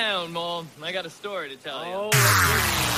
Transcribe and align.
down, 0.00 0.32
Mom. 0.32 0.66
I 0.82 0.92
got 0.92 1.04
a 1.04 1.10
story 1.10 1.50
to 1.50 1.56
tell 1.56 1.84
you. 1.84 1.92
Oh, 1.94 2.89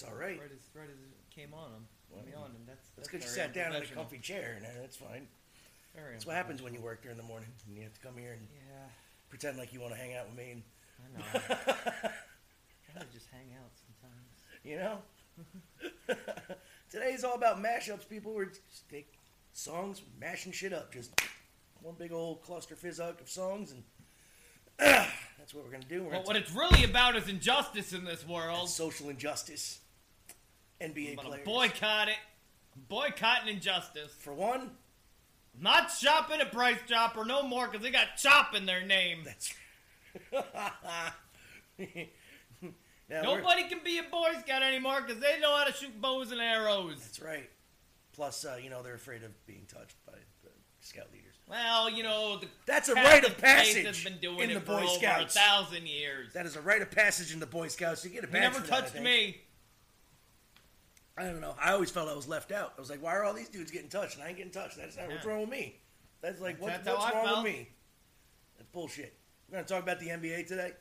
sorry. 0.00 0.10
It's 0.10 0.12
all 0.12 0.18
right. 0.18 0.40
Right 0.40 0.50
as, 0.52 0.64
right 0.74 0.90
as 0.90 0.98
it 0.98 1.34
came 1.34 1.54
on, 1.54 1.70
I'm, 1.76 1.86
I'm 2.18 2.28
yawning. 2.32 2.62
That's 2.66 2.88
That's 2.96 3.08
that's 3.08 3.12
you 3.12 3.30
very 3.30 3.46
sat 3.48 3.54
down 3.54 3.66
in 3.66 3.72
a 3.72 3.74
unprofessional. 3.76 4.04
comfy 4.04 4.18
chair, 4.18 4.54
and 4.56 4.66
uh, 4.66 4.68
that's 4.80 4.96
fine. 4.96 5.26
Very 5.94 6.12
That's 6.12 6.26
what 6.26 6.34
happens 6.36 6.60
when 6.62 6.74
you 6.74 6.80
work 6.80 7.02
during 7.02 7.16
the 7.16 7.22
morning. 7.22 7.48
And 7.66 7.76
you 7.76 7.82
have 7.84 7.94
to 7.94 8.00
come 8.00 8.16
here 8.16 8.32
and 8.32 8.46
Yeah, 8.52 8.86
pretend 9.30 9.58
like 9.58 9.72
you 9.72 9.80
want 9.80 9.92
to 9.94 9.98
hang 9.98 10.14
out 10.14 10.26
with 10.28 10.36
me. 10.36 10.62
I 10.98 11.18
know. 11.18 11.24
Gotta 12.94 13.06
just 13.12 13.26
hang 13.30 13.54
out 13.58 13.70
sometimes. 13.78 14.34
you 14.64 14.76
know? 14.76 14.98
Today's 16.90 17.24
all 17.24 17.34
about 17.34 17.62
mashups, 17.62 18.08
people. 18.08 18.32
We're 18.34 18.46
just 18.46 18.88
take 18.90 19.12
songs, 19.52 20.02
mashing 20.20 20.52
shit 20.52 20.72
up. 20.72 20.92
Just 20.92 21.10
one 21.82 21.94
big 21.98 22.12
old 22.12 22.42
cluster 22.42 22.74
fizzug 22.76 23.20
of 23.20 23.28
songs, 23.28 23.72
and 23.72 23.82
that's 24.78 25.52
what 25.54 25.64
we're 25.64 25.70
going 25.70 25.82
to 25.82 25.88
do. 25.88 26.02
We're 26.04 26.10
But 26.10 26.16
gonna 26.18 26.26
what 26.26 26.36
it's 26.36 26.52
really 26.52 26.84
about 26.84 27.16
is 27.16 27.28
injustice 27.28 27.92
in 27.92 28.04
this 28.04 28.26
world. 28.26 28.68
social 28.68 29.08
injustice. 29.10 29.80
NBA 30.80 31.18
I'm 31.18 31.24
players. 31.26 31.44
boycott 31.44 32.08
it. 32.08 32.16
Boycotting 32.88 33.54
injustice. 33.54 34.12
For 34.18 34.32
one, 34.32 34.70
Not 35.60 35.90
shopping 35.92 36.40
at 36.40 36.50
Price 36.52 36.78
Chopper 36.88 37.24
no 37.24 37.42
more 37.44 37.66
because 37.68 37.82
they 37.82 37.90
got 37.92 38.16
chop 38.16 38.54
in 38.54 38.66
their 38.66 38.84
name. 38.84 39.22
that's. 39.24 39.54
now, 43.08 43.22
Nobody 43.22 43.64
can 43.68 43.78
be 43.84 43.98
a 43.98 44.02
Boy 44.04 44.30
Scout 44.40 44.62
anymore 44.62 45.02
because 45.06 45.20
they 45.22 45.38
know 45.40 45.56
how 45.56 45.64
to 45.64 45.72
shoot 45.72 46.00
bows 46.00 46.32
and 46.32 46.40
arrows. 46.40 46.96
That's 47.00 47.20
right. 47.20 47.50
Plus, 48.12 48.44
uh, 48.44 48.58
you 48.62 48.70
know, 48.70 48.82
they're 48.82 48.94
afraid 48.94 49.22
of 49.24 49.30
being 49.46 49.66
touched 49.72 49.96
by 50.06 50.12
the 50.42 50.50
scout 50.80 51.06
leaders. 51.12 51.34
Well, 51.48 51.90
you 51.90 52.02
know, 52.02 52.38
the 52.38 52.46
That's 52.66 52.88
a 52.88 52.94
rite 52.94 53.24
of 53.24 53.36
passage 53.38 53.84
has 53.84 54.02
been 54.02 54.18
doing 54.18 54.40
in 54.40 54.50
it 54.50 54.54
the 54.54 54.60
for 54.60 54.66
Boy 54.80 54.84
over 54.84 54.86
Scouts. 54.98 55.36
a 55.36 55.38
thousand 55.38 55.86
years. 55.88 56.32
That 56.32 56.46
is 56.46 56.56
a 56.56 56.60
rite 56.60 56.80
of 56.82 56.90
passage 56.90 57.32
in 57.32 57.40
the 57.40 57.46
Boy 57.46 57.68
Scouts. 57.68 58.04
You 58.04 58.10
get 58.10 58.24
a 58.24 58.26
He 58.28 58.32
badge 58.32 58.42
never 58.54 58.60
that, 58.60 58.72
I 58.72 58.80
touched 58.80 58.92
think. 58.92 59.04
me. 59.04 59.36
I 61.16 61.24
don't 61.24 61.40
know. 61.40 61.54
I 61.62 61.72
always 61.72 61.90
felt 61.90 62.08
I 62.08 62.14
was 62.14 62.26
left 62.26 62.50
out. 62.50 62.74
I 62.76 62.80
was 62.80 62.90
like, 62.90 63.02
why 63.02 63.14
are 63.14 63.24
all 63.24 63.34
these 63.34 63.48
dudes 63.48 63.70
getting 63.70 63.88
touched 63.88 64.16
and 64.16 64.24
I 64.24 64.28
ain't 64.28 64.36
getting 64.36 64.52
touched? 64.52 64.76
That's 64.76 64.96
not 64.96 65.08
what's 65.08 65.24
wrong 65.24 65.42
with 65.42 65.50
me. 65.50 65.76
That's 66.20 66.40
like, 66.40 66.60
what, 66.60 66.84
That's 66.84 66.98
what's 66.98 67.14
wrong 67.14 67.24
felt. 67.24 67.44
with 67.44 67.52
me? 67.52 67.68
That's 68.56 68.68
bullshit. 68.70 69.14
We're 69.48 69.56
going 69.56 69.64
to 69.66 69.72
talk 69.72 69.82
about 69.82 70.00
the 70.00 70.08
NBA 70.08 70.48
today. 70.48 70.72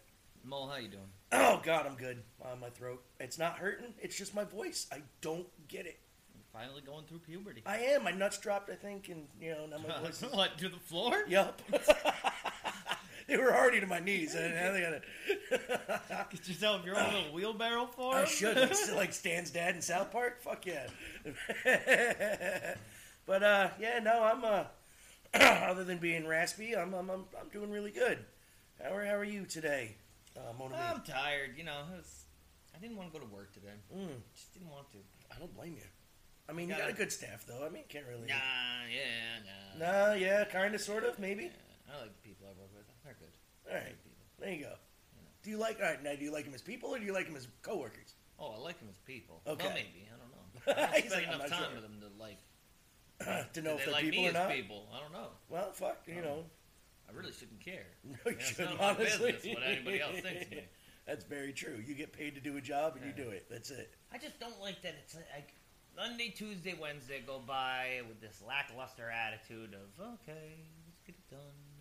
Mole, 0.44 0.68
how 0.68 0.78
you 0.78 0.88
doing? 0.88 1.04
Oh, 1.32 1.62
God, 1.64 1.86
I'm 1.86 1.96
good. 1.96 2.24
On 2.44 2.60
my 2.60 2.70
throat. 2.70 3.04
It's 3.20 3.38
not 3.38 3.58
hurting. 3.58 3.94
It's 4.02 4.18
just 4.18 4.34
my 4.34 4.44
voice. 4.44 4.88
I 4.92 5.02
don't 5.22 5.48
get 5.68 5.86
it. 5.86 6.00
Finally 6.52 6.82
going 6.82 7.06
through 7.06 7.20
puberty. 7.20 7.64
I 7.66 7.78
am. 7.78 8.04
My 8.04 8.12
nuts 8.12 8.38
dropped, 8.38 8.70
I 8.70 8.76
think, 8.76 9.10
and, 9.10 9.28
you 9.42 9.52
know, 9.52 9.66
now 9.66 9.78
my 9.88 10.00
voice 10.06 10.22
is... 10.22 10.32
what, 10.32 10.58
to 10.60 10.70
the 10.70 10.78
floor? 10.78 11.24
Yup. 11.28 11.62
they 13.28 13.38
were 13.38 13.54
already 13.54 13.80
to 13.80 13.88
my 13.88 14.00
knees. 14.00 14.36
And 14.36 14.54
now 14.54 14.72
they 14.72 14.82
gotta. 14.82 15.02
Get 16.32 16.48
yourself 16.48 16.86
your 16.86 17.00
own 17.00 17.14
little 17.14 17.34
wheelbarrow 17.34 17.88
for 17.88 18.16
I 18.16 18.26
should 18.26 18.58
like, 18.58 18.74
like 18.96 19.14
Stan's 19.14 19.52
dad 19.52 19.76
in 19.76 19.82
South 19.82 20.12
Park. 20.12 20.42
Fuck 20.42 20.66
yeah. 20.66 20.88
but 23.26 23.44
uh, 23.44 23.70
yeah, 23.80 24.00
no, 24.00 24.24
I'm 24.24 24.44
uh, 24.44 24.64
other 25.34 25.84
than 25.84 25.98
being 25.98 26.28
raspy, 26.28 26.76
I'm 26.76 26.94
I'm 26.94 27.10
I'm, 27.10 27.26
I'm 27.40 27.50
doing 27.52 27.72
really 27.72 27.92
good. 27.92 28.20
How 28.82 28.96
are 28.96 29.06
how 29.06 29.16
are 29.16 29.24
you 29.24 29.46
today, 29.46 29.96
uh, 30.36 30.54
Mona? 30.58 30.76
I'm 30.76 31.02
tired. 31.02 31.52
You 31.58 31.64
know, 31.64 31.80
it 31.94 31.98
was, 31.98 32.26
I 32.76 32.80
didn't 32.80 32.98
want 32.98 33.14
to 33.14 33.20
go 33.20 33.26
to 33.26 33.32
work 33.32 33.54
today. 33.54 33.74
mm, 33.96 34.08
Just 34.36 34.54
didn't 34.54 34.70
want 34.70 34.92
to. 34.92 34.98
I 35.36 35.40
don't 35.40 35.54
blame 35.56 35.74
you. 35.76 35.88
I 36.50 36.52
mean, 36.52 36.68
you 36.70 36.76
got 36.76 36.90
a 36.90 36.94
good 36.94 37.12
staff 37.12 37.46
though. 37.48 37.66
I 37.66 37.70
mean, 37.70 37.84
can't 37.88 38.06
really. 38.10 38.28
Nah, 38.28 38.36
yeah, 38.92 39.80
nah. 39.80 40.10
Nah, 40.10 40.14
yeah, 40.16 40.44
kind 40.46 40.76
of, 40.76 40.82
sort 40.82 41.04
of, 41.06 41.18
maybe. 41.18 41.46
Yeah, 41.46 41.94
I 41.96 42.02
like 42.02 42.24
people 42.24 42.48
I 42.48 42.60
work 42.60 42.70
with. 42.76 42.84
They're 43.04 43.16
good. 43.20 43.32
All 43.68 43.74
right, 43.76 43.86
people. 44.04 44.26
there 44.40 44.54
you 44.54 44.64
go. 44.66 44.74
Do 45.44 45.50
you 45.50 45.58
like 45.58 45.78
all 45.82 45.86
right 45.90 46.02
now? 46.04 46.16
Do 46.16 46.24
you 46.24 46.32
like 46.32 46.46
him 46.46 46.54
as 46.54 46.62
people 46.62 46.90
or 46.96 47.00
do 47.00 47.06
you 47.06 47.14
like 47.14 47.28
him 47.28 47.36
as 47.36 47.48
coworkers? 47.62 48.14
Oh, 48.40 48.54
I 48.58 48.60
like 48.60 48.80
him 48.80 48.88
as 48.90 48.98
people. 49.00 49.42
Okay. 49.48 49.66
Well, 49.66 49.74
maybe. 49.74 50.08
I 50.08 50.18
don't 50.18 50.32
know. 50.32 50.84
I 50.84 50.86
don't 50.92 51.04
He's 51.04 51.12
spend 51.12 51.26
like, 51.26 51.34
I'm 51.34 51.40
enough 51.42 51.50
not 51.50 51.58
time 51.58 51.66
sure. 51.72 51.82
with 51.82 51.84
them 51.84 52.02
to 52.02 52.22
like. 52.22 52.40
to 53.54 53.62
know 53.62 53.72
if 53.72 53.80
they 53.80 53.86
they're 53.86 53.94
like 53.94 54.04
people 54.04 54.22
me 54.22 54.26
or 54.28 54.30
as 54.30 54.34
not. 54.36 54.50
people. 54.52 54.88
I 54.94 55.00
don't 55.00 55.12
know. 55.14 55.28
Well, 55.50 55.72
fuck, 55.74 56.04
you 56.08 56.22
know. 56.22 56.46
I 57.08 57.16
really 57.16 57.32
shouldn't 57.32 57.60
care. 57.60 57.86
No, 58.04 58.16
you 58.26 58.32
it's 58.32 58.48
shouldn't, 58.50 58.80
none 58.80 58.90
of 58.92 58.98
my 58.98 59.04
honestly. 59.04 59.32
business 59.34 59.56
what 59.56 59.64
anybody 59.64 60.02
else 60.02 60.20
thinks 60.20 60.46
of 60.46 60.52
me. 60.52 60.64
That's 61.08 61.26
very 61.26 61.52
true. 61.52 61.84
You 61.86 61.96
get 61.96 62.14
paid 62.14 62.36
to 62.36 62.42
do 62.42 62.56
a 62.58 62.62
job 62.62 62.96
and 62.96 63.06
you 63.06 63.12
do 63.12 63.30
it. 63.30 63.46
That's 63.50 63.72
it. 63.72 63.94
I 64.14 64.18
just 64.18 64.40
don't 64.40 64.60
like 64.62 64.82
that 64.84 64.96
it's 65.04 65.16
like 65.16 65.54
Monday, 65.96 66.30
Tuesday, 66.36 66.76
Wednesday 66.80 67.22
go 67.28 67.40
by 67.46 68.02
with 68.08 68.22
this 68.22 68.42
lackluster 68.48 69.10
attitude 69.12 69.74
of 69.74 70.06
okay, 70.16 70.64
let's 70.88 71.02
get 71.06 71.16
it 71.16 71.30
done. 71.30 71.73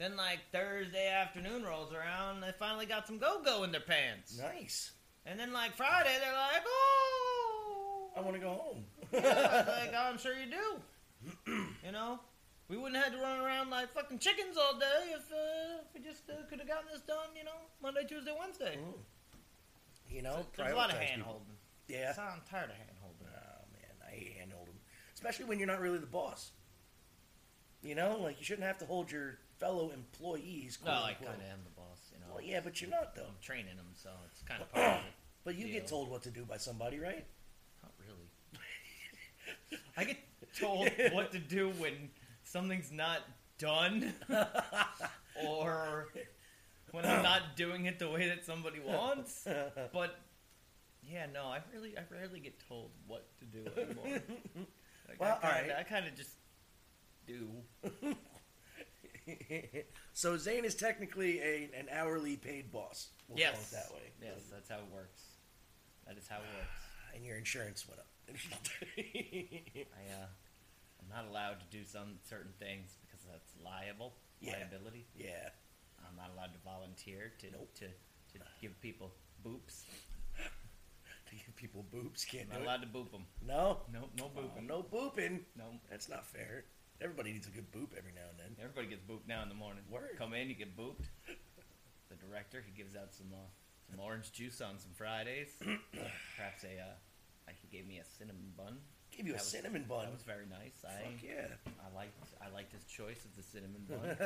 And 0.00 0.12
then 0.12 0.16
like 0.16 0.38
Thursday 0.52 1.08
afternoon 1.08 1.64
rolls 1.64 1.92
around, 1.92 2.40
they 2.40 2.52
finally 2.58 2.86
got 2.86 3.06
some 3.06 3.18
go 3.18 3.42
go 3.44 3.64
in 3.64 3.72
their 3.72 3.80
pants. 3.80 4.38
Nice. 4.38 4.92
And 5.26 5.38
then 5.38 5.52
like 5.52 5.74
Friday, 5.74 6.16
they're 6.20 6.32
like, 6.32 6.62
oh, 6.66 8.10
I 8.16 8.20
want 8.20 8.34
to 8.34 8.40
go 8.40 8.50
home. 8.50 8.84
yeah, 9.12 9.64
like 9.66 9.94
I'm 9.98 10.18
sure 10.18 10.34
you 10.34 10.50
do. 10.50 11.52
you 11.84 11.92
know, 11.92 12.20
we 12.68 12.76
wouldn't 12.76 12.96
have 12.96 13.12
had 13.12 13.12
to 13.14 13.22
run 13.22 13.40
around 13.40 13.70
like 13.70 13.92
fucking 13.92 14.20
chickens 14.20 14.56
all 14.56 14.78
day 14.78 15.10
if, 15.10 15.32
uh, 15.32 15.82
if 15.82 15.94
we 15.94 16.00
just 16.00 16.30
uh, 16.30 16.46
could 16.48 16.60
have 16.60 16.68
gotten 16.68 16.86
this 16.92 17.02
done. 17.02 17.28
You 17.36 17.44
know, 17.44 17.58
Monday, 17.82 18.04
Tuesday, 18.08 18.32
Wednesday. 18.38 18.78
Mm. 18.78 20.14
you 20.14 20.22
know, 20.22 20.46
There's 20.56 20.72
a 20.72 20.76
lot 20.76 20.92
of 20.92 20.98
hand 20.98 21.22
holding. 21.22 21.56
Yeah. 21.88 22.12
I'm 22.18 22.42
tired 22.48 22.70
of 22.70 22.76
hand 22.76 22.96
holding. 23.00 23.26
Oh 23.26 23.64
man, 23.72 24.06
I 24.06 24.14
hate 24.14 24.36
hand 24.38 24.52
holding, 24.54 24.74
especially 25.14 25.46
when 25.46 25.58
you're 25.58 25.66
not 25.66 25.80
really 25.80 25.98
the 25.98 26.06
boss. 26.06 26.52
You 27.82 27.94
know, 27.96 28.18
like 28.22 28.38
you 28.38 28.44
shouldn't 28.44 28.66
have 28.66 28.78
to 28.78 28.86
hold 28.86 29.10
your 29.10 29.38
fellow 29.58 29.90
employees. 29.90 30.78
Well, 30.84 30.94
quote 30.94 31.04
I 31.06 31.10
unquote. 31.10 31.28
kind 31.30 31.42
of 31.42 31.48
am 31.48 31.58
the 31.64 31.70
boss, 31.70 31.98
you 32.12 32.20
know. 32.20 32.26
Well, 32.34 32.42
yeah, 32.44 32.60
but 32.62 32.80
you're 32.80 32.90
not 32.90 33.14
though. 33.14 33.22
I'm 33.28 33.38
training 33.42 33.76
them, 33.76 33.86
so 33.94 34.10
it's 34.30 34.42
kind 34.42 34.62
of 34.62 34.72
part 34.72 34.86
of 34.86 34.92
it. 34.98 35.02
But 35.44 35.54
you 35.56 35.64
get 35.66 35.86
Deal. 35.86 35.98
told 35.98 36.10
what 36.10 36.22
to 36.24 36.30
do 36.30 36.44
by 36.44 36.58
somebody, 36.58 36.98
right? 36.98 37.24
Not 37.82 37.92
really. 38.06 39.80
I 39.96 40.04
get 40.04 40.18
told 40.58 40.90
what 41.12 41.32
to 41.32 41.38
do 41.38 41.70
when 41.78 42.10
something's 42.44 42.92
not 42.92 43.20
done, 43.56 44.12
or 45.46 46.08
when 46.90 47.06
I'm 47.06 47.22
not 47.22 47.56
doing 47.56 47.86
it 47.86 47.98
the 47.98 48.10
way 48.10 48.28
that 48.28 48.44
somebody 48.44 48.78
wants. 48.80 49.46
But 49.92 50.18
yeah, 51.02 51.26
no, 51.32 51.44
I 51.46 51.60
really, 51.72 51.96
I 51.96 52.02
rarely 52.12 52.40
get 52.40 52.54
told 52.68 52.90
what 53.06 53.24
to 53.38 53.44
do 53.46 53.64
anymore. 53.80 54.20
Like, 55.08 55.18
Well, 55.20 55.30
I 55.42 55.46
all 55.48 55.54
kinda, 55.54 55.68
right. 55.72 55.78
I 55.80 55.82
kind 55.84 56.06
of 56.06 56.14
just 56.14 56.32
do. 57.26 57.48
So 60.12 60.36
Zane 60.36 60.64
is 60.64 60.74
technically 60.74 61.40
a 61.40 61.70
an 61.78 61.86
hourly 61.92 62.36
paid 62.36 62.70
boss. 62.72 63.08
We'll 63.28 63.38
yes, 63.38 63.52
call 63.52 63.60
it 63.62 63.70
that 63.72 63.94
way. 63.94 64.10
Yes, 64.22 64.40
that's 64.52 64.68
how 64.68 64.76
it 64.78 64.88
works. 64.92 65.22
That 66.06 66.16
is 66.16 66.26
how 66.28 66.36
it 66.36 66.48
works. 66.58 67.14
And 67.14 67.24
your 67.24 67.36
insurance 67.36 67.86
went 67.88 68.00
up. 68.00 68.06
I, 68.98 70.22
uh, 70.22 70.26
I'm 71.00 71.08
not 71.10 71.30
allowed 71.30 71.60
to 71.60 71.66
do 71.70 71.84
some 71.84 72.18
certain 72.28 72.52
things 72.58 72.96
because 73.06 73.24
that's 73.24 73.54
liable 73.64 74.14
Yeah. 74.40 74.52
liability. 74.58 75.06
yeah. 75.16 75.50
I'm 76.08 76.16
not 76.16 76.30
allowed 76.34 76.52
to 76.54 76.58
volunteer 76.64 77.32
to 77.40 77.46
Nope. 77.52 77.74
to, 77.76 77.86
to 77.86 78.44
give 78.62 78.80
people 78.80 79.12
boops. 79.44 79.82
To 81.28 81.34
give 81.34 81.54
people 81.56 81.84
boobs, 81.92 82.24
can't 82.24 82.48
I'm 82.54 82.60
do 82.60 82.64
not 82.64 82.80
it. 82.80 82.86
allowed 82.86 82.92
to 82.92 82.98
boop 82.98 83.10
them. 83.12 83.24
No, 83.46 83.78
No, 83.92 84.08
no 84.16 84.24
booping. 84.34 84.66
no 84.66 84.82
booping. 84.82 85.40
No. 85.56 85.64
That's 85.90 86.08
not 86.08 86.24
fair. 86.26 86.64
Everybody 87.00 87.32
needs 87.32 87.46
a 87.46 87.50
good 87.50 87.70
boop 87.70 87.96
every 87.96 88.12
now 88.12 88.26
and 88.30 88.38
then. 88.38 88.56
Everybody 88.58 88.88
gets 88.88 89.02
booped 89.02 89.28
now 89.28 89.42
in 89.42 89.48
the 89.48 89.54
morning. 89.54 89.84
Word. 89.90 90.18
Come 90.18 90.34
in, 90.34 90.48
you 90.48 90.54
get 90.54 90.76
booped. 90.76 91.06
The 92.10 92.16
director, 92.16 92.62
he 92.64 92.72
gives 92.72 92.96
out 92.96 93.14
some 93.14 93.28
uh, 93.32 93.46
some 93.90 94.00
orange 94.00 94.32
juice 94.32 94.60
on 94.60 94.78
some 94.78 94.90
Fridays. 94.96 95.48
Perhaps 96.36 96.64
a 96.64 96.80
uh, 96.80 97.52
he 97.62 97.68
gave 97.76 97.86
me 97.86 97.98
a 97.98 98.04
cinnamon 98.04 98.52
bun. 98.56 98.78
give 99.16 99.26
you 99.26 99.32
a 99.32 99.36
That 99.36 99.42
was- 99.42 99.48
cinnamon 99.48 99.84
bun. 99.88 100.04
That 100.06 100.12
was 100.12 100.22
very 100.22 100.46
nice. 100.50 100.74
Fuck 100.82 100.90
I 100.90 101.14
yeah. 101.24 101.46
I 101.78 101.94
liked 101.94 102.18
I 102.42 102.48
liked 102.52 102.72
his 102.72 102.84
choice 102.84 103.24
of 103.24 103.36
the 103.36 103.42
cinnamon 103.42 103.84
bun. 103.88 104.16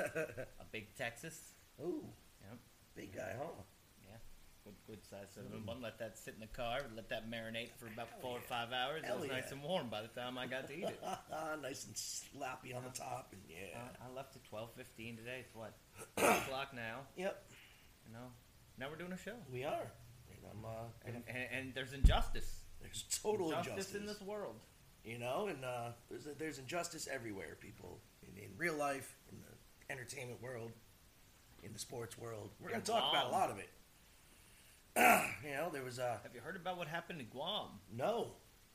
a 0.61 0.65
big 0.73 0.95
Texas. 0.97 1.53
Ooh, 1.81 2.05
Yep. 2.49 2.59
big 2.97 3.15
guy, 3.17 3.35
huh? 3.39 3.63
Yeah. 4.65 4.73
Good 4.87 4.87
good 4.87 5.05
size 5.05 5.29
cinnamon 5.35 5.63
bun. 5.67 5.83
Let 5.83 5.99
that 5.99 6.19
sit 6.19 6.35
in 6.35 6.41
the 6.41 6.47
car. 6.47 6.81
Let 6.95 7.09
that 7.11 7.31
marinate 7.31 7.71
for 7.79 7.87
about 7.87 8.09
four 8.21 8.39
or 8.39 8.41
five 8.41 8.73
hours. 8.73 9.03
Hell 9.05 9.17
it 9.17 9.21
was 9.23 9.29
nice 9.31 9.51
and 9.53 9.63
warm 9.63 9.89
by 9.89 10.03
the 10.03 10.09
time 10.09 10.39
I 10.39 10.47
got 10.47 10.69
to 10.69 10.75
eat 10.77 10.85
it. 10.85 11.01
nice 11.63 11.87
and 11.87 11.97
sloppy 11.97 12.73
on 12.73 12.85
the 12.85 12.97
top, 12.97 13.33
and 13.33 13.41
yeah. 13.49 13.77
Uh, 13.77 14.07
I 14.09 14.15
left 14.15 14.37
at 14.37 14.45
twelve 14.45 14.71
fifteen 14.77 15.17
today. 15.17 15.45
It's 15.45 15.55
what 15.55 15.75
two 16.17 16.27
o'clock 16.27 16.75
now. 16.75 17.01
yep, 17.17 17.45
You 18.07 18.13
know. 18.13 18.27
Now 18.79 18.87
we're 18.91 18.97
doing 18.97 19.13
a 19.13 19.19
show. 19.19 19.35
we 19.53 19.65
are. 19.65 19.93
And 20.31 20.51
I'm, 20.51 20.65
uh, 20.65 20.69
And, 21.07 21.23
and, 21.29 21.47
and 21.53 21.75
there's 21.75 21.93
injustice. 21.93 22.63
there's 22.81 23.05
total 23.23 23.49
Injustice 23.51 23.71
injustice 23.73 23.95
in 23.95 24.07
this 24.07 24.21
world. 24.23 24.57
You 25.05 25.19
know, 25.19 25.49
and 25.49 25.65
uh, 25.65 25.91
there's 26.09 26.27
there's 26.39 26.59
injustice 26.59 27.09
everywhere, 27.13 27.57
people. 27.61 28.01
In, 28.23 28.41
in 28.43 28.51
real 28.57 28.75
life, 28.75 29.17
in 29.31 29.39
the 29.41 29.93
entertainment 29.93 30.41
world, 30.41 30.71
in 31.65 31.73
the 31.73 31.79
sports 31.79 32.17
world. 32.17 32.51
We're 32.61 32.71
gonna 32.71 32.83
talk 32.83 33.11
about 33.13 33.27
a 33.27 33.33
lot 33.33 33.51
of 33.51 33.59
it. 33.59 33.69
You 34.97 35.53
know, 35.55 35.71
there 35.73 35.83
was 35.85 35.99
a. 35.99 36.21
Have 36.23 36.35
you 36.35 36.41
heard 36.41 36.57
about 36.57 36.77
what 36.79 36.89
happened 36.89 37.21
in 37.21 37.27
Guam? 37.27 37.69
no. 37.97 38.33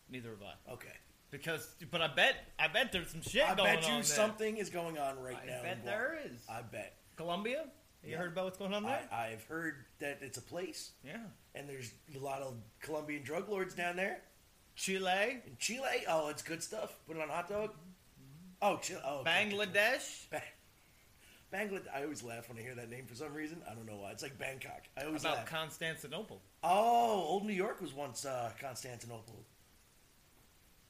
Neither 0.09 0.29
have 0.29 0.41
I. 0.41 0.71
Okay. 0.71 0.87
Because, 1.31 1.67
but 1.91 2.01
I 2.01 2.07
bet, 2.07 2.35
I 2.57 2.69
bet 2.69 2.93
there's 2.93 3.09
some 3.11 3.21
shit 3.21 3.43
I 3.43 3.55
going 3.55 3.75
bet 3.75 3.83
you 3.83 3.89
on 3.89 3.95
there. 3.95 4.03
something 4.03 4.55
is 4.55 4.69
going 4.69 4.97
on 4.97 5.19
right 5.21 5.35
I 5.43 5.45
now. 5.45 5.57
in 5.57 5.63
bet 5.63 5.83
Guam. 5.83 5.85
there 5.85 6.19
is. 6.25 6.39
I 6.49 6.61
bet. 6.61 6.93
Colombia. 7.17 7.65
You 8.05 8.11
Yeah. 8.11 8.17
heard 8.19 8.31
about 8.31 8.45
what's 8.45 8.57
going 8.57 8.73
on 8.73 8.83
there? 8.83 9.01
I, 9.11 9.31
I've 9.33 9.43
heard 9.43 9.83
that 9.99 10.19
it's 10.21 10.37
a 10.37 10.41
place, 10.41 10.91
yeah. 11.03 11.17
and 11.55 11.67
there's 11.67 11.91
a 12.15 12.19
lot 12.19 12.41
of 12.41 12.53
Colombian 12.79 13.21
drug 13.23 13.49
lords 13.49 13.75
down 13.75 13.97
there. 13.97 14.21
Chile, 14.75 15.41
In 15.45 15.57
Chile, 15.59 16.05
oh, 16.07 16.29
it's 16.29 16.41
good 16.41 16.63
stuff. 16.63 16.95
Put 17.05 17.17
it 17.17 17.21
on 17.23 17.29
a 17.29 17.33
hot 17.33 17.49
dog. 17.49 17.71
Mm-hmm. 17.71 18.61
Oh, 18.61 18.77
Chile. 18.77 19.01
Oh, 19.03 19.17
okay. 19.19 19.49
Bangladesh. 19.51 20.29
Ba- 20.29 20.41
Bangladesh. 21.53 21.87
I 21.95 22.03
always 22.03 22.23
laugh 22.23 22.49
when 22.49 22.57
I 22.57 22.61
hear 22.61 22.75
that 22.75 22.89
name 22.89 23.05
for 23.05 23.15
some 23.15 23.33
reason. 23.33 23.61
I 23.69 23.73
don't 23.73 23.85
know 23.85 23.95
why. 23.97 24.11
It's 24.11 24.23
like 24.23 24.37
Bangkok. 24.37 24.81
I 24.99 25.05
always 25.05 25.21
About 25.23 25.37
laugh. 25.37 25.45
Constantinople. 25.49 26.41
oh, 26.63 27.23
old 27.27 27.45
New 27.45 27.53
York 27.53 27.81
was 27.81 27.93
once 27.93 28.25
uh, 28.25 28.51
Constantinople. 28.59 29.45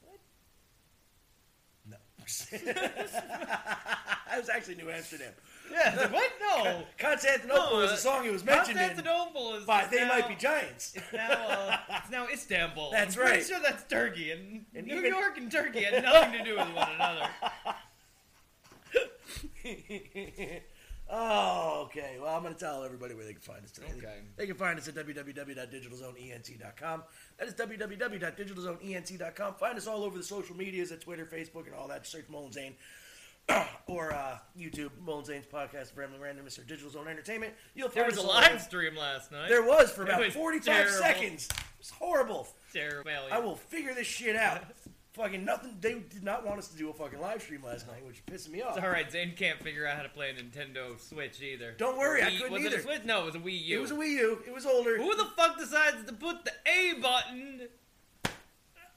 What? 0.02 0.18
No. 1.88 1.96
I 4.30 4.38
was 4.38 4.48
actually 4.48 4.74
New 4.76 4.90
Amsterdam. 4.90 5.32
Yeah. 5.72 6.08
what? 6.10 6.30
No. 6.40 6.82
Constantinople 6.98 7.70
No, 7.70 7.76
was 7.82 7.90
uh, 7.90 7.94
a 7.94 7.96
song 7.98 8.26
it 8.26 8.32
was 8.32 8.44
mentioned 8.44 8.78
in. 8.78 8.86
Constantinople 8.86 9.54
is. 9.56 9.64
But 9.64 9.84
is 9.84 9.90
they 9.90 10.00
now, 10.00 10.08
might 10.08 10.28
be 10.28 10.34
giants. 10.34 10.94
It's 10.96 11.12
now, 11.12 11.30
uh, 11.48 11.76
it's 11.98 12.10
now 12.10 12.26
Istanbul. 12.32 12.90
That's 12.90 13.14
I'm 13.16 13.22
pretty 13.22 13.38
right. 13.38 13.46
sure 13.46 13.60
that's 13.62 13.84
Turkey, 13.84 14.32
and, 14.32 14.64
And 14.74 14.86
New 14.86 14.98
even- 14.98 15.10
York 15.10 15.36
and 15.38 15.50
Turkey 15.52 15.82
had 15.84 16.02
nothing 16.02 16.32
to 16.38 16.44
do 16.44 16.56
with 16.56 16.74
one 16.74 16.88
another. 16.94 17.28
oh, 21.10 21.82
okay. 21.84 22.16
Well, 22.20 22.34
I'm 22.34 22.42
going 22.42 22.54
to 22.54 22.60
tell 22.60 22.84
everybody 22.84 23.14
where 23.14 23.24
they 23.24 23.32
can 23.32 23.42
find 23.42 23.64
us 23.64 23.70
today. 23.70 23.88
Okay. 23.96 24.18
They 24.36 24.46
can 24.46 24.56
find 24.56 24.78
us 24.78 24.88
at 24.88 24.94
www.digitalzoneent.com. 24.94 27.02
That 27.38 27.48
is 27.48 27.54
www.digitalzoneent.com. 27.54 29.54
Find 29.54 29.78
us 29.78 29.86
all 29.86 30.04
over 30.04 30.16
the 30.16 30.24
social 30.24 30.56
medias 30.56 30.92
at 30.92 31.00
Twitter, 31.00 31.26
Facebook, 31.26 31.66
and 31.66 31.74
all 31.74 31.88
that. 31.88 32.06
Search 32.06 32.28
Mullen 32.28 32.52
Zane. 32.52 32.74
or 33.86 34.12
uh, 34.12 34.38
YouTube, 34.58 34.90
Mullen 35.04 35.24
Zane's 35.24 35.46
podcast, 35.46 35.96
Rambling 35.96 36.20
Randomness, 36.20 36.58
or 36.58 36.64
Digital 36.64 36.90
Zone 36.90 37.08
Entertainment. 37.08 37.54
You'll 37.74 37.88
There 37.88 38.04
was 38.04 38.18
a 38.18 38.26
live 38.26 38.60
stream 38.60 38.96
last 38.96 39.32
night. 39.32 39.48
There 39.48 39.62
was 39.62 39.90
for 39.90 40.02
about 40.02 40.20
was 40.20 40.34
45 40.34 40.64
terrible. 40.64 40.92
seconds. 40.92 41.46
It 41.46 41.56
was 41.78 41.90
horrible. 41.90 42.48
Terrible. 42.72 43.10
I 43.30 43.38
will 43.38 43.56
figure 43.56 43.94
this 43.94 44.06
shit 44.06 44.36
out. 44.36 44.64
fucking 45.14 45.44
nothing. 45.44 45.76
They 45.80 45.94
did 45.94 46.22
not 46.22 46.46
want 46.46 46.58
us 46.58 46.68
to 46.68 46.76
do 46.76 46.90
a 46.90 46.92
fucking 46.92 47.20
live 47.20 47.42
stream 47.42 47.62
last 47.64 47.86
night, 47.86 48.04
which 48.06 48.24
pissed 48.26 48.50
me 48.50 48.62
off. 48.62 48.76
It's 48.76 48.84
all 48.84 48.90
right. 48.90 49.10
Zane 49.10 49.34
can't 49.36 49.60
figure 49.62 49.86
out 49.86 49.96
how 49.96 50.02
to 50.02 50.08
play 50.08 50.30
a 50.30 50.34
Nintendo 50.34 50.98
Switch 51.00 51.40
either. 51.42 51.72
Don't 51.78 51.98
worry, 51.98 52.22
I 52.22 52.30
Wii- 52.30 52.36
couldn't 52.38 52.52
was 52.52 52.62
it 52.62 52.66
either. 52.66 52.76
a 52.78 52.82
Switch? 52.82 53.04
No, 53.04 53.22
it 53.22 53.26
was 53.26 53.34
a 53.34 53.38
Wii 53.40 53.64
U. 53.66 53.78
It 53.78 53.80
was 53.80 53.90
a 53.90 53.94
Wii 53.94 54.10
U. 54.10 54.38
It 54.46 54.54
was 54.54 54.66
older. 54.66 54.96
Who 54.96 55.14
the 55.16 55.26
fuck 55.36 55.58
decides 55.58 56.04
to 56.06 56.12
put 56.12 56.44
the 56.44 56.52
A 56.66 56.94
button 57.00 57.68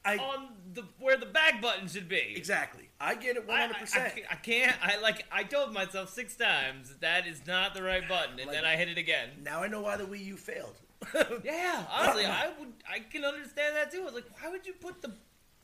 I 0.04 0.16
on 0.16 0.48
the 0.74 0.82
where 0.98 1.16
the 1.16 1.26
back 1.26 1.62
button 1.62 1.86
should 1.86 2.08
be? 2.08 2.34
exactly. 2.36 2.88
I 3.00 3.14
get 3.14 3.36
it 3.36 3.44
I, 3.44 3.48
one 3.48 3.56
I, 3.56 3.60
hundred 3.62 3.76
I, 3.76 3.80
percent. 3.80 4.12
I 4.30 4.34
can't. 4.34 4.76
I 4.82 4.98
like. 5.00 5.24
I 5.30 5.44
told 5.44 5.72
myself 5.72 6.10
six 6.10 6.34
times 6.36 6.92
that 7.00 7.26
is 7.26 7.46
not 7.46 7.74
the 7.74 7.82
right 7.82 8.08
button, 8.08 8.38
and 8.38 8.46
Like- 8.48 8.56
then 8.56 8.64
I 8.64 8.76
hit 8.76 8.88
it 8.88 8.98
again. 8.98 9.28
Now 9.44 9.62
I 9.62 9.68
know 9.68 9.80
why 9.80 9.96
the 9.96 10.04
Wii 10.04 10.24
U 10.26 10.36
failed. 10.36 10.74
Yeah, 11.44 11.84
honestly, 11.90 12.26
I 12.26 12.50
would. 12.60 12.72
I 12.88 13.00
can 13.00 13.24
understand 13.24 13.74
that 13.76 13.90
too. 13.92 14.02
I 14.02 14.04
was 14.04 14.14
like, 14.14 14.24
why 14.40 14.50
would 14.50 14.64
you 14.66 14.72
put 14.74 15.02
the 15.02 15.12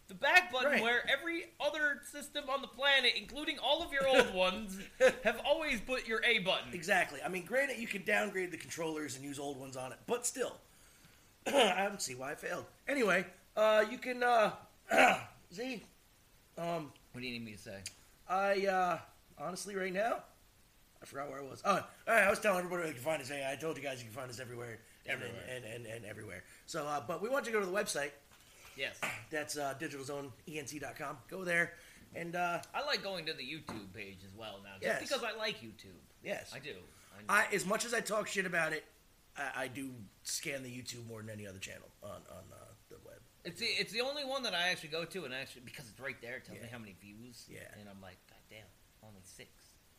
the 0.09 0.15
back 0.15 0.51
button 0.51 0.73
Right. 0.73 0.83
where 0.83 1.03
every 1.09 1.45
other 1.61 2.01
system 2.11 2.45
on 2.49 2.63
the 2.63 2.69
planet, 2.69 3.13
including 3.17 3.59
all 3.59 3.83
of 3.83 3.93
your 3.93 4.07
old 4.09 4.33
ones, 4.35 4.79
have 5.23 5.41
always 5.45 5.81
put 5.81 6.07
your 6.09 6.23
A 6.25 6.39
button? 6.41 6.73
Exactly. 6.73 7.21
I 7.25 7.29
mean, 7.29 7.45
granted, 7.45 7.79
you 7.79 7.87
can 7.87 8.05
downgrade 8.05 8.51
the 8.51 8.57
controllers 8.57 9.17
and 9.17 9.25
use 9.25 9.39
old 9.39 9.59
ones 9.61 9.77
on 9.77 9.93
it, 9.93 9.99
but 10.07 10.25
still, 10.27 10.57
I 11.47 11.85
don't 11.87 12.01
see 12.03 12.15
why 12.15 12.33
it 12.33 12.41
failed. 12.41 12.65
Anyway, 12.89 13.27
uh, 13.57 13.85
you 13.91 13.99
can 13.99 14.23
uh, 14.23 14.53
Z. 15.55 15.83
Um, 16.57 16.93
What 17.13 17.21
do 17.21 17.27
you 17.27 17.33
need 17.33 17.45
me 17.45 17.53
to 17.53 17.59
say? 17.59 17.79
I 18.29 18.67
uh, 18.67 18.99
honestly, 19.39 19.77
right 19.77 19.93
now, 19.93 20.23
I 21.03 21.07
forgot 21.07 21.29
where 21.31 21.39
I 21.39 21.43
was. 21.43 21.63
Oh, 21.65 21.73
all 21.75 21.81
right, 22.09 22.25
I 22.25 22.31
was 22.31 22.41
telling 22.41 22.59
everybody 22.59 22.81
where 22.83 22.87
they 22.89 22.95
can 22.95 23.03
find 23.03 23.23
us. 23.23 23.29
Hey, 23.29 23.49
I 23.51 23.57
told 23.57 23.77
you 23.77 23.83
guys 23.83 23.99
you 23.99 24.05
can 24.07 24.15
find 24.15 24.29
us 24.31 24.41
everywhere, 24.41 24.79
and 25.07 25.13
Everywhere. 25.23 25.43
and, 25.55 25.65
and, 25.65 25.85
and, 25.85 25.95
and 25.95 26.05
everywhere. 26.07 26.43
So, 26.67 26.85
uh, 26.87 27.01
but 27.07 27.23
we 27.23 27.29
want 27.29 27.47
you 27.47 27.53
to 27.53 27.59
go 27.59 27.65
to 27.65 27.71
the 27.71 27.77
website. 27.77 28.11
Yes, 28.79 29.01
That's 29.31 29.59
uh, 29.59 29.75
digitalzoneent.com. 29.81 31.19
Go 31.29 31.45
there, 31.45 31.73
and 32.15 32.37
uh, 32.37 32.61
I 32.75 32.85
like 32.87 33.03
going 33.03 33.27
to 33.27 33.33
the 33.33 33.43
YouTube 33.43 33.93
page 33.93 34.19
as 34.25 34.35
well 34.37 34.61
now, 34.63 34.75
just 34.81 34.83
Yes. 34.85 35.01
because 35.03 35.25
I 35.25 35.37
like 35.37 35.61
YouTube. 35.61 35.99
yes, 36.23 36.53
I 36.55 36.61
do. 36.61 36.75
I, 37.29 37.41
I, 37.41 37.47
as 37.55 37.67
much 37.67 37.85
as 37.85 37.93
I 37.93 38.01
talk 38.01 38.29
shit 38.29 38.47
about 38.47 38.73
it, 38.73 38.85
I, 39.37 39.65
I 39.65 39.69
do 39.69 39.91
scan 40.23 40.63
the 40.63 40.69
YouTube 40.71 41.07
more 41.09 41.21
than 41.21 41.31
any 41.31 41.47
other 41.47 41.59
channel 41.59 41.89
on 42.03 42.11
on 42.31 42.45
uh, 42.53 42.57
the 42.89 42.97
web. 43.05 43.19
it's 43.45 43.59
the 43.61 43.67
it's 43.67 43.93
the 43.93 44.01
only 44.03 44.25
one 44.25 44.45
that 44.45 44.55
I 44.55 44.69
actually 44.69 44.91
go 44.91 45.05
to, 45.05 45.25
and 45.25 45.35
actually 45.35 45.63
because 45.65 45.89
it's 45.89 45.99
right 46.01 46.17
there, 46.23 46.37
it 46.37 46.45
tells 46.45 46.59
me 46.59 46.65
Yeah. 46.67 46.73
how 46.73 46.79
many 46.79 46.95
views. 47.01 47.47
Yeah. 47.51 47.61
and 47.81 47.89
I'm 47.89 48.01
like, 48.01 48.19
God 48.31 48.39
damn, 48.49 48.67
only 49.03 49.23
six. 49.25 49.51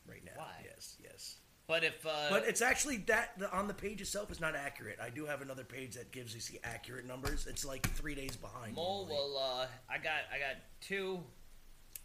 Right 0.08 0.24
now, 0.26 0.32
Why? 0.38 0.66
yes, 0.66 0.96
yes. 1.04 1.36
But 1.70 1.84
if 1.84 2.04
uh, 2.04 2.10
But 2.32 2.46
it's 2.48 2.62
actually 2.64 2.98
that 3.08 3.38
the, 3.38 3.50
on 3.56 3.68
the 3.68 3.76
page 3.76 4.02
itself 4.02 4.32
is 4.32 4.42
not 4.42 4.56
accurate. 4.56 4.98
I 5.00 5.12
do 5.12 5.28
have 5.28 5.44
another 5.44 5.64
page 5.64 5.94
that 5.94 6.12
gives 6.12 6.36
us 6.36 6.48
the 6.48 6.60
accurate 6.64 7.06
numbers. 7.06 7.46
It's 7.48 7.64
like 7.64 7.88
three 7.92 8.16
days 8.16 8.36
behind. 8.36 8.74
Mole, 8.74 9.06
normally. 9.08 9.16
well, 9.36 9.62
uh, 9.62 9.68
I 9.88 9.98
got 10.00 10.22
I 10.34 10.40
got 10.40 10.56
two, 10.82 11.20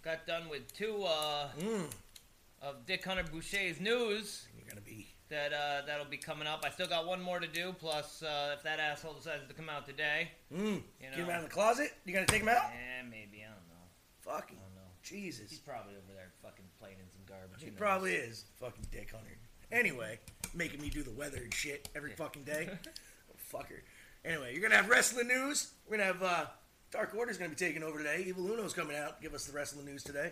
got 0.03 0.27
done 0.27 0.51
with 0.51 0.71
two 0.75 1.03
uh, 1.05 1.49
Mm, 1.59 1.87
of 2.61 2.85
Dick 2.87 3.03
Hunter 3.07 3.25
Boucher's 3.25 3.81
news 3.81 4.47
you're 4.55 4.69
gonna 4.69 4.83
be 4.83 5.07
that 5.31 5.55
uh, 5.55 5.81
that'll 5.87 6.05
be 6.05 6.19
coming 6.19 6.47
up. 6.47 6.63
I 6.67 6.69
still 6.69 6.87
got 6.87 7.07
one 7.07 7.23
more 7.23 7.41
to 7.41 7.47
do. 7.49 7.75
Plus, 7.81 8.23
uh, 8.23 8.55
if 8.59 8.63
that 8.65 8.79
asshole 8.81 9.15
decides 9.15 9.49
to 9.49 9.55
come 9.55 9.71
out 9.71 9.87
today, 9.87 10.29
mm. 10.55 10.61
You 10.61 10.73
know, 10.73 10.83
Get 11.01 11.19
him 11.21 11.31
out 11.31 11.39
of 11.39 11.45
the 11.45 11.51
closet. 11.51 11.91
You 12.05 12.13
gonna 12.13 12.27
take 12.27 12.43
him 12.43 12.51
out? 12.51 12.67
eh, 12.67 13.03
maybe 13.09 13.43
I 13.43 13.47
don't 13.49 13.69
know. 13.71 13.87
Fucking 14.21 14.59
I 14.59 14.61
don't 14.61 14.75
know. 14.75 14.91
Jesus. 15.03 15.49
He's 15.49 15.59
probably 15.59 15.95
over 15.95 16.13
there 16.15 16.33
fucking 16.43 16.67
playing 16.79 16.97
in 17.01 17.11
some 17.11 17.23
garbage. 17.27 17.63
He 17.65 17.71
probably 17.71 18.13
is. 18.13 18.45
Fucking 18.61 18.85
Dick 18.93 19.11
Hunter. 19.11 19.39
Anyway, 19.75 20.21
making 20.55 20.81
me 20.81 20.89
do 20.89 21.03
the 21.03 21.11
weather 21.11 21.39
and 21.39 21.53
shit 21.53 21.89
every 21.97 22.13
fucking 22.13 22.45
day. 22.45 22.69
Fucker. 23.53 23.81
Anyway, 24.25 24.53
you're 24.53 24.63
gonna 24.63 24.77
have 24.77 24.89
wrestling 24.89 25.27
news. 25.27 25.73
We're 25.89 25.97
gonna 25.97 26.13
have 26.13 26.23
uh, 26.23 26.47
Dark 26.93 27.13
Order's 27.17 27.39
gonna 27.39 27.51
be 27.51 27.57
taking 27.57 27.83
over 27.83 27.99
today. 27.99 28.25
Evil 28.25 28.45
Uno's 28.45 28.73
coming 28.73 28.97
out. 28.97 29.21
Give 29.21 29.35
us 29.35 29.47
the 29.47 29.53
wrestling 29.53 29.85
news 29.85 30.05
today. 30.05 30.31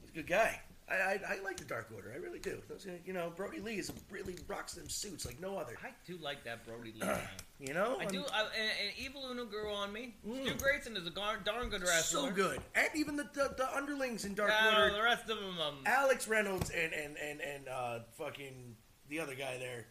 He's 0.00 0.10
a 0.10 0.12
good 0.12 0.26
guy. 0.26 0.60
I, 0.90 0.94
I, 0.94 1.20
I 1.34 1.44
like 1.44 1.56
the 1.56 1.64
Dark 1.64 1.88
Order. 1.94 2.12
I 2.12 2.18
really 2.18 2.40
do. 2.40 2.58
Those, 2.68 2.86
uh, 2.86 2.90
you 3.06 3.12
know, 3.12 3.32
Brodie 3.36 3.60
Lee 3.60 3.74
is 3.78 3.92
really 4.10 4.34
rocks 4.48 4.74
them 4.74 4.88
suits 4.88 5.24
like 5.24 5.40
no 5.40 5.56
other. 5.56 5.74
I 5.84 5.90
do 6.06 6.18
like 6.20 6.42
that 6.44 6.66
Brodie 6.66 6.92
Lee. 6.92 7.00
man. 7.06 7.20
You 7.60 7.74
know, 7.74 7.96
I 8.00 8.04
I'm 8.04 8.08
do. 8.08 8.24
I, 8.32 8.40
and, 8.40 8.70
and 8.82 8.92
Evil 8.98 9.22
Uno 9.30 9.44
grew 9.44 9.70
on 9.70 9.92
me. 9.92 10.14
Mm. 10.26 10.46
Stu 10.46 10.54
Grayson 10.54 10.96
is 10.96 11.06
a 11.06 11.10
gar- 11.10 11.38
darn 11.44 11.68
good 11.68 11.82
wrestler. 11.82 12.28
so 12.28 12.30
good, 12.30 12.60
and 12.74 12.88
even 12.94 13.16
the 13.16 13.28
the, 13.34 13.54
the 13.56 13.76
underlings 13.76 14.24
in 14.24 14.34
Dark 14.34 14.50
Order. 14.64 14.94
the 14.94 15.02
rest 15.02 15.28
of 15.30 15.38
them, 15.38 15.58
um, 15.60 15.74
Alex 15.86 16.26
Reynolds 16.26 16.70
and 16.70 16.92
and 16.92 17.16
and 17.18 17.40
and 17.40 17.68
uh, 17.68 17.98
fucking 18.18 18.74
the 19.10 19.20
other 19.20 19.34
guy 19.34 19.58
there, 19.58 19.86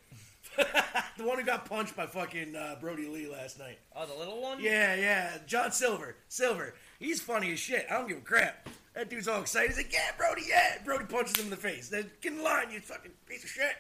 the 1.18 1.24
one 1.24 1.38
who 1.38 1.46
got 1.46 1.66
punched 1.66 1.96
by 1.96 2.08
fucking 2.08 2.56
uh, 2.56 2.76
Brodie 2.82 3.08
Lee 3.08 3.28
last 3.28 3.60
night. 3.60 3.78
oh, 3.96 4.06
the 4.06 4.16
little 4.16 4.42
one. 4.42 4.60
Yeah, 4.60 4.96
yeah, 4.96 5.38
John 5.46 5.72
Silver, 5.72 6.16
Silver. 6.28 6.74
He's 7.00 7.22
funny 7.22 7.54
as 7.54 7.60
shit. 7.60 7.86
I 7.90 7.94
don't 7.94 8.08
give 8.08 8.18
a 8.18 8.22
crap. 8.22 8.68
That 9.00 9.10
dude's 9.10 9.30
all 9.30 9.40
excited. 9.40 9.70
He's 9.70 9.78
like, 9.78 9.94
"Yeah, 9.94 10.12
Brodie, 10.18 10.44
yeah." 10.50 10.78
Brodie 10.84 11.06
punches 11.06 11.38
him 11.38 11.46
in 11.46 11.50
the 11.52 11.56
face. 11.56 11.88
Then 11.88 12.12
get 12.20 12.34
in 12.34 12.44
line, 12.44 12.70
you 12.70 12.82
fucking 12.82 13.14
piece 13.26 13.46
of 13.46 13.50
shit. 13.50 13.72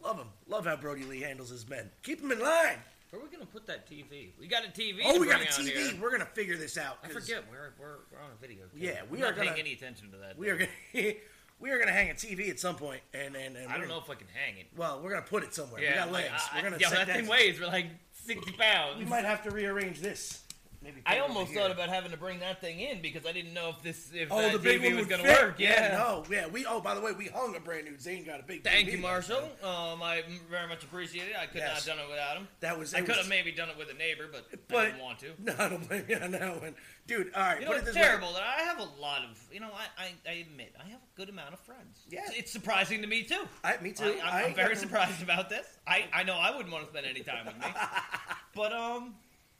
Love 0.00 0.16
him. 0.16 0.28
Love 0.46 0.64
how 0.64 0.76
Brodie 0.76 1.02
Lee 1.02 1.22
handles 1.22 1.50
his 1.50 1.68
men. 1.68 1.90
Keep 2.04 2.20
him 2.22 2.30
in 2.30 2.38
line. 2.38 2.78
Where 3.10 3.20
are 3.20 3.24
we 3.24 3.30
gonna 3.32 3.46
put 3.46 3.66
that 3.66 3.90
TV? 3.90 4.28
We 4.38 4.46
got 4.46 4.64
a 4.64 4.68
TV. 4.68 5.00
Oh, 5.04 5.18
we 5.18 5.26
got 5.26 5.42
a 5.42 5.46
TV. 5.46 5.72
here. 5.72 6.00
We're 6.00 6.12
gonna 6.12 6.24
figure 6.24 6.56
this 6.56 6.78
out. 6.78 6.98
I 7.02 7.08
forget 7.08 7.42
we're 7.50 7.72
we're, 7.80 7.98
we're 8.12 8.20
on 8.20 8.30
a 8.30 8.40
video. 8.40 8.66
camera. 8.72 8.94
Yeah, 8.94 9.02
we 9.10 9.18
I'm 9.18 9.24
are 9.24 9.26
not 9.30 9.34
paying 9.34 9.48
gonna- 9.48 9.58
any 9.58 9.72
attention 9.72 10.12
to 10.12 10.18
that. 10.18 10.38
We 10.38 10.48
are 10.50 10.56
gonna 10.56 10.70
we 11.58 11.70
are 11.72 11.78
gonna 11.80 11.90
hang 11.90 12.10
a 12.10 12.14
TV 12.14 12.48
at 12.48 12.60
some 12.60 12.76
point, 12.76 13.00
and 13.12 13.34
and, 13.34 13.56
and 13.56 13.72
I 13.72 13.76
don't 13.76 13.88
know 13.88 13.98
if 13.98 14.08
I 14.08 14.14
can 14.14 14.28
hang 14.32 14.58
it. 14.58 14.66
Well, 14.76 15.00
we're 15.02 15.10
gonna 15.10 15.22
put 15.22 15.42
it 15.42 15.52
somewhere. 15.52 15.82
Yeah, 15.82 15.90
we 15.90 15.96
got 15.96 16.12
legs. 16.12 16.42
I, 16.52 16.58
we're 16.58 16.62
gonna 16.70 16.76
yeah, 16.80 16.88
set 16.90 17.08
that 17.08 17.16
thing 17.16 17.26
weighs 17.26 17.58
for 17.58 17.66
like 17.66 17.86
sixty 18.12 18.52
pounds. 18.52 19.00
We 19.00 19.04
might 19.04 19.24
have 19.24 19.42
to 19.42 19.50
rearrange 19.50 20.00
this. 20.00 20.43
Maybe. 20.84 21.02
I 21.06 21.18
almost 21.18 21.52
thought 21.52 21.70
about 21.70 21.88
having 21.88 22.10
to 22.12 22.16
bring 22.16 22.38
that 22.40 22.60
thing 22.60 22.78
in 22.80 23.02
because 23.02 23.26
I 23.26 23.32
didn't 23.32 23.54
know 23.54 23.70
if 23.70 23.82
this 23.82 24.10
if 24.14 24.28
Oh, 24.30 24.40
that 24.42 24.52
the 24.52 24.58
big 24.58 24.80
TV 24.82 24.90
one 24.90 24.96
was 24.98 25.06
gonna 25.06 25.22
work. 25.24 25.58
Yeah. 25.58 25.96
no, 25.98 26.24
yeah. 26.30 26.46
We 26.46 26.66
oh, 26.66 26.80
by 26.80 26.94
the 26.94 27.00
way, 27.00 27.12
we 27.12 27.26
hung 27.26 27.56
a 27.56 27.60
brand 27.60 27.86
new 27.86 27.98
Zane 27.98 28.24
got 28.24 28.40
a 28.40 28.42
big. 28.42 28.62
Thank 28.62 28.88
TV 28.88 28.92
you, 28.92 28.98
Marshall. 28.98 29.42
Um, 29.62 30.02
I 30.02 30.22
very 30.50 30.68
much 30.68 30.84
appreciate 30.84 31.28
it. 31.28 31.36
I 31.40 31.46
could 31.46 31.62
not 31.62 31.70
have 31.70 31.84
done 31.84 31.98
it 31.98 32.08
without 32.08 32.36
him. 32.36 32.48
That 32.60 32.78
was. 32.78 32.94
I 32.94 33.00
could 33.00 33.08
was- 33.08 33.18
have 33.18 33.28
maybe 33.28 33.50
done 33.52 33.68
it 33.70 33.78
with 33.78 33.90
a 33.90 33.94
neighbor, 33.94 34.28
but, 34.30 34.46
I 34.78 34.86
didn't 34.86 35.00
want 35.00 35.18
to. 35.20 35.32
No, 35.42 35.54
I 35.58 35.68
don't 35.68 35.88
blame 35.88 36.04
you 36.08 36.16
on 36.16 36.30
that 36.32 36.60
one, 36.60 36.74
dude. 37.06 37.32
All 37.34 37.42
right, 37.42 37.60
You 37.60 37.66
know, 37.66 37.72
it's 37.72 37.84
this 37.86 37.94
way. 37.94 38.02
terrible 38.02 38.32
that 38.32 38.42
I 38.42 38.62
have 38.62 38.78
a 38.78 38.88
lot 39.00 39.22
of, 39.22 39.38
you 39.52 39.60
know, 39.60 39.70
I, 39.74 40.04
I, 40.04 40.12
I 40.28 40.32
admit, 40.36 40.74
I 40.78 40.88
have 40.88 41.00
a 41.00 41.16
good 41.16 41.28
amount 41.28 41.52
of 41.52 41.60
friends. 41.60 42.00
Yeah. 42.08 42.20
It's, 42.28 42.36
it's 42.38 42.52
surprising 42.52 43.02
to 43.02 43.06
me, 43.06 43.22
too. 43.24 43.42
I, 43.62 43.76
me 43.82 43.92
too. 43.92 44.16
I, 44.24 44.44
I'm 44.44 44.54
very 44.54 44.76
surprised 44.76 45.22
about 45.22 45.48
this. 45.50 45.66
I, 45.86 46.04
I 46.12 46.22
know 46.24 46.34
I 46.34 46.50
wouldn't 46.56 46.72
want 46.72 46.84
to 46.84 46.90
spend 46.90 47.06
any 47.06 47.20
time 47.20 47.46
with 47.46 47.58
me. 47.58 47.66
but, 48.54 48.72
um, 48.72 49.14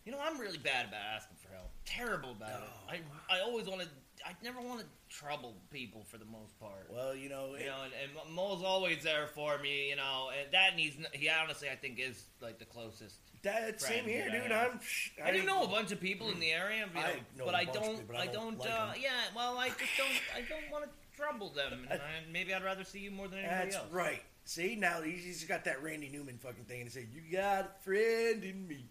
you 0.05 0.13
know, 0.13 0.19
I'm 0.23 0.39
really 0.39 0.59
bad 0.59 0.87
about 0.89 1.01
asking 1.17 1.37
for 1.43 1.49
help. 1.55 1.71
Terrible 1.85 2.33
about 2.33 2.63
it. 2.63 3.01
I, 3.31 3.37
I 3.37 3.41
always 3.41 3.67
want 3.67 3.83
to, 3.83 3.89
I 4.27 4.33
never 4.43 4.61
want 4.61 4.81
to 4.81 4.87
trouble 5.09 5.55
people 5.71 6.05
for 6.11 6.19
the 6.19 6.25
most 6.25 6.59
part. 6.59 6.89
Well, 6.91 7.15
you 7.15 7.29
know, 7.29 7.55
You 7.59 7.67
know, 7.67 7.77
and, 7.85 7.93
and 8.27 8.35
Mo's 8.35 8.63
always 8.63 9.03
there 9.03 9.27
for 9.35 9.59
me, 9.59 9.91
you 9.91 9.97
know, 9.97 10.31
and 10.39 10.53
that 10.53 10.73
he's, 10.77 10.97
he 11.13 11.29
honestly, 11.29 11.69
I 11.71 11.77
think, 11.77 11.99
is, 11.99 12.25
like, 12.41 12.59
the 12.59 12.65
closest. 12.65 13.17
that 13.43 13.81
same 13.81 14.05
friend 14.05 14.09
here, 14.09 14.25
that 14.31 14.35
I 14.35 14.43
dude. 14.43 14.51
have. 14.53 14.73
I'm. 14.73 14.81
sh- 14.83 15.11
I, 15.23 15.31
do 15.33 15.43
know 15.45 15.65
a 15.65 15.69
bunch 15.69 15.93
of 15.93 16.01
people 16.01 16.31
in 16.31 16.41
the 16.41 16.51
area, 16.53 16.87
you 16.89 16.95
know, 17.01 17.07
I 17.07 17.13
know 17.39 17.45
but 17.47 17.55
a 17.55 17.59
I 17.59 17.65
bunch 17.67 17.77
of 17.77 17.83
don't, 17.83 17.91
people, 17.99 18.05
but 18.09 18.17
I 18.17 18.23
I 18.23 18.27
don't 18.27 18.35
don't, 18.35 18.59
like 18.61 18.71
uh, 18.71 18.93
'em. 18.95 19.01
yeah, 19.03 19.11
well, 19.37 19.59
I 19.59 19.69
just 19.69 19.81
don't, 19.99 20.09
I 20.37 20.41
don't 20.49 20.71
want 20.73 20.85
to 20.85 20.91
trouble 21.21 21.51
them, 21.51 21.87
and 21.91 22.01
I, 22.01 22.31
maybe 22.33 22.53
I'd 22.55 22.65
rather 22.65 22.85
see 22.85 23.01
you 23.01 23.11
more 23.11 23.29
than 23.29 23.41
anybody 23.41 23.65
That's 23.65 23.77
else. 23.77 23.91
right. 23.93 24.23
See, 24.47 24.75
now 24.77 25.01
he's 25.03 25.25
he's 25.25 25.45
got 25.45 25.65
that 25.65 25.83
Randy 25.83 26.09
Newman 26.13 26.39
fucking 26.39 26.65
thing, 26.65 26.81
and 26.83 26.89
he 26.89 26.93
said, 26.93 27.09
"You 27.15 27.23
got 27.33 27.61
a 27.65 27.83
friend 27.85 28.43
in 28.45 28.67
me." 28.69 28.85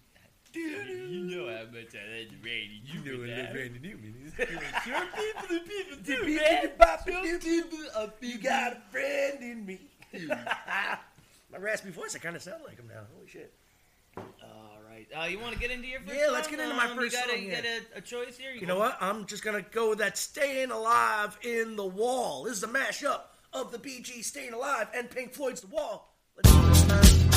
You 0.56 1.24
know 1.26 1.46
how 1.48 1.64
much 1.72 1.94
I 1.96 2.20
like 2.20 2.30
Randy. 2.44 2.82
You 2.86 3.00
know 3.18 3.24
Randy 3.54 3.80
Newman. 3.82 4.34
Some 4.38 4.46
people 4.46 5.58
are 5.58 5.60
people 5.60 5.96
Some 5.96 6.04
too, 6.04 6.24
people 6.24 6.34
man. 6.36 6.66
are 6.66 6.68
pop- 6.70 7.10
Some 7.10 7.40
people 7.40 7.80
You 8.22 8.38
got 8.40 8.74
a 8.74 8.82
friend 8.92 9.42
in 9.42 9.66
me. 9.66 9.80
My 11.52 11.58
raspy 11.60 11.90
voice, 11.92 12.16
I 12.16 12.20
kind 12.20 12.36
of 12.36 12.42
sound 12.44 12.64
like 12.66 12.78
him 12.78 12.88
now. 12.88 13.02
Holy 13.16 13.28
shit. 13.30 13.54
All 14.18 14.80
right. 14.90 15.08
Uh, 15.20 15.26
you 15.26 15.40
want 15.40 15.54
to 15.54 15.60
get 15.60 15.72
into 15.72 15.88
your 15.88 16.02
first 16.02 16.16
Yeah, 16.20 16.28
let's 16.32 16.48
song? 16.48 16.58
get 16.58 16.64
into 16.66 16.76
my 16.76 16.86
Um, 16.88 16.96
first 16.98 17.14
you 17.14 17.20
got 17.20 17.30
song, 17.30 17.40
you 17.42 17.50
yeah. 17.50 17.62
got 17.62 17.66
a, 17.66 17.98
a 17.98 18.02
choice 18.02 18.38
here? 18.38 18.52
You 18.52 18.68
know 18.68 18.78
what? 18.78 18.98
I'm 19.02 19.26
just 19.26 19.44
gonna 19.44 19.62
go 19.62 19.90
with 19.90 20.00
that 20.00 20.18
"Staying 20.18 20.72
Alive 20.72 21.38
in 21.44 21.76
the 21.76 21.86
Wall." 21.86 22.44
This 22.44 22.58
is 22.58 22.64
a 22.64 22.68
mashup 22.68 23.22
of 23.54 23.72
the 23.72 23.80
Bee 23.80 24.02
Gees 24.02 24.28
"Staying 24.28 24.54
Alive" 24.54 24.88
and 24.96 25.10
Pink 25.10 25.34
Floyd's 25.34 25.62
"The 25.62 25.68
Wall." 25.68 26.14
Let's 26.36 26.50
Thanks 26.52 27.33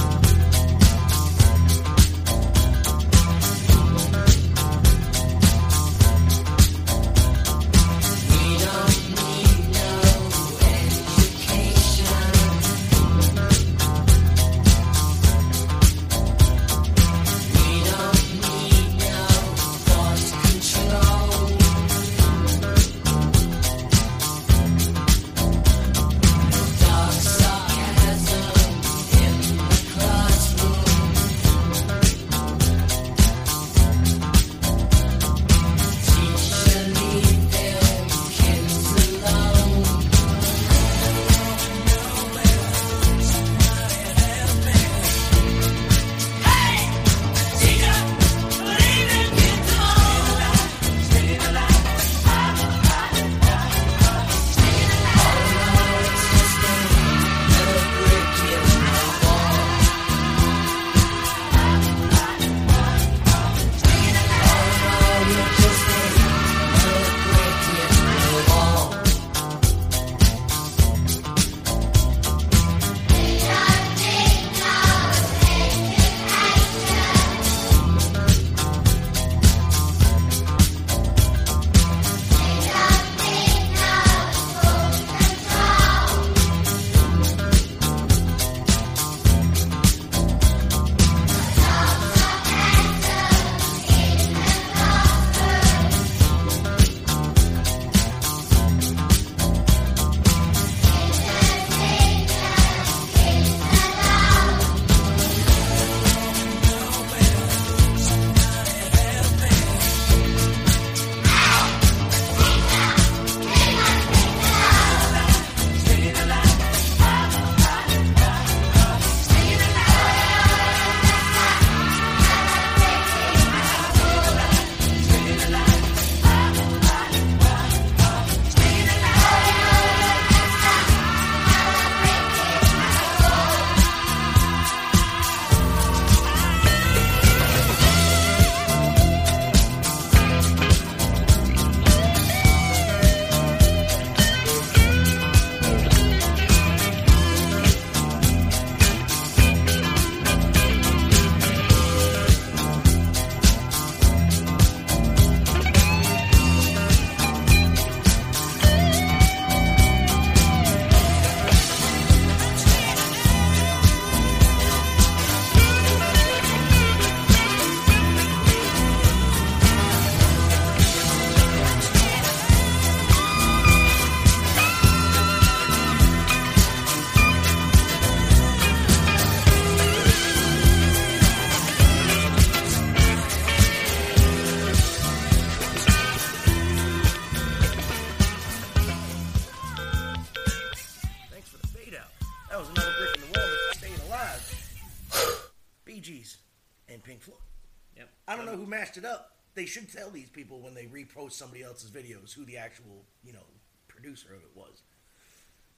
tell 200.06 200.12
these 200.12 200.28
people 200.30 200.60
when 200.60 200.74
they 200.74 200.84
repost 200.84 201.32
somebody 201.32 201.62
else's 201.62 201.90
videos 201.90 202.32
who 202.32 202.44
the 202.44 202.56
actual, 202.56 203.04
you 203.24 203.32
know, 203.32 203.46
producer 203.88 204.28
of 204.34 204.40
it 204.40 204.50
was. 204.54 204.82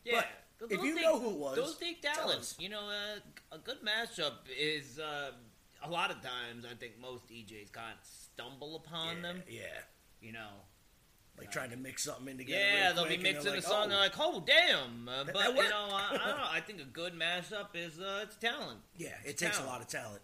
Yeah. 0.05 0.23
But 0.61 0.73
if 0.73 0.83
you 0.83 0.95
know 1.01 1.19
who 1.19 1.31
it 1.31 1.37
was, 1.37 1.57
those 1.57 1.79
talents. 2.03 2.57
You 2.59 2.69
know, 2.69 2.89
uh, 2.89 3.57
a 3.57 3.59
good 3.59 3.79
mashup 3.85 4.33
is 4.59 4.99
uh, 4.99 5.31
a 5.83 5.91
lot 5.91 6.11
of 6.11 6.17
times 6.17 6.65
I 6.71 6.75
think 6.75 7.01
most 7.01 7.29
DJs 7.29 7.73
kind 7.73 7.93
of 7.93 8.07
stumble 8.07 8.77
upon 8.77 9.17
yeah, 9.17 9.23
them. 9.23 9.43
Yeah. 9.49 9.61
You 10.21 10.33
know. 10.33 10.49
Like 11.39 11.53
trying 11.53 11.71
to 11.71 11.77
mix 11.77 12.03
something 12.03 12.27
in 12.27 12.39
together. 12.39 12.61
Yeah, 12.61 12.93
they'll 12.93 13.07
be 13.07 13.17
mixing 13.17 13.53
like, 13.53 13.61
a 13.61 13.63
song. 13.63 13.85
oh. 13.85 13.89
They're 13.91 13.99
like, 13.99 14.19
"Oh, 14.19 14.43
damn!" 14.45 15.09
Uh, 15.09 15.23
but 15.33 15.55
you 15.55 15.71
know, 15.71 15.87
I, 15.93 16.09
I 16.11 16.29
don't 16.31 16.37
know. 16.37 16.45
I 16.51 16.59
think 16.59 16.81
a 16.81 16.85
good 16.85 17.13
mashup 17.15 17.69
is 17.75 18.01
uh, 18.01 18.25
it's 18.25 18.35
talent. 18.35 18.81
Yeah, 18.97 19.11
it 19.25 19.31
It's 19.31 19.43
takes 19.43 19.61
a 19.61 19.65
lot 19.65 19.81
of 19.81 19.87
talent. 19.87 20.21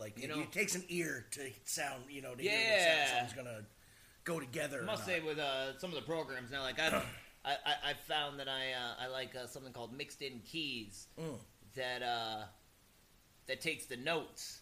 Like 0.00 0.16
You 0.18 0.24
it, 0.24 0.28
know- 0.34 0.40
it 0.42 0.50
takes 0.52 0.74
an 0.74 0.84
ear 0.88 1.26
to 1.32 1.50
sound, 1.64 2.04
you 2.08 2.22
know, 2.22 2.34
to 2.34 2.42
hear 2.42 2.50
Yeah. 2.52 2.70
what 2.70 3.08
sound 3.08 3.08
something's 3.30 3.32
gonna 3.46 3.64
go 4.24 4.40
together. 4.40 4.80
I 4.82 4.86
must 4.86 5.04
say, 5.04 5.20
with 5.20 5.38
uh, 5.38 5.78
some 5.78 5.90
of 5.90 5.96
the 5.96 6.02
programs 6.02 6.50
now, 6.50 6.62
like 6.62 6.78
I've, 6.80 6.94
I, 7.44 7.52
I, 7.52 7.74
I 7.90 7.94
found 8.08 8.40
that 8.40 8.48
I, 8.48 8.72
uh, 8.72 8.94
I 9.04 9.06
like 9.08 9.36
uh, 9.36 9.46
something 9.46 9.72
called 9.72 9.92
mixed 9.96 10.22
in 10.22 10.40
keys 10.40 11.06
Mm. 11.18 11.38
that 11.74 12.02
uh, 12.02 12.44
that 13.46 13.60
takes 13.60 13.86
the 13.86 13.96
notes 13.96 14.60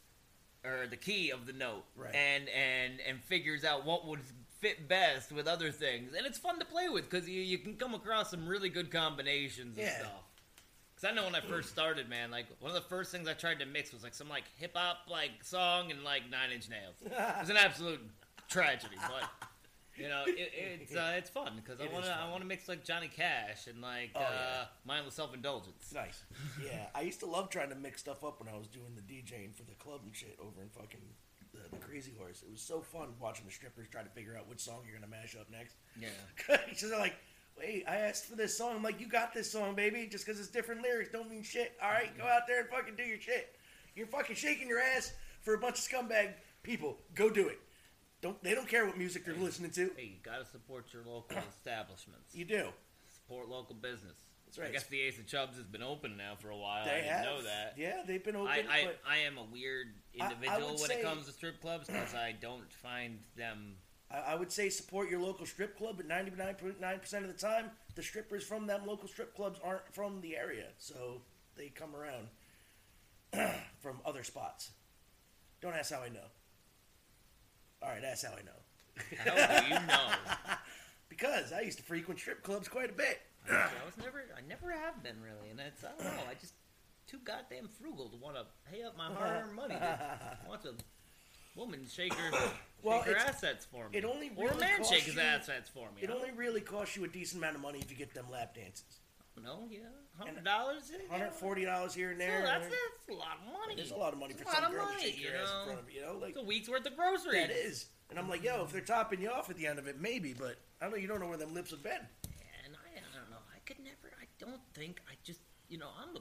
or 0.65 0.87
the 0.89 0.97
key 0.97 1.31
of 1.31 1.47
the 1.47 1.53
note 1.53 1.85
Right. 1.97 2.15
and 2.15 2.49
and 2.49 2.95
and 3.09 3.23
figures 3.23 3.65
out 3.65 3.85
what 3.87 4.07
would 4.07 4.21
fit 4.61 4.89
best 4.89 5.31
with 5.31 5.47
other 5.47 5.71
things, 5.71 6.15
and 6.17 6.27
it's 6.27 6.39
fun 6.39 6.59
to 6.59 6.65
play 6.65 6.89
with 6.89 7.09
because 7.09 7.29
you, 7.29 7.41
you 7.41 7.59
can 7.59 7.77
come 7.77 7.95
across 7.95 8.31
some 8.31 8.49
really 8.49 8.69
good 8.69 8.91
combinations 8.91 9.79
Yeah. 9.79 9.99
stuff. 10.01 10.25
Because 11.01 11.13
I 11.13 11.15
know 11.15 11.25
when 11.25 11.35
I 11.37 11.41
first 11.41 11.69
started, 11.69 12.09
man, 12.09 12.31
like 12.33 12.47
one 12.61 12.71
of 12.71 12.75
the 12.75 12.89
first 12.89 13.13
things 13.13 13.29
I 13.29 13.35
tried 13.35 13.61
to 13.61 13.67
mix 13.67 13.93
was 13.93 14.03
like 14.03 14.15
some 14.15 14.29
like 14.29 14.45
hip 14.57 14.73
hop 14.77 14.99
like 15.09 15.31
song 15.43 15.93
and 15.93 16.03
like 16.03 16.29
Nine 16.31 16.51
Inch 16.53 16.69
Nails. 16.69 16.97
It 17.05 17.41
was 17.41 17.51
an 17.51 17.57
absolute 17.57 18.01
tragedy, 18.49 18.97
but 18.97 19.29
you 19.97 20.09
know 20.09 20.23
it, 20.27 20.51
it's 20.55 20.95
uh, 20.97 21.15
it's 21.17 21.31
fun 21.31 21.53
because 21.57 21.81
I 21.81 21.85
It 21.85 21.87
is 21.89 21.93
want 21.93 22.05
to 22.07 22.13
I 22.15 22.19
fun. 22.23 22.31
want 22.31 22.43
to 22.43 22.49
mix 22.49 22.69
like 22.69 22.85
Johnny 22.85 23.09
Cash 23.09 23.67
and 23.69 23.81
like 23.81 24.11
Oh, 24.17 24.21
uh, 24.21 24.23
yeah. 24.29 24.65
Mindless 24.85 25.15
Self 25.15 25.35
Indulgence. 25.35 25.93
Nice. 25.95 26.23
Yeah, 26.65 26.87
I 26.95 27.03
used 27.03 27.21
to 27.21 27.27
love 27.27 27.49
trying 27.51 27.69
to 27.71 27.77
mix 27.77 28.01
stuff 28.01 28.25
up 28.25 28.41
when 28.41 28.53
I 28.53 28.57
was 28.59 28.67
doing 28.67 28.95
the 28.97 29.03
DJing 29.03 29.55
for 29.55 29.63
the 29.65 29.75
club 29.79 30.01
and 30.05 30.15
shit 30.15 30.37
over 30.41 30.63
in 30.63 30.69
fucking 30.69 31.01
the, 31.53 31.61
the 31.77 31.85
Crazy 31.85 32.13
Horse. 32.19 32.43
It 32.43 32.51
was 32.51 32.61
so 32.61 32.81
fun 32.81 33.09
watching 33.21 33.47
the 33.47 33.53
strippers 33.53 33.87
try 33.91 34.03
to 34.03 34.11
figure 34.11 34.37
out 34.37 34.49
which 34.49 34.61
song 34.61 34.81
you're 34.85 34.99
gonna 34.99 35.11
mash 35.11 35.37
up 35.37 35.47
next. 35.51 35.77
Yeah, 36.01 36.09
Because 36.69 36.91
they're 36.91 36.99
like, 36.99 37.15
wait, 37.59 37.85
I 37.89 37.97
asked 37.97 38.27
for 38.27 38.37
this 38.37 38.57
song. 38.57 38.77
I'm 38.77 38.83
like, 38.83 39.01
you 39.01 39.09
got 39.09 39.33
this 39.35 39.51
song, 39.51 39.75
baby. 39.75 40.07
Just 40.11 40.25
because 40.27 40.41
it's 40.41 40.49
different 40.49 40.83
lyrics 40.83 41.11
don't 41.13 41.31
mean 41.31 41.43
shit. 41.43 41.73
All 41.83 41.91
right, 41.91 42.17
go 42.17 42.25
out 42.25 42.43
there 42.47 42.61
and 42.61 42.69
fucking 42.69 42.97
do 42.97 43.03
your 43.03 43.21
shit. 43.21 43.55
You're 43.95 44.07
fucking 44.07 44.37
shaking 44.37 44.69
your 44.69 44.81
ass 44.81 45.13
for 45.43 45.55
a 45.55 45.59
bunch 45.59 45.79
of 45.79 45.85
scumbag 45.85 46.35
people. 46.63 46.99
Go 47.15 47.31
do 47.31 47.49
it. 47.49 47.59
Don't 48.21 48.43
they 48.43 48.55
don't 48.55 48.69
care 48.69 48.85
what 48.87 48.99
music 48.99 49.25
they're 49.25 49.35
listening 49.35 49.71
to. 49.73 49.91
hey, 49.97 50.05
you 50.05 50.17
gotta 50.25 50.45
support 50.45 50.87
your 50.93 51.03
local 51.05 51.37
establishments. 51.57 52.35
You 52.35 52.45
do. 52.45 52.69
Support 53.15 53.49
local 53.49 53.75
business. 53.77 54.17
That's 54.47 54.59
right. 54.59 54.69
I 54.69 54.73
guess 54.73 54.87
the 54.87 55.01
Ace 55.03 55.19
of 55.19 55.27
Chubs 55.27 55.57
has 55.59 55.67
been 55.67 55.83
open 55.83 56.17
now 56.17 56.35
for 56.41 56.49
a 56.49 56.57
while. 56.57 56.85
They 56.87 56.91
I 56.93 56.95
didn't 56.97 57.11
have. 57.13 57.25
know 57.27 57.43
that. 57.43 57.75
Yeah, 57.77 58.03
they've 58.07 58.25
been 58.25 58.35
open. 58.37 58.49
I, 58.49 58.63
I, 58.71 58.89
I 59.07 59.17
am 59.19 59.37
a 59.37 59.45
weird 59.45 59.89
I- 60.19 60.25
I 60.25 60.31
individual 60.33 60.77
when 60.81 60.91
it 60.91 61.03
comes 61.03 61.27
to 61.27 61.33
strip 61.33 61.61
clubs 61.61 61.87
because 61.87 62.15
I 62.15 62.35
don't 62.41 62.73
find 62.73 63.19
them. 63.37 63.75
I, 64.11 64.35
would 64.35 64.51
say 64.51 64.71
support 64.71 65.11
your 65.11 65.21
local 65.21 65.45
strip 65.45 65.77
club, 65.77 65.97
but 65.99 66.09
99.9% 66.09 67.13
of 67.19 67.27
the 67.27 67.33
time, 67.35 67.71
the 67.95 68.03
strippers 68.03 68.43
from 68.43 68.67
them 68.67 68.87
local 68.87 69.09
strip 69.09 69.37
clubs 69.37 69.61
aren't 69.63 69.93
from 69.93 70.23
the 70.23 70.37
area, 70.37 70.69
so 70.79 71.21
they 71.57 71.69
come 71.69 71.91
around 71.95 72.29
from 73.81 73.99
other 74.07 74.25
spots. 74.25 74.71
Don't 75.61 75.75
ask 75.75 75.93
how 75.93 76.01
I 76.01 76.09
know. 76.09 76.21
All 77.83 77.91
right, 77.91 78.01
that's 78.01 78.23
how 78.23 78.33
I 78.33 78.43
know. 78.43 79.25
How 79.25 79.61
do 79.61 79.69
you 79.69 79.75
know? 79.87 80.57
Because 81.09 81.53
I 81.53 81.61
used 81.61 81.79
to 81.79 81.85
frequent 81.85 82.19
strip 82.19 82.43
clubs 82.43 82.69
quite 82.69 82.91
a 82.91 82.95
bit. 82.95 83.21
I 83.51 83.69
was 83.85 83.97
never, 83.99 84.25
I 84.37 84.41
never 84.49 84.73
have 84.73 85.03
been 85.03 85.21
really, 85.23 85.51
and 85.51 85.61
it's 85.61 85.85
I 85.85 85.89
don't 86.03 86.17
know. 86.17 86.23
I 86.31 86.35
just 86.35 86.55
too 87.07 87.19
goddamn 87.25 87.69
frugal 87.69 88.09
to 88.11 88.17
want 88.17 88.37
to 88.37 88.45
pay 88.71 88.83
up 88.83 88.97
my 88.97 89.07
hard-earned 89.07 89.55
money. 89.55 89.75
To 89.75 90.39
watch 90.49 90.65
a 90.65 90.75
woman 91.59 91.87
shake 91.91 92.15
her, 92.15 92.39
Well, 92.83 93.03
shake 93.05 93.15
her 93.15 93.19
assets 93.19 93.67
for 93.71 93.89
me, 93.89 93.99
it 93.99 94.05
only 94.05 94.31
or 94.37 94.51
a 94.51 94.57
man 94.59 94.85
shake 94.85 95.03
his 95.03 95.17
you- 95.17 95.21
assets 95.21 95.69
for 95.69 95.89
me. 95.91 96.03
It 96.03 96.11
only 96.11 96.31
really 96.31 96.61
costs 96.61 96.97
you 96.97 97.05
a 97.05 97.09
decent 97.09 97.43
amount 97.43 97.57
of 97.57 97.63
money 97.63 97.81
if 97.81 97.91
you 97.91 97.97
get 97.97 98.15
them 98.15 98.27
lap 98.31 98.55
dances. 98.55 99.01
don't 99.45 99.71
yeah, 99.71 99.81
hundred 100.19 100.45
dollars, 100.45 100.91
$140 101.13 101.95
here 101.95 102.11
and 102.11 102.21
there. 102.21 102.41
So 102.41 102.47
that's, 102.47 102.65
that's 102.67 103.09
a 103.11 103.13
lot 103.15 103.39
of 103.45 103.53
money. 103.53 103.75
There's 103.77 103.91
a 103.91 103.97
lot 103.97 104.13
of 104.13 104.19
money 104.19 104.35
It's 104.39 104.43
for 104.43 104.55
some 104.55 104.71
girl 104.73 104.85
money, 104.85 104.97
to 104.97 105.03
shake 105.03 105.23
your 105.23 105.33
you 105.33 105.39
ass 105.39 105.51
in 105.61 105.67
front 105.67 105.81
of 105.81 105.91
you. 105.91 106.01
You 106.01 106.07
know, 106.07 106.19
like 106.21 106.31
It's 106.31 106.39
a 106.39 106.45
week's 106.45 106.69
worth 106.69 106.87
of 106.87 106.97
groceries. 106.97 107.35
that 107.35 107.51
is. 107.51 107.87
And 108.11 108.19
I'm 108.19 108.29
like, 108.29 108.43
yo, 108.43 108.65
if 108.65 108.73
they're 108.73 108.81
topping 108.81 109.21
you 109.21 109.29
off 109.31 109.51
at 109.51 109.57
the 109.57 109.67
end 109.67 109.79
of 109.79 109.87
it, 109.87 110.01
maybe, 110.01 110.33
but 110.33 110.57
I 110.81 110.85
don't 110.85 110.93
know. 110.93 110.97
You 110.97 111.09
don't 111.09 111.21
know 111.21 111.29
where 111.29 111.37
them 111.37 111.53
lips 111.55 111.73
have 111.73 111.83
been. 111.83 111.93
And 112.65 112.73
I, 112.73 112.97
I 112.97 113.03
don't 113.13 113.29
know. 113.31 113.43
I 113.55 113.59
could 113.67 113.79
never. 113.81 114.09
I 114.21 114.25
don't 114.39 114.61
think. 114.75 115.01
I 115.11 115.15
just. 115.25 115.41
You 115.69 115.79
know. 115.79 115.91
I'm 116.01 116.17
a. 116.17 116.21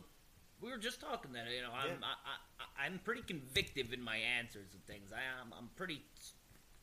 We 0.60 0.70
were 0.72 0.78
just 0.78 1.00
talking 1.00 1.32
that. 1.34 1.46
You 1.56 1.62
know. 1.62 1.72
I'm. 1.72 1.88
Yeah. 1.88 2.04
I, 2.04 2.14
I, 2.57 2.57
I'm 2.80 3.00
pretty 3.04 3.22
convictive 3.22 3.94
in 3.94 4.02
my 4.02 4.18
answers 4.18 4.74
of 4.74 4.82
things. 4.82 5.12
I 5.12 5.22
am. 5.42 5.54
I'm 5.58 5.70
pretty 5.76 6.02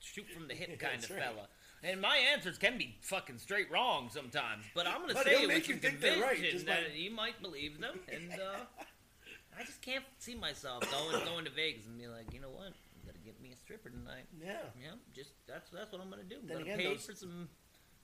shoot 0.01 0.27
from 0.35 0.49
the 0.49 0.55
hip 0.55 0.79
kind 0.79 1.03
of 1.03 1.11
right. 1.11 1.21
fella. 1.23 1.49
And 1.83 2.01
my 2.01 2.17
answers 2.17 2.57
can 2.57 2.79
be 2.79 2.97
fucking 3.03 3.39
straight 3.39 3.71
wrong 3.71 4.09
sometimes. 4.11 4.65
But 4.75 4.87
I'm 4.87 5.03
gonna 5.03 5.15
But 5.15 5.25
say 5.25 5.43
it 5.43 5.49
with 5.49 5.69
you 5.69 5.75
some 5.75 5.81
think 5.81 6.01
they're 6.01 6.13
conviction 6.15 6.67
right, 6.67 6.67
that 6.67 6.97
you 6.97 7.11
might 7.11 7.41
believe 7.43 7.79
them. 7.81 8.01
And 8.11 8.33
uh, 8.33 8.61
I 9.59 9.65
just 9.65 9.83
can't 9.83 10.05
see 10.19 10.35
myself 10.35 10.83
going 10.91 11.25
going 11.27 11.45
to 11.45 11.51
Vegas 11.51 11.87
and 11.87 11.99
be 11.99 12.07
like, 12.07 12.33
you 12.33 12.41
know 12.41 12.49
what? 12.49 12.73
I'm 12.73 13.05
gonna 13.07 13.19
get 13.25 13.41
me 13.43 13.51
a 13.53 13.57
stripper 13.57 13.91
tonight. 13.91 14.25
Yeah. 14.43 14.57
Yeah, 14.81 14.93
just 15.15 15.31
that's 15.47 15.71
that's 15.71 15.93
what 15.93 16.01
I'm 16.01 16.09
gonna 16.11 16.23
do. 16.25 16.37
I'm 16.41 16.49
Then 16.49 16.59
gonna 16.59 16.73
again, 16.73 16.79
pay 16.79 16.89
those- 16.95 17.05
for 17.07 17.15
some 17.15 17.49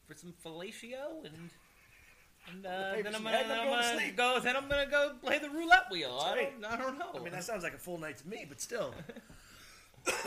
for 0.07 0.15
some 0.15 0.35
fellatio 0.45 1.25
and 1.25 1.51
and 2.49 2.65
uh, 2.67 2.71
then 3.03 3.15
I'm 3.15 3.23
gonna, 3.25 3.37
I'm 3.39 3.67
going 3.69 3.83
to 3.83 3.95
sleep. 4.01 4.17
go. 4.17 4.39
Then 4.43 4.57
I'm 4.57 4.69
gonna 4.69 4.87
go 4.91 5.13
play 5.23 5.39
the 5.39 5.51
roulette 5.51 5.91
wheel. 5.91 6.19
I 6.25 6.35
right. 6.35 6.61
don't, 6.63 6.73
I 6.73 6.77
don't 6.77 6.99
know. 6.99 7.11
I 7.15 7.19
mean, 7.19 7.33
that 7.33 7.45
sounds 7.45 7.63
like 7.63 7.75
a 7.75 7.79
full 7.79 7.99
night 7.99 8.19
to 8.19 8.29
me, 8.29 8.45
but 8.49 8.61
still. 8.61 8.95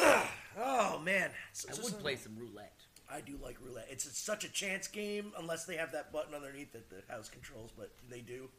oh 0.58 1.00
man, 1.04 1.32
It's 1.52 1.66
I 1.66 1.70
just 1.70 1.82
would 1.82 1.90
something- 1.92 2.02
play 2.02 2.16
some 2.16 2.36
roulette. 2.38 2.74
I 3.12 3.22
do 3.22 3.38
like 3.44 3.58
roulette. 3.62 3.88
It's 3.92 4.18
such 4.18 4.44
a 4.44 4.50
chance 4.50 4.88
game, 4.88 5.34
unless 5.38 5.66
they 5.66 5.76
have 5.76 5.92
that 5.92 6.12
button 6.12 6.34
underneath 6.34 6.72
that 6.74 6.90
the 6.90 7.04
house 7.14 7.30
controls, 7.30 7.72
but 7.78 7.92
they 8.10 8.22
do. 8.22 8.50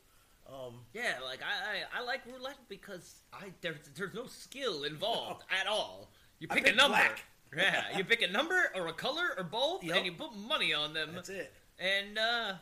Um, 0.49 0.81
Yeah, 0.93 1.14
like 1.25 1.40
I, 1.43 1.99
I, 1.99 2.01
I 2.01 2.05
like 2.05 2.21
roulette 2.27 2.59
because 2.69 3.14
I 3.33 3.53
there's 3.62 3.79
there's 3.97 4.14
no 4.14 4.27
skill 4.27 4.85
involved 4.85 5.43
at 5.61 5.67
all. 5.67 6.11
You 6.38 6.49
I 6.51 6.55
pick 6.57 6.69
a 6.69 6.73
number. 6.75 6.97
black. 6.99 7.25
Yeah, 7.57 7.97
you 7.97 8.03
pick 8.03 8.21
a 8.21 8.27
number 8.27 8.73
or 8.75 8.88
a 8.88 8.93
color 8.93 9.29
or 9.38 9.45
both, 9.45 9.85
Yup. 9.85 9.97
and 9.99 10.05
you 10.07 10.11
put 10.12 10.35
money 10.37 10.75
on 10.75 10.93
them. 10.93 11.11
that's 11.14 11.29
it. 11.29 11.53
And 11.79 12.19
uh, 12.19 12.55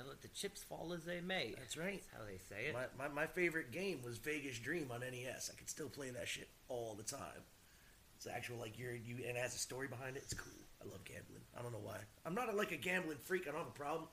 and 0.00 0.08
let 0.08 0.22
the 0.22 0.28
chips 0.28 0.62
fall 0.62 0.92
as 0.96 1.04
they 1.04 1.20
may. 1.20 1.54
That's 1.56 1.76
right. 1.76 2.02
That's 2.02 2.22
how 2.22 2.26
they 2.26 2.38
say 2.38 2.68
it. 2.68 2.74
My, 2.74 3.06
my, 3.06 3.14
my 3.14 3.26
favorite 3.26 3.70
game 3.70 4.00
was 4.02 4.18
Vegas 4.18 4.58
Dream 4.58 4.88
on 4.92 5.00
NES. 5.00 5.50
I 5.52 5.58
could 5.58 5.68
still 5.68 5.88
play 5.88 6.10
that 6.10 6.26
shit 6.26 6.48
all 6.68 6.94
the 6.96 7.04
time. 7.04 7.44
It's 8.16 8.26
actual 8.26 8.56
like 8.56 8.78
you're 8.78 8.94
you 8.94 9.16
and 9.26 9.36
it 9.36 9.40
has 9.40 9.54
a 9.54 9.58
story 9.58 9.88
behind 9.88 10.16
it. 10.16 10.22
It's 10.24 10.34
cool. 10.34 10.52
I 10.82 10.88
love 10.88 11.04
gambling. 11.04 11.44
I 11.58 11.62
don't 11.62 11.72
know 11.72 11.82
why. 11.82 11.98
I'm 12.24 12.34
not 12.34 12.52
a, 12.52 12.56
like 12.56 12.72
a 12.72 12.76
gambling 12.76 13.18
freak. 13.18 13.46
I 13.46 13.52
don't 13.52 13.60
have 13.60 13.68
a 13.68 13.78
problem, 13.78 14.08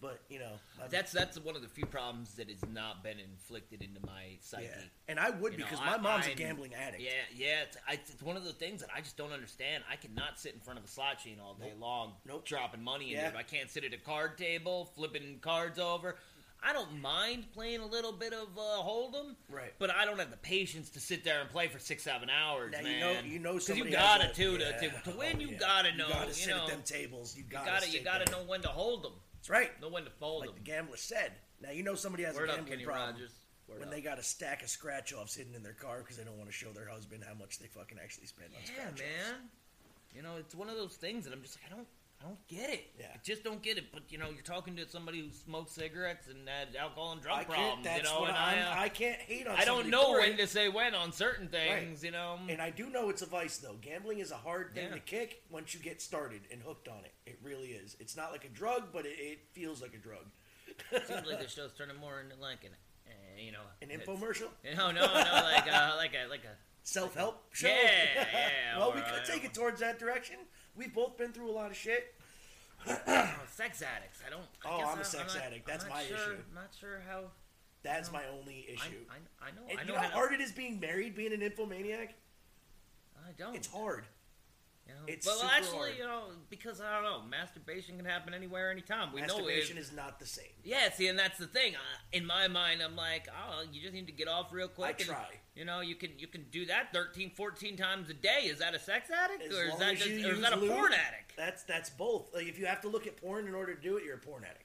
but 0.00 0.20
you 0.28 0.38
know 0.38 0.52
I'm- 0.80 0.88
That's 0.90 1.12
that's 1.12 1.38
one 1.38 1.56
of 1.56 1.62
the 1.62 1.68
few 1.68 1.86
problems 1.86 2.34
that 2.34 2.48
has 2.50 2.64
not 2.72 3.02
been 3.02 3.18
inflicted 3.18 3.82
into 3.82 4.00
my 4.06 4.36
psyche. 4.40 4.64
yeah. 4.64 4.80
And 5.08 5.18
I 5.18 5.30
would 5.30 5.52
You 5.52 5.58
know, 5.60 5.64
because 5.64 5.80
I- 5.80 5.96
my 5.96 5.96
mom's 5.98 6.26
a 6.26 6.30
I'm- 6.30 6.36
gambling 6.38 6.74
addict. 6.74 7.02
Yeah, 7.02 7.10
yeah. 7.34 7.62
It's, 7.62 7.76
I, 7.88 7.92
it's 7.94 8.22
one 8.22 8.36
of 8.36 8.44
the 8.44 8.52
things 8.52 8.80
that 8.80 8.90
I 8.94 9.00
just 9.00 9.16
don't 9.16 9.32
understand. 9.32 9.84
I 9.90 9.96
cannot 9.96 10.38
sit 10.38 10.54
in 10.54 10.60
front 10.60 10.78
of 10.78 10.84
a 10.84 10.88
slot 10.88 11.14
machine 11.16 11.38
all 11.40 11.54
day 11.54 11.72
long, 11.78 12.14
Nope. 12.26 12.44
dropping 12.44 12.82
money 12.82 13.12
in 13.14 13.18
Yeah. 13.20 13.28
it. 13.28 13.36
I 13.36 13.42
can't 13.42 13.70
sit 13.70 13.84
at 13.84 13.92
a 13.92 13.98
card 13.98 14.36
table, 14.38 14.86
flipping 14.94 15.38
cards 15.40 15.78
over. 15.78 16.16
I 16.66 16.72
don't 16.72 16.98
mind 17.02 17.52
playing 17.52 17.80
a 17.80 17.86
little 17.86 18.12
bit 18.12 18.32
of 18.32 18.48
uh, 18.56 18.82
Hold'em, 18.82 19.36
Right. 19.50 19.74
But 19.78 19.90
I 19.90 20.06
don't 20.06 20.18
have 20.18 20.30
the 20.30 20.38
patience 20.38 20.88
to 20.90 21.00
sit 21.00 21.22
there 21.22 21.42
and 21.42 21.50
play 21.50 21.68
for 21.68 21.78
six, 21.78 22.02
seven 22.04 22.30
hours, 22.30 22.72
Now 22.72 22.80
man. 22.80 22.92
you 22.94 23.00
know 23.00 23.20
you 23.20 23.38
know 23.38 23.74
you 23.74 23.90
gotta 23.90 24.30
a- 24.30 24.32
too 24.32 24.52
yeah. 24.52 24.72
to, 24.78 24.88
to, 24.90 25.10
to 25.10 25.16
win. 25.18 25.36
Oh, 25.36 25.40
you 25.40 25.56
gotta 25.58 25.94
know. 25.94 26.06
You 26.08 26.12
gotta 26.14 26.26
you 26.28 26.32
sit 26.32 26.48
know, 26.56 26.64
at 26.64 26.68
them 26.70 26.82
tables. 26.82 27.36
You 27.36 27.44
you 27.44 27.50
gotta. 27.50 27.70
gotta 27.70 27.90
you 27.90 28.00
gotta 28.02 28.30
know 28.32 28.44
when 28.44 28.62
to 28.62 28.68
hold 28.68 29.02
them, 29.02 29.12
That's 29.44 29.50
right. 29.50 29.80
know 29.82 29.90
when 29.90 30.04
to 30.04 30.10
fold 30.10 30.40
Like 30.46 30.54
the 30.54 30.60
gambler 30.62 30.96
said. 30.96 31.32
Now 31.60 31.70
you 31.70 31.82
know 31.82 31.94
somebody 31.94 32.24
has 32.24 32.34
Word 32.34 32.48
a 32.48 32.52
up, 32.52 32.56
gambling 32.56 32.78
Kenny 32.78 32.84
problem 32.86 33.14
Rogers. 33.14 33.32
Word 33.68 33.78
when 33.80 33.88
up. 33.88 33.94
they 33.94 34.00
got 34.00 34.18
a 34.18 34.22
stack 34.22 34.62
of 34.62 34.70
scratch 34.70 35.12
offs 35.12 35.34
hidden 35.34 35.54
in 35.54 35.62
their 35.62 35.74
car 35.74 35.98
because 35.98 36.16
they 36.16 36.24
don't 36.24 36.38
want 36.38 36.48
to 36.48 36.56
show 36.56 36.70
their 36.72 36.88
husband 36.88 37.22
how 37.28 37.34
much 37.34 37.58
they 37.58 37.66
fucking 37.66 37.98
actually 38.02 38.26
spend 38.26 38.50
on 38.56 38.62
Yeah, 38.64 38.88
scratch 38.88 39.00
man. 39.00 39.34
You 40.16 40.22
know, 40.22 40.36
it's 40.38 40.54
one 40.54 40.70
of 40.70 40.76
those 40.76 40.94
things 40.96 41.24
that 41.24 41.34
I'm 41.34 41.42
just 41.42 41.58
like, 41.60 41.70
I 41.70 41.76
don't, 41.76 41.86
I 42.24 42.28
don't 42.28 42.48
get 42.48 42.70
it. 42.70 42.84
Yeah. 42.98 43.06
I 43.14 43.18
just 43.22 43.44
don't 43.44 43.62
get 43.62 43.76
it. 43.76 43.92
But 43.92 44.04
you 44.10 44.16
know, 44.16 44.28
you're 44.32 44.42
talking 44.42 44.76
to 44.76 44.88
somebody 44.88 45.20
who 45.20 45.30
smokes 45.30 45.72
cigarettes 45.72 46.26
and 46.28 46.48
had 46.48 46.74
alcohol 46.74 47.12
and 47.12 47.20
drug 47.20 47.40
I 47.40 47.44
problems. 47.44 47.86
You 47.96 48.02
know, 48.02 48.24
and 48.24 48.34
I, 48.36 48.60
uh, 48.60 48.80
I 48.80 48.88
can't 48.88 49.18
hate 49.20 49.46
on. 49.46 49.56
I 49.56 49.64
don't 49.66 49.88
know 49.90 50.12
when 50.12 50.32
it. 50.32 50.38
to 50.38 50.46
say 50.46 50.68
when 50.70 50.94
on 50.94 51.12
certain 51.12 51.48
things. 51.48 52.02
You 52.02 52.12
know, 52.12 52.38
And 52.48 52.62
I 52.62 52.70
do 52.70 52.88
know 52.88 53.10
it's 53.10 53.20
a 53.22 53.26
vice, 53.26 53.58
though. 53.58 53.76
Gambling 53.82 54.20
is 54.20 54.30
a 54.30 54.36
hard 54.36 54.74
thing 54.74 54.88
Yeah. 54.88 54.94
to 54.94 55.00
kick 55.00 55.42
once 55.50 55.74
you 55.74 55.80
get 55.80 56.00
started 56.00 56.40
and 56.50 56.62
hooked 56.62 56.88
on 56.88 57.04
it. 57.04 57.12
It 57.26 57.38
really 57.42 57.68
is. 57.68 57.94
It's 58.00 58.16
not 58.16 58.32
like 58.32 58.44
a 58.44 58.48
drug, 58.48 58.84
but 58.92 59.04
it, 59.04 59.18
it 59.18 59.38
feels 59.52 59.82
like 59.82 59.92
a 59.94 59.98
drug. 59.98 60.24
seems 61.06 61.26
like 61.26 61.40
the 61.40 61.48
show's 61.48 61.72
turning 61.76 61.96
more 61.98 62.20
into 62.20 62.36
like 62.40 62.64
an, 62.64 62.70
uh, 63.06 63.10
you 63.38 63.52
know, 63.52 63.60
An 63.82 63.88
infomercial, 63.88 64.48
No, 64.76 64.90
no, 64.90 65.00
no, 65.06 65.12
like 65.44 65.70
uh, 65.72 65.92
like 65.98 66.12
a 66.14 66.28
like 66.28 66.44
a. 66.44 66.56
self 66.84 67.14
help 67.14 67.44
show. 67.54 67.68
Yeah, 67.68 68.24
yeah, 68.32 68.78
well, 68.78 68.88
or, 68.90 68.94
we 68.94 69.00
could 69.02 69.20
uh, 69.20 69.24
take 69.24 69.44
it 69.44 69.52
towards 69.54 69.80
that 69.80 69.98
direction. 69.98 70.36
We've 70.76 70.92
both 70.94 71.16
been 71.16 71.32
through 71.32 71.50
a 71.50 71.52
lot 71.52 71.70
of 71.70 71.76
shit. 71.76 72.14
sex 73.50 73.82
addicts. 73.82 74.20
I 74.26 74.30
don't. 74.30 74.42
I 74.64 74.68
Oh, 74.68 74.78
guess 74.78 74.88
I'm 74.90 74.98
a 74.98 75.00
I- 75.00 75.04
sex 75.04 75.34
not- 75.34 75.44
addict. 75.44 75.66
That's 75.66 75.84
I'm 75.84 75.90
my 75.90 76.02
sure, 76.04 76.16
issue. 76.16 76.36
Not 76.54 76.68
sure 76.78 77.00
how. 77.08 77.30
That's 77.82 78.10
No. 78.10 78.18
my 78.18 78.26
only 78.28 78.66
I, 78.68 78.72
issue. 78.74 78.96
I, 79.10 79.46
I 79.46 79.50
know. 79.52 79.62
and 79.70 79.78
I 79.78 79.82
you 79.82 79.88
know 79.88 79.94
know 79.94 80.00
how 80.00 80.08
how. 80.08 80.14
hard 80.16 80.32
it 80.32 80.40
is 80.40 80.52
being 80.52 80.80
married, 80.80 81.14
being 81.14 81.32
an 81.32 81.40
infomaniac. 81.40 82.10
I 83.16 83.32
don't. 83.38 83.54
It's 83.54 83.68
hard. 83.68 84.04
You 84.86 84.94
know? 84.94 85.00
It's 85.06 85.26
well, 85.26 85.42
actually, 85.44 85.78
hard. 85.78 85.92
you 85.98 86.04
know, 86.04 86.22
because 86.50 86.80
I 86.80 86.92
don't 86.94 87.04
know, 87.04 87.22
masturbation 87.28 87.96
can 87.96 88.04
happen 88.04 88.34
anywhere, 88.34 88.70
anytime. 88.70 89.12
We 89.12 89.22
know 89.22 89.38
Masturbation 89.38 89.78
is 89.78 89.92
not 89.92 90.18
the 90.20 90.26
same. 90.26 90.52
Yeah, 90.62 90.90
see, 90.92 91.08
and 91.08 91.18
that's 91.18 91.38
the 91.38 91.46
thing. 91.46 91.74
I, 91.74 92.16
in 92.16 92.26
my 92.26 92.48
mind, 92.48 92.82
I'm 92.82 92.96
like, 92.96 93.28
oh, 93.30 93.62
you 93.72 93.80
just 93.80 93.94
need 93.94 94.06
to 94.06 94.12
get 94.12 94.28
off 94.28 94.52
real 94.52 94.68
quick. 94.68 94.96
I 95.00 95.02
and, 95.02 95.08
try. 95.08 95.26
You 95.54 95.64
know, 95.64 95.80
you 95.80 95.94
can 95.94 96.10
you 96.18 96.26
can 96.26 96.44
do 96.50 96.66
that 96.66 96.92
13, 96.92 97.30
14 97.30 97.76
times 97.76 98.10
a 98.10 98.14
day. 98.14 98.44
Is 98.44 98.58
that 98.58 98.74
a 98.74 98.78
sex 98.78 99.08
addict, 99.10 99.44
As 99.50 99.56
or 99.56 99.64
is 99.64 99.78
that 99.78 99.96
just, 99.96 100.08
or 100.08 100.32
is 100.32 100.40
that 100.40 100.52
a 100.52 100.56
lube, 100.56 100.72
porn 100.72 100.92
addict? 100.92 101.34
That's 101.36 101.62
that's 101.62 101.90
both. 101.90 102.34
Like 102.34 102.46
if 102.46 102.58
you 102.58 102.66
have 102.66 102.80
to 102.82 102.88
look 102.88 103.06
at 103.06 103.16
porn 103.16 103.46
in 103.46 103.54
order 103.54 103.74
to 103.74 103.80
do 103.80 103.96
it, 103.96 104.04
you're 104.04 104.16
a 104.16 104.18
porn 104.18 104.44
addict. 104.44 104.60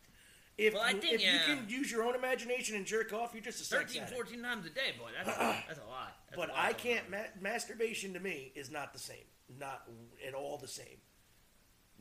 If, 0.58 0.74
Well, 0.74 0.84
I 0.84 0.92
you, 0.92 1.00
think, 1.00 1.14
if 1.14 1.22
yeah. 1.22 1.34
you 1.34 1.56
can 1.56 1.70
use 1.70 1.90
your 1.90 2.04
own 2.04 2.16
imagination 2.16 2.76
and 2.76 2.86
jerk 2.86 3.14
off, 3.14 3.30
you're 3.34 3.42
just 3.42 3.62
a 3.62 3.64
sex 3.64 3.94
13, 3.94 4.02
addict. 4.02 4.18
14 4.18 4.42
times 4.44 4.66
a 4.66 4.70
day, 4.70 4.92
boy. 5.00 5.10
That's 5.16 5.38
that's 5.68 5.80
a 5.80 5.90
lot. 5.90 6.18
That's 6.28 6.36
But 6.38 6.50
a 6.50 6.52
lot 6.52 6.66
I 6.66 6.74
can't. 6.74 7.10
Ma- 7.10 7.32
masturbation 7.40 8.14
to 8.14 8.20
me 8.20 8.52
is 8.56 8.70
not 8.70 8.92
the 8.92 9.00
same. 9.00 9.24
Not 9.58 9.84
at 10.28 10.34
all 10.34 10.58
the 10.58 10.68
same. 10.68 10.98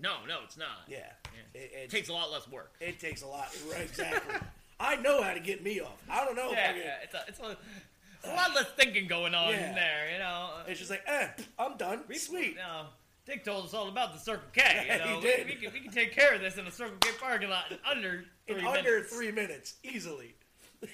No, 0.01 0.19
no, 0.29 0.39
it's 0.45 0.57
not. 0.57 0.85
Yeah, 0.89 0.99
Yeah. 1.55 1.61
It, 1.61 1.71
It 1.85 1.91
takes 1.91 2.09
a 2.09 2.13
lot 2.13 2.31
less 2.31 2.47
work. 2.49 2.75
It 2.81 3.01
takes 3.01 3.23
a 3.23 3.27
lot. 3.27 3.49
Right, 3.73 3.83
exactly. 3.83 4.35
I 4.79 4.97
know 4.97 5.23
how 5.23 5.35
to 5.35 5.41
get 5.41 5.63
me 5.65 5.81
off. 5.81 6.01
I 6.09 6.25
don't 6.25 6.37
know. 6.37 6.53
Yeah, 6.53 6.73
yeah, 6.77 6.95
it's 7.03 7.15
a, 7.15 7.25
it's 7.27 7.41
a, 7.41 7.57
a 8.31 8.33
lot 8.35 8.55
less 8.55 8.67
thinking 8.77 9.09
going 9.09 9.35
on 9.35 9.51
Yeah. 9.51 9.69
in 9.71 9.75
there, 9.75 10.13
you 10.13 10.19
know. 10.19 10.51
It's 10.69 10.79
just 10.79 10.91
like, 10.91 11.03
eh, 11.07 11.29
I'm 11.59 11.77
done. 11.77 12.03
Sweet. 12.15 12.51
You 12.51 12.55
know, 12.57 12.87
Dick 13.27 13.45
told 13.45 13.65
us 13.65 13.75
all 13.75 13.89
about 13.89 14.13
the 14.13 14.21
Circle 14.21 14.49
K. 14.53 14.63
You 14.87 14.87
Yeah, 14.99 15.15
he 15.17 15.21
did. 15.21 15.47
We, 15.47 15.55
we, 15.55 15.61
can, 15.61 15.73
we 15.73 15.81
can 15.81 15.91
take 15.93 16.13
care 16.13 16.33
of 16.35 16.41
this 16.41 16.57
in 16.59 16.67
a 16.67 16.71
Circle 16.71 16.99
K 17.01 17.11
parking 17.21 17.51
lot 17.51 17.65
in 17.73 17.79
under 17.91 18.25
three 18.47 18.55
In 18.55 18.61
three 18.61 18.69
under 18.69 18.91
minutes. 18.93 19.13
three 19.17 19.33
minutes, 19.33 19.75
easily. 19.83 20.35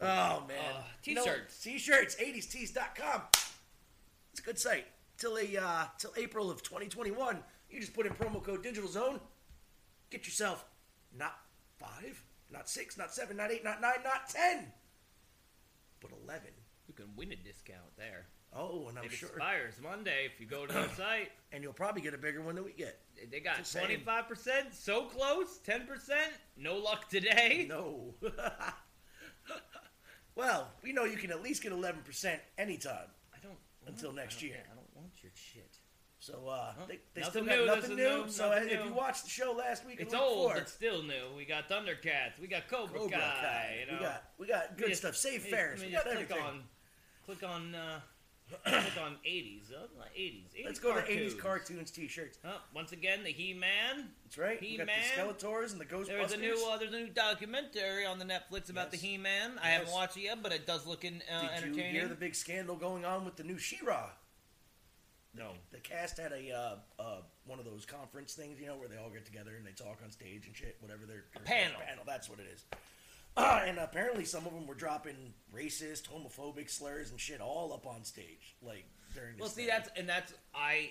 oh 0.00 0.42
man. 0.48 0.56
Uh, 0.58 0.80
know, 1.12 1.22
t-shirts. 1.22 1.62
t-shirts. 1.62 2.16
80stees.com. 2.16 3.22
It's 4.36 4.42
a 4.42 4.44
good 4.44 4.58
site. 4.58 4.84
Till 5.16 5.38
a 5.38 5.56
uh, 5.56 5.84
till 5.96 6.12
April 6.14 6.50
of 6.50 6.62
2021, 6.62 7.38
you 7.70 7.80
just 7.80 7.94
put 7.94 8.04
in 8.04 8.12
promo 8.12 8.44
code 8.44 8.62
Digital 8.62 8.86
Zone. 8.86 9.18
Get 10.10 10.26
yourself 10.26 10.66
not 11.16 11.38
five, 11.78 12.22
not 12.52 12.68
six, 12.68 12.98
not 12.98 13.14
seven, 13.14 13.38
not 13.38 13.50
eight, 13.50 13.64
not 13.64 13.80
nine, 13.80 14.02
not 14.04 14.28
ten, 14.28 14.66
but 16.02 16.10
eleven. 16.22 16.50
You 16.86 16.92
can 16.92 17.06
win 17.16 17.32
a 17.32 17.36
discount 17.36 17.96
there. 17.96 18.26
Oh, 18.52 18.88
and 18.90 18.98
I'm 18.98 19.06
It 19.06 19.12
sure. 19.12 19.30
expires 19.30 19.76
Monday 19.82 20.26
if 20.30 20.38
you 20.38 20.44
go 20.46 20.66
to 20.66 20.72
the 20.74 20.88
site. 20.96 21.32
And 21.50 21.62
you'll 21.62 21.72
probably 21.72 22.02
get 22.02 22.12
a 22.12 22.18
bigger 22.18 22.42
one 22.42 22.56
than 22.56 22.64
we 22.66 22.72
get. 22.72 23.00
They- 23.30 23.40
got 23.40 23.64
twenty 23.64 23.96
five 23.96 24.28
percent, 24.28 24.74
so 24.74 25.04
close, 25.04 25.56
ten 25.64 25.86
percent. 25.86 26.34
No 26.58 26.76
luck 26.76 27.08
today. 27.08 27.64
No. 27.70 28.12
well, 30.34 30.68
we 30.82 30.92
know 30.92 31.04
you 31.04 31.16
can 31.16 31.30
at 31.30 31.42
least 31.42 31.62
get 31.62 31.72
11% 31.72 32.38
anytime. 32.58 33.08
I 33.86 33.90
don't 33.90 33.94
Until 33.96 34.10
I 34.10 34.14
next 34.14 34.40
don't- 34.40 34.48
year. 34.50 34.62
I 34.70 34.74
don't 34.74 34.96
want 34.96 35.12
your 35.22 35.32
shit. 35.34 35.78
So 36.18 36.48
uh, 36.48 36.72
Huh? 36.76 36.86
they, 36.88 36.98
they 37.14 37.20
Nothing 37.20 37.44
still 37.44 37.44
got 37.44 37.58
new, 37.58 37.66
nothing 37.66 37.96
this 37.96 38.10
new. 38.10 38.22
new, 38.24 38.30
So 38.30 38.50
nothing 38.50 38.68
if 38.70 38.80
new. 38.80 38.86
you 38.88 38.92
watched 38.94 39.24
the 39.24 39.30
show 39.30 39.52
last 39.52 39.86
week, 39.86 40.00
It's 40.00 40.12
and 40.12 40.20
the 40.20 40.24
week 40.24 40.32
old, 40.32 40.48
before, 40.48 40.60
but 40.60 40.68
still 40.68 41.02
new. 41.02 41.24
We 41.36 41.44
got 41.44 41.68
Thundercats. 41.68 42.38
We 42.40 42.48
got 42.48 42.68
Cobra, 42.68 42.98
Cobra 42.98 43.18
Kai. 43.18 43.20
Kai. 43.20 43.76
You 43.80 43.86
know, 43.92 43.98
We 43.98 44.04
got 44.04 44.22
we 44.38 44.46
got 44.48 44.76
good 44.78 44.88
Just- 44.88 45.02
stuff. 45.02 45.16
Save 45.16 45.40
just- 45.40 45.50
fares. 45.50 45.80
I 45.80 45.82
mean, 45.82 45.90
We 45.90 45.96
got 45.96 46.04
just 46.04 46.14
everything. 46.14 46.36
Click 46.38 46.44
on, 46.48 46.62
click 47.26 47.42
on, 47.44 47.74
uh, 47.74 48.00
click 48.64 49.04
on 49.04 49.16
80s. 49.26 49.72
Uh, 49.72 49.86
80s. 50.16 50.42
80s. 50.56 50.64
Let's 50.64 50.78
go 50.78 50.88
to 50.94 51.00
cartoons. 51.00 51.34
80s 51.34 51.38
cartoons 51.38 51.90
t-shirts. 51.90 52.38
Uh, 52.44 52.58
once 52.74 52.92
again, 52.92 53.24
the 53.24 53.30
He-Man. 53.30 54.08
That's 54.24 54.38
right. 54.38 54.60
we 54.60 54.76
got 54.76 54.88
He-Man. 54.88 54.96
the 55.36 55.44
Skeletors 55.46 55.72
and 55.72 55.80
the 55.80 55.84
Ghostbusters. 55.84 56.06
There's 56.06 56.32
a 56.32 56.36
new 56.38 56.68
uh, 56.70 56.76
there's 56.78 56.92
a 56.92 56.96
new 56.98 57.08
documentary 57.08 58.06
on 58.06 58.18
the 58.18 58.24
Netflix 58.24 58.70
about 58.70 58.88
Yes. 58.92 59.00
the 59.00 59.06
He-Man. 59.08 59.52
I 59.62 59.68
haven't 59.68 59.92
watched 59.92 60.16
it 60.16 60.22
yet, 60.22 60.42
but 60.42 60.52
it 60.52 60.66
does 60.66 60.86
look 60.86 61.04
in, 61.04 61.22
uh, 61.32 61.60
Did 61.60 61.74
you 61.76 61.82
hear 61.82 62.08
the 62.08 62.14
big 62.14 62.34
scandal 62.34 62.76
going 62.76 63.04
on 63.04 63.24
with 63.24 63.36
the 63.36 63.44
new 63.44 63.58
She-Ra? 63.58 64.10
no. 65.34 65.50
The 65.70 65.78
cast 65.78 66.18
had 66.18 66.32
a 66.32 66.50
uh, 66.50 67.02
uh, 67.02 67.16
one 67.46 67.58
of 67.58 67.64
those 67.66 67.84
conference 67.84 68.32
things, 68.34 68.58
you 68.60 68.66
know, 68.66 68.76
where 68.76 68.88
they 68.88 68.96
all 68.96 69.10
get 69.10 69.26
together 69.26 69.50
and 69.56 69.66
they 69.66 69.72
talk 69.72 69.98
on 70.04 70.10
stage 70.10 70.46
and 70.46 70.56
shit, 70.56 70.76
whatever 70.80 71.04
they're 71.06 71.24
A 71.36 71.40
panel. 71.40 71.76
Panel, 71.86 72.04
that's 72.06 72.30
what 72.30 72.38
it 72.38 72.46
is. 72.52 72.64
Uh, 73.36 73.60
and 73.66 73.78
apparently, 73.78 74.24
some 74.24 74.46
of 74.46 74.52
them 74.52 74.66
were 74.66 74.74
dropping 74.74 75.34
racist, 75.54 76.02
homophobic 76.08 76.70
slurs 76.70 77.10
and 77.10 77.20
shit 77.20 77.40
all 77.40 77.72
up 77.72 77.86
on 77.86 78.04
stage, 78.04 78.56
like 78.62 78.84
during. 79.14 79.32
This 79.32 79.40
Well, 79.40 79.48
see, 79.50 79.62
thing. 79.62 79.68
that's 79.68 79.90
and 79.96 80.08
that's 80.08 80.32
I 80.54 80.90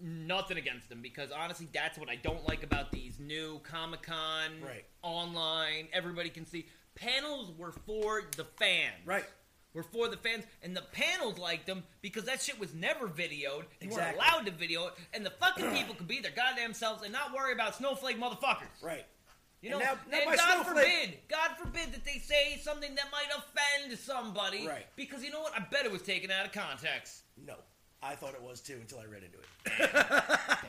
nothing 0.00 0.56
against 0.58 0.88
them 0.88 1.00
because 1.02 1.30
honestly, 1.30 1.68
that's 1.72 1.98
what 1.98 2.08
I 2.08 2.16
don't 2.16 2.46
like 2.48 2.62
about 2.62 2.90
these 2.92 3.18
new 3.20 3.60
Comic 3.62 4.02
Con 4.02 4.60
Right. 4.62 4.84
online. 5.02 5.88
Everybody 5.92 6.30
can 6.30 6.46
see 6.46 6.66
panels 6.94 7.52
were 7.56 7.72
for 7.72 8.22
the 8.36 8.44
fans. 8.44 9.04
right. 9.04 9.24
Were 9.74 9.82
for 9.82 10.06
the 10.08 10.18
fans, 10.18 10.44
and 10.62 10.76
the 10.76 10.82
panels 10.92 11.38
liked 11.38 11.66
them 11.66 11.82
because 12.02 12.24
that 12.24 12.42
shit 12.42 12.60
was 12.60 12.74
never 12.74 13.08
videoed. 13.08 13.64
You 13.80 13.88
weren't 13.88 14.16
allowed 14.16 14.44
to 14.44 14.52
video 14.52 14.88
it, 14.88 14.94
and 15.14 15.24
the 15.24 15.30
fucking 15.30 15.70
people 15.72 15.94
could 15.94 16.06
be 16.06 16.20
their 16.20 16.30
goddamn 16.32 16.74
selves 16.74 17.02
and 17.02 17.10
not 17.10 17.32
worry 17.34 17.54
about 17.54 17.74
snowflake 17.76 18.20
motherfuckers. 18.20 18.82
Right. 18.82 19.06
You 19.62 19.70
And 19.70 19.78
know, 19.80 19.86
now- 19.86 19.98
now 20.10 20.18
and 20.28 20.36
God 20.36 20.64
snowflake- 20.64 20.84
forbid, 20.86 21.18
God 21.28 21.50
forbid 21.56 21.92
that 21.92 22.04
they 22.04 22.18
say 22.18 22.58
something 22.62 22.94
that 22.96 23.06
might 23.12 23.28
offend 23.36 23.96
somebody. 23.98 24.66
Right. 24.66 24.86
Because 24.96 25.22
you 25.22 25.30
know 25.30 25.40
what? 25.40 25.54
I 25.54 25.60
bet 25.60 25.86
it 25.86 25.92
was 25.92 26.02
taken 26.02 26.30
out 26.32 26.44
of 26.44 26.52
context. 26.52 27.22
No, 27.46 27.54
I 28.02 28.16
thought 28.16 28.34
it 28.34 28.42
was 28.42 28.60
too 28.60 28.74
until 28.80 28.98
I 28.98 29.04
read 29.04 29.22
into 29.22 29.38
it. 29.38 29.90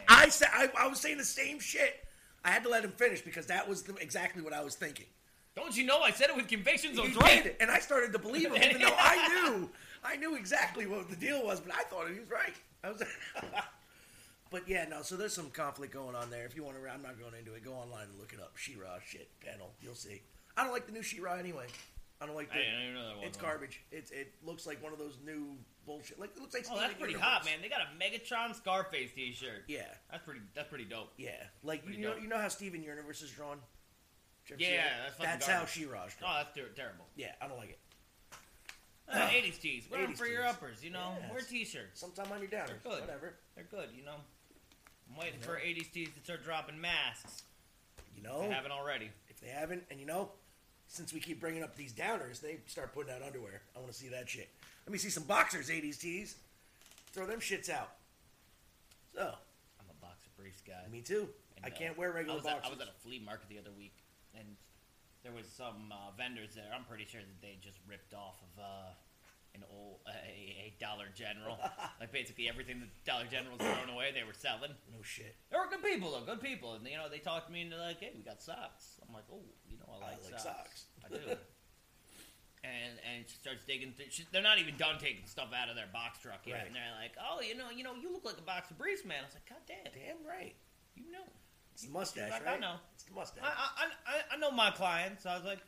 I 0.08 0.30
said 0.30 0.50
I, 0.54 0.70
I 0.78 0.88
was 0.88 1.00
saying 1.00 1.18
the 1.18 1.26
same 1.26 1.60
shit. 1.60 2.06
I 2.46 2.52
had 2.52 2.62
to 2.64 2.70
let 2.70 2.84
him 2.84 2.92
finish 2.92 3.22
because 3.22 3.48
that 3.48 3.68
was 3.68 3.82
the, 3.84 3.96
exactly 3.96 4.44
what 4.44 4.54
I 4.54 4.64
was 4.64 4.76
thinking. 4.76 5.08
Don't 5.56 5.76
you 5.76 5.86
know 5.86 6.02
I 6.02 6.12
said 6.12 6.30
it 6.30 6.36
with 6.36 6.48
conviction, 6.48 6.96
so 6.96 7.04
He 7.04 7.14
right. 7.18 7.44
did, 7.44 7.56
and 7.60 7.72
I 7.72 7.80
started 7.80 8.12
to 8.14 8.20
believe 8.20 8.52
him, 8.54 8.62
even 8.62 8.82
though 8.82 8.96
I 8.98 9.28
knew, 9.28 9.70
I 10.04 10.16
knew 10.18 10.36
exactly 10.36 10.86
what 10.86 11.10
the 11.10 11.16
deal 11.16 11.44
was, 11.46 11.60
but 11.60 11.74
I 11.74 11.84
thought 11.84 12.08
he 12.12 12.20
was 12.20 12.30
right. 12.30 12.54
I 12.84 12.90
was, 12.90 13.02
but 14.54 14.70
yeah, 14.70 14.86
no. 14.90 15.02
So 15.02 15.18
there's 15.18 15.34
some 15.34 15.50
conflict 15.50 15.92
going 15.94 16.16
on 16.16 16.30
there. 16.30 16.46
If 16.46 16.56
you 16.56 16.64
want 16.64 16.78
to, 16.82 16.90
I'm 16.90 17.02
not 17.02 17.20
going 17.20 17.34
into 17.38 17.54
it. 17.56 17.66
Go 17.66 17.74
online 17.74 18.06
and 18.10 18.18
look 18.20 18.32
it 18.32 18.40
up. 18.40 18.54
She-Ra 18.56 19.00
shit 19.06 19.28
panel. 19.42 19.72
You'll 19.82 19.96
see. 19.96 20.22
I 20.56 20.64
don't 20.64 20.72
like 20.72 20.86
the 20.86 20.94
new 20.94 21.02
She-Ra 21.04 21.34
anyway. 21.34 21.66
I 22.22 22.26
don't 22.28 22.36
like 22.36 22.50
I 22.54 22.58
the. 22.60 22.64
didn't 22.64 22.82
even 22.84 22.94
know 22.96 23.08
that 23.10 23.18
was 23.18 23.28
It's 23.28 23.38
one. 23.38 23.46
garbage. 23.52 23.82
It's 23.92 24.12
it 24.12 24.34
looks 24.46 24.66
like 24.66 24.82
one 24.82 24.94
of 24.94 25.00
those 25.00 25.18
new 25.26 25.58
bullshit. 25.86 26.18
Like 26.20 26.30
it 26.38 26.40
looks 26.42 26.54
like. 26.54 26.64
Oh, 26.72 26.76
that's 26.76 26.86
Steven 26.94 27.00
pretty 27.00 27.14
Universe. 27.20 27.30
hot, 27.34 27.44
man. 27.46 27.56
They 27.62 27.68
got 27.68 27.82
a 27.82 27.90
Megatron 28.00 28.56
Scarface 28.56 29.12
T-shirt. 29.14 29.64
Yeah, 29.68 29.82
That's 30.10 30.24
pretty. 30.24 30.40
That's 30.56 30.70
pretty 30.70 30.86
dope. 30.86 31.12
yeah. 31.18 31.32
Like 31.64 31.84
Pretty 31.84 31.98
you 32.00 32.06
know, 32.08 32.14
dope. 32.14 32.22
you 32.24 32.30
know 32.30 32.38
how 32.38 32.48
Steven 32.48 32.82
Universe 32.82 33.22
is 33.24 33.32
drawn. 33.32 33.58
Did 34.48 34.60
you 34.62 34.68
ever 34.68 34.72
see 34.72 34.72
Yeah, 34.76 34.84
that? 34.84 34.94
that's 35.04 35.16
fucking 35.18 35.32
that's 35.32 35.48
how 35.48 35.54
garbage. 35.58 35.74
She-Ra's 35.74 36.16
Oh, 36.24 36.34
that's 36.44 36.56
ter- 36.56 36.70
terrible. 36.76 37.06
Yeah, 37.18 37.32
I 37.42 37.48
don't 37.48 37.58
like 37.58 37.70
it. 37.72 37.80
Uh, 39.12 39.18
80s 39.28 39.60
tees. 39.60 39.84
Wear 39.92 40.02
them 40.02 40.12
80s 40.14 40.18
for 40.18 40.28
your 40.28 40.44
tees. 40.44 40.52
uppers. 40.52 40.84
You 40.84 40.90
know, 40.92 41.16
Yes. 41.20 41.32
wear 41.32 41.42
T-shirts. 41.42 42.00
Sometime 42.00 42.32
on 42.32 42.40
your 42.40 42.50
downers. 42.50 42.68
They're 42.68 42.80
good. 42.92 43.02
Whatever. 43.02 43.34
They're 43.56 43.66
good. 43.66 43.90
You 43.96 44.04
know. 44.06 44.16
I'm 45.10 45.18
waiting 45.20 45.40
for 45.42 45.54
80s 45.56 45.92
tees 45.92 46.10
to 46.18 46.24
start 46.24 46.44
dropping 46.44 46.80
masks. 46.80 47.44
You 48.16 48.24
If 48.24 48.32
know, 48.32 48.42
they 48.42 48.54
haven't 48.54 48.72
already. 48.72 49.10
if 49.30 49.40
they 49.40 49.48
haven't, 49.50 49.84
and 49.92 50.00
you 50.00 50.06
know, 50.06 50.32
since 50.88 51.14
we 51.14 51.20
keep 51.20 51.40
bringing 51.40 51.64
up 51.64 51.76
these 51.76 51.94
downers, 51.94 52.40
they 52.42 52.60
start 52.68 52.94
putting 52.94 53.14
out 53.14 53.22
underwear. 53.26 53.62
I 53.76 53.80
want 53.80 53.92
to 53.92 53.98
see 53.98 54.10
that 54.10 54.30
shit. 54.30 54.50
Let 54.86 54.92
me 54.94 54.98
see 55.00 55.10
some 55.10 55.24
boxers, 55.24 55.70
80s 55.70 56.00
tees. 56.00 56.36
Throw 57.14 57.26
them 57.26 57.40
shits 57.40 57.70
out. 57.70 57.92
So, 59.16 59.22
I'm 59.22 59.86
a 59.90 60.02
boxer 60.02 60.30
briefs 60.38 60.62
guy. 60.66 60.82
me 60.92 61.02
too. 61.02 61.28
And, 61.58 61.66
I 61.66 61.70
uh, 61.70 61.78
can't 61.78 61.98
wear 61.98 62.12
I 62.12 62.16
regular 62.16 62.40
at, 62.40 62.44
boxers. 62.44 62.66
I 62.66 62.70
was 62.70 62.82
at 62.82 62.88
a 62.88 62.98
flea 63.04 63.22
market 63.24 63.50
the 63.50 63.60
other 63.60 63.72
week, 63.78 63.94
and 64.36 64.46
there 65.24 65.32
was 65.32 65.46
some 65.48 65.92
uh, 65.92 66.12
vendors 66.18 66.56
there. 66.56 66.66
I'm 66.76 66.84
pretty 66.86 67.06
sure 67.06 67.22
that 67.22 67.42
they 67.42 67.58
just 67.62 67.78
ripped 67.88 68.14
off 68.14 68.42
of 68.42 68.64
uh, 68.64 68.90
an 69.56 69.64
old 69.72 70.00
a, 70.08 70.12
a 70.12 70.74
Dollar 70.80 71.06
General. 71.14 71.58
like 72.00 72.12
basically 72.12 72.50
everything 72.50 72.80
that 72.82 72.90
Dollar 73.06 73.26
General's 73.30 73.62
thrown 73.62 73.90
away, 73.94 74.12
they 74.14 74.24
were 74.24 74.34
selling. 74.34 74.72
no 74.92 75.02
shit. 75.02 75.36
They 75.52 75.58
were 75.58 75.68
good 75.70 75.84
people 75.84 76.12
though, 76.12 76.26
good 76.26 76.42
people, 76.42 76.74
and 76.74 76.86
you 76.88 76.98
know 76.98 77.10
they 77.10 77.20
talked 77.20 77.48
to 77.48 77.54
me 77.54 77.62
and 77.62 77.72
they're 77.72 77.80
like, 77.80 78.00
"Hey, 78.00 78.12
we 78.16 78.24
got 78.24 78.42
socks." 78.42 78.98
I'm 79.08 79.14
like, 79.14 79.26
"Oh, 79.32 79.42
you 79.70 79.78
know 79.78 79.86
I 79.90 79.98
I 79.98 80.10
like, 80.12 80.24
like 80.24 80.40
socks. 80.40 80.44
socks." 80.44 80.86
I 81.06 81.08
do." 81.10 81.38
And 82.64 82.96
and 83.04 83.26
she 83.28 83.36
starts 83.36 83.66
digging. 83.68 83.92
Through, 83.92 84.06
she, 84.10 84.24
they're 84.32 84.42
not 84.42 84.58
even 84.58 84.78
done 84.78 84.96
taking 84.98 85.26
stuff 85.28 85.50
out 85.52 85.68
of 85.68 85.76
their 85.76 85.90
box 85.92 86.20
truck 86.20 86.48
yet, 86.48 86.54
Right. 86.60 86.68
and 86.68 86.74
they're 86.76 86.96
like, 86.96 87.12
"Oh, 87.20 87.42
you 87.42 87.58
know, 87.58 87.68
you 87.76 87.84
know, 87.84 87.92
you 87.94 88.08
look 88.14 88.24
like 88.24 88.38
a 88.38 88.42
box 88.42 88.72
of 88.72 88.78
briefs 88.78 89.04
man." 89.04 89.18
I 89.22 89.26
was 89.28 89.36
like, 89.36 89.50
"God 89.50 89.60
damn, 89.68 89.92
Damn 89.92 90.24
right. 90.26 90.56
you 90.96 91.12
know." 91.12 91.28
It's 91.74 91.84
the 91.84 91.92
mustache, 91.92 92.32
like, 92.32 92.46
right? 92.46 92.56
I 92.56 92.60
know. 92.62 92.76
It's 92.96 93.04
the 93.04 93.14
mustache. 93.14 93.44
I, 93.44 93.50
I, 93.50 93.86
I, 94.08 94.36
I 94.36 94.38
know 94.38 94.50
my 94.52 94.72
clients. 94.72 95.26
I 95.26 95.36
was 95.36 95.44
like, 95.44 95.60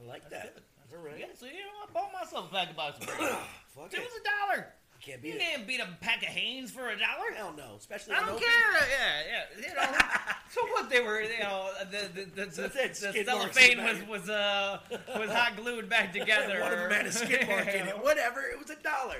I 0.00 0.04
like 0.04 0.28
that. 0.30 0.54
good. 0.54 0.62
All 0.96 1.04
right. 1.04 1.16
Yeah, 1.18 1.26
so 1.38 1.46
you 1.46 1.52
know, 1.52 1.58
I 1.88 1.92
bought 1.92 2.12
myself 2.12 2.50
a 2.50 2.54
pack 2.54 2.70
of 2.70 2.76
briefs. 2.76 3.12
Fuck 3.74 3.92
it 3.92 3.98
it. 3.98 4.00
was 4.00 4.12
a 4.20 4.24
dollar. 4.54 4.66
Can't 5.00 5.22
You 5.22 5.32
it. 5.34 5.40
can't 5.40 5.66
beat 5.66 5.80
a 5.80 5.88
pack 6.00 6.22
of 6.22 6.28
Hanes 6.28 6.70
for 6.70 6.88
a 6.88 6.98
dollar. 6.98 7.30
Hell 7.36 7.52
no. 7.56 7.74
Especially 7.76 8.14
I 8.14 8.20
don't 8.20 8.28
open. 8.30 8.40
care. 8.42 8.88
Yeah, 8.88 9.20
yeah. 9.60 9.68
You 9.68 9.74
know. 9.74 9.98
so 10.50 10.60
what 10.68 10.88
they 10.88 11.00
were, 11.00 11.20
you 11.22 11.40
know, 11.40 11.68
the 11.90 12.08
the 12.14 12.24
the, 12.24 12.46
the, 12.46 12.46
That's 12.46 12.76
it, 12.76 12.88
the 12.94 12.94
skid 13.10 13.26
marks 13.26 13.54
cellophane 13.56 13.84
was 13.84 14.08
was 14.08 14.30
uh 14.30 14.78
was 15.18 15.30
hot 15.30 15.56
glued 15.56 15.88
back 15.90 16.12
together. 16.18 16.60
One 16.60 16.72
of 16.72 16.78
them 16.78 16.90
had 16.90 17.06
a 17.06 17.12
skid 17.12 17.46
mark 17.48 17.66
in 17.68 17.88
it. 17.88 18.02
Whatever. 18.02 18.40
It 18.42 18.58
was 18.58 18.70
a 18.70 18.76
dollar. 18.76 19.16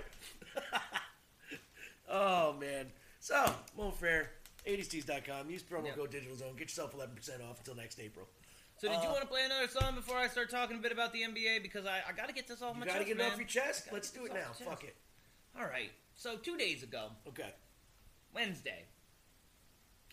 oh 2.08 2.54
man. 2.54 2.86
So, 3.20 3.52
Mo 3.76 3.90
Fair, 3.90 4.30
80stees.com. 4.66 5.50
Use 5.50 5.62
promo 5.62 5.86
Yep. 5.86 5.96
code 5.96 6.10
Digital 6.10 6.36
Zone. 6.36 6.52
Get 6.56 6.68
yourself 6.68 6.94
11% 6.94 7.42
off 7.50 7.58
until 7.58 7.74
next 7.74 7.98
April. 7.98 8.26
So 8.76 8.88
did 8.88 9.02
you 9.02 9.08
Uh, 9.08 9.12
want 9.12 9.20
to 9.22 9.28
play 9.28 9.44
another 9.44 9.68
song 9.68 9.94
before 9.94 10.16
I 10.16 10.28
start 10.28 10.50
talking 10.50 10.76
a 10.76 10.80
bit 10.80 10.92
about 10.92 11.12
the 11.12 11.22
NBA? 11.22 11.62
Because 11.62 11.86
I, 11.86 12.02
I 12.08 12.12
got 12.12 12.28
to 12.28 12.34
get 12.34 12.48
this 12.48 12.60
off 12.60 12.74
You 12.74 12.80
my 12.80 12.86
gotta 12.86 12.98
chest, 13.00 13.08
get 13.08 13.20
it 13.20 13.32
off 13.32 13.38
your 13.38 13.46
chest. 13.46 13.88
Let's 13.92 14.10
do 14.10 14.24
it 14.26 14.34
now. 14.34 14.52
Fuck 14.64 14.84
it. 14.84 14.96
All 15.58 15.66
right. 15.66 15.90
So 16.14 16.36
two 16.36 16.56
days 16.56 16.82
ago, 16.82 17.08
Okay. 17.28 17.52
Wednesday, 18.34 18.84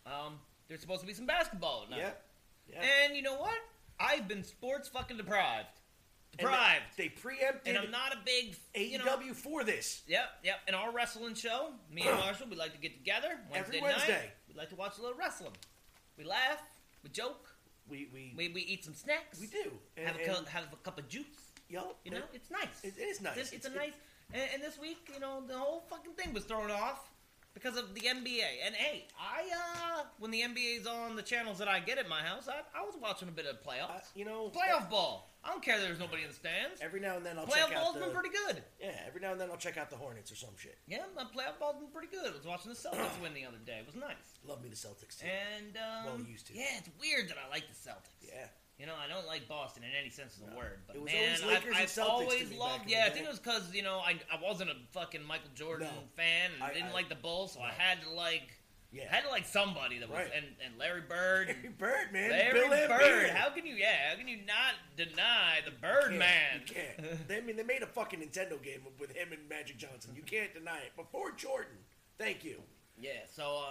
um, 0.06 0.39
there's 0.67 0.80
supposed 0.82 1.02
to 1.02 1.08
be 1.08 1.13
some 1.13 1.26
basketball 1.26 1.86
tonight. 1.86 1.97
Yeah. 2.00 2.12
Yeah. 2.71 2.84
And 3.06 3.15
you 3.15 3.21
know 3.24 3.36
what? 3.36 3.58
I've 4.00 4.28
been 4.28 4.43
sports 4.43 4.88
fucking 4.89 5.17
deprived. 5.17 5.67
And 6.39 6.47
they- 6.47 6.52
Deprived. 6.52 6.84
They, 6.97 7.10
preempted 7.10 7.76
And, 7.76 7.86
I'm 7.86 7.91
not 7.91 8.13
a 8.13 8.17
big 8.24 8.56
AEW 8.74 8.89
you 8.91 8.97
know, 9.00 9.34
for 9.34 9.63
this. 9.65 10.02
Yep, 10.08 10.30
yep. 10.43 10.60
In 10.67 10.76
our 10.76 10.91
wrestling 10.93 11.34
show, 11.36 11.74
me 11.91 12.04
and 12.08 12.17
Marshall, 12.19 12.47
we 12.50 12.56
like 12.56 12.71
to 12.74 12.80
get 12.80 12.93
together 12.97 13.38
Wednesday 13.52 13.78
Every 13.78 13.82
Wednesday. 13.82 14.12
night. 14.13 14.30
We 14.47 14.54
like 14.54 14.69
to 14.69 14.76
watch 14.76 14.97
a 14.97 15.02
little 15.02 15.17
wrestling. 15.17 15.52
We 16.17 16.24
laugh, 16.24 16.62
we 17.04 17.10
joke, 17.10 17.50
We 17.91 18.08
we 18.13 18.34
we, 18.38 18.47
we 18.49 18.62
eat 18.62 18.86
some 18.86 18.93
snacks. 18.95 19.39
we 19.39 19.47
do. 19.47 19.71
And, 19.97 20.08
have 20.08 20.15
a 20.15 20.23
cup, 20.25 20.47
have 20.47 20.63
a 20.73 20.75
cup 20.77 20.97
of 20.97 21.08
juice. 21.10 21.25
yo, 21.69 21.95
You 22.06 22.12
know, 22.12 22.21
it's 22.34 22.49
nice. 22.49 22.77
it 22.84 22.93
is 22.97 23.21
nice. 23.21 23.38
It's, 23.38 23.51
it's 23.51 23.65
a 23.65 23.69
It's- 23.71 23.86
nice. 23.88 23.93
And, 24.34 24.43
and 24.54 24.63
this 24.63 24.80
week, 24.80 25.10
you 25.13 25.19
know, 25.19 25.43
the 25.45 25.58
whole 25.58 25.82
fucking 25.89 26.13
thing 26.13 26.34
was 26.34 26.45
thrown 26.45 26.71
off 26.71 27.10
because 27.54 27.75
of 27.75 27.93
the 27.93 27.99
NBA. 28.01 28.47
And 28.65 28.73
hey, 28.73 29.08
I 29.19 29.41
uh, 29.99 30.04
when 30.19 30.32
the 30.32 30.41
NBA's 30.41 30.88
on 30.88 31.17
the 31.17 31.21
channels 31.21 31.58
that 31.58 31.67
I 31.67 31.82
get 31.82 31.97
at 31.97 32.08
my 32.08 32.21
house, 32.21 32.47
I, 32.47 32.62
I 32.80 32.82
was 32.86 32.95
watching 33.01 33.27
a 33.27 33.32
bit 33.32 33.45
of 33.45 33.62
playoffs. 33.62 33.89
uh, 33.97 33.99
you 34.15 34.23
know, 34.23 34.49
Playoff 34.56 34.89
ball. 34.89 35.31
I 35.43 35.49
don't 35.49 35.63
care. 35.63 35.80
There's 35.80 35.97
nobody 35.99 36.21
in 36.21 36.30
the 36.30 36.36
stands. 36.36 36.82
Every 36.82 36.99
now 36.99 37.17
and 37.17 37.25
then 37.25 37.38
I'll 37.39 37.47
Playoff 37.47 37.69
check 37.69 37.75
out 37.77 37.84
ball's 37.84 37.95
the 37.95 38.01
been 38.01 38.12
pretty 38.13 38.30
good. 38.30 38.62
yeah. 38.80 38.91
Every 39.08 39.21
now 39.21 39.32
and 39.32 39.41
then 39.41 39.49
I'll 39.49 39.58
check 39.58 39.77
out 39.77 39.89
the 39.89 39.95
Hornets 39.97 40.32
or 40.32 40.36
some 40.36 40.54
shit. 40.58 40.77
Yeah, 40.88 41.04
my 41.15 41.23
playoff 41.23 41.58
ball's 41.60 41.77
been 41.77 41.89
pretty 41.89 42.10
good. 42.13 42.30
I 42.32 42.38
was 42.38 42.45
watching 42.45 42.69
the 42.69 42.77
Celtics 42.77 43.19
win 43.21 43.34
the 43.34 43.45
other 43.45 43.58
day. 43.65 43.80
It 43.80 43.86
was 43.88 43.95
nice. 43.95 44.38
Love 44.47 44.62
me 44.62 44.69
the 44.69 44.75
Celtics 44.75 45.17
too. 45.19 45.25
And 45.25 45.77
um, 45.77 46.06
Well, 46.06 46.27
used 46.30 46.47
to. 46.47 46.54
Yeah, 46.54 46.77
it's 46.77 46.89
weird 47.01 47.27
that 47.30 47.38
I 47.43 47.49
like 47.49 47.63
the 47.67 47.73
Celtics. 47.89 48.13
yeah. 48.21 48.47
You 48.77 48.88
know, 48.88 48.95
I 48.97 49.08
don't 49.08 49.27
like 49.27 49.47
Boston 49.47 49.84
in 49.84 49.91
any 49.99 50.10
sense 50.10 50.38
of 50.38 50.45
the 50.45 50.51
No. 50.51 50.58
word, 50.58 50.80
but 50.88 50.95
It 50.95 51.01
was 51.04 51.12
man, 51.12 51.38
I've, 51.45 51.65
I've 51.75 51.99
always 51.99 52.51
loved. 52.54 52.89
Yeah, 52.89 53.04
I 53.06 53.10
think 53.12 53.25
it 53.25 53.30
was 53.30 53.38
because 53.38 53.71
you 53.75 53.84
know 53.84 53.99
I, 53.99 54.17
I 54.32 54.41
wasn't 54.41 54.71
a 54.71 54.75
fucking 54.91 55.23
Michael 55.23 55.51
Jordan 55.54 55.88
No. 55.93 56.01
fan 56.15 56.49
and 56.56 56.63
I- 56.63 56.73
didn't 56.73 56.89
I- 56.89 56.93
like 56.93 57.08
the 57.10 57.15
Bulls, 57.15 57.54
so 57.54 57.62
I 57.62 57.69
had 57.77 58.01
to 58.04 58.10
like 58.10 58.49
Yeah. 58.93 59.13
had 59.13 59.23
to 59.23 59.30
like 59.30 59.45
somebody 59.45 59.99
that 59.99 60.10
was 60.10 60.17
Right. 60.19 60.32
and, 60.36 60.45
and 60.65 60.77
Larry 60.77 61.01
Bird. 61.01 61.47
Larry 61.47 61.69
Bird, 61.77 62.12
man. 62.12 62.30
Larry 62.32 62.60
Bill 62.60 62.69
Bird. 62.69 62.89
Laimbeer. 62.89 63.30
How 63.30 63.49
can 63.49 63.65
you? 63.65 63.75
Yeah, 63.75 64.10
how 64.10 64.15
can 64.17 64.27
you 64.27 64.38
not 64.45 64.73
deny 64.97 65.60
the 65.63 65.71
Bird 65.71 66.08
can't, 66.10 66.17
Man? 66.17 66.62
You 66.67 66.73
can't. 66.73 67.19
They, 67.27 67.38
I 67.38 67.41
mean, 67.41 67.56
they 67.56 67.63
made 67.63 67.84
a 67.84 67.88
fucking 67.88 68.19
Nintendo 68.19 68.62
game 68.62 68.82
with 68.99 69.12
him 69.15 69.30
and 69.32 69.47
Magic 69.49 69.77
Johnson. 69.77 70.12
You 70.15 70.23
can't 70.23 70.54
deny 70.54 70.80
it. 70.80 70.95
Before 70.97 71.32
Jordan. 71.32 71.77
Thank 72.17 72.43
you. 72.43 72.62
Yeah, 72.99 73.12
so 73.34 73.63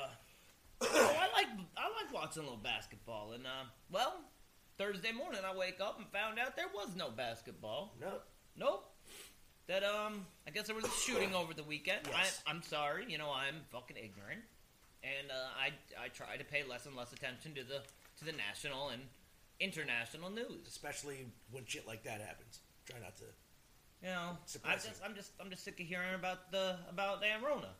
uh, 0.82 0.84
so 0.86 0.88
I 0.98 1.28
like 1.34 1.46
I 1.76 1.84
like 2.02 2.12
watching 2.12 2.42
a 2.42 2.46
little 2.46 2.58
basketball, 2.58 3.32
and 3.32 3.46
uh, 3.46 3.64
well, 3.90 4.14
Thursday 4.78 5.12
morning 5.12 5.42
I 5.46 5.54
wake 5.56 5.80
up 5.80 5.98
and 5.98 6.06
found 6.08 6.38
out 6.38 6.56
there 6.56 6.66
was 6.74 6.96
no 6.96 7.10
basketball. 7.10 7.94
No. 8.00 8.14
Nope. 8.56 8.86
That 9.68 9.84
um, 9.84 10.26
I 10.48 10.50
guess 10.50 10.66
there 10.66 10.74
was 10.74 10.84
a 10.86 10.90
shooting 10.90 11.34
over 11.34 11.52
the 11.54 11.62
weekend. 11.62 12.00
Yes. 12.10 12.42
I, 12.46 12.50
I'm 12.50 12.62
sorry, 12.62 13.04
you 13.08 13.18
know 13.18 13.30
I'm 13.30 13.56
fucking 13.70 13.96
ignorant, 13.96 14.40
and 15.02 15.30
uh, 15.30 15.48
I 15.58 15.72
I 16.02 16.08
try 16.08 16.36
to 16.36 16.44
pay 16.44 16.62
less 16.68 16.86
and 16.86 16.96
less 16.96 17.12
attention 17.12 17.54
to 17.54 17.64
the 17.64 17.80
to 18.18 18.24
the 18.24 18.32
national 18.32 18.90
and 18.90 19.02
international 19.58 20.30
news. 20.30 20.66
Especially 20.66 21.26
when 21.50 21.64
shit 21.66 21.86
like 21.86 22.04
that 22.04 22.20
happens. 22.20 22.60
Try 22.88 23.00
not 23.00 23.16
to. 23.18 23.24
You 24.02 24.08
know, 24.08 24.38
I 24.64 24.74
just. 24.74 25.00
I'm 25.04 25.14
just 25.14 25.32
I'm 25.40 25.50
just 25.50 25.64
sick 25.64 25.78
of 25.80 25.86
hearing 25.86 26.14
about 26.14 26.50
the 26.50 26.76
about 26.88 27.20
Dan 27.20 27.42
Rona. 27.42 27.72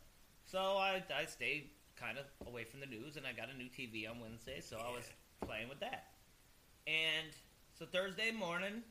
So 0.45 0.59
I 0.59 1.03
I 1.15 1.25
stayed 1.25 1.69
kind 1.95 2.17
of 2.17 2.25
away 2.47 2.63
from 2.63 2.79
the 2.79 2.85
news, 2.85 3.17
and 3.17 3.25
I 3.25 3.33
got 3.33 3.49
a 3.53 3.57
new 3.57 3.69
TV 3.69 4.09
on 4.09 4.19
Wednesday, 4.19 4.61
so 4.61 4.77
I 4.77 4.91
was 4.91 5.05
playing 5.45 5.69
with 5.69 5.79
that. 5.79 6.07
And 6.87 7.29
so 7.77 7.85
Thursday 7.85 8.31
morning, 8.31 8.83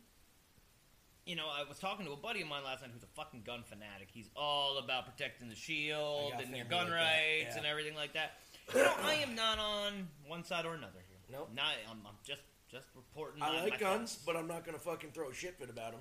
you 1.27 1.37
know, 1.37 1.47
I 1.47 1.69
was 1.69 1.79
talking 1.79 2.07
to 2.07 2.13
a 2.13 2.17
buddy 2.17 2.43
of 2.43 2.49
mine 2.49 2.65
last 2.65 2.83
night 2.83 2.91
who's 2.93 3.03
a 3.03 3.15
fucking 3.15 3.43
gun 3.45 3.63
fanatic. 3.63 4.09
He's 4.13 4.31
all 4.37 4.79
about 4.79 5.07
protecting 5.07 5.49
the 5.49 5.55
shield 5.55 6.33
and 6.43 6.55
your 6.57 6.67
gun 6.67 6.87
like 6.87 6.95
rights 6.95 7.53
yeah. 7.53 7.59
and 7.59 7.67
everything 7.67 7.95
like 7.95 8.15
that. 8.15 8.33
You 8.75 8.83
know, 8.83 8.93
I 9.03 9.15
am 9.15 9.35
not 9.35 9.59
on 9.59 10.09
one 10.27 10.45
side 10.45 10.65
or 10.65 10.75
another 10.75 11.03
here. 11.09 11.19
Nope. 11.31 11.51
Not 11.55 11.73
I'm, 11.89 11.99
I'm 12.07 12.15
just 12.25 12.43
just 12.71 12.87
reporting. 12.95 13.43
I 13.43 13.53
my- 13.53 13.63
like 13.65 13.81
guns, 13.81 14.13
thoughts. 14.13 14.25
but 14.25 14.37
I'm 14.37 14.47
not 14.47 14.65
gonna 14.65 14.79
fucking 14.79 15.11
throw 15.11 15.31
a 15.31 15.35
shit 15.35 15.59
fit 15.59 15.71
about 15.71 15.93
them. 15.93 16.01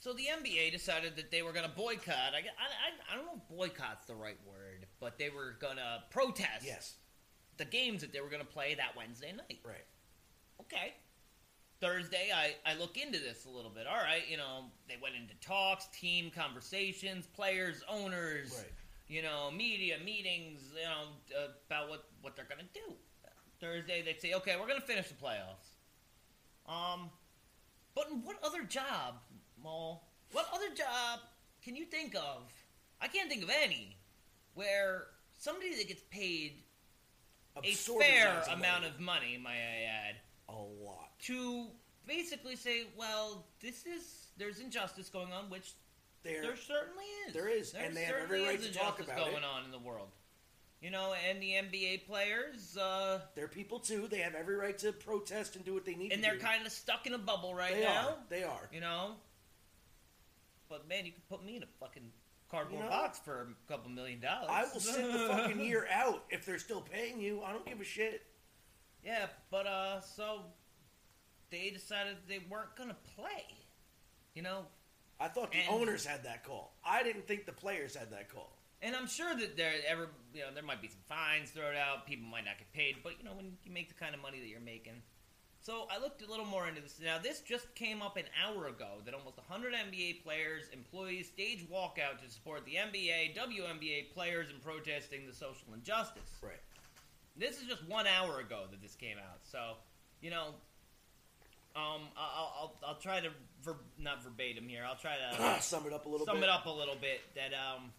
So 0.00 0.12
the 0.12 0.26
NBA 0.26 0.70
decided 0.70 1.16
that 1.16 1.30
they 1.32 1.42
were 1.42 1.52
going 1.52 1.68
to 1.68 1.74
boycott. 1.74 2.32
I, 2.32 2.38
I, 2.38 3.12
I 3.12 3.16
don't 3.16 3.26
know 3.26 3.32
if 3.34 3.48
boycott's 3.56 4.06
the 4.06 4.14
right 4.14 4.38
word, 4.46 4.86
but 5.00 5.18
they 5.18 5.28
were 5.28 5.56
going 5.60 5.76
to 5.76 6.02
protest 6.10 6.64
Yes. 6.64 6.94
the 7.56 7.64
games 7.64 8.02
that 8.02 8.12
they 8.12 8.20
were 8.20 8.28
going 8.28 8.42
to 8.42 8.46
play 8.46 8.76
that 8.76 8.96
Wednesday 8.96 9.32
night. 9.32 9.58
Right. 9.64 9.84
Okay. 10.60 10.94
Thursday, 11.80 12.30
I, 12.34 12.54
I 12.70 12.74
look 12.76 12.96
into 12.96 13.18
this 13.18 13.44
a 13.44 13.48
little 13.50 13.70
bit. 13.70 13.86
All 13.86 13.96
right, 13.96 14.22
you 14.28 14.36
know, 14.36 14.64
they 14.88 14.96
went 15.00 15.14
into 15.14 15.34
talks, 15.40 15.86
team 15.98 16.30
conversations, 16.34 17.26
players, 17.26 17.82
owners, 17.88 18.52
Right. 18.58 18.72
you 19.06 19.22
know, 19.22 19.50
media 19.50 19.96
meetings, 20.04 20.60
you 20.74 20.82
know, 20.82 21.04
uh, 21.38 21.48
about 21.68 21.88
what, 21.88 22.04
what 22.20 22.34
they're 22.36 22.46
going 22.46 22.58
to 22.66 22.80
do. 22.80 22.94
Thursday, 23.60 24.02
they'd 24.02 24.20
say, 24.20 24.34
okay, 24.34 24.54
we're 24.58 24.68
going 24.68 24.80
to 24.80 24.86
finish 24.86 25.08
the 25.08 25.14
playoffs. 25.14 25.74
Um, 26.68 27.10
but 27.94 28.06
what 28.24 28.36
other 28.44 28.62
job, 28.62 29.14
Maul, 29.62 30.08
what 30.32 30.46
other 30.54 30.72
job 30.74 31.20
can 31.62 31.74
you 31.74 31.84
think 31.84 32.14
of? 32.14 32.42
I 33.00 33.08
can't 33.08 33.28
think 33.28 33.42
of 33.42 33.50
any 33.50 33.96
where 34.54 35.06
somebody 35.38 35.74
that 35.76 35.88
gets 35.88 36.02
paid 36.10 36.62
a 37.56 37.72
fair 37.72 38.28
amounts 38.30 38.48
amount 38.48 38.82
money. 38.82 38.86
of 38.86 39.00
money, 39.00 39.40
may 39.42 39.50
I 39.50 40.08
add, 40.08 40.14
a 40.48 40.52
lot. 40.54 41.07
To 41.24 41.66
basically 42.06 42.56
say, 42.56 42.84
well, 42.96 43.44
this 43.60 43.86
is 43.86 44.28
there's 44.36 44.60
injustice 44.60 45.08
going 45.08 45.32
on, 45.32 45.50
which 45.50 45.72
There, 46.22 46.42
there 46.42 46.56
certainly 46.56 47.04
is. 47.26 47.34
There 47.34 47.48
is, 47.48 47.74
and 47.74 47.96
they 47.96 48.04
have 48.04 48.16
every 48.22 48.42
right 48.44 48.60
to 48.62 48.72
talk 48.72 49.00
about 49.00 49.16
going 49.16 49.36
it. 49.36 49.44
on 49.44 49.64
in 49.64 49.70
the 49.70 49.78
world. 49.78 50.08
You 50.80 50.90
know, 50.90 51.12
and 51.28 51.42
the 51.42 51.50
NBA 51.54 52.06
players, 52.06 52.76
uh, 52.76 53.20
they're 53.34 53.48
people 53.48 53.80
too. 53.80 54.06
They 54.08 54.18
have 54.18 54.36
every 54.36 54.54
right 54.54 54.78
to 54.78 54.92
protest 54.92 55.56
and 55.56 55.64
do 55.64 55.74
what 55.74 55.84
they 55.84 55.96
need 55.96 56.12
and 56.12 56.22
they're 56.22 56.38
kind 56.38 56.64
of 56.64 56.70
stuck 56.70 57.04
in 57.04 57.14
a 57.14 57.18
bubble 57.18 57.52
right 57.52 57.74
they 57.74 57.82
now. 57.82 58.08
are. 58.10 58.16
They 58.28 58.44
are. 58.44 58.68
You 58.72 58.80
know, 58.80 59.16
but 60.68 60.88
man, 60.88 61.04
you 61.04 61.10
could 61.12 61.28
put 61.28 61.44
me 61.44 61.56
in 61.56 61.64
a 61.64 61.68
fucking 61.80 62.12
cardboard 62.48 62.78
You 62.78 62.84
know, 62.84 62.90
box 62.90 63.18
for 63.18 63.48
a 63.68 63.72
couple 63.72 63.90
million 63.90 64.20
dollars. 64.20 64.48
I 64.50 64.64
will 64.72 64.80
sit 64.80 65.12
the 65.12 65.18
fucking 65.28 65.60
year 65.60 65.88
out 65.92 66.24
if 66.30 66.46
they're 66.46 66.60
still 66.60 66.80
paying 66.80 67.20
you. 67.20 67.42
I 67.42 67.52
don't 67.52 67.66
give 67.66 67.80
a 67.80 67.84
shit. 67.84 68.22
Yeah, 69.04 69.26
but 69.50 69.66
uh, 69.66 70.00
so 70.00 70.42
they 71.50 71.70
decided 71.70 72.16
they 72.28 72.38
weren't 72.40 72.74
gonna 72.76 72.96
play. 73.16 73.44
You 74.34 74.42
know, 74.42 74.66
I 75.20 75.28
thought 75.28 75.50
the 75.52 75.58
And- 75.58 75.68
owners 75.70 76.04
had 76.04 76.22
that 76.24 76.44
call. 76.44 76.76
I 76.84 77.02
didn't 77.02 77.26
think 77.26 77.46
the 77.46 77.52
players 77.52 77.94
had 77.94 78.10
that 78.10 78.28
call. 78.28 78.56
and 78.80 78.94
I'm 78.94 79.08
sure 79.08 79.34
that 79.34 79.56
there 79.56 79.74
ever, 79.88 80.08
you 80.32 80.40
know, 80.42 80.52
there 80.54 80.62
might 80.62 80.80
be 80.80 80.86
some 80.86 81.00
fines 81.08 81.50
thrown 81.50 81.74
out. 81.74 82.06
People 82.06 82.28
might 82.28 82.44
not 82.44 82.58
get 82.58 82.72
paid, 82.72 83.02
but 83.02 83.18
you 83.18 83.24
know, 83.24 83.34
when 83.34 83.58
you 83.64 83.72
make 83.72 83.88
the 83.88 83.94
kind 83.94 84.14
of 84.14 84.20
money 84.20 84.38
that 84.38 84.46
you're 84.46 84.60
making. 84.60 85.02
So 85.60 85.88
I 85.90 85.98
looked 85.98 86.22
a 86.22 86.26
little 86.26 86.44
more 86.46 86.68
into 86.68 86.80
this. 86.80 87.00
Now, 87.00 87.18
this 87.18 87.40
just 87.40 87.74
came 87.74 88.00
up 88.02 88.16
an 88.16 88.26
hour 88.40 88.68
ago 88.68 89.02
that 89.04 89.14
almost 89.14 89.36
100 89.38 89.74
NBA 89.74 90.22
players, 90.22 90.68
employees 90.68 91.26
stage 91.26 91.68
walkout 91.68 92.20
to 92.22 92.30
support 92.30 92.64
the 92.64 92.76
NBA, 92.76 93.34
WNBA 93.34 94.04
players 94.14 94.48
in 94.48 94.60
protesting 94.60 95.26
the 95.26 95.32
social 95.32 95.74
injustice. 95.74 96.38
Right. 96.40 96.60
This 97.34 97.60
is 97.60 97.66
just 97.66 97.82
one 97.88 98.06
hour 98.06 98.38
ago 98.38 98.68
that 98.70 98.80
this 98.80 98.94
came 98.94 99.18
out. 99.18 99.40
So, 99.44 99.78
you 100.20 100.30
know, 100.30 100.54
um, 101.78 102.02
I'll, 102.16 102.52
I'll, 102.60 102.74
I'll 102.88 102.94
try 103.00 103.20
to 103.20 103.28
ver- 103.62 103.76
not 103.98 104.22
verbatim 104.22 104.68
here. 104.68 104.84
I'll 104.86 104.96
try 104.96 105.14
to 105.16 105.60
Sum 105.62 105.86
it 105.86 105.92
up 105.92 106.06
a 106.06 106.08
little 106.08 106.26
sum 106.26 106.36
bit. 106.36 106.44
it 106.44 106.50
up 106.50 106.66
a 106.66 106.70
little 106.70 106.96
bit. 107.00 107.20
That 107.34 107.52
um, 107.54 107.92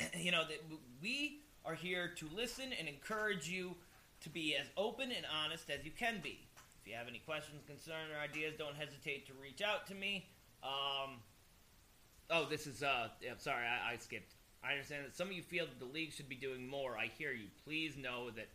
you 0.16 0.30
know, 0.30 0.42
that 0.48 0.62
we 1.02 1.40
are 1.64 1.74
here 1.74 2.12
to 2.16 2.28
listen 2.34 2.66
and 2.78 2.88
encourage 2.88 3.48
you 3.48 3.74
to 4.22 4.28
be 4.28 4.56
as 4.56 4.66
open 4.76 5.10
and 5.12 5.26
honest 5.44 5.70
as 5.70 5.84
you 5.84 5.90
can 5.90 6.20
be. 6.22 6.38
If 6.80 6.88
you 6.90 6.94
have 6.96 7.08
any 7.08 7.18
questions, 7.20 7.62
concerns, 7.66 8.10
or 8.12 8.20
ideas, 8.20 8.54
don't 8.58 8.74
hesitate 8.76 9.26
to 9.26 9.32
reach 9.40 9.62
out 9.62 9.86
to 9.88 9.94
me. 9.94 10.26
Um, 10.62 11.18
oh, 12.30 12.46
this 12.48 12.66
is 12.66 12.82
uh, 12.82 13.08
yeah, 13.20 13.32
sorry, 13.38 13.64
I, 13.66 13.92
I 13.92 13.96
skipped. 13.96 14.34
I 14.64 14.72
understand 14.72 15.04
that 15.04 15.16
some 15.16 15.28
of 15.28 15.32
you 15.32 15.42
feel 15.42 15.66
that 15.66 15.78
the 15.80 15.92
league 15.92 16.12
should 16.12 16.28
be 16.28 16.36
doing 16.36 16.68
more. 16.68 16.96
I 16.96 17.10
hear 17.18 17.32
you. 17.32 17.46
Please 17.64 17.96
know 17.96 18.30
that 18.30 18.48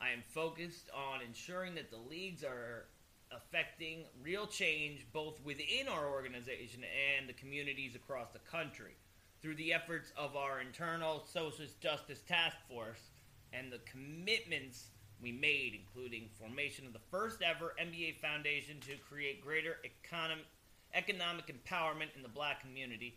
I 0.00 0.10
am 0.10 0.22
focused 0.28 0.90
on 0.94 1.20
ensuring 1.22 1.74
that 1.76 1.90
the 1.90 1.96
leagues 1.96 2.44
are 2.44 2.86
affecting 3.32 4.04
real 4.22 4.46
change 4.46 5.06
both 5.12 5.40
within 5.44 5.88
our 5.90 6.08
organization 6.10 6.82
and 7.18 7.28
the 7.28 7.32
communities 7.32 7.94
across 7.94 8.28
the 8.32 8.38
country 8.40 8.94
through 9.42 9.56
the 9.56 9.72
efforts 9.72 10.12
of 10.16 10.36
our 10.36 10.60
internal 10.60 11.24
social 11.32 11.64
justice 11.80 12.20
task 12.26 12.56
force 12.68 13.10
and 13.52 13.72
the 13.72 13.80
commitments 13.90 14.88
we 15.20 15.32
made, 15.32 15.74
including 15.74 16.28
formation 16.38 16.86
of 16.86 16.92
the 16.92 17.00
first 17.10 17.40
ever 17.42 17.74
NBA 17.80 18.20
Foundation 18.20 18.78
to 18.80 18.96
create 19.08 19.40
greater 19.40 19.76
econom- 19.84 20.44
economic 20.94 21.46
empowerment 21.46 22.14
in 22.14 22.22
the 22.22 22.28
black 22.28 22.60
community. 22.60 23.16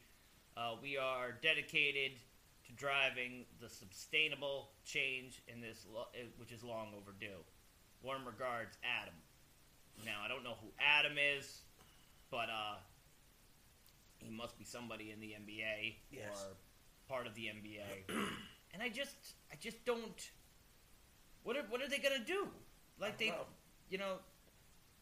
Uh, 0.55 0.75
we 0.81 0.97
are 0.97 1.33
dedicated 1.41 2.13
to 2.69 2.75
driving 2.75 3.45
the 3.59 3.67
sustainable 3.69 4.69
change 4.85 5.41
in 5.47 5.61
this, 5.61 5.85
uh, 5.97 6.03
which 6.37 6.51
is 6.51 6.63
long 6.63 6.89
overdue. 6.95 7.41
Warm 8.03 8.25
regards, 8.25 8.77
Adam. 8.83 9.15
Now 10.05 10.21
I 10.23 10.27
don't 10.27 10.43
know 10.43 10.55
who 10.61 10.69
Adam 10.79 11.13
is, 11.17 11.61
but 12.31 12.49
uh, 12.49 12.77
he 14.17 14.29
must 14.29 14.57
be 14.57 14.63
somebody 14.63 15.11
in 15.11 15.19
the 15.19 15.35
NBA 15.35 15.95
Yes. 16.11 16.23
or 16.31 16.55
part 17.13 17.27
of 17.27 17.35
the 17.35 17.45
NBA. 17.47 18.07
and 18.73 18.81
I 18.81 18.89
just, 18.89 19.15
I 19.51 19.55
just 19.59 19.83
don't. 19.85 20.29
What 21.43 21.57
are, 21.57 21.63
what 21.69 21.81
are 21.81 21.89
they 21.89 21.97
gonna 21.99 22.23
do? 22.25 22.47
Like 22.99 23.17
they, 23.17 23.29
know. 23.29 23.45
you 23.89 23.97
know, 23.97 24.15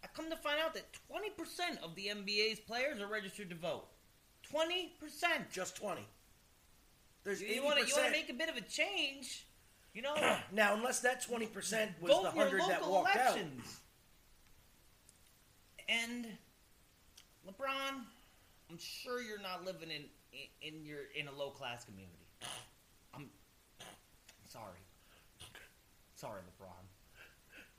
I 0.03 0.07
come 0.15 0.29
to 0.29 0.35
find 0.35 0.59
out 0.63 0.73
that 0.73 0.85
twenty 1.07 1.29
percent 1.31 1.79
of 1.83 1.95
the 1.95 2.07
NBA's 2.07 2.59
players 2.59 3.01
are 3.01 3.07
registered 3.07 3.49
to 3.49 3.55
vote. 3.55 3.85
Twenty 4.49 4.93
percent. 4.99 5.51
Just 5.51 5.75
twenty. 5.75 6.07
There's 7.27 7.41
You 7.41 7.61
want 7.61 7.77
to 7.77 7.85
you 7.85 7.93
want 7.93 8.05
to 8.05 8.11
percent. 8.11 8.11
make 8.13 8.29
a 8.29 8.33
bit 8.33 8.47
of 8.47 8.55
a 8.55 8.61
change, 8.61 9.45
you 9.93 10.01
know? 10.01 10.15
Now, 10.53 10.75
unless 10.75 11.01
that 11.01 11.21
twenty 11.21 11.45
percent 11.45 11.91
was 11.99 12.23
the 12.23 12.31
hundred 12.31 12.61
that 12.69 12.87
walked 12.87 13.17
out. 13.17 13.35
elections. 13.35 13.81
And 15.89 16.25
LeBron, 17.45 17.99
I'm 18.69 18.77
sure 18.79 19.21
you're 19.21 19.41
not 19.41 19.65
living 19.65 19.89
in 19.91 20.03
in, 20.31 20.75
in 20.75 20.85
your 20.85 20.99
in 21.19 21.27
a 21.27 21.31
low 21.33 21.49
class 21.49 21.83
community. 21.83 22.15
I'm 23.13 23.29
sorry, 24.47 24.79
sorry, 26.15 26.39
LeBron. 26.43 26.76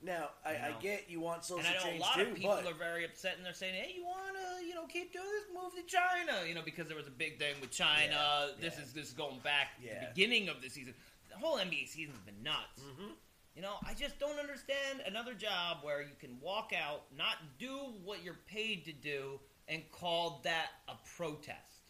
Now, 0.01 0.29
I, 0.45 0.51
You 0.51 0.57
I 0.63 0.71
get 0.81 1.05
you 1.09 1.19
want 1.19 1.43
social 1.43 1.59
And 1.59 1.67
I 1.67 1.73
know 1.73 1.83
change 1.83 1.99
a 1.99 2.01
lot 2.01 2.15
too, 2.15 2.21
of 2.21 2.33
people 2.35 2.51
but 2.63 2.65
are 2.71 2.73
very 2.77 3.03
upset, 3.03 3.35
and 3.35 3.45
they're 3.45 3.53
saying, 3.53 3.73
"Hey, 3.75 3.91
you 3.95 4.05
want 4.05 4.33
to, 4.33 4.65
you 4.65 4.73
know, 4.73 4.85
keep 4.85 5.11
doing 5.11 5.25
this? 5.25 5.45
Move 5.53 5.75
to 5.75 5.83
China, 5.83 6.47
you 6.47 6.55
know, 6.55 6.61
because 6.63 6.87
there 6.87 6.95
was 6.95 7.07
a 7.07 7.11
big 7.11 7.37
thing 7.37 7.55
with 7.59 7.71
China. 7.71 8.11
Yeah, 8.13 8.47
this 8.61 8.75
yeah. 8.77 8.83
is 8.83 8.93
this 8.93 9.07
is 9.07 9.13
going 9.13 9.39
back 9.39 9.75
to 9.79 9.85
Yeah. 9.85 9.99
the 9.99 10.05
beginning 10.07 10.47
of 10.47 10.61
the 10.61 10.69
season. 10.69 10.93
The 11.29 11.37
whole 11.37 11.57
NBA 11.57 11.85
season's 11.87 12.19
been 12.19 12.41
nuts. 12.41 12.81
Mhm. 12.81 13.11
You 13.55 13.61
know, 13.61 13.75
I 13.85 13.93
just 13.93 14.17
don't 14.19 14.39
understand 14.39 15.01
another 15.05 15.33
job 15.33 15.83
where 15.83 16.01
you 16.01 16.15
can 16.17 16.39
walk 16.39 16.71
out, 16.71 17.01
not 17.17 17.35
do 17.57 17.93
what 18.05 18.23
you're 18.23 18.39
paid 18.47 18.85
to 18.85 18.93
do, 18.93 19.37
and 19.67 19.83
call 19.91 20.39
that 20.45 20.69
a 20.87 20.95
protest. 21.17 21.81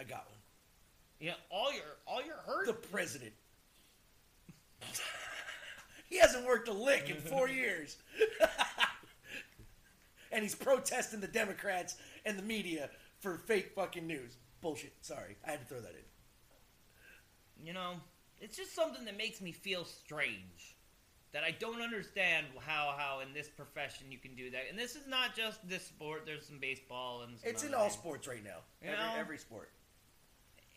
I 0.00 0.04
got 0.04 0.26
one. 0.28 0.38
You 1.20 1.30
know, 1.30 1.36
all 1.50 1.72
you're 1.72 1.96
all 2.06 2.20
you're 2.24 2.36
hurt. 2.36 2.66
The 2.66 2.72
president. 2.74 3.34
he 6.08 6.18
hasn't 6.18 6.46
worked 6.46 6.68
a 6.68 6.72
lick 6.72 7.10
in 7.10 7.16
four 7.16 7.48
years. 7.62 7.96
and 10.32 10.42
he's 10.42 10.54
protesting 10.54 11.20
the 11.20 11.26
Democrats 11.28 11.96
and 12.24 12.38
the 12.38 12.42
media 12.42 12.90
for 13.20 13.38
fake 13.38 13.72
fucking 13.74 14.06
news. 14.06 14.36
Bullshit. 14.60 14.92
Sorry. 15.00 15.36
I 15.46 15.50
had 15.52 15.60
to 15.60 15.66
throw 15.66 15.80
that 15.80 15.94
in. 15.94 17.66
You 17.66 17.72
know, 17.72 17.94
it's 18.40 18.56
just 18.56 18.74
something 18.74 19.04
that 19.06 19.16
makes 19.16 19.40
me 19.40 19.52
feel 19.52 19.84
strange. 19.84 20.74
That 21.32 21.44
I 21.44 21.50
don't 21.50 21.82
understand 21.82 22.46
how 22.60 22.94
how 22.96 23.20
in 23.20 23.34
this 23.34 23.48
profession 23.48 24.06
you 24.10 24.16
can 24.16 24.34
do 24.34 24.50
that. 24.50 24.62
And 24.70 24.78
this 24.78 24.96
is 24.96 25.06
not 25.06 25.36
just 25.36 25.66
this 25.68 25.86
sport. 25.86 26.22
There's 26.24 26.46
some 26.46 26.58
baseball 26.58 27.22
and 27.22 27.38
some 27.38 27.50
It's 27.50 27.64
in 27.64 27.74
all 27.74 27.82
things. 27.82 27.92
sports 27.94 28.26
right 28.26 28.42
now. 28.42 28.60
You 28.82 28.88
Every, 28.90 28.98
know? 29.04 29.12
every 29.18 29.38
sport. 29.38 29.68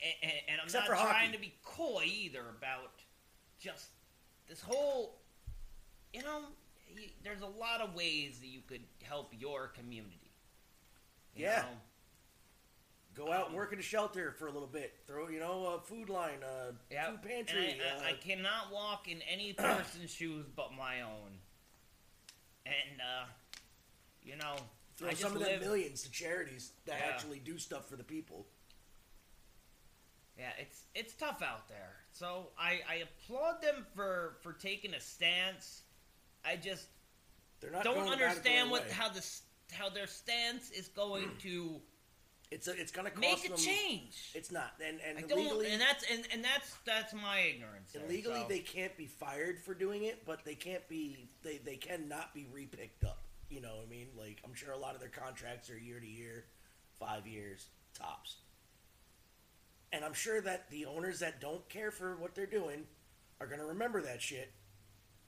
and, 0.04 0.14
and, 0.24 0.32
and 0.50 0.62
I'm 0.62 0.66
Except 0.66 0.90
not 0.90 0.98
trying 1.00 1.28
hockey. 1.28 1.32
to 1.34 1.40
be 1.40 1.54
coy 1.64 2.04
either 2.06 2.42
about 2.58 2.92
just 3.62 3.88
this 4.50 4.60
whole. 4.60 5.21
You 6.14 6.24
know, 6.24 6.42
you, 6.94 7.10
there's 7.24 7.42
a 7.42 7.46
lot 7.48 7.82
of 7.82 7.96
ways 7.96 8.40
that 8.40 8.48
you 8.48 8.62
could 8.68 8.84
help 9.04 9.32
your 9.38 9.68
community. 9.68 10.32
You 11.36 11.46
Yeah. 11.46 11.62
know? 11.62 11.78
Go 13.14 13.32
out 13.32 13.48
and 13.48 13.56
work 13.56 13.74
in 13.74 13.80
a 13.80 13.82
shelter 13.82 14.32
for 14.32 14.48
a 14.48 14.52
little 14.52 14.68
bit. 14.70 15.04
Throw, 15.06 15.28
you 15.28 15.40
know, 15.40 15.66
a 15.76 15.82
food 15.82 16.10
line, 16.10 16.44
uh, 16.44 16.72
Yeah, 16.90 17.12
food 17.12 17.22
pantry. 17.22 17.72
And 17.72 17.82
I, 17.82 18.08
uh, 18.08 18.10
I, 18.10 18.14
cannot 18.14 18.72
walk 18.72 19.10
in 19.10 19.22
any 19.24 19.52
person's 19.58 20.12
shoes 20.12 20.46
but 20.56 20.74
my 20.74 21.02
own. 21.02 21.40
And 22.66 23.02
uh, 23.02 23.26
you 24.24 24.38
know, 24.38 24.56
throw 24.96 25.10
I 25.10 25.14
some 25.14 25.34
of 25.36 25.42
live. 25.42 25.50
them 25.52 25.60
millions 25.60 26.04
to 26.04 26.12
charities 26.12 26.72
that 26.86 27.00
Yeah. 27.00 27.08
actually 27.10 27.40
do 27.40 27.58
stuff 27.58 27.90
for 27.90 27.98
the 27.98 28.04
people. 28.04 28.48
Yeah, 30.38 30.52
it's 30.58 30.84
it's 30.96 31.14
tough 31.14 31.42
out 31.42 31.68
there. 31.68 31.98
So 32.14 32.48
I, 32.58 32.80
I 32.90 32.96
applaud 33.04 33.62
them 33.62 33.86
for 33.94 34.38
for 34.42 34.54
taking 34.54 34.94
a 34.94 35.00
stance. 35.02 35.82
I 36.46 36.56
just 36.56 36.88
They're 37.60 37.72
not 37.72 37.84
don't 37.84 37.96
going 37.96 38.08
about 38.08 38.16
it 38.16 38.20
the 38.20 38.26
understand 38.30 38.72
what 38.72 38.84
way. 38.84 38.92
how 38.92 39.10
this 39.10 39.44
how 39.72 39.90
their 39.90 40.08
stance 40.08 40.72
is 40.72 40.90
going 40.90 41.30
to 41.40 41.82
it's 42.52 42.68
a, 42.68 42.78
it's 42.80 42.92
cost 42.92 43.16
make 43.18 43.46
a 43.46 43.50
them. 43.50 43.58
change. 43.58 44.32
It's 44.36 44.52
not, 44.52 44.74
and 44.86 45.00
I 45.18 45.22
and 45.22 45.30
don't, 45.30 45.40
legally, 45.40 45.72
and 45.72 45.80
that's 45.80 46.04
and, 46.12 46.28
and 46.34 46.44
that's 46.44 46.76
that's 46.86 47.14
my 47.14 47.40
ignorance. 47.40 47.94
there, 47.94 48.04
legally 48.10 48.42
so. 48.42 48.48
they 48.50 48.60
can't 48.60 48.96
be 48.98 49.06
fired 49.06 49.60
for 49.60 49.74
doing 49.74 50.04
it, 50.04 50.26
but 50.26 50.44
they 50.44 50.56
can't 50.56 50.86
be 50.90 51.30
they 51.44 51.60
they 51.60 51.78
cannot 51.78 52.34
be 52.34 52.46
repicked 52.54 53.08
up. 53.08 53.20
You 53.50 53.62
know 53.62 53.76
what 53.78 53.86
I 53.88 53.90
mean? 53.90 54.08
Like 54.18 54.42
I'm 54.46 54.54
sure 54.54 54.74
a 54.74 54.78
lot 54.78 54.96
of 54.96 55.00
their 55.00 55.10
contracts 55.10 55.70
are 55.70 55.78
year 55.78 56.00
to 56.02 56.08
year, 56.08 56.44
five 57.00 57.26
years 57.26 57.68
tops. 57.94 58.36
And 59.94 60.04
I'm 60.04 60.14
sure 60.14 60.42
that 60.42 60.70
the 60.70 60.86
owners 60.86 61.20
that 61.20 61.40
don't 61.42 61.68
care 61.70 61.92
for 61.92 62.16
what 62.18 62.36
they're 62.36 62.46
doing 62.46 62.84
are 63.40 63.48
going 63.48 63.60
to 63.60 63.66
remember 63.66 64.02
that 64.02 64.22
shit 64.22 64.52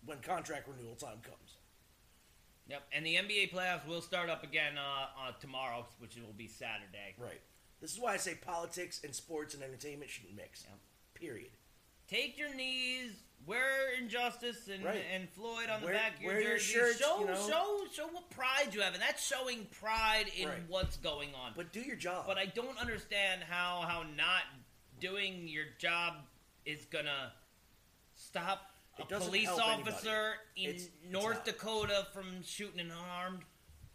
when 0.05 0.19
contract 0.19 0.67
renewal 0.67 0.95
time 0.95 1.19
comes. 1.23 1.57
Yep, 2.67 2.83
and 2.93 3.05
the 3.05 3.15
NBA 3.15 3.51
playoffs 3.51 3.85
will 3.87 4.01
start 4.01 4.29
up 4.29 4.43
again 4.43 4.73
uh, 4.77 5.27
uh, 5.27 5.31
tomorrow, 5.41 5.85
which 5.99 6.15
will 6.15 6.33
be 6.37 6.47
Saturday. 6.47 7.15
Right. 7.17 7.41
This 7.81 7.91
is 7.93 7.99
why 7.99 8.13
I 8.13 8.17
say 8.17 8.35
politics 8.35 9.01
and 9.03 9.13
sports 9.13 9.53
and 9.53 9.61
entertainment 9.61 10.09
shouldn't 10.09 10.35
mix. 10.35 10.63
Yep. 10.63 10.79
Period. 11.13 11.51
Take 12.07 12.37
your 12.37 12.53
knees, 12.55 13.11
wear 13.45 13.93
injustice 13.99 14.69
and, 14.69 14.83
Right. 14.85 15.03
and 15.13 15.29
Floyd 15.29 15.69
on 15.69 15.81
the 15.81 15.87
back 15.87 16.15
of 16.17 16.21
your 16.21 16.33
wear 16.33 16.41
your 16.41 16.59
shirts, 16.59 16.99
show, 16.99 17.19
you 17.19 17.25
know. 17.25 17.47
show, 17.49 17.81
show 17.93 18.07
what 18.07 18.29
pride 18.29 18.73
you 18.73 18.81
have, 18.81 18.93
and 18.93 19.01
that's 19.01 19.25
showing 19.25 19.65
pride 19.81 20.25
in 20.37 20.47
Right. 20.47 20.59
what's 20.69 20.95
going 20.97 21.33
on. 21.35 21.53
But 21.55 21.73
do 21.73 21.81
your 21.81 21.95
job. 21.97 22.25
But 22.27 22.37
I 22.37 22.45
don't 22.45 22.77
understand 22.77 23.43
how 23.43 23.81
how 23.81 24.03
not 24.15 24.43
doing 24.99 25.47
your 25.49 25.65
job 25.79 26.15
is 26.65 26.85
gonna 26.85 27.33
stop 28.15 28.72
a 28.99 29.05
police 29.05 29.49
officer 29.49 30.35
in 30.55 30.69
It's- 30.69 30.85
it's 30.85 31.11
North 31.11 31.37
not. 31.37 31.45
Dakota 31.45 32.07
from 32.13 32.43
shooting 32.43 32.79
an 32.79 32.91
unarmed. 32.91 33.43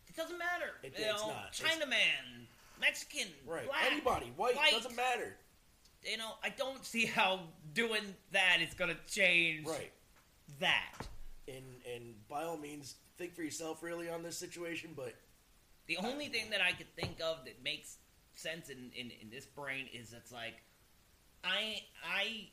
It 0.08 0.16
doesn't 0.16 0.38
matter. 0.38 0.78
It- 0.82 0.98
you 0.98 1.04
it's 1.04 1.20
know, 1.22 1.28
not. 1.28 1.52
Chinaman, 1.52 2.46
Mexican, 2.80 3.32
right. 3.44 3.66
black, 3.66 3.84
Anybody, 3.92 4.30
white, 4.32 4.56
white. 4.56 4.72
doesn't 4.72 4.94
matter. 4.96 5.36
You 6.04 6.16
know, 6.16 6.38
I 6.42 6.50
don't 6.50 6.84
see 6.84 7.06
how 7.06 7.52
doing 7.72 8.16
that 8.30 8.60
is 8.60 8.74
gonna 8.74 8.98
change 9.06 9.66
Right. 9.66 9.92
that. 10.58 11.06
And 11.46 11.82
and 11.86 12.28
by 12.28 12.44
all 12.44 12.56
means, 12.56 12.96
think 13.16 13.34
for 13.34 13.42
yourself 13.42 13.82
really 13.82 14.08
on 14.08 14.22
this 14.22 14.36
situation. 14.38 14.94
But 14.94 15.14
The 15.86 15.96
only 15.96 16.28
thing 16.28 16.50
that 16.50 16.60
I 16.60 16.72
could 16.72 16.94
think 16.94 17.20
of 17.20 17.44
that 17.46 17.62
makes 17.62 17.98
sense 18.34 18.68
in, 18.68 18.92
in, 18.92 19.10
in 19.10 19.30
this 19.30 19.46
brain 19.46 19.86
is 19.88 20.12
it's 20.12 20.30
like 20.30 20.62
I 21.42 21.86
I 22.04 22.50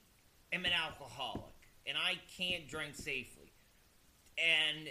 am 0.53 0.65
an 0.65 0.71
alcoholic 0.73 1.53
and 1.87 1.97
I 1.97 2.19
can't 2.37 2.67
drink 2.67 2.95
safely. 2.95 3.51
And 4.37 4.89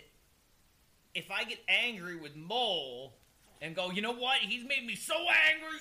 if 1.14 1.30
I 1.30 1.44
get 1.44 1.58
angry 1.68 2.16
with 2.16 2.34
Mole 2.36 3.14
and 3.60 3.74
go, 3.74 3.90
you 3.90 4.02
know 4.02 4.12
what, 4.14 4.38
he's 4.38 4.64
made 4.66 4.84
me 4.86 4.94
so 4.96 5.14
angry, 5.14 5.78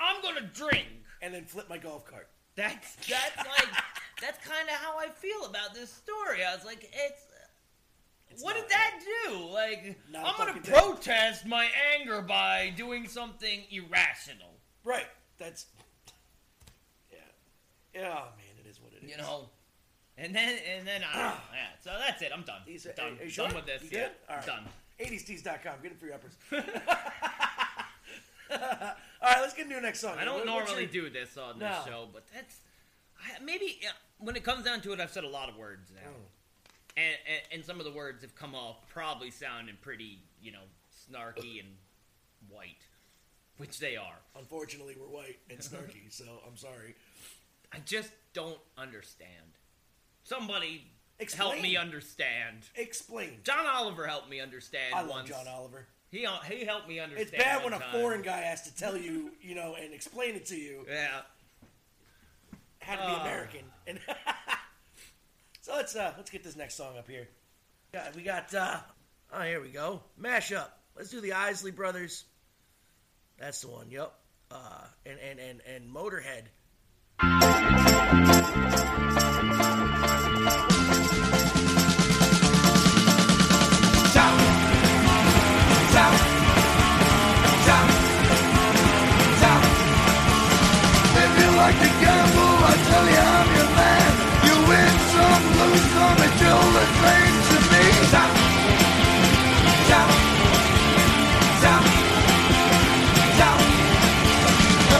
I'm 0.00 0.22
gonna 0.22 0.48
drink. 0.52 0.86
and 1.22 1.32
then 1.34 1.44
flip 1.44 1.68
my 1.68 1.78
golf 1.78 2.04
cart. 2.06 2.28
That's 2.56 2.96
that's 2.96 3.36
like 3.36 3.68
that's 4.20 4.46
kind 4.46 4.68
of 4.68 4.74
how 4.76 4.98
I 4.98 5.08
feel 5.08 5.44
about 5.44 5.74
this 5.74 5.92
story. 5.92 6.44
I 6.44 6.54
was 6.54 6.64
like, 6.64 6.84
it's. 6.84 7.22
It's 8.28 8.42
what 8.42 8.56
did 8.56 8.68
that 8.68 9.00
do? 9.28 9.48
Like, 9.48 9.98
Not 10.10 10.26
I'm 10.26 10.36
gonna 10.36 10.60
thing. 10.60 10.74
protest 10.74 11.46
my 11.46 11.68
anger 11.96 12.20
by 12.20 12.70
doing 12.76 13.06
something 13.06 13.62
irrational. 13.70 14.50
Right. 14.84 15.06
That's 15.38 15.66
yeah. 17.10 17.18
Yeah. 17.94 18.08
Oh, 18.18 18.28
man, 18.36 18.64
it 18.64 18.68
is 18.68 18.80
what 18.80 18.92
it 18.92 19.04
is. 19.04 19.10
You 19.10 19.16
know. 19.16 19.48
And 20.18 20.34
then 20.34 20.56
and 20.76 20.86
then 20.86 21.02
I 21.04 21.16
yeah. 21.52 21.66
So 21.82 21.90
that's 21.98 22.22
it. 22.22 22.30
I'm 22.34 22.42
done. 22.42 22.62
These- 22.66 22.86
done. 22.96 23.18
are 23.20 23.24
you 23.24 23.30
done 23.30 23.54
with 23.54 23.66
this. 23.66 23.82
You 23.82 23.98
yeah. 23.98 24.08
All 24.28 24.36
right. 24.36 24.46
Done. 24.46 24.64
80stees.com. 25.00 25.74
Get 25.82 25.92
it 25.92 26.00
for 26.00 26.06
your 26.06 26.14
uppers. 26.14 26.32
All 28.50 29.32
right, 29.32 29.40
let's 29.40 29.54
get 29.54 29.64
into 29.64 29.74
the 29.74 29.80
next 29.82 30.00
song. 30.00 30.16
I 30.18 30.24
don't 30.24 30.36
What- 30.38 30.46
normally 30.46 30.82
your- 30.84 31.08
do 31.08 31.10
this 31.10 31.36
on 31.36 31.58
No. 31.58 31.68
this 31.68 31.84
show, 31.84 32.08
but 32.12 32.24
that's 32.32 32.60
I, 33.18 33.42
maybe 33.42 33.78
yeah, 33.82 33.90
when 34.18 34.36
it 34.36 34.44
comes 34.44 34.64
down 34.64 34.80
to 34.82 34.92
it, 34.92 35.00
I've 35.00 35.10
said 35.10 35.24
a 35.24 35.28
lot 35.28 35.48
of 35.48 35.56
words 35.56 35.90
now. 35.94 36.10
Mm. 36.10 36.14
and, 36.96 37.16
and 37.26 37.40
and 37.52 37.64
some 37.64 37.78
of 37.78 37.84
the 37.84 37.92
words 37.92 38.22
have 38.22 38.34
come 38.34 38.54
off 38.54 38.76
probably 38.88 39.30
sounding 39.30 39.76
pretty, 39.80 40.20
you 40.40 40.52
know, 40.52 40.64
snarky 41.10 41.60
and 41.60 41.68
white, 42.48 42.86
which 43.58 43.78
they 43.80 43.96
are. 43.96 44.18
Unfortunately, 44.38 44.96
we're 44.98 45.08
white 45.08 45.38
and 45.50 45.58
snarky, 45.58 46.10
so 46.10 46.24
I'm 46.46 46.56
sorry. 46.56 46.94
I 47.72 47.78
just 47.84 48.10
don't 48.32 48.60
understand. 48.78 49.58
Somebody 50.26 50.84
Explain. 51.20 51.50
help 51.52 51.62
me 51.62 51.76
understand. 51.76 52.56
Explain. 52.74 53.38
John 53.44 53.64
Oliver 53.66 54.06
helped 54.06 54.28
me 54.28 54.40
understand 54.40 54.92
I 54.94 55.02
love 55.02 55.10
once. 55.10 55.28
John 55.28 55.46
Oliver. 55.48 55.86
He 56.10 56.26
he 56.48 56.64
helped 56.64 56.88
me 56.88 56.98
understand. 56.98 57.28
It's 57.34 57.44
bad 57.44 57.62
when 57.64 57.72
a 57.72 57.78
time. 57.78 57.92
foreign 57.92 58.22
guy 58.22 58.38
has 58.40 58.62
to 58.62 58.74
tell 58.76 58.96
you, 58.96 59.30
you 59.40 59.54
know, 59.54 59.76
and 59.80 59.94
explain 59.94 60.34
it 60.34 60.46
to 60.46 60.56
you 60.56 60.84
Yeah. 60.88 61.20
how 62.80 62.94
to 62.96 63.00
be 63.02 63.06
Ah. 63.06 63.20
American. 63.22 63.60
And 63.86 64.00
so 65.62 65.74
let's 65.74 65.94
uh, 65.94 66.12
let's 66.16 66.30
get 66.30 66.42
this 66.42 66.56
next 66.56 66.74
song 66.74 66.98
up 66.98 67.08
here. 67.08 67.28
Yeah, 67.94 68.08
we 68.16 68.22
got. 68.22 68.52
uh 68.54 68.78
Oh, 69.32 69.42
here 69.42 69.60
we 69.60 69.68
go. 69.68 70.02
Mashup. 70.20 70.68
Let's 70.96 71.10
do 71.10 71.20
the 71.20 71.32
Isley 71.34 71.70
Brothers. 71.70 72.24
That's 73.38 73.60
the 73.60 73.68
one. 73.68 73.90
Yep. 73.90 74.12
Uh, 74.50 74.84
and 75.04 75.18
and 75.20 75.38
and 75.40 75.60
and 75.66 75.94
Motorhead. 75.94 76.44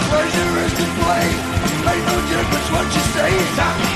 Pleasure 0.09 0.59
is 0.61 0.73
to 0.73 0.85
play. 1.03 1.27
Make 1.85 2.05
no 2.07 2.17
difference 2.29 2.71
what 2.71 2.87
you 2.95 3.01
say. 3.13 3.31
Stop. 3.55 3.96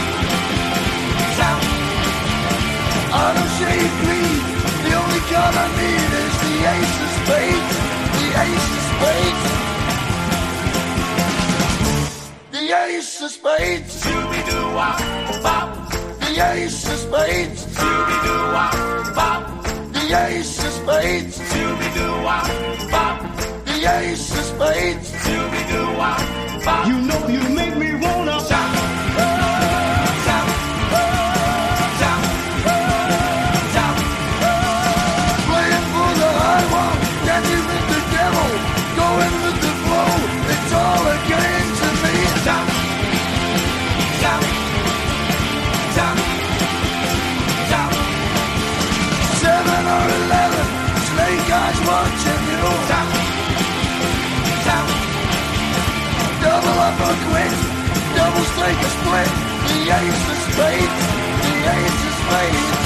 Shade 3.60 3.94
green. 4.00 4.38
The 4.84 4.92
only 5.00 5.22
card 5.30 5.54
I 5.64 5.66
need 5.78 6.10
is 6.24 6.34
the 6.44 6.54
ace 6.74 6.96
of 7.04 7.10
spades. 7.18 7.72
The 8.16 8.28
ace 8.44 8.68
of 8.78 8.84
spades. 8.90 9.42
The 12.56 12.64
ace 12.84 13.14
of 13.26 13.30
spades. 13.38 13.90
Scooby 14.02 14.40
Doo 14.48 14.66
wop 14.78 14.98
bop. 15.44 15.68
The 16.24 16.32
ace 16.52 16.82
of 16.92 16.98
spades. 17.06 17.60
Scooby 17.76 18.16
Doo 18.24 18.44
wop 18.56 18.76
bop. 19.18 19.42
The 19.94 20.04
ace 20.24 20.56
of 20.66 20.72
spades. 20.80 21.34
Scooby 21.50 21.88
Doo 21.96 22.14
wop 22.26 22.48
bop. 22.94 23.16
The 23.68 23.76
ace 23.98 24.28
of 24.38 24.44
spades. 24.52 25.06
Scooby 25.22 25.62
Doo 25.70 25.88
wop 26.00 26.20
bop. 26.64 26.86
You 26.88 26.96
know 27.08 27.22
you 27.34 27.42
make 27.56 27.59
split. 59.10 59.30
The 59.70 59.80
ace 59.90 60.24
of 60.30 60.38
spades, 60.46 61.02
the 61.42 61.54
ace 61.74 62.02
of 62.08 62.14
spades. 62.22 62.78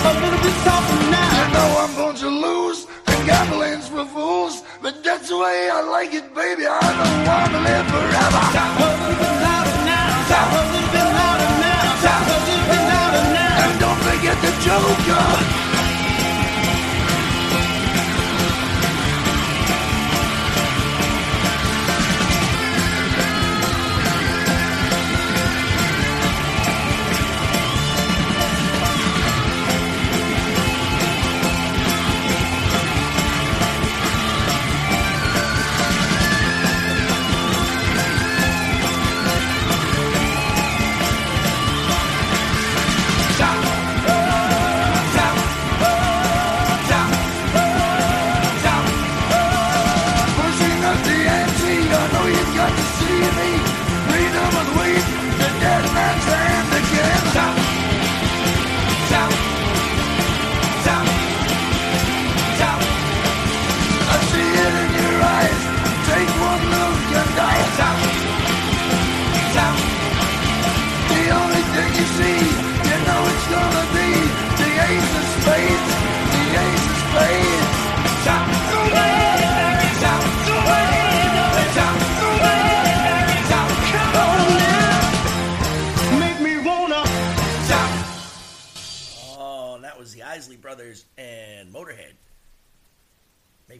A 0.00 0.12
little 0.22 0.40
bit 0.40 0.56
softer 0.64 1.00
now. 1.10 1.32
You 1.36 1.46
know 1.52 1.68
I'm 1.82 1.94
going 1.96 2.16
to 2.16 2.28
lose, 2.28 2.86
and 3.06 3.26
gambling's 3.26 3.88
for 3.88 4.06
fools. 4.06 4.62
But 4.80 5.02
that's 5.04 5.28
the 5.28 5.36
way 5.36 5.68
I 5.70 5.80
like 5.82 6.14
it, 6.14 6.34
baby. 6.34 6.64
I 6.66 6.80
don't 6.80 7.20
want 7.28 7.50
to 7.52 7.60
live 7.68 7.86
forever. 7.92 8.42
Stop. 8.54 8.80
A 8.80 8.88
little 8.96 9.18
bit 9.20 9.34
louder 9.44 9.78
now. 9.84 10.24
Stop. 10.28 10.48
A 10.52 10.62
little 10.72 10.92
bit 10.96 11.08
louder 11.20 11.52
now. 11.66 12.00
Stop. 12.00 12.22
A 12.22 12.38
little 12.46 12.66
bit 12.70 12.82
louder 12.92 13.24
now. 13.36 13.62
And 13.64 13.74
don't 13.82 14.00
forget 14.08 14.36
the 14.44 14.52
joker. 14.64 15.55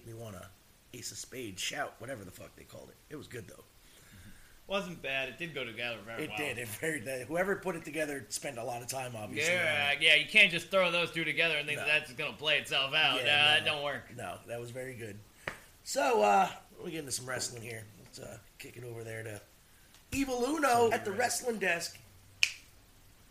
Make 0.07 0.15
me 0.17 0.23
wanna 0.23 0.47
ace 0.95 1.11
of 1.11 1.19
spades, 1.19 1.61
shout, 1.61 1.95
whatever 1.99 2.25
the 2.25 2.31
fuck 2.31 2.55
they 2.57 2.63
called 2.65 2.89
it. 2.91 2.97
It 3.13 3.17
was 3.17 3.27
good 3.27 3.47
though. 3.49 3.65
Wasn't 4.69 5.01
bad. 5.03 5.29
It 5.29 5.39
did 5.39 5.55
go 5.55 5.65
together 5.65 5.97
very 6.05 6.25
It 6.25 6.29
well. 6.31 6.39
did. 6.39 6.59
It 6.59 6.69
very. 6.69 7.01
The, 7.01 7.25
whoever 7.29 7.55
put 7.57 7.77
it 7.77 7.85
together 7.85 8.25
spent 8.31 8.59
a 8.59 8.65
lot 8.65 8.83
of 8.83 8.89
time, 8.89 9.15
obviously. 9.17 9.53
Yeah, 9.55 9.91
it. 9.93 9.99
yeah. 10.03 10.15
You 10.17 10.27
can't 10.27 10.51
just 10.51 10.71
throw 10.71 10.91
those 10.91 11.11
two 11.13 11.23
together 11.25 11.57
and 11.57 11.67
think 11.69 11.79
No. 11.79 11.87
that 11.87 12.01
that's 12.07 12.13
gonna 12.15 12.33
play 12.37 12.59
itself 12.59 12.93
out. 12.95 13.25
Yeah, 13.25 13.37
nah, 13.37 13.53
no. 13.53 13.57
it 13.59 13.65
don't 13.65 13.83
work. 13.85 14.17
No, 14.17 14.39
that 14.49 14.61
was 14.61 14.71
very 14.71 14.95
good. 14.95 15.19
So, 15.85 16.23
uh, 16.23 16.49
we 16.85 16.91
get 16.93 17.01
into 17.01 17.13
some 17.13 17.27
wrestling 17.27 17.63
here. 17.63 17.85
Let's 18.03 18.19
uh, 18.19 18.39
kick 18.59 18.77
it 18.77 18.85
over 18.85 19.05
there 19.05 19.23
to 19.23 19.41
Evil 20.13 20.45
Uno 20.45 20.91
at 20.93 21.05
the 21.05 21.13
wrestling 21.13 21.59
desk. 21.59 21.97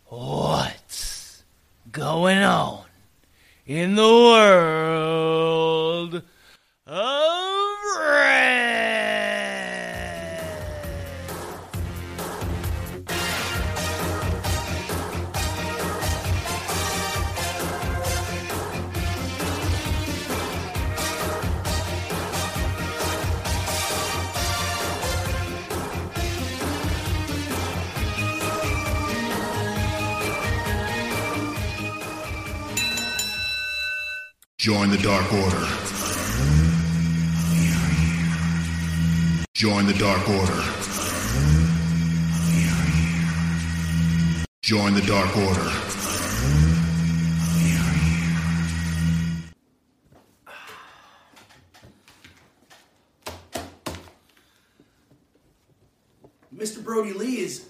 What's 0.06 1.42
going 1.92 2.38
on 2.38 2.84
in 3.66 3.94
the 3.94 4.02
world 4.02 6.22
of? 6.86 7.16
Join 34.66 34.90
the 34.90 34.98
Dark 34.98 35.32
Order. 35.32 35.85
Join 39.56 39.86
the 39.86 39.94
Dark 39.94 40.28
Order. 40.28 40.62
Join 44.60 44.92
the 44.92 45.00
Dark 45.00 45.34
Order. 45.34 45.70
Mr. 56.54 56.84
Brodie 56.84 57.14
Lee 57.14 57.40
has 57.40 57.64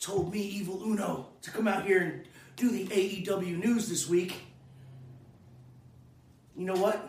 told 0.00 0.32
me, 0.32 0.40
Evil 0.40 0.82
Uno, 0.82 1.28
to 1.42 1.52
come 1.52 1.68
out 1.68 1.86
here 1.86 2.00
and 2.00 2.24
do 2.56 2.70
the 2.70 2.88
AEW 2.88 3.64
news 3.64 3.88
this 3.88 4.08
week. 4.08 4.34
You 6.56 6.66
know 6.66 6.74
what? 6.74 7.08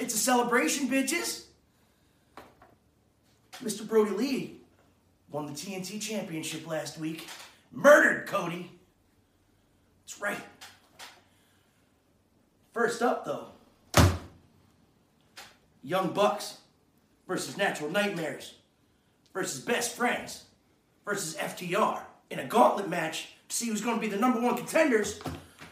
It's 0.00 0.14
a 0.14 0.18
celebration, 0.18 0.88
bitches. 0.88 1.44
Mr. 3.62 3.86
Brodie 3.86 4.12
Lee 4.12 4.60
won 5.30 5.46
the 5.46 5.52
TNT 5.52 6.00
Championship 6.00 6.66
last 6.66 6.98
week, 6.98 7.28
murdered 7.72 8.26
Cody, 8.26 8.70
That's 10.02 10.20
right. 10.20 10.40
First 12.72 13.02
up, 13.02 13.24
though, 13.24 13.48
Young 15.82 16.12
Bucks 16.12 16.58
versus 17.28 17.56
Natural 17.56 17.90
Nightmares 17.90 18.54
versus 19.34 19.60
Best 19.60 19.94
Friends 19.96 20.44
versus 21.04 21.36
FTR 21.36 22.00
in 22.30 22.38
a 22.38 22.44
gauntlet 22.44 22.88
match 22.88 23.34
to 23.48 23.56
see 23.56 23.66
who's 23.66 23.80
going 23.80 23.96
to 23.96 24.00
be 24.00 24.08
the 24.08 24.16
number 24.16 24.40
one 24.40 24.56
contenders 24.56 25.20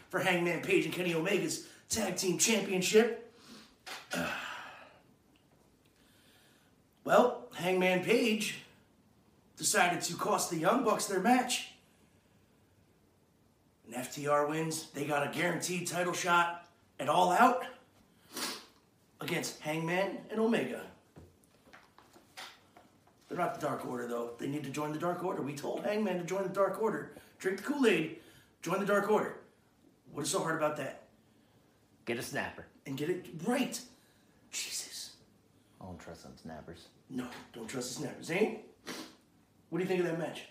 for 0.09 0.19
Hangman 0.19 0.61
Page 0.61 0.85
and 0.85 0.93
Kenny 0.93 1.13
Omega's 1.13 1.67
Tag 1.89 2.17
Team 2.17 2.37
Championship. 2.37 3.33
Well, 7.09 7.47
Hangman 7.55 8.03
Page 8.03 8.59
decided 9.57 10.01
to 10.01 10.13
cost 10.13 10.51
the 10.51 10.57
Young 10.57 10.83
Bucks 10.83 11.07
their 11.07 11.19
match. 11.19 11.71
And 13.87 13.95
FTR 13.95 14.47
wins. 14.47 14.91
They 14.91 15.05
got 15.05 15.25
a 15.25 15.35
guaranteed 15.35 15.87
title 15.87 16.13
shot 16.13 16.67
at 16.99 17.09
All 17.09 17.31
Out 17.31 17.63
against 19.19 19.59
Hangman 19.61 20.19
and 20.29 20.39
Omega. 20.39 20.83
They're 23.27 23.39
not 23.39 23.59
the 23.59 23.65
Dark 23.65 23.87
Order, 23.87 24.05
though. 24.05 24.33
They 24.37 24.45
need 24.45 24.63
to 24.65 24.69
join 24.69 24.93
the 24.93 24.99
Dark 24.99 25.23
Order. 25.25 25.41
We 25.41 25.55
told 25.55 25.83
Hangman 25.83 26.19
to 26.19 26.23
join 26.23 26.43
the 26.43 26.49
Dark 26.49 26.79
Order. 26.79 27.13
Drink 27.39 27.57
the 27.57 27.63
Kool 27.63 27.87
Aid, 27.87 28.17
join 28.61 28.79
the 28.79 28.85
Dark 28.85 29.09
Order. 29.09 29.35
What 30.13 30.21
is 30.21 30.29
so 30.29 30.43
hard 30.43 30.57
about 30.57 30.77
that? 30.77 31.05
Get 32.05 32.19
a 32.19 32.21
snapper. 32.21 32.67
And 32.85 32.95
get 32.95 33.09
it 33.09 33.25
right. 33.47 33.81
Jesus. 34.51 35.13
I 35.81 35.85
don't 35.85 35.99
trust 35.99 36.21
some 36.21 36.37
snappers. 36.39 36.85
No, 37.09 37.25
don't 37.53 37.67
trust 37.67 37.89
the 37.89 38.03
snapper. 38.03 38.23
Zane, 38.23 38.59
what 39.69 39.79
do 39.79 39.83
you 39.83 39.87
think 39.87 40.01
of 40.01 40.05
that 40.07 40.19
match? 40.19 40.43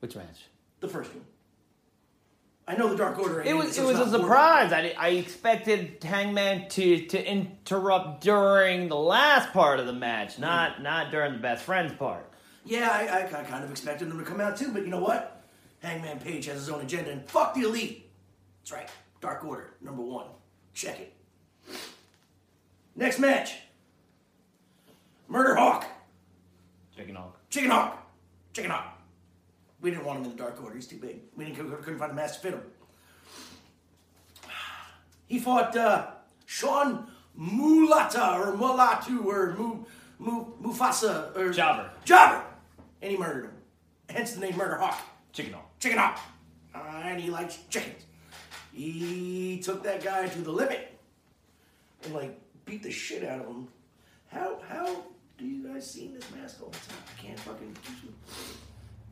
Which 0.00 0.16
match? 0.16 0.46
The 0.80 0.88
first 0.88 1.14
one. 1.14 1.24
I 2.68 2.76
know 2.76 2.88
the 2.88 2.96
Dark 2.96 3.18
Order. 3.18 3.42
It 3.42 3.56
was 3.56 3.78
it 3.78 3.84
was 3.84 3.98
a 4.00 4.10
surprise. 4.10 4.72
I, 4.72 4.92
I 4.98 5.10
expected 5.10 6.02
Hangman 6.02 6.68
to 6.70 7.06
to 7.06 7.30
interrupt 7.30 8.22
during 8.22 8.88
the 8.88 8.96
last 8.96 9.52
part 9.52 9.78
of 9.78 9.86
the 9.86 9.92
match, 9.92 10.36
mm. 10.36 10.40
not 10.40 10.82
not 10.82 11.12
during 11.12 11.34
the 11.34 11.38
best 11.38 11.62
friends 11.62 11.92
part. 11.92 12.28
Yeah, 12.64 12.90
I, 12.90 13.20
I, 13.20 13.40
I 13.40 13.44
kind 13.44 13.62
of 13.62 13.70
expected 13.70 14.10
them 14.10 14.18
to 14.18 14.24
come 14.24 14.40
out 14.40 14.56
too, 14.56 14.72
but 14.72 14.82
you 14.82 14.88
know 14.88 15.00
what? 15.00 15.44
Hangman 15.80 16.18
Page 16.18 16.46
has 16.46 16.56
his 16.56 16.68
own 16.68 16.80
agenda, 16.80 17.12
and 17.12 17.28
fuck 17.30 17.54
the 17.54 17.62
elite. 17.62 18.10
That's 18.62 18.72
right. 18.72 18.88
Dark 19.20 19.44
Order, 19.44 19.74
number 19.80 20.02
one. 20.02 20.26
Check 20.74 20.98
it. 20.98 21.14
Next 22.96 23.20
match. 23.20 23.54
Murder 25.28 25.54
Hawk. 25.56 25.86
Chicken 26.96 27.14
hawk. 27.14 27.40
Chicken 27.50 27.70
Hawk. 27.70 28.06
Chicken 28.52 28.70
Hawk. 28.70 28.98
We 29.80 29.90
didn't 29.90 30.04
want 30.04 30.18
him 30.18 30.24
in 30.24 30.30
the 30.30 30.36
Dark 30.36 30.62
Order. 30.62 30.74
He's 30.74 30.86
too 30.86 30.96
big. 30.96 31.20
We 31.36 31.44
didn't, 31.44 31.82
couldn't 31.82 31.98
find 31.98 32.12
a 32.12 32.14
mask 32.14 32.36
to 32.36 32.40
fit 32.40 32.54
him. 32.54 32.62
He 35.26 35.38
fought 35.38 35.76
uh, 35.76 36.06
Sean 36.46 37.08
Mulata 37.38 38.38
or 38.38 38.56
Mulatu 38.56 39.24
or 39.24 39.54
Mu, 39.58 39.84
Mu, 40.18 40.44
Mufasa 40.62 41.36
or 41.36 41.50
Jobber. 41.50 41.90
Jobber, 42.04 42.42
and 43.02 43.10
he 43.10 43.16
murdered 43.16 43.46
him. 43.46 43.52
Hence 44.08 44.32
the 44.32 44.40
name 44.40 44.56
Murder 44.56 44.76
Hawk. 44.76 45.00
Chicken 45.32 45.52
hawk. 45.52 45.78
Chicken 45.80 45.98
Hawk. 45.98 46.18
Uh, 46.74 46.78
and 47.04 47.20
he 47.20 47.30
likes 47.30 47.58
chickens. 47.68 48.04
He 48.72 49.60
took 49.62 49.82
that 49.82 50.02
guy 50.02 50.28
to 50.28 50.38
the 50.42 50.52
limit 50.52 50.98
and 52.04 52.14
like 52.14 52.38
beat 52.64 52.82
the 52.82 52.90
shit 52.90 53.24
out 53.24 53.40
of 53.40 53.46
him. 53.46 53.68
How 54.28 54.58
how 54.68 55.04
do 55.38 55.44
you 55.46 55.66
guys 55.66 55.90
see 55.90 56.08
this 56.08 56.30
mask 56.34 56.62
all 56.62 56.70
the 56.70 56.78
time? 56.78 56.98
I 57.18 57.22
can't 57.22 57.38
fucking. 57.40 57.76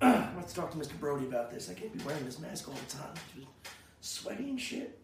I'm 0.01 0.13
have 0.35 0.49
to 0.49 0.55
talk 0.55 0.71
to 0.73 0.77
Mr. 0.79 0.99
Brodie 0.99 1.27
about 1.27 1.51
this. 1.51 1.71
I 1.71 1.75
can't 1.75 1.97
be 1.97 2.03
wearing 2.05 2.25
this 2.25 2.39
mask 2.39 2.69
all 2.69 2.75
the 2.75 2.97
time. 2.97 3.15
Just 4.01 4.15
sweaty 4.15 4.51
and 4.51 4.61
shit. 4.61 4.99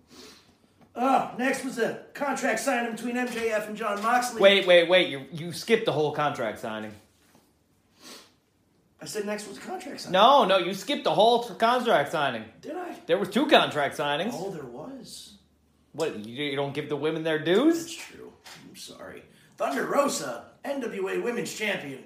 Oh, 0.95 1.31
next 1.39 1.65
was 1.65 1.79
a 1.79 2.03
contract 2.15 2.61
signing 2.61 2.93
between 2.93 3.15
MJF 3.15 3.69
and 3.69 3.77
Jon 3.77 4.03
Moxley. 4.03 4.41
Wait, 4.41 4.67
wait, 4.67 4.89
wait! 4.89 5.09
You 5.09 5.25
you 5.33 5.53
skipped 5.53 5.87
the 5.87 5.93
whole 5.93 6.13
contract 6.13 6.59
signing. 6.59 6.93
I 9.01 9.07
said 9.07 9.25
next 9.25 9.49
was 9.49 9.57
a 9.57 9.61
contract 9.61 10.01
signing. 10.01 10.13
No, 10.13 10.45
no, 10.45 10.59
you 10.59 10.75
skipped 10.75 11.05
the 11.05 11.15
whole 11.15 11.45
tr- 11.45 11.55
contract 11.55 12.13
signing. 12.13 12.45
Did 12.61 12.77
I? 12.77 12.97
There 13.07 13.17
was 13.19 13.31
two 13.31 13.47
contract 13.47 13.97
signings. 13.97 14.33
Oh, 14.35 14.51
there 14.51 14.65
was. 14.65 15.39
What? 15.93 16.27
You, 16.27 16.45
you 16.45 16.57
don't 16.57 16.75
give 16.75 16.89
the 16.89 16.97
women 16.97 17.23
their 17.23 17.39
dues? 17.39 17.79
That's 17.85 17.95
true. 17.95 18.33
I'm 18.69 18.77
sorry. 18.77 19.23
Thunder 19.57 19.87
Rosa, 19.87 20.50
NWA 20.65 21.23
Women's 21.23 21.53
Champion, 21.55 22.03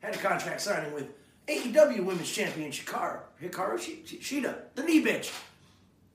had 0.00 0.14
a 0.14 0.18
contract 0.18 0.60
signing 0.60 0.92
with 0.92 1.08
AEW 1.48 2.04
Women's 2.04 2.30
Champion 2.30 2.70
Hikaru, 2.70 3.20
Hikaru 3.42 3.78
Shi- 3.78 4.02
Shida, 4.20 4.56
the 4.74 4.82
knee 4.82 5.04
bitch, 5.04 5.32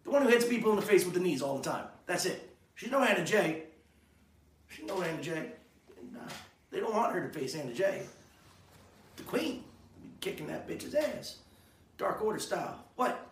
the 0.03 0.09
one 0.11 0.21
who 0.23 0.29
hits 0.29 0.45
people 0.45 0.71
in 0.71 0.75
the 0.75 0.81
face 0.81 1.05
with 1.05 1.13
the 1.13 1.19
knees 1.19 1.41
all 1.41 1.57
the 1.57 1.63
time. 1.69 1.85
That's 2.05 2.25
it. 2.25 2.55
She's 2.75 2.91
no 2.91 3.01
Anna 3.03 3.23
Jay. 3.23 3.63
She's 4.67 4.85
no 4.85 5.01
Anna 5.01 5.21
Jay. 5.21 5.51
And, 5.99 6.17
uh, 6.17 6.29
they 6.71 6.79
don't 6.79 6.93
want 6.93 7.13
her 7.13 7.27
to 7.27 7.39
face 7.39 7.55
Anna 7.55 7.73
Jay. 7.73 8.01
The 9.17 9.23
Queen, 9.23 9.63
kicking 10.19 10.47
that 10.47 10.67
bitch's 10.67 10.95
ass, 10.95 11.37
Dark 11.97 12.21
Order 12.21 12.39
style. 12.39 12.83
What? 12.95 13.29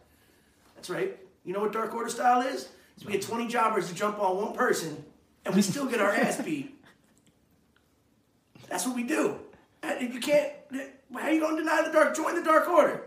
That's 0.76 0.90
right. 0.90 1.18
You 1.44 1.54
know 1.54 1.62
what 1.62 1.74
Dark 1.74 1.94
Order 1.94 2.10
style 2.10 2.42
is? 2.42 2.70
Is 2.98 3.06
we 3.06 3.14
get 3.14 3.22
20 3.22 3.48
jobbers 3.48 3.88
to 3.90 3.96
jump 3.96 4.20
on 4.20 4.38
one 4.38 4.54
person, 4.54 5.04
and 5.46 5.56
we 5.56 5.62
still 5.62 5.86
get 5.86 6.00
our 6.02 6.12
ass 6.12 6.42
beat. 6.42 6.79
That's 8.70 8.86
what 8.86 8.96
we 8.96 9.04
do. 9.04 9.40
Uh, 9.84 9.88
and 10.00 10.14
You 10.14 10.20
can't. 10.20 10.52
Uh, 10.74 10.78
how 11.14 11.26
are 11.28 11.32
you 11.32 11.42
gonna 11.42 11.58
deny 11.58 11.82
the 11.86 11.92
dark? 11.92 12.16
Join 12.16 12.36
the 12.36 12.44
Dark 12.44 12.68
Order. 12.70 13.04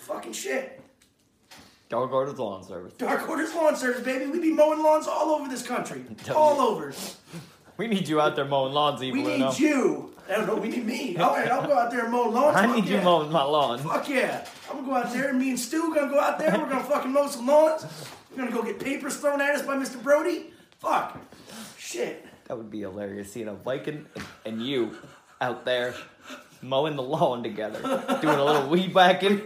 Fucking 0.00 0.32
shit. 0.32 0.80
Dark 1.88 2.10
Order's 2.12 2.38
lawn 2.38 2.64
service. 2.64 2.94
Dark 2.94 3.28
Order's 3.28 3.54
lawn 3.54 3.76
service, 3.76 4.02
baby. 4.02 4.26
We 4.26 4.40
be 4.40 4.52
mowing 4.52 4.82
lawns 4.82 5.06
all 5.06 5.30
over 5.30 5.48
this 5.48 5.62
country. 5.66 6.04
All 6.34 6.60
over. 6.60 6.92
We 7.76 7.88
need 7.88 8.06
you 8.06 8.20
out 8.20 8.36
there 8.36 8.44
mowing 8.44 8.72
lawns, 8.72 9.00
We 9.00 9.10
need 9.10 9.26
Uno. 9.34 9.52
you. 9.54 10.14
I 10.30 10.36
don't 10.36 10.46
know. 10.46 10.54
We 10.54 10.68
need 10.68 10.86
me. 10.86 11.16
All 11.16 11.32
right, 11.34 11.50
I'll 11.50 11.66
go 11.66 11.76
out 11.76 11.90
there 11.90 12.04
and 12.04 12.12
mow 12.12 12.28
lawns. 12.28 12.54
I 12.56 12.66
Fuck 12.66 12.76
need 12.76 12.84
you 12.84 12.94
yeah. 12.98 13.02
mowing 13.04 13.32
my 13.32 13.42
lawn. 13.42 13.80
Fuck 13.80 14.08
yeah. 14.08 14.46
I'm 14.70 14.76
gonna 14.76 14.86
go 14.86 14.94
out 14.94 15.12
there. 15.12 15.30
And 15.30 15.40
Me 15.40 15.50
and 15.50 15.58
Stu 15.58 15.92
gonna 15.92 16.08
go 16.08 16.20
out 16.20 16.38
there. 16.38 16.52
We're 16.56 16.68
gonna 16.70 16.84
fucking 16.84 17.12
mow 17.12 17.26
some 17.26 17.48
lawns. 17.48 17.84
We're 18.30 18.36
gonna 18.44 18.52
go 18.52 18.62
get 18.62 18.78
papers 18.78 19.16
thrown 19.16 19.40
at 19.40 19.56
us 19.56 19.62
by 19.62 19.74
Mr. 19.76 20.00
Brodie. 20.00 20.52
Fuck. 20.78 21.18
Shit. 21.76 22.24
That 22.46 22.58
would 22.58 22.70
be 22.70 22.80
hilarious 22.80 23.32
seeing 23.32 23.48
a 23.48 23.54
Viking 23.54 24.06
and, 24.44 24.60
you 24.64 24.96
out 25.40 25.64
there 25.64 25.94
mowing 26.60 26.96
the 26.96 27.02
lawn 27.02 27.42
together, 27.42 27.80
doing 28.22 28.38
a 28.38 28.44
little 28.44 28.68
weed 28.68 28.94
whacking. 28.94 29.42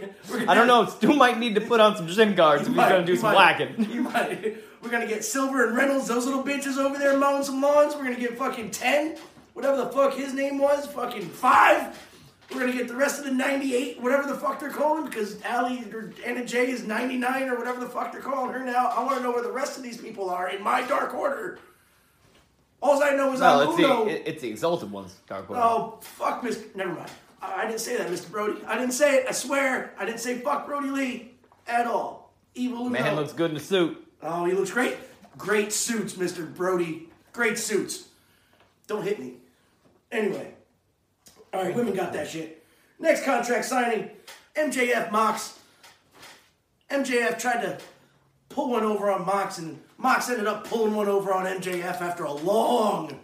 I 0.47 0.53
don't 0.53 0.67
know. 0.67 0.85
Stu 0.85 1.13
might 1.13 1.37
need 1.37 1.55
to 1.55 1.61
put 1.61 1.79
on 1.79 1.95
some 1.97 2.07
shin 2.09 2.35
guards 2.35 2.63
if 2.63 2.67
he's 2.69 2.77
might, 2.77 2.89
gonna 2.89 3.05
do 3.05 3.13
you 3.13 3.17
some 3.17 3.33
might, 3.33 3.59
whacking. 3.59 3.91
You 3.91 4.03
might. 4.03 4.57
We're 4.81 4.89
gonna 4.89 5.07
get 5.07 5.25
Silver 5.25 5.67
and 5.67 5.75
Reynolds, 5.75 6.07
those 6.07 6.25
little 6.25 6.43
bitches 6.43 6.77
over 6.77 6.97
there 6.97 7.17
mowing 7.17 7.43
some 7.43 7.61
lawns. 7.61 7.95
We're 7.95 8.03
gonna 8.03 8.19
get 8.19 8.37
fucking 8.37 8.71
ten, 8.71 9.17
whatever 9.53 9.77
the 9.77 9.87
fuck 9.87 10.13
his 10.13 10.33
name 10.33 10.57
was, 10.57 10.85
fucking 10.87 11.27
five. 11.27 11.97
We're 12.51 12.61
gonna 12.61 12.73
get 12.73 12.87
the 12.87 12.95
rest 12.95 13.19
of 13.19 13.25
the 13.25 13.31
ninety-eight, 13.31 14.01
whatever 14.01 14.27
the 14.27 14.35
fuck 14.35 14.59
they're 14.59 14.69
calling, 14.69 15.05
because 15.05 15.41
Allie 15.43 15.83
or 15.93 16.13
Anna 16.25 16.45
Jay 16.45 16.69
is 16.69 16.83
ninety-nine 16.85 17.49
or 17.49 17.57
whatever 17.57 17.79
the 17.79 17.89
fuck 17.89 18.11
they're 18.11 18.21
calling 18.21 18.53
her 18.53 18.63
now. 18.63 18.87
I 18.87 19.03
want 19.03 19.17
to 19.17 19.23
know 19.23 19.31
where 19.31 19.43
the 19.43 19.51
rest 19.51 19.77
of 19.77 19.83
these 19.83 19.97
people 19.97 20.29
are 20.29 20.49
in 20.49 20.63
my 20.63 20.81
dark 20.83 21.13
order. 21.13 21.59
All 22.81 23.03
I 23.03 23.11
know 23.11 23.33
is 23.33 23.39
No, 23.41 23.61
I'm 23.61 23.67
it's 23.69 23.77
the 23.77 23.83
Uno. 23.83 24.07
it- 24.07 24.23
it's 24.25 24.41
the 24.41 24.49
exalted 24.49 24.91
ones. 24.91 25.15
Dark 25.27 25.49
Order. 25.49 25.61
Oh, 25.61 25.97
fuck, 26.01 26.41
Mr. 26.43 26.73
Never 26.75 26.93
mind. 26.93 27.11
I, 27.41 27.63
I 27.63 27.65
didn't 27.67 27.81
say 27.81 27.97
that, 27.97 28.07
Mr. 28.07 28.29
Brodie. 28.31 28.61
I 28.65 28.77
didn't 28.77 28.93
say 28.93 29.17
it. 29.17 29.25
I 29.27 29.31
swear. 29.31 29.93
I 29.97 30.05
didn't 30.05 30.19
say 30.21 30.39
fuck 30.39 30.65
Brodie 30.65 30.89
Lee 30.89 31.31
at 31.67 31.87
all. 31.87 32.33
Evil 32.55 32.79
Uno. 32.87 32.89
Man 32.89 33.15
looks 33.15 33.33
good 33.33 33.51
in 33.51 33.57
a 33.57 33.59
suit. 33.59 33.97
Oh, 34.21 34.45
he 34.45 34.53
looks 34.53 34.71
great. 34.71 34.95
Great 35.37 35.71
suits, 35.73 36.13
Mr. 36.13 36.53
Brodie. 36.53 37.09
Great 37.33 37.57
suits. 37.57 38.07
Don't 38.87 39.03
hit 39.03 39.19
me. 39.19 39.35
Anyway. 40.11 40.53
All 41.53 41.63
right, 41.63 41.75
women 41.75 41.93
got 41.93 42.13
that 42.13 42.27
shit. 42.29 42.63
Next 42.99 43.23
contract 43.23 43.65
signing 43.65 44.09
MJF 44.55 45.11
Mox. 45.11 45.57
MJF 46.89 47.37
tried 47.39 47.61
to 47.61 47.77
pull 48.49 48.69
one 48.71 48.83
over 48.83 49.09
on 49.11 49.25
Mox, 49.25 49.57
and 49.57 49.79
Mox 50.01 50.29
ended 50.29 50.47
up 50.47 50.63
pulling 50.67 50.95
one 50.95 51.09
over 51.09 51.33
on 51.33 51.45
MJF 51.45 51.99
after 52.01 52.23
a 52.23 52.31
long, 52.31 53.19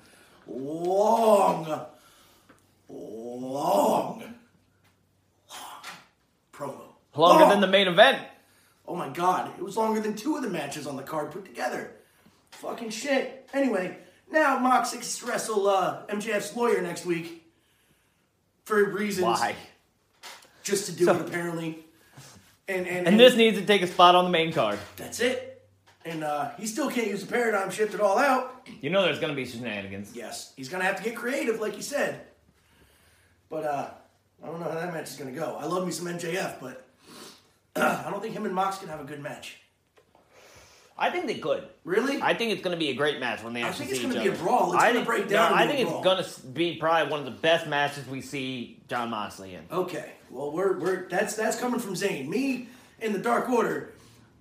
long, 0.45 1.85
long, 2.89 3.41
long 3.41 4.23
promo. 6.51 6.81
Longer 7.15 7.43
Long. 7.43 7.49
than 7.49 7.61
the 7.61 7.67
main 7.67 7.87
event. 7.87 8.21
Oh 8.87 8.95
my 8.95 9.07
god, 9.09 9.51
it 9.57 9.63
was 9.63 9.77
longer 9.77 10.01
than 10.01 10.15
two 10.15 10.35
of 10.35 10.43
the 10.43 10.49
matches 10.49 10.85
on 10.85 10.97
the 10.97 11.01
card 11.03 11.31
put 11.31 11.45
together. 11.45 11.91
Fucking 12.51 12.89
shit. 12.89 13.49
Anyway, 13.53 13.97
now 14.29 14.59
Mox 14.59 14.91
to 14.91 15.25
wrestle 15.25 15.67
uh, 15.69 16.05
MJF's 16.07 16.55
lawyer 16.57 16.81
next 16.81 17.05
week 17.05 17.41
for 18.65 18.83
reasons. 18.91 19.25
Why? 19.27 19.55
Just 20.61 20.87
to 20.87 20.91
do 20.91 21.05
So- 21.05 21.15
it, 21.15 21.21
apparently. 21.21 21.79
And, 22.67 22.85
and, 22.87 23.07
And 23.07 23.19
this 23.19 23.35
needs 23.35 23.59
to 23.59 23.65
take 23.65 23.83
a 23.83 23.87
spot 23.87 24.15
on 24.15 24.25
the 24.25 24.31
main 24.31 24.51
card. 24.51 24.79
That's 24.97 25.19
it. 25.19 25.54
And 26.05 26.23
uh, 26.23 26.51
he 26.59 26.67
still 26.67 26.89
can't 26.89 27.07
use 27.07 27.25
the 27.25 27.31
paradigm 27.31 27.71
shift 27.71 27.95
it 27.95 27.99
all 27.99 28.19
out. 28.19 28.67
You 28.81 28.91
know 28.91 29.01
there's 29.03 29.19
gonna 29.19 29.33
be 29.33 29.45
some 29.45 29.61
shenanigans. 29.61 30.15
Yes, 30.15 30.53
he's 30.55 30.69
gonna 30.69 30.83
have 30.83 30.97
to 30.97 31.03
get 31.03 31.15
creative, 31.15 31.59
like 31.59 31.75
you 31.75 31.81
said. 31.81 32.21
But 33.49 33.63
uh, 33.63 33.89
I 34.43 34.45
don't 34.45 34.59
know 34.59 34.69
how 34.69 34.75
that 34.75 34.93
match 34.93 35.09
is 35.09 35.17
gonna 35.17 35.31
go. 35.31 35.57
I 35.59 35.65
love 35.65 35.85
me 35.85 35.91
some 35.91 36.05
MJF, 36.05 36.59
but 36.61 36.87
I 37.75 38.07
don't 38.11 38.21
think 38.21 38.35
him 38.35 38.45
and 38.45 38.53
Mox 38.53 38.77
can 38.77 38.87
have 38.89 39.01
a 39.01 39.05
good 39.05 39.19
match. 39.19 39.57
I 40.97 41.09
think 41.09 41.27
they 41.27 41.39
could. 41.39 41.67
Really? 41.83 42.21
I 42.21 42.33
think 42.33 42.53
it's 42.53 42.61
going 42.61 42.73
to 42.73 42.79
be 42.79 42.89
a 42.89 42.93
great 42.93 43.19
match 43.19 43.43
when 43.43 43.53
they 43.53 43.63
I 43.63 43.67
actually 43.67 43.87
think 43.87 43.91
it's 43.91 43.99
see 43.99 44.07
each 44.07 44.13
gonna 44.13 44.23
be 44.23 44.29
other. 44.29 44.39
a 44.39 44.43
brawl. 44.43 44.73
It's 44.73 44.81
I 44.81 44.87
gonna 44.87 44.99
think, 44.99 45.07
break 45.07 45.27
down 45.27 45.51
No, 45.51 45.57
I 45.57 45.67
be 45.67 45.73
think 45.73 45.89
it's 45.89 46.03
going 46.03 46.23
to 46.23 46.47
be 46.47 46.77
probably 46.77 47.11
one 47.11 47.19
of 47.19 47.25
the 47.25 47.31
best 47.31 47.67
matches 47.67 48.07
we 48.07 48.21
see 48.21 48.79
Jon 48.87 49.09
Moxley 49.09 49.55
in. 49.55 49.65
Okay. 49.69 50.13
Well, 50.29 50.51
we're 50.51 50.79
we're 50.79 51.09
that's 51.09 51.35
that's 51.35 51.59
coming 51.59 51.81
from 51.81 51.97
Zane. 51.97 52.29
Me 52.29 52.69
in 53.01 53.11
the 53.11 53.19
Dark 53.19 53.49
Order, 53.49 53.93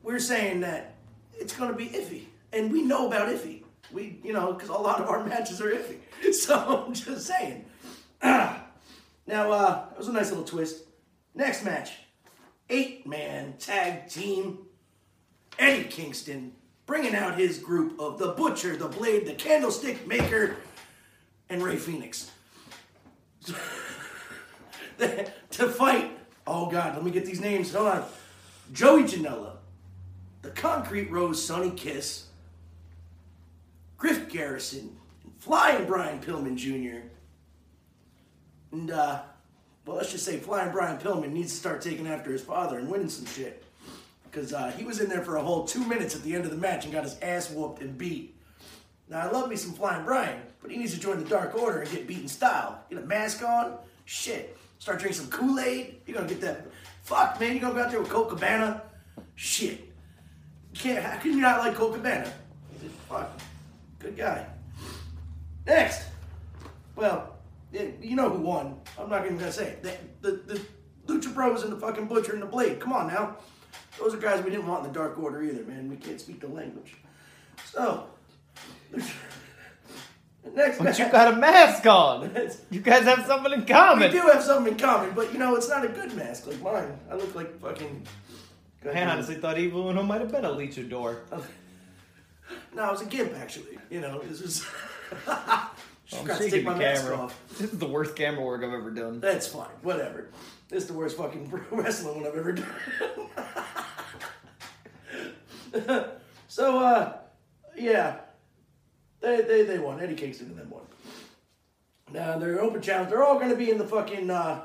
we're 0.05 0.21
saying 0.21 0.61
that 0.61 0.93
it's 1.39 1.55
going 1.55 1.70
to 1.70 1.76
be 1.76 1.87
iffy, 1.87 2.22
and 2.53 2.72
we 2.72 2.82
know 2.82 3.07
about 3.07 3.28
iffy. 3.28 3.62
We, 3.93 4.18
you 4.24 4.32
know, 4.32 4.53
because 4.53 4.70
a 4.70 4.72
lot 4.72 5.01
of 5.01 5.09
our 5.09 5.24
matches 5.24 5.61
are 5.61 5.70
iffy. 5.70 5.99
So 6.32 6.87
I'm 6.87 6.95
just 6.95 7.26
saying. 7.26 7.66
now, 8.22 8.62
uh, 9.26 9.89
that 9.89 9.99
was 9.99 10.09
a 10.09 10.12
nice 10.12 10.30
little 10.30 10.45
twist. 10.45 10.85
Next 11.35 11.64
match, 11.64 11.93
eight 12.70 13.07
man 13.07 13.55
tag 13.59 14.09
team. 14.09 14.59
Eddie 15.59 15.85
Kingston 15.85 16.53
bringing 16.87 17.14
out 17.14 17.39
his 17.39 17.59
group 17.59 18.01
of 18.01 18.18
the 18.18 18.28
Butcher, 18.28 18.76
the 18.76 18.89
Blade, 18.89 19.26
the 19.26 19.35
Candlestick 19.35 20.07
Maker, 20.07 20.57
and 21.49 21.62
Rey 21.62 21.76
Fenix. 21.76 22.30
to 24.99 25.68
fight. 25.68 26.18
Oh 26.47 26.70
God, 26.70 26.95
let 26.95 27.05
me 27.05 27.11
get 27.11 27.24
these 27.24 27.41
names. 27.41 27.72
Hold 27.72 27.89
on. 27.89 28.05
Joey 28.72 29.03
Janela, 29.05 29.54
the 30.45 30.51
Concrete 30.51 31.11
Rose 31.11 31.42
Sonny 31.42 31.70
Kiss, 31.70 32.26
Griff 33.97 34.28
Garrison, 34.28 34.95
and 35.24 35.32
Flying 35.38 35.86
Brian 35.86 36.20
Pillman 36.20 36.57
Jr. 36.57 37.07
And 38.70 38.90
uh, 38.90 39.22
well, 39.86 39.97
let's 39.97 40.12
just 40.12 40.26
say 40.26 40.36
Flying 40.36 40.70
Brian 40.70 40.99
Pillman 40.99 41.32
needs 41.32 41.53
to 41.53 41.59
start 41.59 41.80
taking 41.80 42.07
after 42.07 42.30
his 42.30 42.42
father 42.42 42.78
and 42.78 42.90
winning 42.90 43.09
some 43.09 43.24
shit. 43.24 43.64
Because 44.24 44.53
uh, 44.53 44.70
he 44.76 44.84
was 44.84 45.01
in 45.01 45.09
there 45.09 45.22
for 45.22 45.36
a 45.36 45.42
whole 45.42 45.64
two 45.64 45.82
minutes 45.86 46.14
at 46.14 46.22
the 46.22 46.34
end 46.34 46.45
of 46.45 46.51
the 46.51 46.59
match 46.59 46.84
and 46.84 46.92
got 46.92 47.05
his 47.05 47.18
ass 47.20 47.51
whooped 47.51 47.80
and 47.80 47.97
beat. 47.97 48.36
Now 49.09 49.20
I 49.20 49.30
love 49.30 49.49
me 49.49 49.57
some 49.57 49.72
Flying 49.72 50.05
Brian, 50.05 50.42
but 50.61 50.70
he 50.70 50.76
needs 50.76 50.92
to 50.92 51.01
join 51.01 51.22
the 51.22 51.28
Dark 51.28 51.55
Order 51.55 51.80
and 51.80 51.90
get 51.90 52.07
beat 52.07 52.20
in 52.20 52.28
style. 52.28 52.84
Get 52.90 52.99
a 52.99 53.07
mask 53.07 53.42
on, 53.42 53.78
shit. 54.05 54.59
Start 54.78 54.99
drinking 54.99 55.22
some 55.22 55.30
Kool 55.30 55.59
Aid. 55.59 56.03
You're 56.05 56.16
gonna 56.18 56.28
get 56.28 56.42
that. 56.42 56.66
Fuck, 57.03 57.40
man, 57.40 57.55
you 57.55 57.61
gonna 57.61 57.72
go 57.72 57.80
out 57.80 57.90
there 57.90 58.01
with 58.01 58.11
Colt 58.11 58.28
Cabana? 58.28 58.82
Shit. 59.36 59.93
You 60.75 60.81
can't. 60.81 61.05
How 61.05 61.18
can 61.18 61.33
you 61.33 61.41
not 61.41 61.61
like 61.61 61.77
Colt 61.77 61.95
Cabana? 61.95 62.33
He's 62.81 62.91
a 62.91 62.93
fuck. 63.09 63.31
Good 64.01 64.16
guy. 64.16 64.45
Next. 65.66 66.03
Well, 66.97 67.37
yeah, 67.72 67.85
you 68.03 68.16
know 68.16 68.29
who 68.29 68.41
won. 68.41 68.81
I'm 68.99 69.09
not 69.09 69.25
even 69.25 69.39
gonna 69.39 69.53
say 69.53 69.68
it. 69.68 69.83
The, 70.20 70.31
the, 70.31 70.61
the 71.07 71.12
Lucha 71.12 71.33
Bros 71.33 71.62
and 71.62 71.72
the 71.72 71.77
fucking 71.79 72.07
Butcher 72.07 72.33
and 72.33 72.43
the 72.43 72.47
Blade. 72.47 72.81
Come 72.81 72.93
on 72.93 73.07
now. 73.07 73.37
Those 74.01 74.14
are 74.14 74.18
guys 74.18 74.43
we 74.43 74.51
didn't 74.51 74.66
want 74.66 74.85
in 74.85 74.93
the 74.93 74.99
Dark 74.99 75.16
Order 75.16 75.45
either, 75.45 75.62
man. 75.62 75.89
We 75.89 75.95
can't 75.97 76.20
speak 76.20 76.41
the 76.41 76.49
language. 76.49 76.97
So. 77.66 78.09
Next 80.55 80.79
But 80.79 80.99
you 80.99 81.05
match. 81.05 81.12
got 81.12 81.35
a 81.35 81.37
mask 81.37 81.87
on. 81.87 82.31
You 82.70 82.81
guys 82.81 83.05
have 83.05 83.25
something 83.27 83.53
in 83.53 83.64
common. 83.64 84.11
We 84.12 84.20
do 84.20 84.27
have 84.27 84.43
something 84.43 84.72
in 84.75 84.79
common, 84.79 85.12
but 85.14 85.33
you 85.33 85.39
know, 85.39 85.55
it's 85.55 85.68
not 85.68 85.85
a 85.85 85.89
good 85.89 86.14
mask 86.14 86.47
like 86.49 86.61
mine. 86.61 86.99
I 87.11 87.14
look 87.14 87.35
like 87.35 87.59
fucking. 87.61 88.07
I 88.93 89.03
honestly 89.05 89.37
thought 89.37 89.59
Evil 89.59 89.89
Uno 89.89 90.03
might 90.03 90.20
have 90.20 90.30
been 90.30 90.45
a 90.45 90.51
luchador. 90.51 91.16
No, 92.74 92.89
it 92.89 92.93
was 92.93 93.03
a 93.03 93.07
gimp 93.07 93.32
actually. 93.37 93.78
You 93.91 94.01
know, 94.01 94.20
this 94.20 94.41
is. 94.41 94.66
I'm 95.26 95.68
Forgot 96.20 96.37
to 96.39 96.43
shaking 96.45 96.51
take 96.51 96.64
the 96.64 96.70
my 96.70 96.78
mask 96.78 97.03
camera. 97.03 97.16
off. 97.18 97.41
This 97.59 97.72
is 97.72 97.78
the 97.78 97.89
worst 97.89 98.14
camera 98.14 98.43
work 98.45 98.62
I've 98.62 98.72
ever 98.74 98.91
done. 98.91 99.20
That's 99.20 99.47
fine. 99.47 99.70
Whatever. 99.82 100.28
This 100.68 100.82
is 100.82 100.89
the 100.89 100.95
worst 100.95 101.16
fucking 101.16 101.51
wrestling 101.70 102.22
one 102.22 102.26
I've 102.26 102.37
ever 102.37 102.53
done. 102.53 102.66
so, 106.49 106.78
uh, 106.78 107.16
yeah, 107.76 108.16
they 109.20 109.41
they 109.43 109.62
they 109.62 109.78
won. 109.78 110.01
Eddie 110.01 110.14
Kingston 110.14 110.49
and 110.49 110.59
them 110.59 110.70
won. 110.70 110.82
Now 112.12 112.39
they're 112.39 112.61
open 112.61 112.82
challenge. 112.82 113.11
They're 113.11 113.24
all 113.24 113.39
going 113.39 113.51
to 113.51 113.57
be 113.57 113.70
in 113.70 113.78
the 113.78 113.87
fucking 113.87 114.30
uh, 114.30 114.64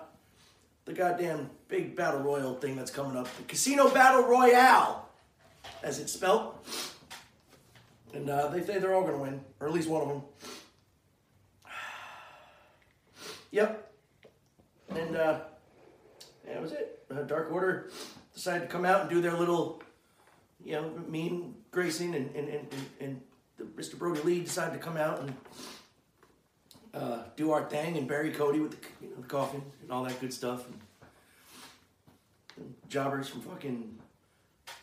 the 0.89 0.95
goddamn 0.95 1.51
big 1.67 1.95
battle 1.95 2.19
royal 2.19 2.55
thing 2.55 2.75
that's 2.75 2.89
coming 2.89 3.15
up. 3.15 3.27
The 3.37 3.43
Casino 3.43 3.91
Battle 3.91 4.23
Royale, 4.23 5.07
as 5.83 5.99
it's 5.99 6.11
spelled. 6.11 6.55
And 8.11 8.27
uh, 8.27 8.47
they 8.47 8.63
say 8.63 8.79
they're 8.79 8.95
all 8.95 9.03
going 9.03 9.13
to 9.13 9.19
win, 9.19 9.41
or 9.59 9.67
at 9.67 9.73
least 9.73 9.87
one 9.87 10.01
of 10.01 10.07
them. 10.07 10.21
Yep. 13.51 13.91
And 14.89 15.15
uh, 15.15 15.39
that 16.47 16.61
was 16.61 16.71
it. 16.71 17.03
Uh, 17.11 17.21
Dark 17.21 17.51
Order 17.51 17.89
decided 18.33 18.61
to 18.61 18.67
come 18.67 18.85
out 18.85 19.01
and 19.01 19.09
do 19.09 19.21
their 19.21 19.33
little, 19.33 19.81
you 20.63 20.73
know, 20.73 20.91
mean 21.07 21.55
Grayson 21.71 22.13
and 22.13 22.35
and 22.35 22.47
and, 22.47 22.67
and, 22.71 22.85
and 22.99 23.21
the, 23.57 23.63
Mr. 23.63 23.97
Brodie 23.97 24.21
Lee 24.21 24.39
decided 24.41 24.73
to 24.73 24.79
come 24.79 24.97
out 24.97 25.19
and 25.19 25.33
uh, 26.93 27.19
do 27.35 27.51
our 27.51 27.63
thing 27.65 27.97
and 27.97 28.07
bury 28.07 28.31
Cody 28.31 28.59
with 28.59 28.71
the, 28.71 28.87
you 29.01 29.09
know, 29.09 29.21
the 29.21 29.27
coffin 29.27 29.61
and 29.81 29.91
all 29.91 30.03
that 30.03 30.19
good 30.19 30.33
stuff. 30.33 30.65
And, 30.67 30.79
and 32.57 32.73
jobbers 32.89 33.27
from 33.29 33.41
fucking. 33.41 33.97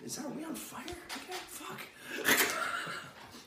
Is 0.05 0.17
that 0.17 0.27
are 0.27 0.31
we 0.31 0.45
on 0.45 0.55
fire? 0.55 0.83
Okay, 0.85 1.33
fuck. 1.49 1.81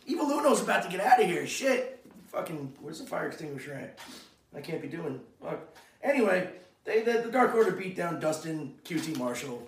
Evil 0.07 0.25
Uno's 0.25 0.61
about 0.61 0.83
to 0.83 0.89
get 0.89 0.99
out 0.99 1.21
of 1.21 1.27
here. 1.27 1.45
Shit. 1.45 2.05
Fucking. 2.27 2.73
Where's 2.81 2.99
the 2.99 3.05
fire 3.05 3.27
extinguisher 3.27 3.73
at? 3.73 3.99
I 4.55 4.61
can't 4.61 4.81
be 4.81 4.87
doing. 4.87 5.19
Fuck. 5.43 5.59
Anyway, 6.03 6.49
they 6.85 7.01
the, 7.03 7.21
the 7.23 7.31
Dark 7.31 7.53
Order 7.55 7.71
beat 7.71 7.95
down 7.95 8.19
Dustin, 8.19 8.73
QT 8.83 9.17
Marshall, 9.17 9.61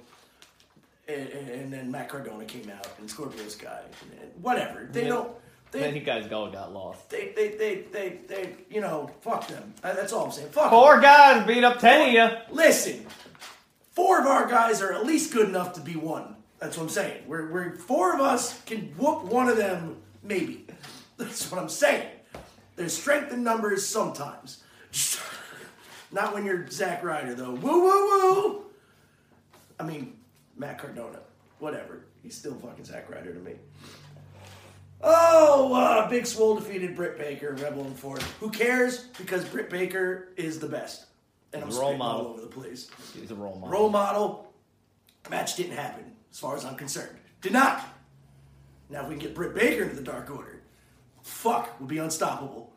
and, 1.07 1.27
and, 1.29 1.49
and 1.49 1.73
then 1.73 1.91
Matt 1.91 2.09
Cardona 2.09 2.45
came 2.45 2.69
out 2.69 2.87
and 2.99 3.09
Scorpio 3.09 3.47
Sky. 3.47 3.81
And, 4.11 4.21
and 4.21 4.43
whatever. 4.43 4.87
They 4.91 5.03
Yeah. 5.03 5.09
don't. 5.09 5.31
Then 5.71 5.93
They, 5.93 5.99
you 5.99 6.05
guys 6.05 6.29
all 6.31 6.49
got 6.49 6.73
lost. 6.73 7.09
they, 7.09 7.31
they, 7.35 7.49
they, 7.49 7.75
they, 7.91 8.19
they, 8.27 8.55
you 8.69 8.81
know, 8.81 9.09
fuck 9.21 9.47
them. 9.47 9.73
Uh, 9.83 9.93
That's 9.93 10.11
all 10.11 10.25
I'm 10.25 10.31
saying. 10.31 10.49
Fuck. 10.49 10.69
Four 10.69 10.99
guys 10.99 11.47
beat 11.47 11.63
up 11.63 11.79
ten 11.79 12.07
of 12.09 12.13
you. 12.13 12.37
Listen, 12.53 13.05
four 13.91 14.19
of 14.19 14.25
our 14.27 14.47
guys 14.47 14.81
are 14.81 14.91
at 14.93 15.05
least 15.05 15.31
good 15.33 15.47
enough 15.47 15.73
to 15.73 15.81
be 15.81 15.95
one. 15.95 16.35
That's 16.59 16.77
what 16.77 16.83
I'm 16.83 16.89
saying. 16.89 17.23
We're, 17.25 17.49
we're 17.51 17.75
four 17.75 18.13
of 18.13 18.19
us 18.21 18.61
can 18.63 18.93
whoop 18.97 19.23
one 19.23 19.47
of 19.49 19.57
them, 19.57 19.97
maybe. 20.23 20.67
That's 21.17 21.49
what 21.51 21.59
I'm 21.61 21.69
saying. 21.69 22.07
There's 22.75 22.93
strength 22.97 23.31
in 23.31 23.43
numbers 23.43 23.85
sometimes. 23.87 24.63
Not 26.11 26.33
when 26.33 26.45
you're 26.45 26.69
Zack 26.69 27.03
Ryder 27.03 27.33
though. 27.35 27.51
Woo 27.51 27.81
woo 27.81 28.07
woo. 28.43 28.65
I 29.79 29.83
mean, 29.83 30.17
Matt 30.57 30.77
Cardona. 30.79 31.19
Whatever. 31.59 32.01
He's 32.21 32.35
still 32.35 32.55
fucking 32.55 32.85
Zack 32.85 33.09
Ryder 33.09 33.33
to 33.33 33.39
me. 33.39 33.53
Oh, 35.03 35.73
uh, 35.73 36.09
Big 36.09 36.25
Swole 36.25 36.55
defeated 36.55 36.95
Britt 36.95 37.17
Baker, 37.17 37.53
Rebel 37.53 37.85
and 37.85 37.97
Ford. 37.97 38.21
Who 38.39 38.49
cares? 38.49 39.05
Because 39.17 39.43
Britt 39.45 39.69
Baker 39.69 40.29
is 40.37 40.59
the 40.59 40.67
best. 40.67 41.05
And 41.53 41.63
I'm 41.63 41.69
role 41.69 41.79
spitting 41.79 42.01
all 42.01 42.27
over 42.27 42.41
the 42.41 42.47
place. 42.47 42.89
He's 43.13 43.31
a 43.31 43.35
role 43.35 43.55
model. 43.55 43.69
Role 43.69 43.89
model. 43.89 44.53
Match 45.29 45.55
didn't 45.55 45.75
happen, 45.75 46.03
as 46.31 46.39
far 46.39 46.55
as 46.55 46.65
I'm 46.65 46.75
concerned. 46.75 47.17
Did 47.41 47.53
not. 47.53 47.83
Now, 48.89 49.03
if 49.03 49.07
we 49.07 49.15
can 49.15 49.23
get 49.23 49.35
Britt 49.35 49.55
Baker 49.55 49.83
into 49.83 49.95
the 49.95 50.03
Dark 50.03 50.29
Order, 50.29 50.61
fuck, 51.23 51.79
we'll 51.79 51.89
be 51.89 51.97
unstoppable. 51.97 52.73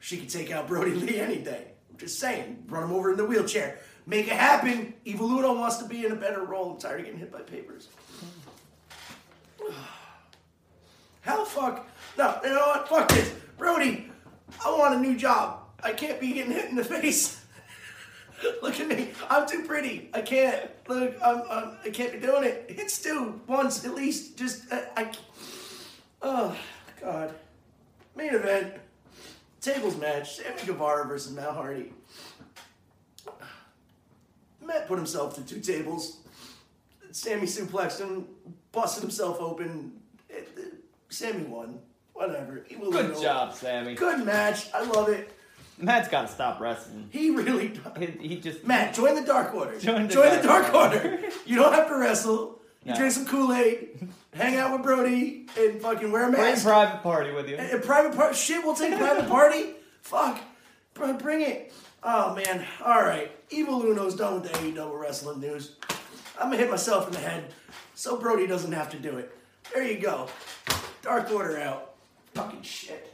She 0.00 0.16
could 0.16 0.30
take 0.30 0.50
out 0.50 0.68
Brodie 0.68 0.90
Lee 0.94 1.18
any 1.18 1.38
day. 1.38 1.66
I'm 1.90 1.98
just 1.98 2.18
saying, 2.18 2.64
run 2.68 2.84
him 2.84 2.92
over 2.92 3.10
in 3.10 3.16
the 3.16 3.24
wheelchair. 3.24 3.78
Make 4.06 4.26
it 4.26 4.34
happen. 4.34 4.94
Evil 5.04 5.30
Uno 5.30 5.54
wants 5.54 5.76
to 5.78 5.84
be 5.84 6.06
in 6.06 6.12
a 6.12 6.16
better 6.16 6.42
role. 6.42 6.72
I'm 6.72 6.78
tired 6.78 7.00
of 7.00 7.06
getting 7.06 7.20
hit 7.20 7.30
by 7.30 7.40
papers. 7.40 7.88
The 11.24 11.44
fuck? 11.46 11.86
No, 12.16 12.38
you 12.42 12.50
know 12.50 12.56
what? 12.66 12.88
Fuck 12.88 13.08
this. 13.10 13.34
Brodie, 13.56 14.10
I 14.64 14.70
want 14.70 14.94
a 14.94 14.98
new 14.98 15.16
job. 15.16 15.60
I 15.82 15.92
can't 15.92 16.20
be 16.20 16.32
getting 16.32 16.52
hit 16.52 16.70
in 16.70 16.76
the 16.76 16.84
face. 16.96 17.44
Look 18.62 18.78
at 18.78 18.88
me. 18.88 19.10
I'm 19.28 19.48
too 19.48 19.62
pretty. 19.62 20.10
I 20.14 20.22
can't. 20.22 20.70
Look, 20.88 21.16
I'm, 21.22 21.42
I'm, 21.50 21.76
I 21.84 21.90
can't 21.90 22.12
be 22.12 22.20
doing 22.20 22.44
it. 22.44 22.66
Hit 22.70 22.90
Stu 22.90 23.40
once 23.46 23.84
at 23.84 23.94
least. 23.94 24.38
Just, 24.38 24.72
uh, 24.72 24.80
I. 24.96 25.10
Oh, 26.22 26.56
God. 27.00 27.34
Main 28.16 28.34
event. 28.34 28.74
Tables 29.60 29.96
match. 29.96 30.36
Sammy 30.36 30.56
Guevara 30.66 31.06
versus 31.06 31.32
Matt 31.32 31.50
Hardy. 31.50 31.92
Matt 34.64 34.86
put 34.86 34.98
himself 34.98 35.34
to 35.34 35.42
two 35.42 35.60
tables. 35.60 36.18
Sammy 37.10 37.46
suplexed 37.46 37.98
him, 38.00 38.26
busted 38.70 39.02
himself 39.02 39.40
open. 39.40 40.00
It- 40.28 40.67
Sammy 41.08 41.44
won. 41.44 41.80
Whatever. 42.14 42.64
He 42.68 42.76
will 42.76 42.90
Good 42.90 43.10
know. 43.14 43.22
job, 43.22 43.54
Sammy. 43.54 43.94
Good 43.94 44.24
match. 44.26 44.68
I 44.74 44.84
love 44.84 45.08
it. 45.08 45.30
Matt's 45.80 46.08
got 46.08 46.22
to 46.22 46.28
stop 46.28 46.58
wrestling. 46.60 47.08
He 47.12 47.30
really 47.30 47.68
does. 47.68 47.92
He, 47.98 48.06
he 48.28 48.40
just 48.40 48.64
Matt, 48.66 48.94
join 48.94 49.14
the 49.14 49.22
Dark 49.22 49.54
Order. 49.54 49.78
Join 49.80 50.08
the 50.08 50.12
join 50.12 50.36
the 50.36 50.42
Dark 50.42 50.72
Dark 50.72 50.94
Order. 50.94 51.20
You 51.46 51.54
don't 51.56 51.72
have 51.72 51.86
to 51.88 51.96
wrestle. 51.96 52.60
You 52.84 52.92
No. 52.92 52.96
drink 52.98 53.12
some 53.12 53.26
Kool 53.26 53.52
Aid, 53.52 54.08
hang 54.34 54.56
out 54.56 54.72
with 54.72 54.82
Brodie, 54.82 55.46
and 55.58 55.80
fucking 55.80 56.10
wear 56.10 56.28
a 56.28 56.30
bring 56.30 56.42
mask. 56.42 56.64
private 56.64 57.02
party 57.02 57.32
with 57.32 57.48
you. 57.48 57.56
A 57.58 57.78
private 57.78 58.16
party. 58.16 58.34
Shit, 58.36 58.64
we'll 58.64 58.74
take 58.74 58.96
private 58.98 59.28
party. 59.28 59.74
Fuck. 60.02 60.40
Br- 60.94 61.12
Bring 61.12 61.42
it. 61.42 61.72
Oh, 62.02 62.34
man. 62.34 62.64
All 62.84 63.02
right. 63.02 63.30
Evil 63.50 63.80
Uno's 63.82 64.14
done 64.16 64.40
with 64.40 64.50
the 64.50 64.58
AEW 64.58 64.98
wrestling 65.00 65.40
news. 65.40 65.76
I'm 66.38 66.46
gonna 66.50 66.56
hit 66.56 66.70
myself 66.70 67.06
in 67.08 67.12
the 67.12 67.18
head 67.20 67.52
so 67.94 68.16
Brodie 68.16 68.46
doesn't 68.48 68.72
have 68.72 68.90
to 68.90 68.96
do 68.98 69.16
it. 69.18 69.36
There 69.74 69.84
you 69.84 69.98
go. 70.00 70.28
Dark 71.08 71.30
Order 71.32 71.58
out. 71.60 71.94
Fucking 72.34 72.60
shit. 72.60 73.10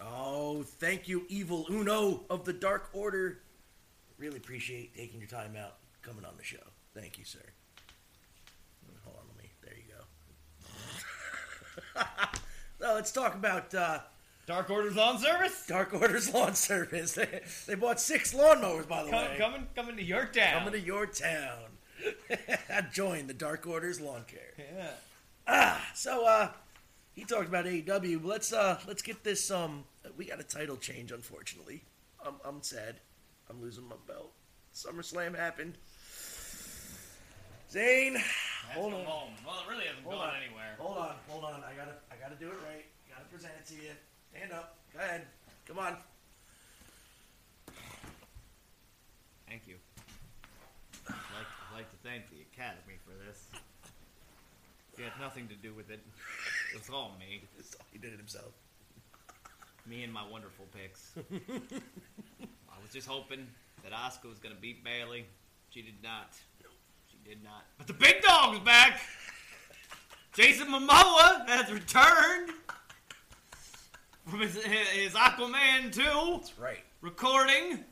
Oh, 0.00 0.62
thank 0.62 1.06
you, 1.08 1.26
Evil 1.28 1.66
Uno 1.70 2.22
of 2.30 2.46
the 2.46 2.54
Dark 2.54 2.88
Order. 2.94 3.40
Really 4.16 4.38
appreciate 4.38 4.96
taking 4.96 5.20
your 5.20 5.28
time 5.28 5.56
out 5.62 5.74
coming 6.00 6.24
on 6.24 6.32
the 6.38 6.42
show. 6.42 6.56
Thank 6.94 7.18
you, 7.18 7.24
sir. 7.26 7.42
Hold 9.04 9.16
on, 9.18 9.24
let 9.28 9.44
me. 9.44 9.50
There 9.62 9.74
you 9.76 9.92
go. 11.94 12.00
so 12.80 12.94
let's 12.94 13.12
talk 13.12 13.34
about 13.34 13.74
uh, 13.74 13.98
Dark 14.46 14.70
Order's 14.70 14.96
lawn 14.96 15.18
service? 15.18 15.66
Dark 15.68 15.92
Order's 15.92 16.32
lawn 16.34 16.54
service. 16.54 17.12
They, 17.12 17.42
they 17.66 17.74
bought 17.74 18.00
six 18.00 18.32
lawnmowers, 18.32 18.88
by 18.88 19.04
the 19.04 19.10
Com- 19.10 19.20
way. 19.20 19.36
coming, 19.38 19.66
coming 19.76 19.96
to 19.98 20.02
your 20.02 20.24
town. 20.24 20.60
Coming 20.64 20.80
to 20.80 20.86
your 20.86 21.04
town. 21.04 21.58
Join 22.90 23.26
the 23.26 23.34
Dark 23.34 23.66
Order's 23.66 24.00
lawn 24.00 24.24
care. 24.26 24.54
yeah. 24.74 24.86
So 25.94 26.24
uh 26.26 26.48
he 27.12 27.24
talked 27.24 27.48
about 27.48 27.64
AEW. 27.64 28.24
Let's 28.24 28.52
uh 28.52 28.78
let's 28.86 29.02
get 29.02 29.24
this 29.24 29.50
um 29.50 29.84
we 30.16 30.26
got 30.26 30.40
a 30.40 30.44
title 30.44 30.76
change 30.76 31.10
unfortunately. 31.10 31.82
I'm 32.24 32.34
I'm 32.44 32.62
sad. 32.62 32.96
I'm 33.50 33.60
losing 33.60 33.88
my 33.88 33.96
belt. 34.06 34.32
SummerSlam 34.74 35.36
happened. 35.36 35.74
Zane, 37.70 38.16
hold 38.72 38.94
on. 38.94 39.04
home. 39.04 39.30
Well, 39.44 39.56
it 39.66 39.70
really 39.70 39.84
hasn't 39.84 40.04
Hold 40.06 40.16
gone 40.20 40.28
on. 40.30 40.34
anywhere. 40.42 40.74
Hold 40.78 40.96
on, 40.96 41.14
hold 41.28 41.44
on. 41.44 41.62
I 41.64 41.74
gotta 41.76 41.96
I 42.10 42.16
gotta 42.16 42.36
do 42.38 42.48
it 42.48 42.56
right. 42.66 42.86
Gotta 43.10 43.26
present 43.26 43.52
it 43.58 43.66
to 43.68 43.74
you. 43.74 43.90
Stand 44.32 44.52
up. 44.52 44.76
Go 44.94 45.00
ahead. 45.00 45.26
Come 45.66 45.78
on. 45.78 45.96
Thank 49.46 49.66
you. 49.66 49.76
I'd 51.08 51.12
like, 51.12 51.46
I'd 51.70 51.74
like 51.76 51.90
to 51.90 51.96
thank 52.08 52.30
the 52.30 52.40
Academy. 52.52 52.87
He 54.98 55.04
had 55.04 55.12
nothing 55.20 55.46
to 55.46 55.54
do 55.54 55.72
with 55.72 55.90
it. 55.90 56.00
It 56.74 56.78
was 56.78 56.90
all 56.90 57.12
me. 57.20 57.42
He 57.92 57.98
did 57.98 58.12
it 58.12 58.18
himself. 58.18 58.52
Me 59.86 60.02
and 60.02 60.12
my 60.12 60.24
wonderful 60.28 60.66
picks. 60.74 61.12
I 61.16 62.82
was 62.82 62.92
just 62.92 63.06
hoping 63.06 63.46
that 63.84 63.92
Asuka 63.92 64.28
was 64.28 64.40
going 64.40 64.54
to 64.54 64.60
beat 64.60 64.82
Bayley. 64.84 65.24
She 65.70 65.82
did 65.82 66.02
not. 66.02 66.34
She 67.08 67.16
did 67.24 67.44
not. 67.44 67.64
But 67.78 67.86
the 67.86 67.92
big 67.92 68.22
dog's 68.22 68.58
back! 68.58 69.00
Jason 70.34 70.66
Momoa 70.66 71.48
has 71.48 71.72
returned 71.72 72.50
from 74.26 74.40
his, 74.40 74.56
his 74.56 75.12
Aquaman 75.14 75.92
2 75.92 76.02
That's 76.02 76.58
right. 76.58 76.80
recording 77.00 77.84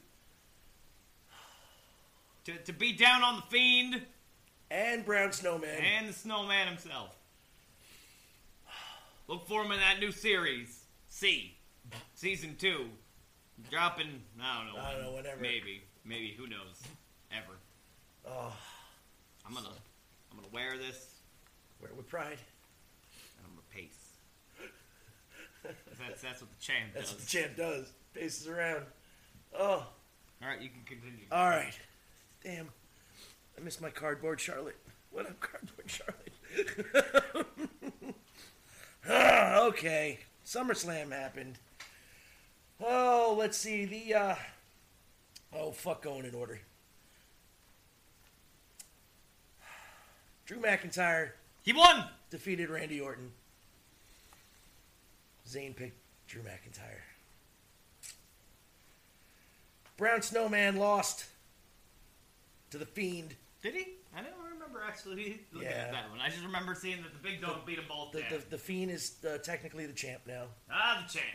to, 2.44 2.56
to 2.56 2.72
be 2.72 2.92
down 2.92 3.22
on 3.22 3.36
the 3.36 3.42
Fiend 3.42 4.02
And 4.70 5.04
Braun 5.04 5.28
Strowman. 5.30 5.80
and 5.98 6.08
the 6.08 6.12
Strowman 6.12 6.66
himself. 6.66 7.16
Look 9.28 9.46
for 9.48 9.64
him 9.64 9.72
in 9.72 9.80
that 9.80 9.98
new 9.98 10.12
series, 10.12 10.84
C, 11.08 11.56
season 12.14 12.54
two, 12.58 12.86
dropping. 13.70 14.22
I 14.40 14.64
don't 14.64 14.74
know. 14.74 14.80
I 14.80 14.92
don't 14.92 15.02
know, 15.02 15.12
whenever. 15.12 15.40
Maybe, 15.40 15.82
maybe 16.04 16.34
who 16.38 16.46
knows? 16.46 16.80
Ever. 17.32 17.56
oh, 18.28 18.52
I'm 19.46 19.52
gonna, 19.52 19.68
I'm 20.30 20.36
gonna 20.36 20.48
wear 20.52 20.78
this. 20.78 21.14
where 21.80 21.90
with 21.96 22.08
pride. 22.08 22.38
and 23.38 23.44
I'm 23.46 23.50
gonna 23.50 23.66
pace. 23.74 23.98
that's 25.98 26.22
that's 26.22 26.40
what 26.40 26.50
the 26.56 26.62
champ 26.64 26.92
That's 26.94 27.10
does. 27.10 27.18
what 27.18 27.26
the 27.26 27.26
champ 27.26 27.56
does. 27.56 27.92
Paces 28.14 28.46
around. 28.46 28.82
Oh. 29.58 29.84
All 30.42 30.48
right, 30.48 30.60
you 30.60 30.68
can 30.68 30.82
continue. 30.86 31.24
All 31.32 31.48
right. 31.48 31.76
Damn. 32.44 32.68
I 33.56 33.62
missed 33.62 33.80
my 33.80 33.90
cardboard 33.90 34.40
Charlotte. 34.40 34.76
What 35.10 35.26
up, 35.26 35.40
cardboard 35.40 35.90
Charlotte? 35.90 37.46
Ah, 39.08 39.60
okay. 39.66 40.18
SummerSlam 40.44 41.12
happened. 41.12 41.60
Oh, 42.80 43.36
let's 43.38 43.56
see. 43.56 43.84
The, 43.84 44.14
uh. 44.14 44.34
Oh, 45.52 45.70
fuck, 45.70 46.02
going 46.02 46.24
in 46.24 46.34
order. 46.34 46.58
Drew 50.44 50.58
McIntyre 50.58 51.30
he 51.66 51.72
won. 51.72 52.04
defeated 52.30 52.70
Randy 52.70 53.00
Orton. 53.00 53.32
Zane 55.48 55.74
picked 55.74 55.98
Drew 56.28 56.42
McIntyre. 56.42 57.02
Braun 59.96 60.20
Strowman 60.20 60.76
lost 60.76 61.24
to 62.70 62.78
the 62.78 62.86
Fiend. 62.86 63.34
Did 63.62 63.74
he? 63.74 63.86
I 64.16 64.20
don't 64.22 64.32
remember 64.52 64.82
actually 64.86 65.40
looking 65.52 65.68
Yeah. 65.68 65.76
at 65.76 65.92
that 65.92 66.10
one. 66.10 66.20
I 66.20 66.28
just 66.28 66.42
remember 66.44 66.74
seeing 66.74 67.02
that 67.02 67.12
the 67.12 67.18
big 67.18 67.40
dog 67.40 67.66
beat 67.66 67.76
them 67.76 67.84
both 67.88 68.12
The, 68.12 68.22
the, 68.30 68.42
the 68.50 68.58
Fiend 68.58 68.90
is 68.90 69.16
uh, 69.28 69.38
technically 69.38 69.86
the 69.86 69.92
champ 69.92 70.22
now. 70.26 70.44
Ah, 70.70 71.04
the 71.06 71.12
champ. 71.12 71.26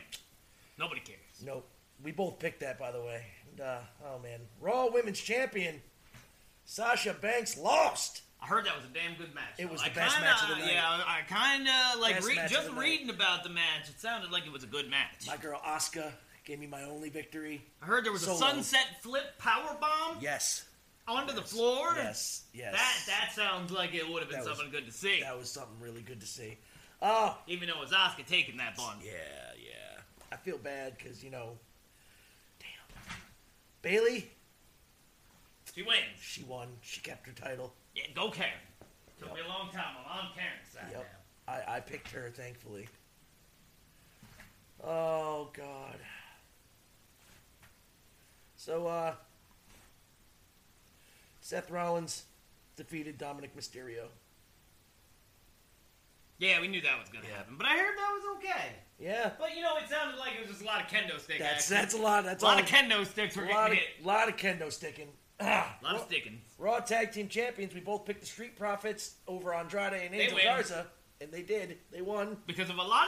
Nobody 0.78 1.01
cares. 1.01 1.19
Nope. 1.45 1.67
We 2.03 2.11
both 2.11 2.39
picked 2.39 2.61
that, 2.61 2.80
by 2.80 2.91
the 2.91 3.01
way. 3.01 3.24
And, 3.51 3.61
uh, 3.61 3.78
oh, 4.05 4.19
man. 4.19 4.39
Raw 4.59 4.88
Women's 4.91 5.19
Champion, 5.19 5.82
Sasha 6.65 7.13
Banks 7.13 7.57
lost. 7.57 8.22
I 8.41 8.47
heard 8.47 8.65
that 8.65 8.76
was 8.76 8.86
a 8.86 8.93
damn 8.93 9.15
good 9.17 9.36
match. 9.36 9.53
It 9.59 9.69
was 9.69 9.82
I 9.84 9.89
the 9.89 9.95
best 9.95 10.15
kinda, 10.15 10.30
match 10.32 10.41
of 10.43 10.49
the 10.49 10.55
night. 10.65 10.74
Yeah, 10.74 11.03
I 11.05 11.22
kind 11.28 11.67
of 11.67 11.99
like 11.99 12.26
re- 12.26 12.36
just 12.49 12.65
the 12.65 12.72
night. 12.72 12.80
reading 12.82 13.09
about 13.11 13.43
the 13.43 13.49
match. 13.51 13.88
It 13.89 13.99
sounded 13.99 14.32
like 14.32 14.47
it 14.47 14.51
was 14.51 14.63
a 14.63 14.67
good 14.67 14.89
match. 14.89 15.28
My 15.28 15.38
girl 15.38 15.61
Asuka 15.63 16.11
gave 16.43 16.59
me 16.59 16.65
my 16.65 16.82
only 16.84 17.09
victory. 17.09 17.61
I 17.84 17.86
heard 17.86 18.03
there 18.03 18.11
was 18.11 18.24
Solo. 18.24 18.38
a 18.38 18.39
sunset 18.39 18.88
flip 19.03 19.38
power 19.38 19.78
bomb 19.80 20.17
Yes. 20.22 20.65
Onto 21.08 21.34
the 21.34 21.41
floor. 21.41 21.93
Yes. 21.95 22.43
Yes. 22.54 22.74
That 22.74 22.95
that 23.08 23.34
sounds 23.34 23.72
like 23.72 23.93
it 23.93 24.08
would 24.08 24.22
have 24.22 24.30
been 24.30 24.39
That 24.39 24.47
was- 24.47 24.58
something 24.58 24.72
good 24.72 24.86
to 24.86 24.91
see. 24.91 25.22
That 25.22 25.38
was 25.38 25.52
something 25.52 25.80
really 25.80 26.02
good 26.02 26.22
to 26.22 26.28
see. 26.28 26.58
Oh, 27.02 27.36
Even 27.47 27.68
though 27.68 27.76
it 27.78 27.82
was 27.82 27.91
Asuka 27.91 28.26
taking 28.28 28.58
that 28.58 28.76
bun. 28.78 28.97
Yeah, 29.04 29.12
yeah. 29.58 30.02
I 30.32 30.36
feel 30.38 30.58
bad 30.60 30.95
because, 30.97 31.24
you 31.24 31.32
know, 31.32 31.58
damn. 32.60 33.16
Bayley, 33.82 34.30
She 35.74 35.82
wins. 35.82 35.99
she 36.22 36.43
won. 36.43 36.68
She 36.82 37.02
kept 37.02 37.26
her 37.26 37.34
title. 37.34 37.74
Yeah, 37.95 38.04
go 38.14 38.30
Karen. 38.30 38.54
Took 39.20 39.30
Yep. 39.30 39.38
me 39.38 39.41
a 39.43 39.47
long 39.47 39.72
time. 39.72 39.95
I'm 40.06 40.28
on 40.28 40.34
Karen's 40.36 40.70
side 40.72 40.91
Yep. 40.91 41.18
now. 41.47 41.54
I, 41.54 41.78
I 41.78 41.80
picked 41.80 42.10
her, 42.12 42.30
thankfully. 42.30 42.88
Oh, 44.84 45.49
God. 45.54 45.99
So, 48.58 48.86
uh, 48.88 49.16
Seth 51.42 51.70
Rollins 51.70 52.24
defeated 52.78 53.18
Dominik 53.20 53.50
Mysterio. 53.58 54.06
Yeah, 56.38 56.60
we 56.60 56.68
knew 56.68 56.82
that 56.82 57.00
was 57.00 57.10
gonna 57.10 57.28
Yeah. 57.28 57.38
happen, 57.38 57.56
but 57.58 57.68
I 57.68 57.78
heard 57.78 57.98
that 57.98 58.12
was 58.14 58.38
okay. 58.38 58.76
Yeah. 58.98 59.32
But 59.38 59.56
you 59.56 59.62
know, 59.62 59.78
it 59.78 59.89
sounded 59.89 60.18
like 60.18 60.34
it 60.36 60.39
was 60.42 60.50
just 60.50 60.62
a 60.62 60.66
lot 60.66 60.82
of 60.82 60.88
kendo 60.88 61.20
stick 61.20 61.39
That's 61.39 61.64
action. 61.64 61.76
that's 61.76 61.94
a 61.94 61.98
lot. 61.98 62.24
That's 62.24 62.42
a 62.42 62.46
lot 62.46 62.56
all, 62.58 62.64
of 62.64 62.66
kendo 62.70 63.06
sticks 63.06 63.36
were 63.36 63.46
a 63.46 63.50
lot 63.50 63.70
getting 63.72 63.78
of, 63.89 63.96
hit. 63.98 64.06
lot 64.06 64.30
of 64.30 64.38
kendo 64.38 64.72
sticking. 64.72 65.10
Ah, 65.39 65.78
A 65.82 65.84
lot 65.86 65.96
of 65.96 66.02
sticking. 66.08 66.42
Raw 66.60 66.80
Tag 66.80 67.12
Team 67.12 67.28
Champions, 67.28 67.74
we 67.74 67.80
both 67.80 68.06
picked 68.06 68.22
the 68.22 68.28
Street 68.28 68.56
Profits 68.56 69.16
over 69.28 69.54
Andrade 69.56 69.94
and 69.94 70.14
Angel. 70.16 70.38
Garza, 70.44 70.86
and 71.20 71.32
they 71.32 71.42
did. 71.42 71.80
They 71.92 72.02
won. 72.04 72.38
Because 72.46 72.70
of 72.70 72.76
Alanda 72.76 73.08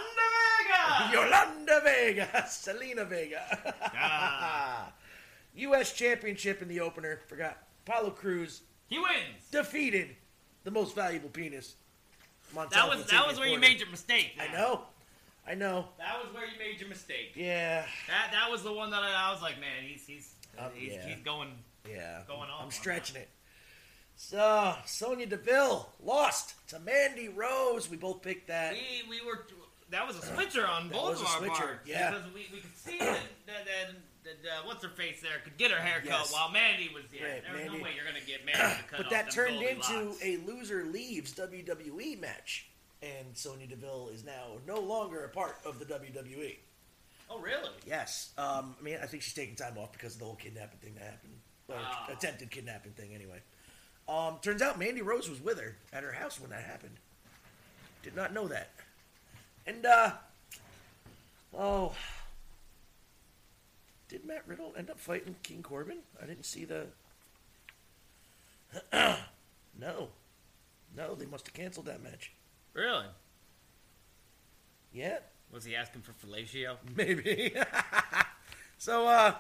Vega! 0.66 1.12
Yolanda 1.14 1.82
Vega, 1.84 2.28
Zelina 2.48 3.08
Vega. 3.08 3.74
Ah. 3.96 4.92
U.S. 5.56 5.94
Championship 5.94 6.64
in 6.64 6.68
the 6.68 6.80
opener. 6.80 7.22
Forgot. 7.28 7.58
Apollo 7.86 8.12
Crews 8.12 8.62
he 8.88 8.98
wins! 8.98 9.50
defeated 9.52 10.16
the 10.64 10.72
most 10.72 10.96
valuable 10.96 11.30
penis. 11.30 11.76
That 12.54 12.88
was 12.88 13.06
that 13.08 13.28
was 13.28 13.40
where 13.40 13.48
you 13.48 13.60
made 13.60 13.80
your 13.80 13.90
mistake. 13.90 14.40
I 14.40 14.52
know. 14.54 14.82
I 15.46 15.56
know. 15.56 15.90
That 15.98 16.24
was 16.24 16.34
where 16.34 16.46
you 16.46 16.58
made 16.58 16.80
your 16.80 16.90
mistake. 16.90 17.34
Yeah. 17.36 17.86
That 18.08 18.32
that 18.32 18.52
was 18.52 18.64
the 18.64 18.72
one 18.72 18.92
that 18.92 19.02
I, 19.02 19.30
I 19.30 19.32
was 19.32 19.42
like, 19.42 19.60
man, 19.60 19.84
he's 19.84 20.06
he's 20.06 20.34
Um, 20.58 20.70
he's, 20.76 20.94
yeah. 20.94 21.08
he's 21.08 21.24
going. 21.24 21.50
Yeah. 21.90 22.22
Going 22.28 22.50
off 22.50 22.64
I'm 22.64 22.72
stretching 22.72 23.18
it. 23.18 23.30
So, 24.16 24.76
Sonya 24.86 25.26
Deville 25.26 25.90
lost 26.02 26.54
to 26.70 26.80
Mandy 26.80 27.30
Rose. 27.30 27.90
We 27.90 27.98
both 27.98 28.22
picked 28.22 28.48
that. 28.48 28.74
We 28.74 29.10
we 29.10 29.26
were 29.26 29.46
that 29.90 30.08
was 30.08 30.18
a 30.18 30.22
switcher 30.22 30.66
on 30.66 30.90
both 30.90 31.20
of 31.20 31.28
our 31.28 31.38
switcher, 31.40 31.54
parts 31.54 31.88
yeah. 31.88 32.12
because 32.12 32.26
we, 32.34 32.48
we 32.54 32.60
could 32.60 32.78
see 32.78 32.98
that 33.00 33.20
that, 33.48 33.66
that, 33.66 33.96
that 34.24 34.50
uh, 34.50 34.62
what's 34.66 34.84
her 34.84 34.90
face 34.90 35.22
there 35.22 35.40
could 35.44 35.58
get 35.58 35.72
her 35.72 35.78
hair 35.78 36.00
cut 36.00 36.06
Yes. 36.10 36.34
while 36.34 36.50
Mandy 36.52 36.90
was 36.94 37.04
there. 37.12 37.30
Right, 37.30 37.44
there 37.44 37.54
was 37.54 37.62
Mandy- 37.64 37.78
no 37.78 37.84
way 37.84 37.92
you're 37.96 38.06
gonna 38.06 38.26
get 38.26 38.46
Mandy 38.46 38.78
to 38.82 38.84
cut 38.90 38.98
But 38.98 39.10
that 39.10 39.32
turned 39.32 39.62
into 39.62 40.16
a 40.24 40.38
loser 40.46 40.84
leaves 40.86 41.34
WWE 41.34 42.20
match. 42.20 42.68
And 43.02 43.36
Sonya 43.36 43.68
Deville 43.68 44.10
is 44.14 44.24
now 44.24 44.60
no 44.66 44.80
longer 44.80 45.26
a 45.26 45.30
part 45.30 45.58
of 45.66 45.78
the 45.80 45.86
WWE. 45.86 46.56
Oh 47.30 47.40
really? 47.40 47.70
Yes. 47.86 48.32
Um, 48.38 48.76
I 48.80 48.84
mean, 48.84 48.98
I 49.02 49.06
think 49.08 49.24
she's 49.24 49.34
taking 49.34 49.56
time 49.56 49.78
off 49.78 49.92
because 49.92 50.14
of 50.14 50.20
the 50.20 50.26
whole 50.26 50.36
kidnapping 50.36 50.80
thing 50.80 50.94
that 50.96 51.04
happened. 51.04 51.34
Or 51.68 51.76
Oh. 51.80 52.14
attempted 52.14 52.50
kidnapping 52.52 52.92
thing, 52.94 53.14
anyway. 53.14 53.42
Um, 54.08 54.38
turns 54.42 54.62
out 54.62 54.78
Mandy 54.80 55.02
Rose 55.02 55.30
was 55.30 55.42
with 55.42 55.60
her 55.60 55.76
at 55.92 56.04
her 56.04 56.12
house 56.14 56.40
when 56.40 56.50
that 56.52 56.64
happened. 56.64 56.96
Did 58.04 58.16
not 58.16 58.34
know 58.34 58.48
that. 58.50 58.70
And, 59.66 59.86
uh, 59.86 60.12
oh. 61.58 61.94
Did 64.14 64.26
Matt 64.26 64.44
Riddle 64.46 64.76
end 64.78 64.92
up 64.92 65.00
fighting 65.00 65.36
King 65.42 65.64
Corbin? 65.64 65.98
I 66.22 66.28
didn't 66.28 66.46
see 66.46 66.66
the. 66.66 66.86
No, 69.76 70.10
no, 70.96 71.16
they 71.16 71.26
must 71.26 71.48
have 71.48 71.56
canceled 71.56 71.88
that 71.88 72.04
match. 72.04 72.32
Really? 72.74 73.08
Yeah, 74.94 75.18
Was 75.52 75.66
he 75.66 75.76
asking 75.76 76.04
for 76.04 76.12
fellatio? 76.12 76.78
maybe. 76.96 77.56
so 78.78 79.08
uh, 79.08 79.34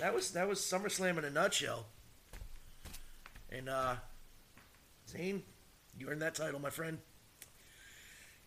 that 0.00 0.12
was 0.12 0.32
that 0.32 0.48
was 0.48 0.58
SummerSlam 0.58 1.18
in 1.18 1.24
a 1.24 1.30
nutshell. 1.30 1.86
And 3.48 3.68
uh, 3.68 3.94
Zane, 5.08 5.44
you 5.96 6.08
earned 6.08 6.22
that 6.22 6.34
title, 6.34 6.58
my 6.58 6.70
friend. 6.70 6.98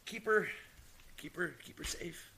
Keep 0.05 0.25
her, 0.25 0.49
keep 1.15 1.37
her, 1.37 1.55
keep 1.63 1.77
her 1.77 1.85
safe. 1.85 2.31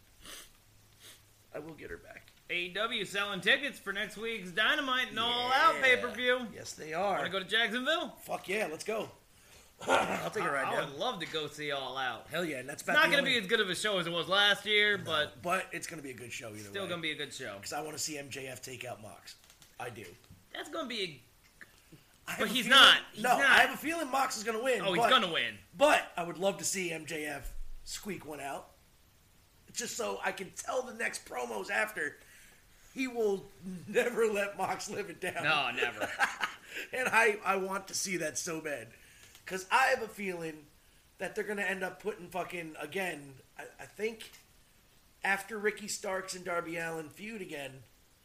I 1.55 1.57
will 1.57 1.73
get 1.73 1.89
her 1.89 1.97
back. 1.97 2.27
AEW 2.49 3.07
selling 3.07 3.41
tickets 3.41 3.79
for 3.79 3.91
next 3.91 4.17
week's 4.17 4.51
Dynamite 4.51 5.09
and 5.09 5.19
All 5.19 5.51
Out 5.51 5.81
pay 5.81 5.97
per 5.97 6.09
view. 6.09 6.41
Yes, 6.53 6.73
they 6.73 6.93
are. 6.93 7.13
Want 7.13 7.25
to 7.25 7.31
go 7.31 7.39
to 7.39 7.45
Jacksonville? 7.45 8.15
Fuck 8.21 8.47
yeah, 8.47 8.67
let's 8.69 8.83
go. 8.83 9.09
I'll 9.87 10.29
take 10.29 10.43
a 10.43 10.51
ride 10.51 10.65
I 10.67 10.75
down. 10.75 10.89
would 10.91 10.99
love 10.99 11.19
to 11.21 11.25
go 11.27 11.47
see 11.47 11.71
All 11.71 11.97
Out. 11.97 12.27
Hell 12.31 12.45
yeah, 12.45 12.57
and 12.57 12.69
that's 12.69 12.83
It's 12.83 12.87
not 12.87 13.03
going 13.05 13.13
to 13.13 13.17
only- 13.19 13.31
be 13.31 13.37
as 13.39 13.47
good 13.47 13.59
of 13.59 13.69
a 13.69 13.75
show 13.75 13.97
as 13.97 14.05
it 14.07 14.13
was 14.13 14.27
last 14.27 14.65
year, 14.65 14.97
but 14.97 15.41
but 15.41 15.65
it's 15.71 15.87
gonna 15.87 16.01
be 16.03 16.11
a 16.11 16.15
good 16.15 16.31
show 16.31 16.49
either 16.49 16.59
still 16.59 16.87
going 16.87 16.99
to 16.99 17.01
be 17.01 17.11
a 17.11 17.15
good 17.15 17.33
show. 17.33 17.55
because 17.57 17.73
I 17.73 17.81
want 17.81 17.93
to 17.97 18.01
see 18.01 18.13
MJF 18.17 18.61
take 18.61 18.85
out 18.85 19.01
Mox. 19.01 19.35
I 19.79 19.89
do. 19.89 20.05
That's 20.53 20.69
going 20.69 20.85
to 20.85 20.89
be 20.89 21.21
I 22.27 22.31
have 22.31 22.39
But 22.41 22.49
a 22.49 22.51
he's 22.51 22.65
feeling- 22.65 22.79
not. 22.79 22.97
He's 23.13 23.23
no, 23.23 23.29
not. 23.37 23.41
I 23.45 23.57
have 23.61 23.73
a 23.73 23.77
feeling 23.77 24.09
Mox 24.11 24.37
is 24.37 24.43
gonna 24.43 24.63
win. 24.63 24.81
Oh, 24.85 24.93
he's 24.93 25.05
going 25.07 25.21
to 25.23 25.27
win. 25.33 25.55
But 25.77 26.11
I 26.15 26.23
would 26.23 26.37
love 26.37 26.57
to 26.59 26.63
see 26.63 26.91
MJF 26.91 27.41
squeak 27.85 28.25
one 28.25 28.39
out, 28.39 28.67
just 29.73 29.97
so 29.97 30.19
I 30.23 30.31
can 30.31 30.51
tell 30.55 30.83
the 30.83 30.93
next 30.93 31.25
promos 31.27 31.69
after. 31.71 32.17
He 32.95 33.07
will 33.07 33.43
never 33.89 34.25
let 34.27 34.57
Mox 34.57 34.89
live 34.89 35.09
it 35.09 35.19
down. 35.19 35.43
No, 35.43 35.69
never. 35.75 36.09
and 36.93 37.09
I, 37.09 37.37
I 37.45 37.57
want 37.57 37.89
to 37.89 37.93
see 37.93 38.15
that 38.17 38.37
so 38.37 38.61
bad. 38.61 38.87
Because 39.43 39.65
I 39.69 39.87
have 39.87 40.01
a 40.01 40.07
feeling 40.07 40.53
that 41.17 41.35
they're 41.35 41.43
going 41.43 41.57
to 41.57 41.69
end 41.69 41.83
up 41.83 42.01
putting 42.01 42.29
fucking, 42.29 42.75
again, 42.79 43.33
I, 43.59 43.63
I 43.81 43.85
think 43.85 44.31
after 45.25 45.57
Ricky 45.57 45.89
Starks 45.89 46.35
and 46.35 46.45
Darby 46.45 46.77
Allin 46.77 47.09
feud 47.09 47.41
again, 47.41 47.71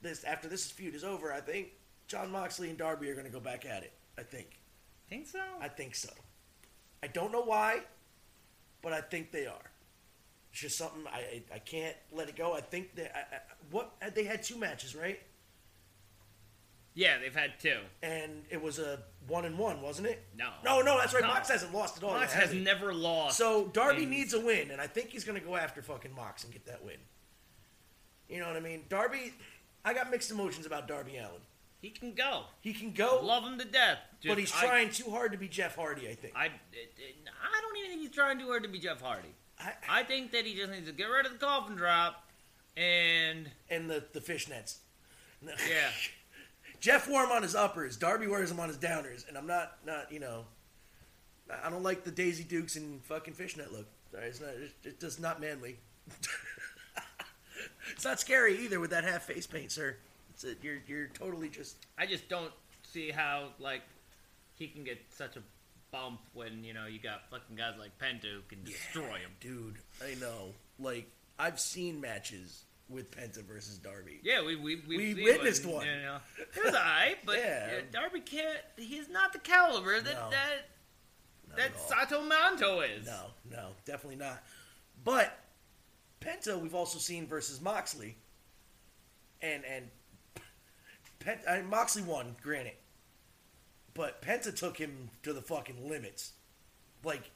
this 0.03 0.23
after 0.23 0.47
this 0.47 0.71
feud 0.71 0.95
is 0.95 1.03
over, 1.03 1.33
I 1.33 1.41
think 1.41 1.71
Jon 2.07 2.31
Moxley 2.31 2.69
and 2.69 2.79
Darby 2.79 3.11
are 3.11 3.15
going 3.15 3.27
to 3.27 3.33
go 3.33 3.41
back 3.41 3.67
at 3.67 3.83
it. 3.83 3.93
I 4.17 4.23
think. 4.23 4.61
Think 5.09 5.27
so? 5.27 5.41
I 5.61 5.67
think 5.67 5.97
so. 5.97 6.11
I 7.03 7.09
don't 7.09 7.33
know 7.33 7.43
why, 7.43 7.81
but 8.83 8.93
I 8.93 9.01
think 9.01 9.33
they 9.33 9.47
are. 9.47 9.70
It's 10.53 10.61
just 10.61 10.79
something 10.79 11.03
I 11.07 11.19
I, 11.19 11.43
I 11.55 11.59
can't 11.59 11.97
let 12.13 12.29
it 12.29 12.37
go. 12.37 12.55
I 12.55 12.61
think 12.61 12.95
that 12.97 13.17
I, 13.17 13.37
I, 13.37 13.39
what 13.71 13.93
they 14.15 14.25
had 14.25 14.43
two 14.43 14.57
matches, 14.57 14.95
right? 14.97 15.21
Yeah, 16.95 17.19
they've 17.19 17.35
had 17.35 17.59
two. 17.61 17.79
And 18.03 18.43
it 18.51 18.61
was 18.61 18.79
a 18.79 18.99
one 19.29 19.45
and 19.45 19.57
one, 19.57 19.81
wasn't 19.81 20.09
it? 20.09 20.25
No. 20.37 20.51
No, 20.65 20.81
no, 20.83 20.99
that's 20.99 21.15
right. 21.15 21.23
No. 21.23 21.29
Mox 21.29 21.49
hasn't 21.49 21.73
lost 21.73 21.97
at 21.97 22.03
all. 22.05 22.15
Mox 22.15 22.35
yet, 22.35 22.43
has 22.49 22.55
never 22.55 22.93
lost. 22.93 23.39
So 23.39 23.67
Darby 23.69 24.03
in- 24.03 24.11
needs 24.11 24.35
a 24.35 24.41
win, 24.41 24.71
and 24.73 24.81
I 24.81 24.87
think 24.89 25.11
he's 25.11 25.25
going 25.25 25.41
to 25.41 25.47
go 25.47 25.57
after 25.57 25.83
fucking 25.83 26.15
Mox 26.15 26.43
and 26.45 26.53
get 26.53 26.67
that 26.67 26.85
win. 26.85 26.97
You 28.29 28.41
know 28.41 28.49
what 28.49 28.57
I 28.57 28.61
mean? 28.61 28.83
Darby, 28.89 29.33
I 29.85 29.95
got 29.95 30.11
mixed 30.11 30.31
emotions 30.31 30.67
about 30.67 30.89
Darby 30.89 31.17
Allin. 31.17 31.41
He 31.81 31.91
can 31.91 32.13
go. 32.13 32.43
He 32.61 32.75
can 32.75 32.93
go, 32.93 33.21
Love 33.23 33.45
him 33.45 33.59
to 33.59 33.65
death. 33.65 33.99
but 34.27 34.37
he's 34.39 34.53
I- 34.55 34.67
trying 34.67 34.91
too 34.91 35.11
hard 35.11 35.33
to 35.33 35.39
be 35.39 35.49
Jeff 35.49 35.77
Hardy. 35.77 36.09
I 36.09 36.15
think. 36.15 36.35
I, 36.37 36.47
I 36.47 36.49
don't 37.63 37.77
even 37.79 37.91
think 37.91 38.03
he's 38.03 38.11
trying 38.11 38.39
too 38.39 38.47
hard 38.49 38.65
to 38.65 38.69
be 38.69 38.79
Jeff 38.81 39.01
Hardy. 39.01 39.33
I, 39.61 40.01
I 40.01 40.03
think 40.05 40.33
that 40.33 40.47
he 40.47 40.55
just 40.55 40.71
needs 40.71 40.87
to 40.87 40.93
get 40.93 41.05
rid 41.05 41.27
of 41.27 41.33
the 41.33 41.39
coffin 41.39 41.77
drop 41.77 42.25
and 42.77 43.51
and 43.69 43.91
the 43.91 44.05
the 44.13 44.21
fishnets. 44.21 44.77
yeah. 45.43 45.91
Jeff 46.81 47.09
wore 47.09 47.23
them 47.23 47.33
on 47.33 47.43
his 47.43 47.55
uppers. 47.55 47.99
Darby 47.99 48.27
wears 48.27 48.49
them 48.49 48.59
on 48.59 48.69
his 48.69 48.79
downers, 48.79 49.29
and 49.29 49.37
I'm 49.37 49.47
not 49.47 49.77
not 49.85 50.11
you 50.11 50.21
know. 50.21 50.45
I 51.65 51.69
don't 51.69 51.83
like 51.83 52.05
the 52.05 52.13
Daisy 52.13 52.45
Dukes 52.45 52.77
and 52.77 53.05
fucking 53.05 53.35
fishnet 53.35 53.73
look. 53.73 53.87
Sorry, 54.13 54.27
It's 54.29 54.41
not. 54.41 54.51
It, 54.51 54.73
it's 54.85 55.01
just 55.01 55.21
not 55.21 55.41
manly. 55.41 55.79
it's 57.93 58.05
not 58.05 58.21
scary 58.21 58.59
either 58.61 58.81
with 58.81 58.91
that 58.91 59.05
half 59.05 59.25
face 59.25 59.47
paint, 59.47 59.73
sir. 59.73 59.97
It's 60.33 60.45
a, 60.45 60.55
you're 60.63 60.79
you're 60.87 61.09
totally 61.09 61.49
just 61.49 61.77
I 61.99 62.07
just 62.07 62.29
don't 62.29 62.53
see 62.83 63.11
how 63.11 63.49
like 63.59 63.83
he 64.57 64.69
can 64.69 64.85
get 64.85 64.99
such 65.11 65.37
a 65.37 65.43
bump 65.91 66.21
when 66.35 66.65
you 66.65 66.73
know 66.75 66.87
you 66.87 66.99
got 67.01 67.29
fucking 67.31 67.57
guys 67.57 67.75
like 67.79 67.99
Penta 67.99 68.33
who 68.33 68.41
can 68.49 68.63
destroy 68.65 69.19
him. 69.19 69.31
dude. 69.41 69.77
I 70.05 70.15
know. 70.21 70.55
Like 70.79 71.11
I've 71.39 71.59
seen 71.61 72.01
matches 72.01 72.65
with 72.89 73.11
Penta 73.11 73.45
versus 73.45 73.79
Darby. 73.79 74.21
Yeah, 74.23 74.45
we 74.45 74.57
we 74.57 74.83
we 74.89 75.15
We 75.15 75.23
witnessed 75.25 75.65
one. 75.67 75.87
You 75.87 75.93
know, 76.03 76.19
it 76.39 76.65
was 76.65 76.75
alright, 76.75 77.19
but 77.25 77.39
Yeah. 77.39 77.81
Darby 77.93 78.21
can't. 78.21 78.59
He's 78.77 79.09
not 79.09 79.33
the 79.33 79.39
caliber 79.39 80.01
that 80.01 80.15
No. 80.15 80.31
that 80.31 81.57
that. 81.57 81.81
Sato 81.89 82.23
Manto 82.23 82.81
is. 82.81 83.07
No, 83.07 83.27
no, 83.51 83.69
definitely 83.85 84.17
not. 84.17 84.43
But 85.05 85.37
Penta, 86.21 86.61
we've 86.61 86.75
also 86.75 86.99
seen 86.99 87.27
versus 87.27 87.61
Moxley, 87.61 88.17
and 89.43 89.65
and 89.65 89.87
Pent, 91.19 91.41
I, 91.49 91.61
Moxley 91.63 92.03
won, 92.03 92.35
granted, 92.43 92.75
but 93.95 94.23
Penta 94.23 94.55
took 94.55 94.77
him 94.77 95.11
to 95.23 95.33
the 95.33 95.43
fucking 95.43 95.89
limits, 95.89 96.33
like 97.05 97.31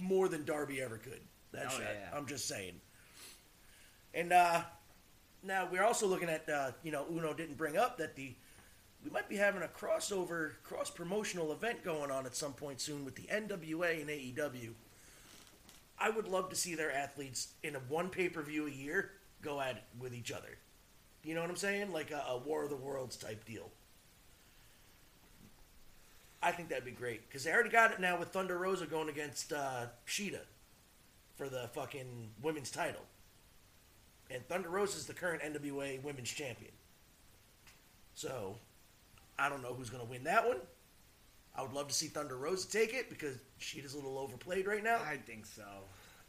more 0.00 0.28
than 0.28 0.44
Darby 0.44 0.80
ever 0.82 0.98
could. 0.98 1.20
That's 1.52 1.74
Oh, 1.76 1.78
right. 1.80 1.88
yeah. 2.00 2.16
I'm 2.16 2.26
just 2.26 2.46
saying. 2.48 2.80
And 4.14 4.32
uh, 4.32 4.62
now 5.42 5.68
we're 5.70 5.84
also 5.84 6.06
looking 6.06 6.28
at 6.28 6.48
uh, 6.48 6.72
you 6.82 6.92
know 6.92 7.06
Uno 7.10 7.32
didn't 7.32 7.56
bring 7.56 7.76
up 7.76 7.98
that 7.98 8.16
the 8.16 8.34
we 9.04 9.10
might 9.10 9.28
be 9.28 9.36
having 9.36 9.62
a 9.62 9.66
crossover 9.68 10.52
cross 10.62 10.90
promotional 10.90 11.52
event 11.52 11.82
going 11.82 12.10
on 12.10 12.26
at 12.26 12.36
some 12.36 12.52
point 12.52 12.80
soon 12.80 13.04
with 13.04 13.14
the 13.14 13.22
NWA 13.22 14.00
and 14.00 14.10
AEW. 14.10 14.72
I 15.98 16.10
would 16.10 16.28
love 16.28 16.50
to 16.50 16.56
see 16.56 16.74
their 16.74 16.92
athletes 16.92 17.48
in 17.62 17.76
a 17.76 17.78
one 17.78 18.08
pay 18.10 18.28
per 18.28 18.42
view 18.42 18.66
a 18.66 18.70
year 18.70 19.12
go 19.42 19.60
at 19.60 19.76
it 19.76 19.84
with 19.98 20.14
each 20.14 20.30
other. 20.32 20.58
You 21.24 21.34
know 21.34 21.40
what 21.42 21.50
I'm 21.50 21.56
saying? 21.56 21.92
Like 21.92 22.10
a, 22.10 22.24
a 22.28 22.38
War 22.38 22.64
of 22.64 22.70
the 22.70 22.76
Worlds 22.76 23.16
type 23.16 23.44
deal. 23.44 23.70
I 26.42 26.52
think 26.52 26.68
that'd 26.68 26.84
be 26.84 26.90
great 26.90 27.28
because 27.28 27.44
they 27.44 27.52
already 27.52 27.70
got 27.70 27.92
it 27.92 28.00
now 28.00 28.18
with 28.18 28.28
Thunder 28.28 28.56
Rosa 28.58 28.86
going 28.86 29.08
against 29.08 29.52
uh, 29.52 29.86
Shida 30.06 30.40
for 31.36 31.48
the 31.48 31.68
fucking 31.74 32.30
women's 32.42 32.70
title, 32.70 33.02
and 34.30 34.46
Thunder 34.48 34.70
Rosa 34.70 34.98
is 34.98 35.06
the 35.06 35.14
current 35.14 35.42
NWA 35.42 36.02
Women's 36.02 36.30
Champion. 36.30 36.72
So, 38.14 38.56
I 39.38 39.48
don't 39.48 39.62
know 39.62 39.74
who's 39.74 39.90
to 39.90 40.10
win 40.10 40.24
that 40.24 40.46
one. 40.46 40.58
I 41.56 41.62
would 41.62 41.72
love 41.72 41.88
to 41.88 41.94
see 41.94 42.06
Thunder 42.06 42.36
Rosa 42.36 42.70
take 42.70 42.94
it 42.94 43.08
because 43.10 43.36
Shida's 43.60 43.94
a 43.94 43.96
little 43.96 44.18
overplayed 44.18 44.66
right 44.66 44.84
now. 44.84 44.96
I 44.96 45.16
think 45.16 45.46
so. 45.46 45.64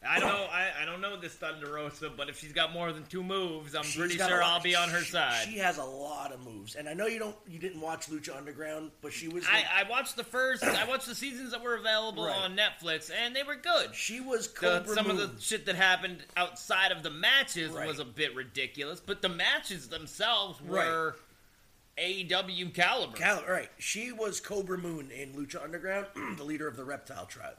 I 0.04 0.20
don't 0.20 0.30
know. 0.30 0.48
I, 0.52 0.70
I 0.82 0.86
don't 0.86 1.00
know 1.00 1.16
this 1.16 1.34
Thunder 1.34 1.74
Rosa, 1.74 2.10
but 2.10 2.28
if 2.28 2.40
she's 2.40 2.54
got 2.54 2.74
more 2.74 2.92
than 2.92 3.06
two 3.06 3.22
moves, 3.24 3.76
I'm 3.76 3.84
She's 3.84 3.96
pretty 3.98 4.18
sure 4.18 4.42
I'll 4.42 4.60
be 4.60 4.76
on 4.76 4.90
her 4.90 5.02
she- 5.02 5.12
side. 5.12 5.48
She 5.48 5.58
has 5.60 5.78
a 5.78 5.84
lot 5.84 6.32
of 6.32 6.44
moves, 6.44 6.74
and 6.76 6.90
I 6.90 6.94
know 6.96 7.06
you 7.06 7.20
don't, 7.20 7.36
you 7.48 7.60
didn't 7.60 7.82
watch 7.82 8.08
Lucha 8.08 8.36
Underground, 8.36 8.90
but 9.02 9.14
she 9.14 9.28
was, 9.28 9.46
I, 9.48 9.64
I 9.86 9.90
watched 9.90 10.16
the 10.16 10.24
first. 10.24 10.64
I 10.64 10.88
watched 10.88 11.06
the 11.06 11.14
seasons 11.14 11.52
that 11.52 11.62
were 11.64 11.76
available 11.76 12.26
Right. 12.26 12.36
on 12.36 12.58
Netflix, 12.58 13.12
and 13.12 13.36
they 13.36 13.44
were 13.44 13.56
good. 13.56 13.94
she 13.94 14.20
was 14.22 14.48
The- 14.52 14.86
some 14.88 15.08
of 15.12 15.18
the 15.18 15.30
shit 15.40 15.68
that 15.68 15.76
happened 15.76 16.24
outside 16.36 16.92
of 16.92 17.04
the 17.04 17.12
matches 17.12 17.72
Right. 17.72 17.86
was 17.86 18.00
a 18.00 18.06
bit 18.06 18.34
ridiculous, 18.36 19.00
but 19.00 19.22
the 19.22 19.30
matches 19.30 19.90
themselves 19.90 20.60
Right. 20.62 20.88
were 20.88 21.16
AEW 21.98 22.74
caliber. 22.74 23.16
Cal- 23.16 23.44
right, 23.48 23.70
she 23.78 24.12
was 24.12 24.40
Cobra 24.40 24.78
Moon 24.78 25.12
in 25.12 25.34
Lucha 25.34 25.64
Underground, 25.64 26.08
the 26.38 26.44
leader 26.44 26.68
of 26.68 26.76
the 26.76 26.84
reptile 26.84 27.26
tribe, 27.28 27.58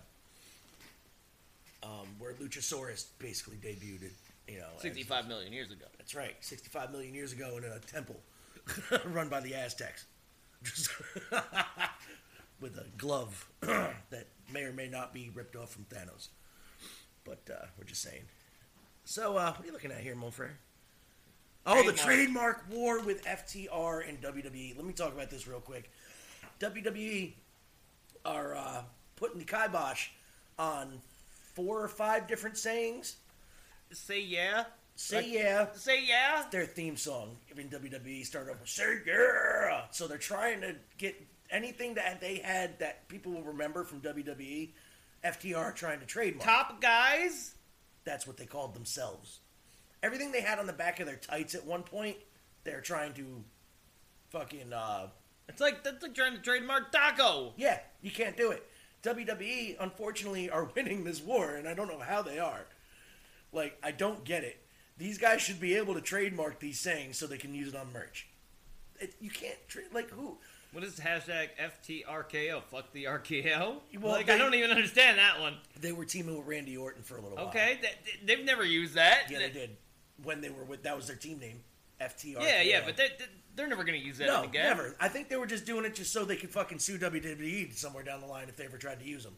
um, 1.83 2.07
where 2.19 2.35
Luchasaurus 2.35 3.07
basically 3.19 3.57
debuted. 3.57 4.11
You 4.49 4.59
know, 4.59 4.67
as- 4.77 4.83
Sixty-five 4.83 5.29
million 5.29 5.53
years 5.53 5.71
ago. 5.71 5.87
That's 5.99 6.15
right, 6.15 6.35
65 6.41 6.91
million 6.91 7.15
years 7.15 7.33
ago 7.33 7.57
in 7.59 7.65
a 7.65 7.79
temple 7.79 8.17
run 9.07 9.29
by 9.29 9.41
the 9.41 9.55
Aztecs. 9.55 10.05
Just 10.65 10.91
with 12.61 12.77
a 12.77 12.85
glove 12.99 13.49
that 13.61 14.27
may 14.53 14.63
or 14.65 14.73
may 14.73 14.89
not 14.89 15.13
be 15.15 15.31
ripped 15.35 15.57
off 15.57 15.71
from 15.71 15.85
Thanos. 15.85 16.29
But 17.25 17.41
uh, 17.51 17.67
we're 17.79 17.85
just 17.85 18.03
saying. 18.03 18.23
So, 19.05 19.37
uh, 19.37 19.53
what 19.53 19.63
are 19.63 19.67
you 19.67 19.73
looking 19.73 19.91
at 19.93 20.01
here, 20.01 20.15
mon 20.15 20.31
frere? 20.31 20.59
Oh, 21.65 21.77
the 21.85 21.93
Trademark. 21.93 22.05
trademark 22.05 22.65
war 22.71 23.01
with 23.01 23.25
FTR 23.25 24.09
and 24.09 24.21
WWE. 24.21 24.77
Let 24.77 24.85
me 24.85 24.93
talk 24.93 25.13
about 25.15 25.31
this 25.31 25.47
real 25.47 25.61
quick. 25.61 25.91
WWE 26.61 27.33
are 28.25 28.57
uh, 28.57 28.83
putting 29.17 29.39
the 29.39 29.45
kibosh 29.45 30.09
on 30.59 31.01
four 31.55 31.83
or 31.83 31.89
five 31.89 32.27
different 32.29 32.57
sayings. 32.59 33.17
Say 33.93 34.21
yeah. 34.23 34.65
Say 34.95 35.17
Like- 35.17 35.33
yeah, 35.33 35.67
Say 35.75 36.05
yeah. 36.07 36.45
their 36.51 36.67
theme 36.67 36.97
song 36.97 37.37
in 37.57 37.69
WWE 37.71 38.25
started 38.27 38.53
off 38.53 38.61
with 38.61 38.69
"Say 38.69 38.99
Yeah," 39.07 39.85
so 39.91 40.07
they're 40.07 40.19
trying 40.19 40.61
to 40.61 40.77
get 40.99 41.15
anything 41.51 41.95
that 41.95 42.21
they 42.21 42.37
had 42.37 42.79
that 42.81 43.09
people 43.09 43.33
will 43.33 43.43
remember 43.43 43.85
from 43.85 44.01
WWE. 44.01 44.73
FTR 45.25 45.73
trying 45.75 46.01
to 46.01 46.07
trademark. 46.07 46.45
Top 46.45 46.81
guys. 46.81 47.55
That's 48.05 48.27
what 48.27 48.37
they 48.37 48.47
called 48.47 48.75
themselves. 48.75 49.39
Everything 50.03 50.33
they 50.33 50.41
had 50.41 50.59
on 50.59 50.67
the 50.67 50.73
back 50.73 50.99
of 51.01 51.07
their 51.07 51.17
tights 51.17 51.55
at 51.55 51.65
one 51.65 51.85
point, 51.85 52.17
they're 52.65 52.81
trying 52.81 53.13
to 53.15 53.45
fucking 54.31 54.73
uh, 54.73 55.09
It's 55.49 55.61
like 55.61 55.85
that's 55.85 56.03
like 56.03 56.15
trying 56.15 56.35
to 56.35 56.41
trademark 56.43 56.91
taco. 56.93 57.53
Yeah, 57.57 57.79
you 58.01 58.11
can't 58.11 58.37
do 58.37 58.51
it. 58.51 58.67
WWE, 59.03 59.77
unfortunately, 59.81 60.51
are 60.51 60.65
winning 60.77 61.05
this 61.05 61.21
war, 61.21 61.55
and 61.55 61.69
I 61.69 61.75
don't 61.75 61.89
know 61.89 61.99
how 62.01 62.23
they 62.23 62.39
are. 62.39 62.67
Like, 63.53 63.79
I 63.83 63.91
don't 63.91 64.25
get 64.25 64.45
it. 64.45 64.59
These 64.99 65.19
guys 65.19 65.43
should 65.43 65.61
be 65.61 65.75
able 65.75 65.95
to 65.95 66.01
trademark 66.01 66.61
these 66.61 66.79
sayings 66.79 67.19
so 67.19 67.27
they 67.27 67.39
can 67.39 67.55
use 67.55 67.69
it 67.69 67.77
on 67.77 67.93
merch. 67.93 68.29
It, 69.01 69.15
you 69.21 69.31
can't 69.31 69.57
trade 69.69 69.87
like 69.93 70.11
who? 70.11 70.37
What 70.73 70.85
is 70.85 70.99
hashtag 71.01 71.49
FTRKO? 71.61 72.63
Fuck 72.71 72.93
the 72.93 73.05
RKO. 73.05 73.77
Well, 74.01 74.13
like 74.13 74.27
they- 74.27 74.35
I 74.35 74.39
don't 74.39 74.55
even 74.55 74.71
understand 74.71 75.19
that 75.19 75.41
one. 75.41 75.57
They 75.81 75.93
were 75.93 76.05
teaming 76.05 76.39
with 76.39 76.47
Randy 76.47 76.77
Orton 76.77 77.03
for 77.03 77.17
a 77.17 77.21
little 77.21 77.37
while. 77.37 77.49
Okay, 77.49 77.79
th- 77.83 78.21
they've 78.25 78.45
never 78.45 78.65
used 78.65 78.95
that. 78.95 79.25
Yeah, 79.31 79.39
they 79.41 79.51
did. 79.51 79.77
When 80.23 80.41
they 80.41 80.51
were 80.51 80.65
with 80.65 80.85
that 80.85 80.97
was 80.97 81.09
their 81.09 81.17
team 81.17 81.39
name, 81.41 81.61
FTR. 82.09 82.43
Yeah, 82.43 82.63
yeah, 82.63 82.83
but 82.85 82.97
they, 82.97 83.09
they- 83.19 83.25
they're 83.55 83.67
never 83.69 83.85
gonna 83.85 83.99
use 83.99 84.19
that 84.19 84.29
no, 84.29 84.45
again. 84.45 84.65
never. 84.65 84.97
I 84.99 85.09
think 85.09 85.29
they 85.29 85.37
were 85.37 85.47
just 85.47 85.67
doing 85.67 85.85
it 85.85 85.95
just 85.95 86.13
so 86.13 86.25
they 86.25 86.37
could 86.37 86.51
fucking 86.51 86.79
sue 86.79 86.99
WWE 86.99 87.75
somewhere 87.75 88.03
down 88.03 88.21
the 88.21 88.27
line 88.27 88.49
if 88.49 88.57
they 88.57 88.65
ever 88.65 88.79
tried 88.79 89.01
to 89.01 89.07
use 89.07 89.25
them. 89.25 89.37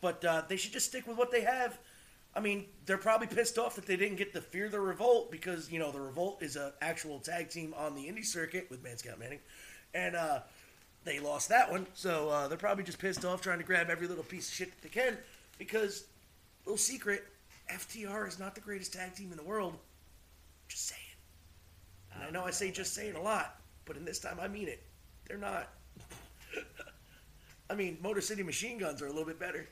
But 0.00 0.24
uh, 0.24 0.42
they 0.48 0.56
should 0.56 0.72
just 0.72 0.86
stick 0.86 1.06
with 1.06 1.16
what 1.18 1.30
they 1.30 1.42
have. 1.42 1.78
I 2.34 2.40
mean, 2.40 2.66
they're 2.86 2.98
probably 2.98 3.26
pissed 3.26 3.58
off 3.58 3.76
that 3.76 3.86
they 3.86 3.96
didn't 3.96 4.16
get 4.16 4.32
the 4.32 4.40
Fear 4.40 4.68
the 4.68 4.80
Revolt 4.80 5.30
because 5.30 5.70
you 5.70 5.78
know 5.78 5.92
the 5.92 6.00
Revolt 6.00 6.42
is 6.42 6.56
a 6.56 6.72
actual 6.80 7.18
tag 7.20 7.50
team 7.50 7.74
on 7.76 7.94
the 7.94 8.02
indie 8.06 8.24
circuit 8.24 8.66
with 8.70 8.82
Man 8.82 8.96
Scout 8.96 9.18
Manning, 9.18 9.40
and 9.94 10.16
uh, 10.16 10.40
they 11.04 11.20
lost 11.20 11.50
that 11.50 11.70
one. 11.70 11.86
So 11.94 12.30
uh, 12.30 12.48
they're 12.48 12.58
probably 12.58 12.84
just 12.84 12.98
pissed 12.98 13.24
off 13.24 13.40
trying 13.42 13.58
to 13.58 13.64
grab 13.64 13.90
every 13.90 14.08
little 14.08 14.24
piece 14.24 14.48
of 14.48 14.54
shit 14.54 14.70
that 14.70 14.82
they 14.82 14.88
can 14.88 15.16
because 15.58 16.04
little 16.64 16.78
secret, 16.78 17.24
FTR 17.70 18.26
is 18.26 18.38
not 18.38 18.54
the 18.54 18.60
greatest 18.62 18.94
tag 18.94 19.14
team 19.14 19.30
in 19.30 19.36
the 19.36 19.44
world. 19.44 19.76
Just 20.68 20.88
saying. 20.88 21.00
And 22.14 22.22
I 22.24 22.30
know 22.30 22.44
I 22.44 22.50
say 22.50 22.70
just 22.70 22.94
saying 22.94 23.14
a 23.16 23.20
lot, 23.22 23.60
but 23.84 23.96
in 23.96 24.04
this 24.04 24.18
time 24.18 24.38
I 24.40 24.48
mean 24.48 24.68
it. 24.68 24.82
They're 25.26 25.38
not. 25.38 25.68
I 27.70 27.74
mean, 27.74 27.98
Motor 28.02 28.20
City 28.20 28.42
Machine 28.42 28.78
Guns 28.78 29.00
are 29.02 29.06
a 29.06 29.10
little 29.10 29.24
bit 29.24 29.38
better. 29.38 29.66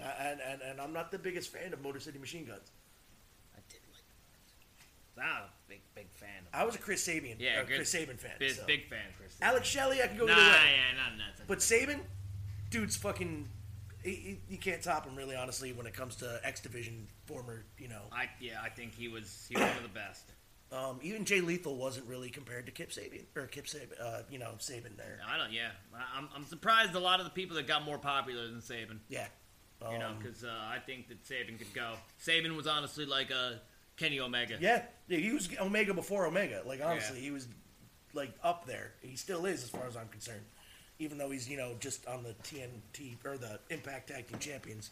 Uh, 0.00 0.04
and, 0.20 0.40
and, 0.40 0.62
and 0.62 0.80
I'm 0.80 0.92
not 0.92 1.10
the 1.10 1.18
biggest 1.18 1.50
fan 1.52 1.72
of 1.72 1.82
Motor 1.82 2.00
City 2.00 2.18
Machine 2.18 2.44
Guns. 2.44 2.70
I 3.54 3.60
did 3.68 3.80
like. 3.92 4.02
the 5.16 5.22
I'm 5.22 5.42
a 5.44 5.50
big, 5.68 5.80
big 5.94 6.10
fan. 6.12 6.28
Of 6.52 6.60
I 6.60 6.64
was 6.64 6.74
a 6.74 6.78
Chris 6.78 7.06
Sabian, 7.06 7.36
yeah, 7.38 7.62
good- 7.64 7.76
Chris 7.76 7.90
Sabin 7.90 8.16
fan. 8.16 8.32
Big, 8.38 8.52
so. 8.52 8.64
big 8.66 8.88
fan, 8.88 8.98
Chris. 9.18 9.36
Alex 9.40 9.66
Shelley, 9.68 10.02
I 10.02 10.06
can 10.08 10.18
go 10.18 10.26
Nah, 10.26 10.32
either 10.32 10.42
way. 10.42 10.48
yeah, 10.76 10.96
not 11.02 11.12
nothing. 11.18 11.44
But 11.46 11.62
Sabin, 11.62 12.00
dude's 12.70 12.96
fucking. 12.96 13.48
He, 14.02 14.10
he, 14.10 14.38
you 14.50 14.58
can't 14.58 14.82
top 14.82 15.04
him, 15.06 15.16
really, 15.16 15.34
honestly, 15.34 15.72
when 15.72 15.86
it 15.86 15.92
comes 15.94 16.14
to 16.16 16.40
X 16.44 16.60
Division 16.60 17.08
former, 17.24 17.64
you 17.78 17.88
know. 17.88 18.02
I 18.12 18.28
yeah, 18.40 18.60
I 18.62 18.68
think 18.68 18.94
he 18.94 19.08
was 19.08 19.46
he 19.48 19.56
was 19.56 19.64
one 19.66 19.76
of 19.78 19.82
the 19.82 19.88
best. 19.88 20.24
Um, 20.76 20.98
even 21.02 21.24
Jay 21.24 21.40
Lethal 21.40 21.76
wasn't 21.76 22.06
really 22.06 22.28
compared 22.28 22.66
to 22.66 22.72
Kip 22.72 22.90
Sabian, 22.90 23.24
or 23.34 23.46
Kip 23.46 23.66
Sabin, 23.66 23.96
uh, 24.02 24.22
you 24.30 24.38
know, 24.38 24.50
Sabin 24.58 24.92
there. 24.96 25.20
I 25.26 25.38
don't. 25.38 25.52
Yeah, 25.52 25.70
I- 25.94 26.18
I'm 26.18 26.28
I'm 26.34 26.44
surprised 26.44 26.94
a 26.94 27.00
lot 27.00 27.18
of 27.20 27.24
the 27.24 27.30
people 27.30 27.56
that 27.56 27.66
got 27.66 27.84
more 27.84 27.98
popular 27.98 28.46
than 28.48 28.60
Sabin. 28.60 29.00
Yeah. 29.08 29.26
You 29.90 29.98
know, 29.98 30.08
Um, 30.08 30.18
because 30.18 30.42
uh, 30.42 30.48
I 30.48 30.78
think 30.78 31.08
that 31.08 31.24
Sabin 31.26 31.58
could 31.58 31.72
go. 31.74 31.94
Sabin 32.18 32.56
was 32.56 32.66
honestly 32.66 33.04
like 33.06 33.30
a 33.30 33.60
Kenny 33.96 34.20
Omega. 34.20 34.56
Yeah, 34.60 34.82
yeah, 35.08 35.18
he 35.18 35.32
was 35.32 35.48
Omega 35.60 35.92
before 35.94 36.26
Omega. 36.26 36.62
Like 36.66 36.80
honestly, 36.82 37.18
Yeah. 37.18 37.24
he 37.24 37.30
was 37.30 37.46
like 38.14 38.32
up 38.42 38.66
there. 38.66 38.92
He 39.02 39.16
still 39.16 39.44
is, 39.46 39.62
as 39.64 39.70
far 39.70 39.86
as 39.86 39.96
I'm 39.96 40.08
concerned. 40.08 40.44
Even 40.98 41.18
though 41.18 41.30
he's 41.30 41.48
you 41.48 41.56
know 41.58 41.74
just 41.78 42.06
on 42.06 42.22
the 42.22 42.32
TNT 42.42 43.16
or 43.24 43.36
the 43.38 43.60
Impact 43.70 44.08
Tag 44.08 44.26
Team 44.28 44.38
Champions. 44.38 44.90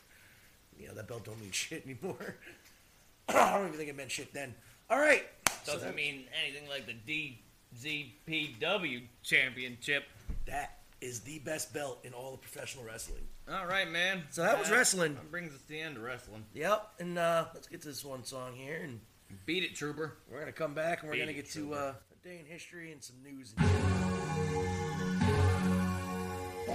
You 0.79 0.89
know 0.89 0.95
that 0.95 1.09
belt 1.09 1.25
don't 1.25 1.41
mean 1.41 1.51
shit 1.53 1.85
anymore. 1.85 2.37
I 3.29 3.57
don't 3.57 3.67
even 3.69 3.79
think 3.79 3.89
it 3.91 3.97
meant 3.97 4.11
shit 4.11 4.33
then. 4.35 4.55
All 4.91 4.99
right, 5.01 5.25
Doesn't 5.67 5.81
that, 5.89 5.95
mean 5.97 6.25
anything 6.45 6.69
like 6.69 6.87
the 6.87 7.33
DZPW 7.75 9.03
championship. 9.23 10.05
that 10.47 10.79
is 11.01 11.21
the 11.21 11.39
best 11.41 11.73
belt 11.75 12.01
in 12.05 12.13
all 12.13 12.35
of 12.35 12.41
professional 12.41 12.85
wrestling. 12.85 13.23
All 13.51 13.67
right, 13.67 13.91
man. 13.91 14.23
So 14.31 14.43
that 14.43 14.59
was 14.59 14.71
wrestling. 14.71 15.15
That 15.15 15.31
brings 15.31 15.53
us 15.55 15.61
to 15.63 15.69
the 15.69 15.81
end 15.81 15.97
of 15.97 16.03
wrestling. 16.03 16.45
Yep, 16.55 16.87
and 17.01 17.19
uh, 17.19 17.47
let's 17.55 17.67
get 17.67 17.83
to 17.83 17.89
this 17.89 18.05
one 18.05 18.25
song 18.25 18.55
here, 18.55 18.81
and 18.83 19.01
Beat 19.47 19.65
it, 19.65 19.75
Trooper. 19.75 20.17
we're 20.31 20.39
gonna 20.39 20.53
come 20.53 20.75
back 20.75 21.01
and 21.01 21.09
we're 21.09 21.15
Beat 21.15 21.21
gonna 21.21 21.31
it, 21.33 21.35
get 21.37 21.51
to 21.53 21.75
uh, 21.75 21.95
a 22.13 22.27
day 22.29 22.39
in 22.39 22.47
history 22.47 22.93
and 22.93 23.03
some 23.03 23.17
news. 23.23 23.55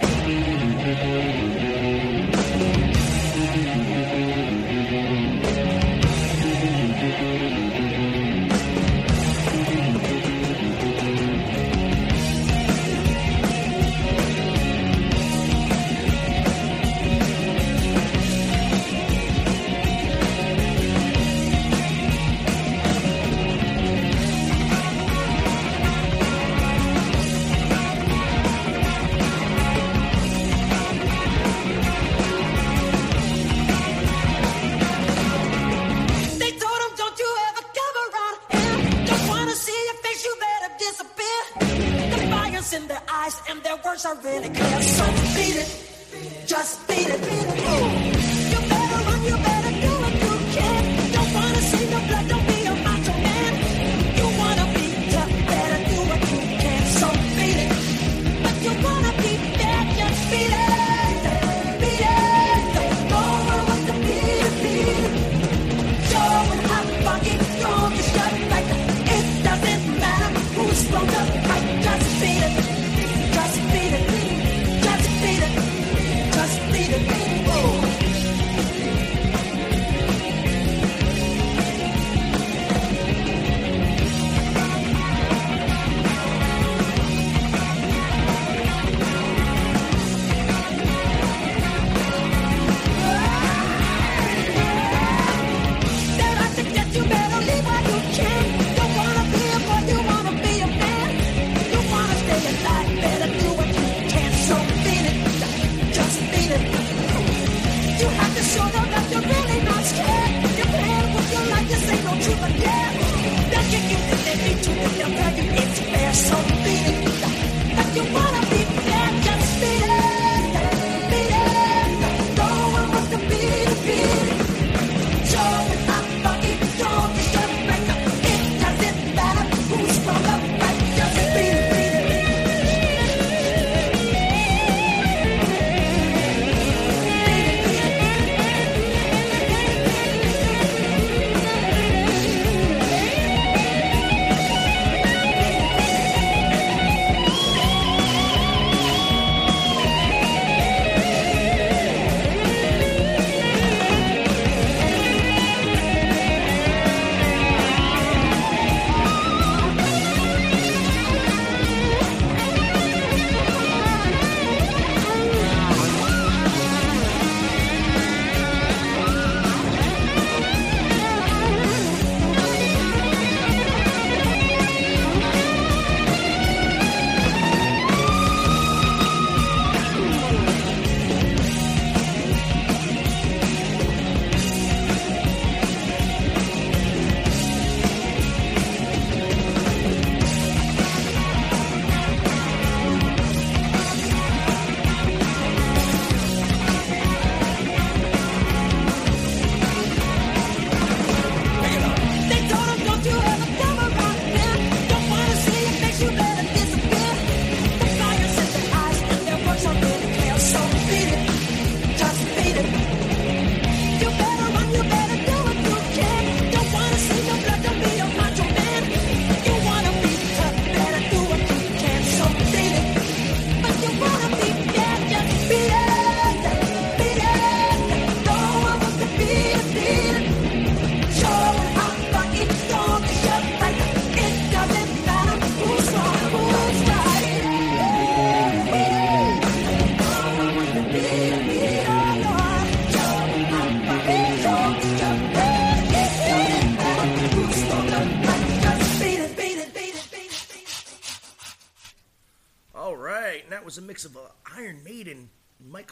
They 0.02 1.39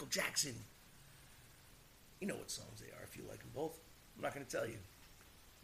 Jackson. 0.09 0.55
You 2.19 2.27
know 2.27 2.35
what 2.35 2.51
songs 2.51 2.81
they 2.81 2.87
are 2.87 3.03
if 3.03 3.15
you 3.15 3.23
like 3.29 3.39
them 3.39 3.51
both. 3.55 3.79
I'm 4.17 4.23
not 4.23 4.33
going 4.33 4.45
to 4.45 4.51
tell 4.51 4.67
you. 4.67 4.77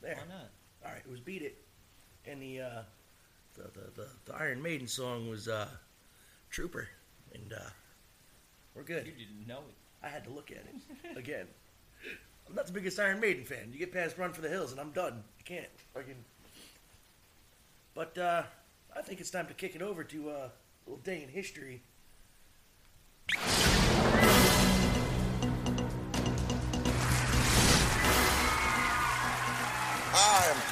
There. 0.01 0.15
Why 0.15 0.35
not? 0.35 0.49
All 0.85 0.91
right, 0.91 1.01
it 1.03 1.09
was 1.09 1.19
"Beat 1.19 1.41
It," 1.41 1.57
and 2.25 2.41
the 2.41 2.61
uh, 2.61 2.81
the, 3.55 3.63
the 3.63 4.01
the 4.01 4.07
the 4.25 4.35
Iron 4.35 4.61
Maiden 4.61 4.87
song 4.87 5.29
was 5.29 5.47
uh, 5.47 5.67
"Trooper," 6.49 6.87
and 7.33 7.53
uh, 7.53 7.69
we're 8.75 8.83
good. 8.83 9.05
You 9.05 9.13
didn't 9.13 9.47
know 9.47 9.59
it. 9.59 10.05
I 10.05 10.09
had 10.09 10.23
to 10.25 10.29
look 10.29 10.51
at 10.51 10.57
it 10.57 11.17
again. 11.17 11.47
I'm 12.47 12.55
not 12.55 12.67
the 12.67 12.73
biggest 12.73 12.99
Iron 12.99 13.19
Maiden 13.19 13.43
fan. 13.43 13.69
You 13.71 13.79
get 13.79 13.91
past 13.91 14.17
Run 14.17 14.31
for 14.31 14.41
the 14.41 14.49
Hills, 14.49 14.71
and 14.71 14.79
I'm 14.79 14.91
done. 14.91 15.23
I 15.39 15.43
can't. 15.43 15.65
Fucking. 15.93 16.23
But 17.95 18.17
uh, 18.17 18.43
I 18.95 19.01
think 19.01 19.19
it's 19.19 19.31
time 19.31 19.47
to 19.47 19.53
kick 19.53 19.75
it 19.75 19.81
over 19.81 20.03
to 20.03 20.29
uh, 20.29 20.33
a 20.33 20.51
little 20.85 21.03
day 21.03 21.23
in 21.23 21.29
history. 21.29 21.81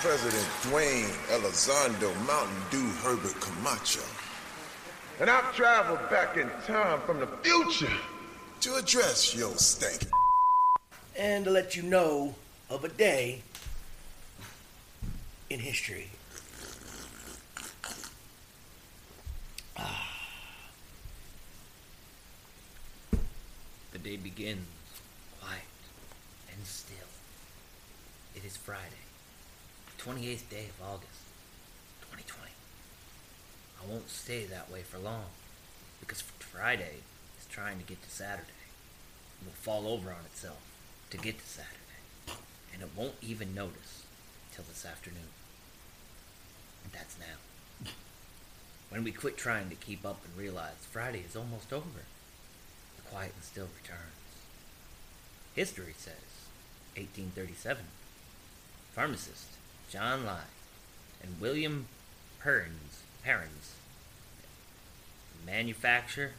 President 0.04 0.44
Dwayne 0.64 1.08
Elizondo 1.30 2.14
Mountain 2.28 2.56
Dew 2.70 2.86
Herbert 3.04 3.40
Camacho 3.40 4.02
And 5.22 5.30
I've 5.30 5.56
traveled 5.56 6.10
back 6.10 6.36
in 6.36 6.50
time 6.68 7.00
from 7.06 7.20
the 7.22 7.28
future. 7.42 7.88
to 8.62 8.76
address 8.76 9.34
your 9.34 9.56
stank. 9.56 10.10
and 11.18 11.46
to 11.46 11.52
let 11.52 11.78
you 11.78 11.84
know 11.84 12.36
of 12.70 12.84
a 12.84 12.90
day 12.90 13.44
in 15.50 15.60
history. 15.60 16.10
Ah. 19.78 20.10
The 23.94 24.00
day 24.00 24.18
begins 24.18 24.66
quiet 25.40 25.62
and 26.54 26.66
still. 26.66 26.98
It 28.36 28.44
is 28.44 28.58
Friday, 28.58 29.03
28th 30.04 30.50
day 30.50 30.66
of 30.68 30.86
August, 30.86 31.24
2020. 32.12 32.52
I 33.82 33.90
won't 33.90 34.10
stay 34.10 34.44
that 34.44 34.70
way 34.70 34.82
for 34.82 34.98
long 34.98 35.28
because 36.02 36.20
Friday 36.20 36.98
is 37.40 37.46
trying 37.50 37.78
to 37.78 37.86
get 37.86 38.04
to 38.04 38.10
Saturday. 38.10 38.68
It 39.40 39.46
will 39.46 39.54
fall 39.54 39.88
over 39.88 40.10
on 40.10 40.26
itself 40.26 40.60
to 41.10 41.18
get 41.18 41.40
to 41.40 41.46
Saturday, 41.46 42.42
and 42.74 42.82
it 42.82 42.90
won't 42.98 43.16
even 43.22 43.56
notice 43.56 44.04
till 44.54 44.66
this 44.68 44.86
afternoon. 44.86 45.32
That's 46.92 47.18
now. 47.18 47.90
When 48.90 49.06
we 49.06 49.14
quit 49.14 49.38
trying 49.38 49.70
to 49.70 49.76
keep 49.76 50.06
up 50.06 50.20
and 50.26 50.38
realize 50.38 50.86
Friday 50.92 51.24
is 51.26 51.38
almost 51.38 51.72
over, 51.72 52.04
the 52.98 53.10
quiet 53.10 53.32
and 53.36 53.44
still 53.44 53.70
returns. 53.82 54.20
History 55.56 55.94
says 55.98 56.50
1837. 56.98 57.86
Pharmacist 58.92 59.63
John 59.94 60.26
Lea 60.26 60.42
and 61.22 61.40
William 61.40 61.86
Perrins, 62.40 63.04
Perrins 63.24 63.76
manufacture 65.46 66.32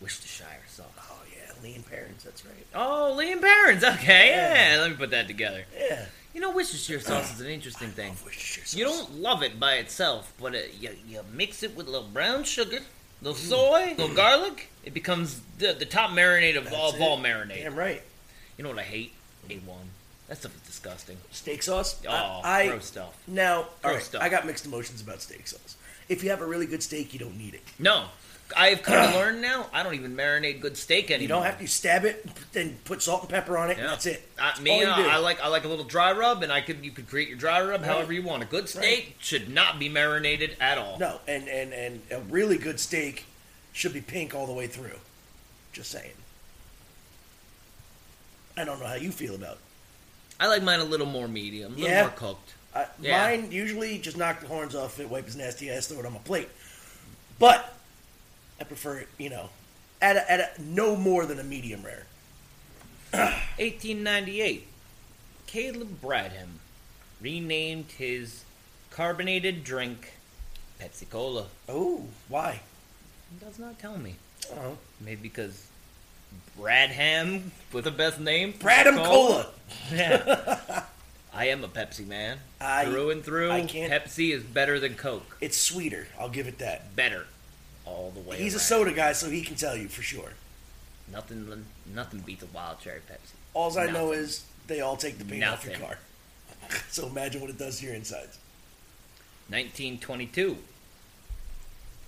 Worcestershire 0.00 0.62
sauce. 0.66 0.86
Oh 0.98 1.18
yeah, 1.30 1.52
lean 1.62 1.82
parents. 1.82 2.24
That's 2.24 2.42
right. 2.46 2.66
Oh, 2.74 3.14
Liam 3.18 3.40
Perrins. 3.42 3.84
Okay, 3.84 4.28
Yeah. 4.30 4.74
yeah. 4.76 4.80
Let 4.80 4.90
me 4.92 4.96
put 4.96 5.10
that 5.10 5.26
together. 5.26 5.64
Yeah. 5.78 6.06
You 6.32 6.40
know, 6.40 6.52
Worcestershire 6.52 7.00
sauce 7.00 7.34
is 7.34 7.40
an 7.42 7.48
interesting 7.48 7.90
thing. 7.90 8.14
Worcestershire 8.24 8.64
sauce. 8.64 8.74
You 8.78 8.84
don't 8.86 9.16
love 9.20 9.42
it 9.42 9.60
by 9.60 9.74
itself, 9.74 10.32
but 10.40 10.54
it, 10.54 10.72
you, 10.80 10.90
you 11.06 11.20
mix 11.34 11.62
it 11.62 11.76
with 11.76 11.86
a 11.86 11.90
little 11.90 12.08
brown 12.08 12.44
sugar, 12.44 12.78
a 12.78 12.80
Mm. 12.80 12.84
little 13.20 13.34
soy, 13.34 13.88
a 13.88 13.94
little 14.00 14.16
garlic. 14.16 14.70
It 14.84 14.94
becomes 14.94 15.42
the, 15.58 15.74
the 15.74 15.84
top 15.84 16.12
marinade 16.12 16.56
of 16.56 16.72
all, 16.72 16.94
of 16.94 17.00
all 17.02 17.18
marinade. 17.18 17.62
Damn 17.62 17.74
right. 17.76 18.00
You 18.56 18.64
know 18.64 18.70
what 18.70 18.78
I 18.78 18.84
hate? 18.84 19.12
A1. 19.50 19.60
That 20.30 20.36
stuff 20.38 20.54
is 20.54 20.62
disgusting. 20.62 21.16
Steak 21.32 21.60
sauce. 21.60 22.00
Oh, 22.08 22.12
I, 22.12 22.60
I 22.62 22.66
gross 22.68 22.86
stuff. 22.86 23.20
now. 23.26 23.56
All 23.56 23.66
Gross 23.82 23.94
right, 23.94 24.02
stuff. 24.04 24.22
I 24.22 24.28
got 24.28 24.46
mixed 24.46 24.64
emotions 24.64 25.02
about 25.02 25.20
steak 25.20 25.48
sauce. 25.48 25.76
If 26.08 26.22
you 26.22 26.30
have 26.30 26.40
a 26.40 26.46
really 26.46 26.66
good 26.66 26.84
steak, 26.84 27.12
you 27.12 27.18
don't 27.18 27.36
need 27.36 27.52
it. 27.54 27.62
No. 27.80 28.04
I've 28.56 28.82
come 28.84 29.10
to 29.12 29.18
learn 29.18 29.40
now, 29.40 29.66
I 29.72 29.82
don't 29.82 29.94
even 29.94 30.16
marinate 30.16 30.60
good 30.60 30.76
steak 30.76 31.10
anymore. 31.10 31.22
You 31.22 31.28
don't 31.28 31.42
have 31.42 31.58
to 31.58 31.66
stab 31.66 32.04
it, 32.04 32.24
then 32.52 32.78
put 32.84 33.02
salt 33.02 33.22
and 33.22 33.30
pepper 33.30 33.58
on 33.58 33.70
it. 33.70 33.72
and 33.72 33.80
Yeah. 33.82 33.86
That's 33.88 34.06
it. 34.06 34.28
Uh, 34.38 34.42
That's 34.46 34.60
me, 34.60 34.78
you 34.78 34.86
uh, 34.86 34.96
do. 34.96 35.02
I 35.08 35.16
like 35.16 35.40
I 35.42 35.48
like 35.48 35.64
a 35.64 35.68
little 35.68 35.84
dry 35.84 36.12
rub, 36.12 36.44
and 36.44 36.52
I 36.52 36.60
could 36.60 36.84
you 36.84 36.92
could 36.92 37.08
create 37.08 37.28
your 37.28 37.36
dry 37.38 37.60
rub 37.60 37.82
however 37.82 38.12
you 38.12 38.22
want. 38.22 38.44
A 38.44 38.46
good 38.46 38.68
steak 38.68 39.16
should 39.18 39.48
not 39.52 39.80
be 39.80 39.88
marinated 39.88 40.56
at 40.60 40.78
all. 40.78 40.96
No, 41.00 41.18
and, 41.26 41.48
and, 41.48 41.72
and 41.72 42.02
a 42.12 42.20
really 42.20 42.56
good 42.56 42.78
steak 42.78 43.24
should 43.72 43.92
be 43.92 44.00
pink 44.00 44.32
all 44.32 44.46
the 44.46 44.52
way 44.52 44.68
through. 44.68 44.98
Just 45.72 45.90
saying. 45.90 46.12
I 48.56 48.64
don't 48.64 48.78
know 48.78 48.86
how 48.86 48.94
you 48.94 49.10
feel 49.10 49.34
about. 49.34 49.58
I 50.40 50.46
like 50.48 50.62
mine 50.62 50.80
a 50.80 50.84
little 50.84 51.06
more 51.06 51.28
medium, 51.28 51.72
a 51.74 51.76
little 51.76 51.90
Yeah? 51.90 52.00
more 52.02 52.10
cooked. 52.10 52.54
I, 52.74 52.86
Yeah. 53.00 53.18
Mine 53.36 53.52
usually 53.52 53.98
just 53.98 54.16
knock 54.16 54.40
the 54.40 54.46
horns 54.48 54.74
off 54.74 54.98
it, 54.98 55.08
wipe 55.08 55.26
his 55.26 55.36
nasty 55.36 55.70
ass, 55.70 55.86
throw 55.88 56.00
it 56.00 56.06
on 56.06 56.12
my 56.14 56.18
plate. 56.20 56.48
But 57.38 57.74
I 58.60 58.64
prefer 58.64 58.98
it, 58.98 59.08
you 59.18 59.28
know, 59.30 59.50
at 60.00 60.16
a, 60.16 60.32
at 60.32 60.40
a, 60.40 60.62
no 60.62 60.96
more 60.96 61.26
than 61.26 61.38
a 61.38 61.44
medium 61.44 61.82
rare. 61.82 62.06
1898, 63.12 64.66
Caleb 65.46 66.00
Bradham 66.00 66.58
renamed 67.20 67.90
his 67.92 68.44
carbonated 68.90 69.62
drink 69.64 70.12
Pepsi 70.80 71.08
Cola. 71.10 71.46
Oh, 71.68 72.04
why? 72.28 72.60
He 73.30 73.44
does 73.44 73.58
not 73.58 73.78
tell 73.78 73.98
me. 73.98 74.14
Oh, 74.52 74.78
Maybe 75.00 75.20
because 75.22 75.66
Bradham 76.60 77.50
with 77.72 77.84
the 77.84 77.90
best 77.90 78.20
name. 78.20 78.52
Bradham 78.54 79.04
Cola. 79.04 79.46
Yeah. 79.92 80.82
I 81.32 81.46
am 81.46 81.62
a 81.62 81.68
Pepsi 81.68 82.06
man. 82.06 82.38
I- 82.60 82.84
through 82.86 83.10
and 83.10 83.24
through, 83.24 83.50
I 83.52 83.64
can't- 83.64 83.92
Pepsi 83.92 84.32
is 84.32 84.42
better 84.42 84.78
than 84.80 84.94
Coke. 84.94 85.36
It's 85.40 85.56
sweeter. 85.56 86.08
I'll 86.18 86.28
give 86.28 86.46
it 86.48 86.58
that. 86.58 86.94
Better. 86.96 87.26
All 87.86 88.10
the 88.10 88.20
way 88.20 88.36
He's 88.36 88.54
a 88.54 88.56
around. 88.56 88.64
soda 88.64 88.92
guy, 88.92 89.12
so 89.12 89.30
he 89.30 89.42
can 89.42 89.54
tell 89.56 89.76
you 89.76 89.88
for 89.88 90.02
sure. 90.02 90.32
Nothing, 91.10 91.64
nothing 91.94 92.20
beats 92.20 92.42
a 92.42 92.46
wild 92.46 92.80
cherry 92.80 93.00
Pepsi. 93.00 93.32
All 93.54 93.76
I 93.78 93.86
know 93.86 94.06
Nothing. 94.08 94.18
is 94.20 94.44
they 94.66 94.80
all 94.80 94.96
take 94.96 95.18
the 95.18 95.24
paint 95.24 95.44
off 95.44 95.64
your 95.64 95.72
Nothing. 95.74 95.86
car. 95.88 95.98
so 96.90 97.06
imagine 97.06 97.40
what 97.40 97.50
it 97.50 97.58
does 97.58 97.78
to 97.80 97.86
your 97.86 97.94
insides. 97.94 98.38
1922. 99.48 100.56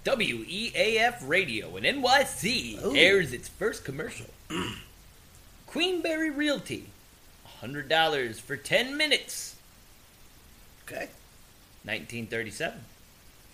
WEAF 0.05 1.17
Radio 1.27 1.77
in 1.77 1.85
NYC 1.85 2.85
Ooh. 2.85 2.97
airs 2.97 3.33
its 3.33 3.49
first 3.49 3.85
commercial. 3.85 4.27
Queenberry 5.67 6.31
Realty. 6.31 6.87
$100 7.63 8.41
for 8.41 8.57
10 8.57 8.97
minutes. 8.97 9.57
Okay. 10.85 11.09
1937. 11.85 12.81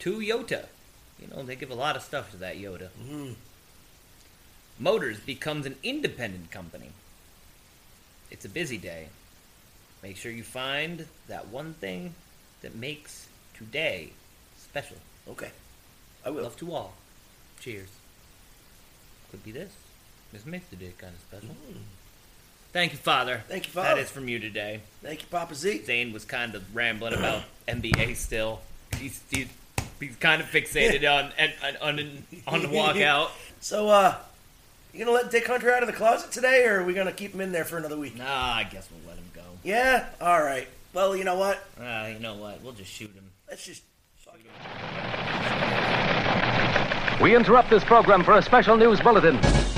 Toyota. 0.01 0.67
You 1.21 1.29
know, 1.29 1.43
they 1.43 1.57
give 1.57 1.71
a 1.71 1.75
lot 1.75 1.97
of 1.97 2.03
stuff 2.03 2.31
to 2.31 2.37
that 2.39 2.57
Yoda. 2.57 2.89
Mm. 3.07 3.35
Motors 4.79 5.21
becomes 5.21 5.67
an 5.67 5.77
independent 5.83 6.51
company. 6.51 6.91
It's 8.31 8.45
a 8.45 8.49
busy 8.49 8.79
day. 8.79 9.09
Make 10.03 10.17
sure 10.17 10.31
you 10.31 10.45
find 10.45 11.07
that 11.27 11.49
one 11.49 11.75
thing 11.75 12.15
that 12.63 12.75
makes 12.75 13.29
today 13.55 14.11
special. 14.57 14.97
Okay. 15.29 15.51
I 16.29 16.31
will. 16.31 16.43
Love 16.43 16.59
to 16.59 16.75
all. 16.75 16.93
Cheers. 17.59 17.89
Could 19.31 19.43
be 19.43 19.51
this. 19.51 19.73
This 20.31 20.45
makes 20.45 20.67
the 20.67 20.77
day 20.77 20.93
kind 20.99 21.15
of 21.15 21.21
special. 21.21 21.57
Thank 22.71 22.93
you, 22.93 22.99
Father. 22.99 23.45
Thank 23.49 23.65
you, 23.67 23.73
Father. 23.73 23.95
That 23.95 23.99
is 23.99 24.11
from 24.11 24.29
you 24.29 24.39
today. 24.39 24.81
Thank 25.03 25.23
you, 25.23 25.29
Papa 25.31 25.55
Z. 25.55 25.85
Zane 25.87 26.13
was 26.13 26.27
kind 26.27 26.55
of 26.55 26.77
rambling 26.77 27.15
about 27.15 27.45
NBA 27.69 28.15
still. 28.17 28.61
He's, 28.99 29.23
he's, 29.31 29.49
he's 29.99 30.17
kind 30.17 30.43
of 30.43 30.49
fixated 30.49 31.03
on 31.11 31.33
on, 31.65 31.77
on, 31.81 32.25
on 32.47 32.63
the 32.63 32.69
walkout. 32.69 33.31
So, 33.61 33.89
uh, 33.89 34.15
you 34.93 35.01
gonna 35.01 35.11
let 35.11 35.33
Dick 35.33 35.45
Hunter 35.45 35.73
out 35.73 35.83
of 35.83 35.89
the 35.89 35.93
closet 35.93 36.31
today, 36.31 36.65
or 36.65 36.81
are 36.81 36.85
we 36.85 36.95
gonna 36.95 37.11
keep 37.11 37.35
him 37.35 37.41
in 37.41 37.51
there 37.51 37.65
for 37.65 37.77
another 37.77 37.97
week? 37.97 38.17
Nah, 38.17 38.25
I 38.25 38.63
guess 38.63 38.89
we'll 38.89 39.09
let 39.09 39.17
him 39.17 39.29
go. 39.35 39.43
Yeah. 39.65 40.07
All 40.21 40.41
right. 40.41 40.69
Well, 40.93 41.17
you 41.17 41.25
know 41.25 41.35
what? 41.35 41.59
Ah, 41.81 42.07
you 42.07 42.21
know 42.21 42.37
what? 42.37 42.63
We'll 42.63 42.75
just 42.75 42.93
shoot 42.93 43.13
him. 43.13 43.25
Let's 43.49 43.67
just. 43.67 43.83
fuck 44.25 44.37
it. 44.37 45.18
We 47.21 47.35
interrupt 47.35 47.69
this 47.69 47.83
program 47.83 48.23
for 48.23 48.35
a 48.35 48.43
special 48.43 48.77
news 48.77 49.01
bulletin. 49.01 49.78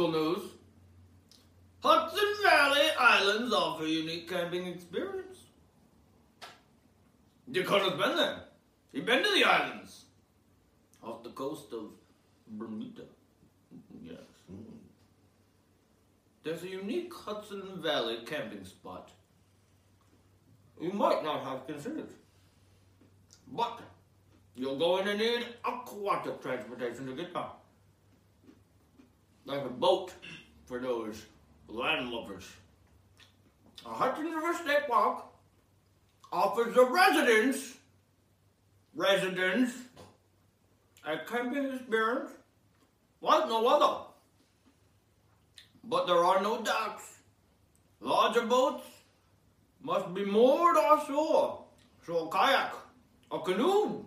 Local 0.00 0.34
news. 0.34 0.50
Hudson 1.82 2.28
Valley 2.42 2.88
Islands 2.98 3.52
offer 3.52 3.86
unique 3.86 4.28
camping 4.28 4.66
experience. 4.66 5.38
Dakota's 7.50 7.98
been 7.98 8.16
there. 8.16 8.40
You've 8.92 9.06
been 9.06 9.22
to 9.22 9.30
the 9.30 9.44
islands. 9.44 10.04
Off 11.02 11.22
the 11.22 11.30
coast 11.30 11.72
of 11.72 11.90
Bermuda. 12.48 13.04
Yes. 14.02 14.18
Hmm. 14.46 14.76
There's 16.42 16.62
a 16.62 16.68
unique 16.68 17.12
Hudson 17.12 17.62
Valley 17.82 18.18
camping 18.26 18.64
spot 18.64 19.10
you 20.80 20.92
might 20.92 21.22
not 21.22 21.42
have 21.44 21.66
considered. 21.66 22.08
But 23.52 23.80
you're 24.54 24.78
going 24.78 25.04
to 25.04 25.16
need 25.16 25.46
aquatic 25.62 26.40
transportation 26.40 27.06
to 27.06 27.12
get 27.14 27.34
there. 27.34 27.59
Like 29.44 29.64
a 29.64 29.68
boat 29.68 30.12
for 30.66 30.78
those 30.78 31.26
land 31.68 32.10
lovers. 32.10 32.48
A 33.86 33.88
Hudson 33.88 34.26
River 34.26 34.54
State 34.54 34.86
Park 34.88 35.24
offers 36.32 36.74
the 36.74 36.84
residents, 36.84 37.76
residents, 38.94 39.72
a 41.04 41.18
camping 41.26 41.72
experience 41.72 42.30
like 43.20 43.48
no 43.48 43.66
other. 43.66 44.04
But 45.84 46.06
there 46.06 46.24
are 46.24 46.42
no 46.42 46.62
docks. 46.62 47.04
Larger 48.00 48.46
boats 48.46 48.84
must 49.82 50.12
be 50.14 50.24
moored 50.24 50.76
offshore. 50.76 51.64
So 52.06 52.26
a 52.26 52.30
kayak, 52.30 52.74
a 53.30 53.38
canoe, 53.40 54.04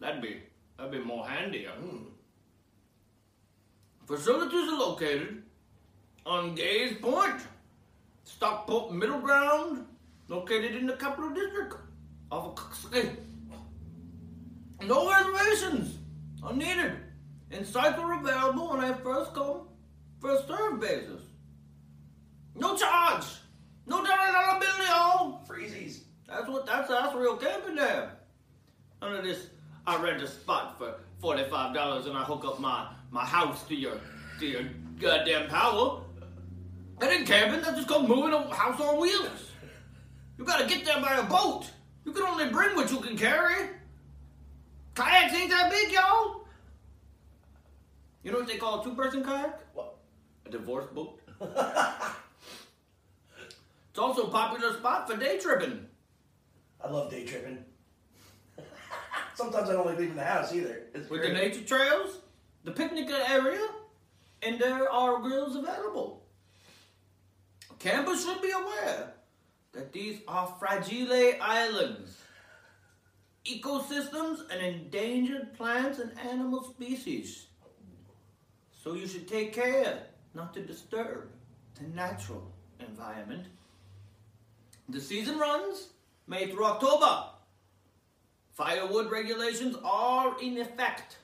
that'd 0.00 0.22
be 0.22 0.42
that'd 0.76 0.92
be 0.92 0.98
more 0.98 1.26
handier. 1.26 1.70
Hmm. 1.70 2.11
Facilities 4.06 4.68
are 4.68 4.78
located 4.78 5.42
on 6.26 6.54
Gays 6.54 6.96
Point, 7.00 7.40
Stockport 8.24 8.92
Middle 8.92 9.20
Ground, 9.20 9.86
located 10.28 10.74
in 10.74 10.86
the 10.86 10.94
Capital 10.94 11.30
District 11.30 11.76
of 12.30 12.54
Coxsackie. 12.54 13.16
No 14.82 15.08
reservations 15.08 15.98
are 16.42 16.52
needed, 16.52 16.94
and 17.52 17.64
sites 17.64 17.98
are 17.98 18.20
available 18.20 18.68
on 18.68 18.82
a 18.82 18.94
first 18.96 19.32
come, 19.34 19.68
first 20.20 20.48
served 20.48 20.80
basis. 20.80 21.22
No 22.56 22.76
charge, 22.76 23.24
no 23.86 24.04
dollar 24.04 24.32
dollar 24.32 24.60
bill, 24.60 24.86
y'all. 24.86 25.46
Freezies. 25.46 26.00
That's 26.26 26.48
what 26.48 26.66
that's 26.66 26.88
that's 26.88 27.14
real 27.14 27.36
camping 27.36 27.76
there. 27.76 28.12
Under 29.00 29.22
this. 29.22 29.46
I 29.86 30.00
rent 30.00 30.22
a 30.22 30.28
spot 30.28 30.78
for 30.78 30.94
forty 31.20 31.44
five 31.44 31.74
dollars 31.74 32.06
and 32.06 32.16
I 32.16 32.22
hook 32.24 32.44
up 32.44 32.60
my 32.60 32.88
my 33.12 33.24
house 33.24 33.62
to 33.68 33.74
your 33.76 34.00
to 34.40 34.46
your 34.46 34.62
goddamn 34.98 35.48
power. 35.48 36.00
That 36.98 37.12
ain't 37.12 37.26
camping. 37.26 37.60
That's 37.60 37.76
just 37.76 37.88
called 37.88 38.08
moving 38.08 38.32
a 38.32 38.52
house 38.54 38.80
on 38.80 39.00
wheels. 39.00 39.50
You 40.38 40.44
gotta 40.44 40.66
get 40.66 40.84
there 40.84 41.00
by 41.00 41.16
a 41.16 41.22
boat. 41.22 41.70
You 42.04 42.12
can 42.12 42.24
only 42.24 42.48
bring 42.48 42.74
what 42.74 42.90
you 42.90 42.98
can 42.98 43.16
carry. 43.16 43.68
Kayaks 44.94 45.34
ain't 45.34 45.50
that 45.50 45.70
big, 45.70 45.92
y'all. 45.92 46.46
You 48.22 48.32
know 48.32 48.38
what 48.38 48.48
they 48.48 48.56
call 48.56 48.80
a 48.80 48.84
two 48.84 48.94
person 48.94 49.22
kayak? 49.24 49.60
What? 49.74 49.96
A 50.46 50.50
divorce 50.50 50.86
boat. 50.92 51.20
it's 51.40 51.58
also 53.98 54.24
a 54.24 54.30
popular 54.30 54.72
spot 54.74 55.08
for 55.08 55.16
day 55.16 55.38
tripping. 55.38 55.86
I 56.80 56.90
love 56.90 57.10
day 57.10 57.24
tripping. 57.24 57.64
Sometimes 59.34 59.68
I 59.68 59.72
don't 59.72 59.86
like 59.86 59.98
leaving 59.98 60.16
the 60.16 60.24
house 60.24 60.52
either. 60.54 60.82
It's 60.94 61.10
with 61.10 61.20
great. 61.20 61.34
the 61.34 61.40
nature 61.40 61.64
trails, 61.64 62.21
the 62.64 62.70
picnic 62.70 63.10
area, 63.10 63.66
and 64.42 64.58
there 64.58 64.90
are 64.90 65.20
grills 65.20 65.56
available. 65.56 66.24
Campers 67.78 68.24
should 68.24 68.40
be 68.40 68.50
aware 68.50 69.14
that 69.72 69.92
these 69.92 70.20
are 70.28 70.54
fragile 70.58 71.32
islands, 71.40 72.18
ecosystems, 73.44 74.40
and 74.50 74.62
endangered 74.62 75.54
plants 75.54 75.98
and 75.98 76.16
animal 76.18 76.62
species. 76.62 77.46
So 78.72 78.94
you 78.94 79.06
should 79.06 79.26
take 79.26 79.52
care 79.52 80.02
not 80.34 80.54
to 80.54 80.60
disturb 80.60 81.30
the 81.74 81.88
natural 81.88 82.52
environment. 82.80 83.46
The 84.88 85.00
season 85.00 85.38
runs 85.38 85.88
May 86.26 86.50
through 86.50 86.64
October. 86.64 87.24
Firewood 88.52 89.10
regulations 89.10 89.76
are 89.84 90.40
in 90.40 90.58
effect. 90.58 91.18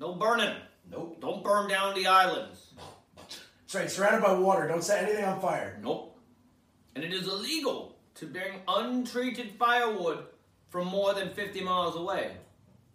No 0.00 0.14
burning. 0.14 0.54
Nope. 0.90 1.20
Don't 1.20 1.42
burn 1.42 1.68
down 1.68 1.94
the 1.94 2.06
islands. 2.06 2.72
That's 3.16 3.74
right. 3.74 3.90
Surrounded 3.90 4.22
by 4.22 4.34
water. 4.34 4.68
Don't 4.68 4.84
set 4.84 5.04
anything 5.04 5.24
on 5.24 5.40
fire. 5.40 5.78
Nope. 5.82 6.18
And 6.94 7.04
it 7.04 7.12
is 7.12 7.26
illegal 7.26 7.96
to 8.16 8.26
bring 8.26 8.60
untreated 8.68 9.52
firewood 9.58 10.24
from 10.68 10.86
more 10.88 11.14
than 11.14 11.30
50 11.30 11.62
miles 11.62 11.96
away. 11.96 12.32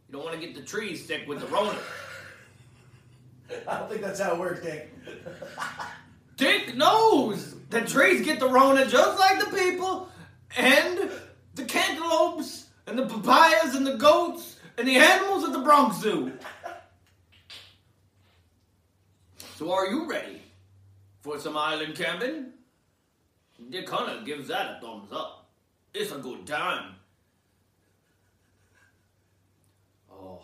You 0.07 0.13
don't 0.13 0.23
want 0.23 0.39
to 0.39 0.45
get 0.45 0.55
the 0.55 0.61
trees 0.61 1.05
sick 1.05 1.27
with 1.27 1.39
the 1.39 1.47
Rona. 1.47 1.77
I 3.67 3.79
don't 3.79 3.89
think 3.89 4.01
that's 4.01 4.19
how 4.19 4.33
it 4.33 4.39
works, 4.39 4.61
Dick. 4.61 4.93
Dick 6.37 6.75
knows! 6.75 7.55
The 7.69 7.81
trees 7.81 8.25
get 8.25 8.39
the 8.39 8.47
Rona 8.47 8.87
just 8.87 9.19
like 9.19 9.39
the 9.39 9.55
people, 9.55 10.09
and 10.57 11.11
the 11.55 11.65
cantaloupes, 11.65 12.67
and 12.87 12.97
the 12.97 13.05
papayas, 13.05 13.75
and 13.75 13.85
the 13.85 13.97
goats, 13.97 14.57
and 14.77 14.87
the 14.87 14.95
animals 14.95 15.43
at 15.43 15.51
the 15.51 15.59
Bronx 15.59 15.99
Zoo. 16.01 16.31
So 19.59 19.73
are 19.73 19.87
you 19.87 20.09
ready 20.09 20.41
for 21.19 21.37
some 21.37 21.57
island 21.57 21.93
camping? 21.93 22.45
Dick 23.69 23.89
Hunter 23.89 24.23
gives 24.23 24.47
that 24.47 24.77
a 24.77 24.79
thumbs 24.79 25.11
up. 25.11 25.49
It's 25.93 26.13
a 26.13 26.17
good 26.17 26.47
time. 26.47 26.95
Oh, 30.09 30.39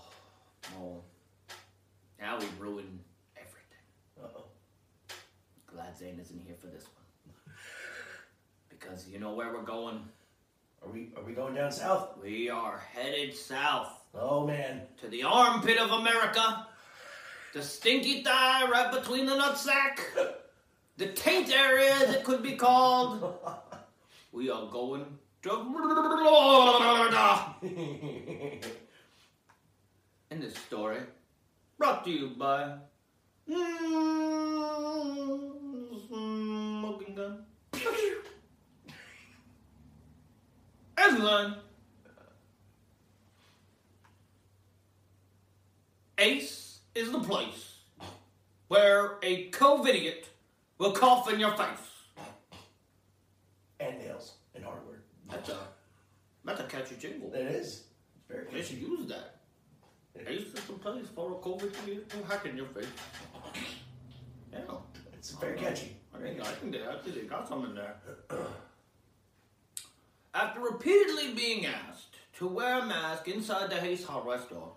oh. 0.77 1.01
Now 2.19 2.37
we 2.37 2.45
ruined 2.59 2.99
everything. 3.37 4.21
Uh-oh. 4.21 4.47
Glad 5.67 5.97
Zane 5.97 6.19
isn't 6.21 6.41
here 6.45 6.57
for 6.59 6.67
this 6.67 6.83
one. 6.83 7.55
Because 8.67 9.07
you 9.07 9.21
know 9.21 9.33
where 9.33 9.53
we're 9.53 9.61
going? 9.61 10.01
Are 10.83 10.91
we 10.91 11.13
are 11.15 11.23
we 11.23 11.31
going 11.31 11.55
down 11.55 11.71
south? 11.71 12.17
We 12.21 12.49
are 12.49 12.83
headed 12.93 13.33
south 13.33 13.93
Oh 14.13 14.45
man. 14.45 14.81
to 14.99 15.07
the 15.07 15.23
armpit 15.23 15.77
of 15.77 15.91
America, 15.91 16.67
the 17.55 17.63
stinky 17.63 18.21
thigh 18.21 18.69
right 18.69 18.91
between 18.91 19.25
the 19.25 19.31
nutsack, 19.31 19.99
the 20.97 21.07
taint 21.13 21.49
area 21.49 21.93
as 21.93 22.13
it 22.13 22.25
could 22.25 22.43
be 22.43 22.57
called. 22.57 23.33
We 24.33 24.49
are 24.49 24.69
going 24.69 25.05
to 25.43 25.49
Florida. 25.63 27.55
In 30.31 30.41
this 30.41 30.53
story, 30.67 30.99
brought 31.77 32.03
to 32.03 32.09
you 32.11 32.31
by 32.37 32.75
Smoking 36.09 37.15
Gun. 37.15 37.45
Headline. 40.97 41.55
Ace 46.17 46.64
is 46.95 47.11
the 47.11 47.19
place 47.19 47.79
where 48.69 49.17
a 49.21 49.49
COVIDiot 49.51 50.23
will 50.77 50.93
cough 50.93 51.31
in 51.31 51.39
your 51.39 51.51
face. 51.51 51.67
And 53.79 53.99
nails 53.99 54.35
and 54.55 54.63
hardware. 54.63 55.03
That's 55.29 55.49
a 55.49 55.57
that's 56.45 56.61
a 56.61 56.63
catchy 56.63 56.95
jingle. 56.95 57.33
It 57.33 57.41
is. 57.41 57.83
It's 58.15 58.25
very 58.29 58.45
They 58.51 58.61
should 58.61 58.77
use 58.77 59.07
that. 59.07 59.35
Ace 60.27 60.47
is 60.47 60.53
the 60.53 60.73
place 60.73 61.07
for 61.13 61.31
a 61.31 61.35
COVIDiot 61.35 62.07
to 62.07 62.23
hack 62.27 62.45
in 62.45 62.55
your 62.55 62.67
face. 62.67 62.87
Yeah. 64.53 64.59
It's 65.13 65.31
very 65.31 65.57
catchy. 65.57 65.97
I 66.13 66.19
think 66.19 66.39
I 66.39 66.45
think 66.45 66.71
they, 66.71 66.87
I 66.87 66.95
think 67.03 67.15
they 67.15 67.21
got 67.23 67.47
something 67.47 67.75
there. 67.75 67.95
After 70.33 70.61
repeatedly 70.61 71.33
being 71.33 71.65
asked 71.65 72.15
to 72.37 72.47
wear 72.47 72.79
a 72.79 72.85
mask 72.85 73.27
inside 73.27 73.69
the 73.69 73.83
Ace 73.83 74.05
hardware 74.05 74.39
store, 74.39 74.74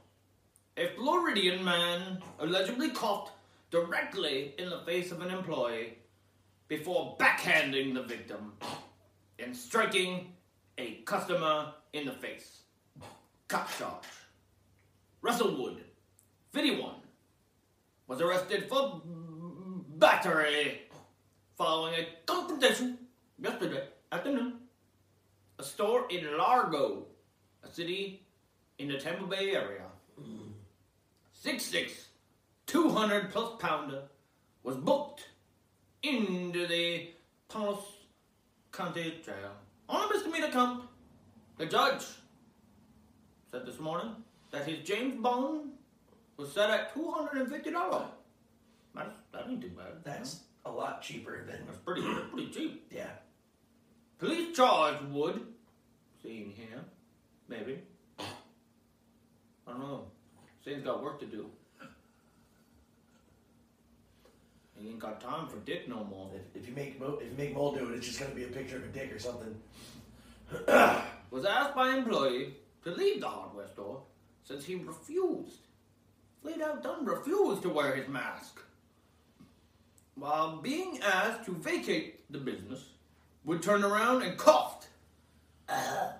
a 0.78 0.86
Floridian 0.94 1.64
man 1.64 2.22
allegedly 2.38 2.90
coughed 2.90 3.32
directly 3.72 4.54
in 4.58 4.70
the 4.70 4.78
face 4.86 5.10
of 5.10 5.20
an 5.20 5.30
employee 5.30 5.98
before 6.68 7.16
backhanding 7.18 7.94
the 7.94 8.02
victim 8.04 8.52
and 9.40 9.56
striking 9.56 10.32
a 10.78 11.02
customer 11.04 11.72
in 11.92 12.06
the 12.06 12.12
face. 12.12 12.60
Cop 13.48 13.68
charge. 13.76 14.04
Russell 15.20 15.60
Wood, 15.60 15.82
51, 16.52 16.94
was 18.06 18.20
arrested 18.20 18.68
for 18.68 19.02
battery 19.96 20.82
following 21.56 21.94
a 21.94 22.06
confrontation 22.24 22.98
yesterday 23.36 23.82
afternoon. 24.12 24.58
A 25.58 25.64
store 25.64 26.06
in 26.08 26.38
Largo, 26.38 27.06
a 27.64 27.68
city 27.68 28.22
in 28.78 28.86
the 28.86 28.98
Tampa 28.98 29.26
Bay 29.26 29.56
area. 29.56 29.82
6'6", 31.44 31.90
200 32.66 33.30
plus 33.30 33.52
pounder 33.58 34.02
was 34.62 34.76
booked 34.76 35.24
into 36.02 36.66
the 36.66 37.10
Taos 37.48 37.78
County 38.72 39.14
Jail 39.24 39.52
on 39.88 40.08
a 40.10 40.14
misdemeanor 40.14 40.50
count. 40.50 40.84
The 41.56 41.66
judge 41.66 42.04
said 43.50 43.66
this 43.66 43.78
morning 43.80 44.14
that 44.50 44.66
his 44.66 44.80
James 44.86 45.20
Bond 45.20 45.70
was 46.36 46.52
set 46.52 46.70
at 46.70 46.94
$250. 46.94 48.02
That's, 48.94 49.16
that 49.32 49.46
ain't 49.48 49.60
too 49.60 49.68
bad. 49.70 50.04
That's 50.04 50.40
a 50.64 50.70
lot 50.70 51.02
cheaper 51.02 51.44
than 51.44 51.66
That's 51.66 51.78
pretty, 51.78 52.02
pretty 52.30 52.50
cheap. 52.50 52.86
yeah. 52.90 53.10
Police 54.18 54.56
charge 54.56 55.00
Wood, 55.10 55.40
seeing 56.22 56.50
here, 56.50 56.84
maybe. 57.48 57.78
I 58.18 58.24
don't 59.68 59.80
know. 59.80 60.04
Zane's 60.68 60.84
got 60.84 61.02
work 61.02 61.18
to 61.20 61.26
do. 61.26 61.46
He 64.76 64.90
ain't 64.90 64.98
got 64.98 65.20
time 65.20 65.48
for 65.48 65.56
Dick 65.58 65.88
no 65.88 66.04
more. 66.04 66.30
If, 66.34 66.62
if 66.62 66.68
you 66.68 66.74
make 66.74 67.00
Mo, 67.00 67.18
if 67.20 67.30
you 67.30 67.36
make 67.36 67.54
Mole 67.54 67.74
do 67.74 67.90
it, 67.90 67.96
it's 67.96 68.06
just 68.06 68.20
gonna 68.20 68.34
be 68.34 68.44
a 68.44 68.48
picture 68.48 68.76
of 68.76 68.84
a 68.84 68.88
dick 68.88 69.12
or 69.12 69.18
something. 69.18 69.54
Was 71.30 71.44
asked 71.44 71.74
by 71.74 71.90
an 71.90 71.98
employee 71.98 72.54
to 72.84 72.90
leave 72.90 73.20
the 73.20 73.28
hardware 73.28 73.66
store 73.68 74.02
since 74.44 74.64
he 74.64 74.76
refused, 74.76 75.66
flat 76.42 76.60
out 76.60 76.82
done 76.82 77.04
refused 77.04 77.62
to 77.62 77.70
wear 77.70 77.94
his 77.96 78.08
mask. 78.08 78.60
While 80.14 80.58
being 80.58 81.00
asked 81.02 81.44
to 81.46 81.52
vacate 81.52 82.30
the 82.30 82.38
business, 82.38 82.84
would 83.44 83.62
turn 83.62 83.84
around 83.84 84.22
and 84.22 84.36
coughed 84.36 84.88
uh, 85.68 86.12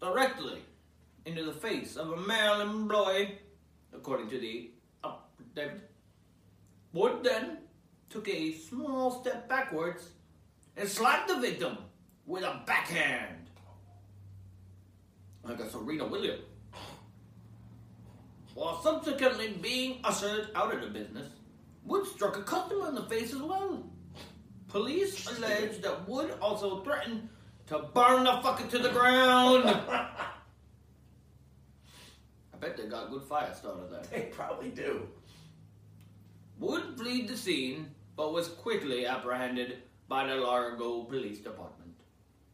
directly 0.00 0.62
into 1.28 1.44
the 1.44 1.52
face 1.52 1.96
of 1.96 2.10
a 2.12 2.16
male 2.16 2.60
employee, 2.60 3.38
according 3.98 4.30
to 4.30 4.38
the 4.38 4.70
affidavit. 5.04 5.90
Wood 6.92 7.24
then 7.24 7.58
took 8.08 8.28
a 8.28 8.52
small 8.52 9.20
step 9.20 9.48
backwards 9.48 10.10
and 10.76 10.88
slapped 10.88 11.28
the 11.28 11.38
victim 11.40 11.76
with 12.26 12.44
a 12.44 12.62
backhand. 12.64 13.50
Like 15.42 15.60
a 15.60 15.68
Serena 15.68 16.06
Williams. 16.06 16.44
While 18.54 18.80
subsequently 18.82 19.58
being 19.60 20.00
ushered 20.04 20.48
out 20.54 20.74
of 20.74 20.80
the 20.80 20.88
business, 20.88 21.28
Wood 21.84 22.06
struck 22.06 22.36
a 22.36 22.42
customer 22.42 22.88
in 22.88 22.94
the 22.94 23.04
face 23.04 23.32
as 23.32 23.42
well. 23.42 23.82
Police 24.68 25.26
allege 25.26 25.80
that 25.80 26.08
Wood 26.08 26.34
also 26.40 26.82
threatened 26.82 27.28
to 27.66 27.78
burn 27.94 28.24
the 28.24 28.32
fucker 28.32 28.68
to 28.70 28.78
the 28.78 28.90
ground. 28.90 29.64
I 32.60 32.66
bet 32.66 32.76
they 32.76 32.84
got 32.86 33.10
good 33.10 33.22
fire 33.22 33.54
started 33.54 33.90
there. 33.90 34.02
They 34.10 34.26
probably 34.26 34.70
do. 34.70 35.06
Wood 36.58 36.96
fled 36.96 37.28
the 37.28 37.36
scene, 37.36 37.90
but 38.16 38.32
was 38.32 38.48
quickly 38.48 39.06
apprehended 39.06 39.78
by 40.08 40.26
the 40.26 40.34
Largo 40.34 41.04
Police 41.04 41.38
Department. 41.38 41.94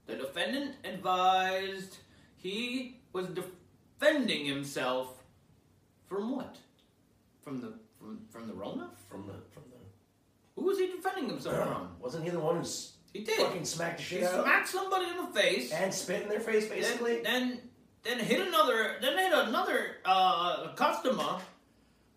The 0.06 0.16
defendant 0.16 0.74
advised 0.84 1.96
he 2.36 3.00
was 3.14 3.28
defending 3.28 4.44
himself 4.44 5.22
from 6.06 6.36
what? 6.36 6.58
From 7.42 7.62
the 7.62 7.72
from 7.98 8.20
from 8.28 8.46
the 8.46 8.52
Rona? 8.54 8.90
From 9.08 9.26
the 9.26 9.32
from 9.50 9.62
the. 9.70 9.78
Who 10.60 10.66
was 10.66 10.78
he 10.78 10.88
defending 10.88 11.30
himself 11.30 11.56
from? 11.66 11.88
Wasn't 11.98 12.24
he 12.24 12.30
the 12.30 12.40
one 12.40 12.56
who's 12.58 12.92
He 13.14 13.20
did. 13.20 13.38
fucking 13.38 13.64
smacked 13.64 13.98
the 13.98 14.02
He 14.02 14.16
shit 14.16 14.24
out 14.24 14.34
of 14.40 14.44
smacked 14.44 14.68
somebody 14.68 15.06
in 15.06 15.16
the 15.16 15.32
face. 15.40 15.72
and 15.72 15.94
spit 15.94 16.22
in 16.24 16.28
their 16.28 16.40
face 16.40 16.68
basically? 16.68 17.22
Then, 17.22 17.48
then, 17.48 17.60
then 18.04 18.18
hit 18.18 18.46
another, 18.46 18.96
then 19.00 19.16
hit 19.18 19.32
another 19.32 19.96
uh, 20.04 20.68
customer, 20.74 21.38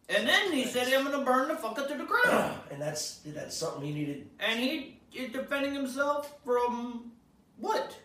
and 0.09 0.27
then 0.27 0.51
he 0.51 0.65
said, 0.65 0.91
"I'm 0.93 1.03
gonna 1.09 1.23
burn 1.23 1.47
the 1.47 1.55
fucker 1.55 1.87
to 1.87 1.95
the 1.97 2.03
ground." 2.05 2.59
and 2.71 2.81
that's 2.81 3.19
that's 3.25 3.55
something 3.55 3.83
he 3.83 3.93
needed. 3.93 4.29
and 4.39 4.59
he 4.59 4.99
is 5.15 5.31
defending 5.31 5.73
himself 5.73 6.33
from 6.45 7.11
what? 7.57 7.97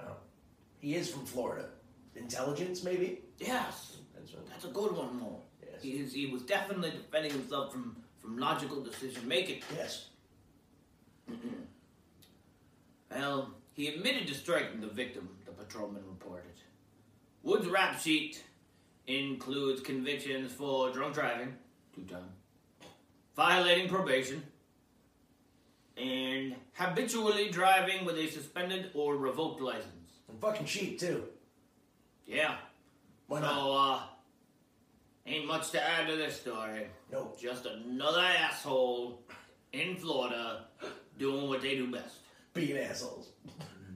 Oh, 0.00 0.16
he 0.78 0.94
is 0.94 1.10
from 1.10 1.24
Florida. 1.26 1.66
Intelligence, 2.14 2.84
maybe. 2.84 3.22
Yes, 3.38 3.96
That's 4.14 4.32
that's 4.48 4.64
a 4.64 4.68
good 4.68 4.92
one, 4.92 5.18
Mo. 5.18 5.40
Yes. 5.60 5.82
He 5.82 5.90
is, 5.92 6.12
he 6.12 6.26
was 6.26 6.42
definitely 6.42 6.90
defending 6.90 7.32
himself 7.32 7.72
from 7.72 7.96
from 8.20 8.38
logical 8.38 8.82
decision 8.82 9.26
making. 9.26 9.62
yes. 9.76 10.08
Well, 13.10 13.54
he 13.74 13.88
admitted 13.88 14.26
to 14.28 14.34
striking 14.34 14.80
the 14.80 14.86
victim, 14.88 15.28
the 15.44 15.52
patrolman 15.52 16.02
reported. 16.08 16.50
Wood's 17.44 17.66
rap 17.66 18.00
sheet 18.00 18.42
includes 19.06 19.82
convictions 19.82 20.50
for 20.50 20.90
drunk 20.90 21.12
driving, 21.12 21.54
two 21.94 22.04
times, 22.04 22.32
violating 23.36 23.86
probation, 23.86 24.42
and 25.98 26.56
habitually 26.72 27.50
driving 27.50 28.06
with 28.06 28.16
a 28.16 28.28
suspended 28.28 28.90
or 28.94 29.16
revoked 29.18 29.60
license. 29.60 30.20
And 30.26 30.40
fucking 30.40 30.64
cheap 30.64 30.98
too. 30.98 31.24
Yeah. 32.26 32.56
Why 33.26 33.40
so, 33.40 33.46
not? 33.46 33.98
uh, 33.98 34.02
ain't 35.26 35.46
much 35.46 35.70
to 35.72 35.86
add 35.86 36.08
to 36.08 36.16
this 36.16 36.40
story. 36.40 36.86
Nope. 37.12 37.38
Just 37.38 37.66
another 37.66 38.22
asshole 38.22 39.20
in 39.74 39.96
Florida 39.96 40.64
doing 41.18 41.46
what 41.46 41.60
they 41.60 41.76
do 41.76 41.92
best. 41.92 42.16
Being 42.54 42.78
assholes. 42.78 43.28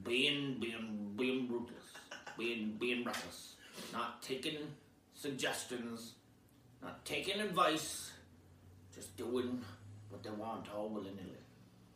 Being 0.03 0.59
being 0.59 1.13
being 1.17 1.51
ruthless. 1.51 1.78
Being 2.39 2.77
being 2.79 3.03
reckless. 3.03 3.55
Not 3.91 4.23
taking 4.23 4.59
suggestions. 5.13 6.13
Not 6.81 7.03
taking 7.03 7.41
advice. 7.41 8.13
Just 8.95 9.17
doing 9.17 9.61
what 10.09 10.23
they 10.23 10.29
want 10.29 10.73
all 10.73 10.87
willy 10.87 11.11
nilly. 11.11 11.43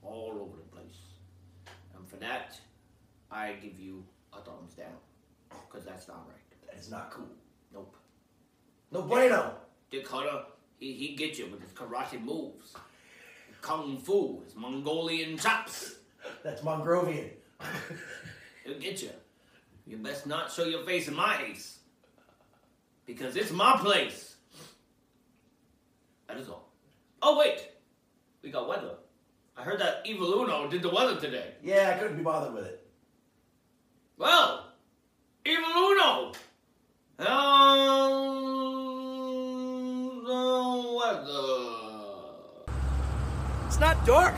All 0.02 0.38
over 0.41 0.57
the 0.57 0.76
place. 0.76 0.99
And 1.95 2.06
for 2.07 2.18
that, 2.18 2.60
I 3.32 3.53
give 3.53 3.80
you 3.80 4.03
a 4.34 4.41
thumbs 4.41 4.74
down. 4.74 4.99
Because 5.49 5.86
that's 5.86 6.10
not 6.10 6.28
right. 6.28 6.70
That's 6.70 6.90
not 6.91 7.10
cool. 7.10 7.30
Nope. 7.74 7.95
No 8.91 9.03
bueno. 9.03 9.53
Dick 9.90 10.06
Hunter, 10.07 10.44
he, 10.78 10.91
he 10.94 11.15
gets 11.15 11.40
you 11.40 11.48
with 11.48 11.61
his 11.61 11.72
karate 11.72 12.22
moves. 12.22 12.74
Kung 13.61 13.98
Fu, 13.98 14.41
his 14.44 14.56
Mongolian 14.56 15.38
chops. 15.38 15.95
That's 16.44 16.61
Mongrovian. 16.61 17.30
He'll 18.65 18.80
get 18.80 19.02
you. 19.02 19.10
You 19.85 19.97
best 19.97 20.26
not 20.26 20.51
show 20.51 20.64
your 20.64 20.84
face 20.84 21.07
in 21.07 21.15
my 21.15 21.38
face. 21.38 21.80
Because 23.05 23.35
it's 23.35 23.51
my 23.51 23.76
place. 23.77 24.35
That 26.27 26.38
is 26.38 26.47
all. 26.49 26.72
Oh, 27.22 27.38
wait. 27.38 27.69
We 28.41 28.49
got 28.49 28.68
weather. 28.68 28.95
I 29.57 29.64
heard 29.64 29.80
that 29.80 30.01
Evil 30.05 30.34
Uno 30.41 30.68
did 30.68 30.81
the 30.81 30.89
weather 30.89 31.19
today. 31.19 31.53
Yeah, 31.61 31.93
I 31.93 31.99
couldn't 31.99 32.18
be 32.18 32.23
bothered 32.23 32.53
with 32.53 32.65
it. 32.65 32.88
Well, 34.18 34.72
Evil 35.45 35.69
Uno. 35.69 36.31
Um, 37.19 37.26
the 40.26 40.95
weather. 40.97 41.69
It's 43.68 43.80
not 43.80 44.05
dark. 44.05 44.35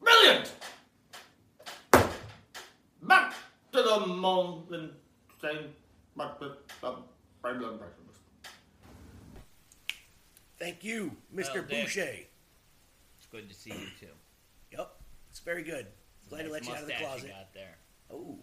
Brilliant! 0.00 0.52
Back 3.02 3.34
to 3.94 4.00
the 4.00 4.06
moment. 4.06 4.92
Same. 5.40 5.70
Back 6.16 6.38
to 6.40 6.52
the 6.80 6.94
regular 7.42 7.72
breakfast. 7.72 8.20
Thank 10.58 10.84
you, 10.84 11.16
Mr. 11.34 11.54
Well, 11.54 11.64
Dick. 11.68 11.84
Boucher. 11.84 12.14
It's 13.16 13.26
good 13.30 13.48
to 13.48 13.54
see 13.54 13.70
you 13.70 13.86
too. 13.98 14.06
Yep, 14.70 14.94
it's 15.30 15.40
very 15.40 15.62
good. 15.62 15.86
Glad 16.28 16.44
to 16.44 16.50
let 16.50 16.66
you 16.66 16.72
out 16.72 16.82
of 16.82 16.86
the 16.86 16.92
closet. 16.94 17.24
You 17.24 17.28
got 17.30 17.52
there. 17.52 17.78
Oh, 18.12 18.38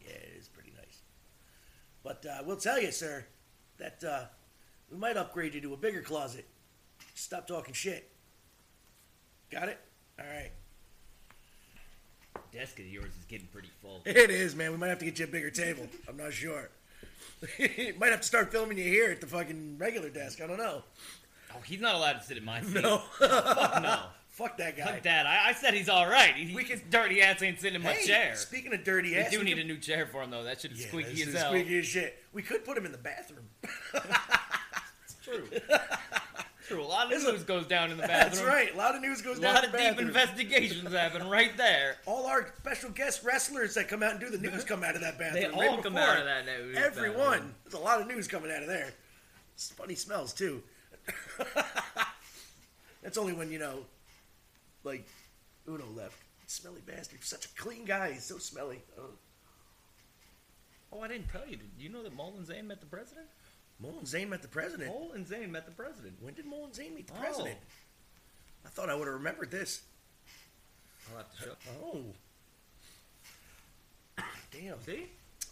yeah, 0.00 0.12
it 0.12 0.34
is 0.38 0.48
pretty 0.48 0.72
nice. 0.76 1.02
But 2.02 2.24
uh, 2.26 2.42
we'll 2.44 2.56
tell 2.56 2.80
you, 2.80 2.92
sir, 2.92 3.26
that 3.78 4.04
uh, 4.04 4.24
we 4.90 4.98
might 4.98 5.16
upgrade 5.16 5.54
you 5.54 5.60
to 5.62 5.74
a 5.74 5.76
bigger 5.76 6.02
closet. 6.02 6.46
Stop 7.14 7.46
talking 7.46 7.74
shit. 7.74 8.10
Got 9.50 9.68
it? 9.68 9.78
All 10.18 10.26
right. 10.26 10.52
Desk 12.54 12.78
of 12.78 12.86
yours 12.86 13.06
is 13.18 13.24
getting 13.28 13.48
pretty 13.48 13.68
full. 13.82 14.00
It 14.06 14.30
is, 14.30 14.54
man. 14.54 14.70
We 14.70 14.76
might 14.78 14.88
have 14.88 14.98
to 15.00 15.04
get 15.04 15.18
you 15.18 15.24
a 15.24 15.28
bigger 15.28 15.50
table. 15.50 15.86
I'm 16.08 16.16
not 16.16 16.32
sure. 16.32 16.70
might 17.98 18.10
have 18.12 18.20
to 18.20 18.26
start 18.26 18.52
filming 18.52 18.78
you 18.78 18.84
here 18.84 19.10
at 19.10 19.20
the 19.20 19.26
fucking 19.26 19.76
regular 19.78 20.08
desk. 20.08 20.40
I 20.40 20.46
don't 20.46 20.58
know. 20.58 20.82
Oh, 21.52 21.58
he's 21.64 21.80
not 21.80 21.94
allowed 21.96 22.14
to 22.14 22.22
sit 22.22 22.36
in 22.36 22.44
my 22.44 22.60
seat. 22.62 22.80
No. 22.82 23.02
Oh, 23.20 23.54
fuck 23.54 23.82
no. 23.82 23.98
Fuck 24.28 24.56
that 24.58 24.76
guy. 24.76 24.84
Fuck 24.84 25.02
that. 25.04 25.26
I, 25.26 25.50
I 25.50 25.52
said 25.52 25.74
he's 25.74 25.88
all 25.88 26.08
right. 26.08 26.34
He, 26.34 26.54
We 26.54 26.64
can- 26.64 26.80
dirty 26.90 27.22
ass 27.22 27.40
ain't 27.42 27.60
sitting 27.60 27.76
in 27.76 27.82
my 27.82 27.92
Hey, 27.92 28.06
chair. 28.06 28.34
Speaking 28.36 28.72
of 28.74 28.82
dirty 28.82 29.10
We 29.10 29.16
ass, 29.16 29.30
do 29.30 29.38
we 29.38 29.44
do 29.44 29.50
need 29.50 29.56
could- 29.56 29.64
a 29.70 29.74
new 29.74 29.78
chair 29.78 30.06
for 30.10 30.22
him 30.22 30.30
though. 30.30 30.42
That 30.44 30.60
shit 30.60 30.72
is 30.72 30.80
Yeah, 30.82 30.88
squeaky 30.88 31.22
as 31.22 31.32
hell. 31.34 31.50
Squeaky 31.50 31.78
as 31.78 31.86
shit. 31.86 32.22
We 32.32 32.42
could 32.42 32.64
put 32.64 32.76
him 32.76 32.86
in 32.86 32.92
the 32.92 32.98
bathroom. 32.98 33.46
It's 35.04 35.16
true. 35.22 35.44
True. 36.66 36.82
A 36.82 36.84
lot 36.84 37.04
of 37.04 37.10
There's 37.10 37.24
a- 37.24 37.32
news 37.32 37.42
goes 37.44 37.66
down 37.66 37.90
in 37.90 37.96
the 37.98 38.02
bathroom. 38.06 38.30
That's 38.32 38.42
right. 38.42 38.74
A 38.74 38.76
lot 38.76 38.94
of 38.94 39.02
news 39.02 39.20
goes 39.20 39.38
down. 39.38 39.56
In 39.64 39.70
the 39.70 39.76
battery. 39.76 39.82
A 39.82 39.90
lot 39.90 39.92
of 39.92 39.98
deep 39.98 40.06
investigations 40.08 40.92
happen 40.92 41.28
right 41.28 41.54
there. 41.56 41.96
All 42.06 42.26
our 42.26 42.52
special 42.58 42.90
guest 42.90 43.22
wrestlers 43.22 43.74
that 43.74 43.88
come 43.88 44.02
out 44.02 44.12
and 44.12 44.20
do 44.20 44.30
the 44.30 44.38
news 44.38 44.64
come 44.64 44.82
out 44.82 44.94
of 44.94 45.02
that 45.02 45.18
bathroom. 45.18 45.42
They 45.52 45.58
right 45.58 45.68
all 45.70 45.82
come 45.82 45.96
out 45.96 46.18
of 46.18 46.24
that 46.24 46.46
news 46.46 46.76
Everyone. 46.76 47.16
bathroom. 47.16 47.54
There's 47.64 47.74
a 47.74 47.78
lot 47.78 48.00
of 48.00 48.06
news 48.06 48.26
coming 48.28 48.50
out 48.50 48.62
of 48.62 48.68
there. 48.68 48.92
It's 49.54 49.70
funny 49.72 49.94
smells 49.94 50.32
too. 50.32 50.62
That's 53.02 53.18
only 53.18 53.34
when 53.34 53.50
you 53.52 53.58
know, 53.58 53.80
like 54.84 55.06
Uno 55.68 55.84
left. 55.94 56.16
Smelly 56.46 56.80
bastard. 56.86 57.22
Such 57.24 57.46
a 57.46 57.48
clean 57.60 57.84
guy. 57.84 58.12
He's 58.12 58.24
so 58.24 58.38
smelly. 58.38 58.82
Oh. 58.98 59.10
Oh, 60.92 61.00
I 61.00 61.08
didn't 61.08 61.28
tell 61.28 61.42
you. 61.48 61.56
Did 61.56 61.68
you 61.78 61.88
know 61.88 62.02
that 62.02 62.14
Mullen 62.14 62.44
Zane 62.44 62.66
met 62.68 62.80
the 62.80 62.86
president? 62.86 63.26
Mullen 63.80 64.06
Zane 64.06 64.28
met 64.30 64.42
the 64.42 64.48
president. 64.48 64.90
Mullen 64.92 65.26
Zane 65.26 65.50
met 65.52 65.66
the 65.66 65.72
president. 65.72 66.14
When 66.20 66.34
did 66.34 66.46
Mullen 66.46 66.72
Zane 66.72 66.94
meet 66.94 67.06
the 67.08 67.14
Oh. 67.14 67.20
president? 67.20 67.58
I 68.64 68.68
thought 68.70 68.88
I 68.88 68.94
would 68.94 69.06
have 69.06 69.14
remembered 69.16 69.50
this. 69.50 69.82
I'll 71.10 71.18
have 71.18 71.30
to 71.36 71.42
show. 71.42 71.56
Oh. 71.82 72.04
Damn. 74.52 74.80
See? 74.82 75.06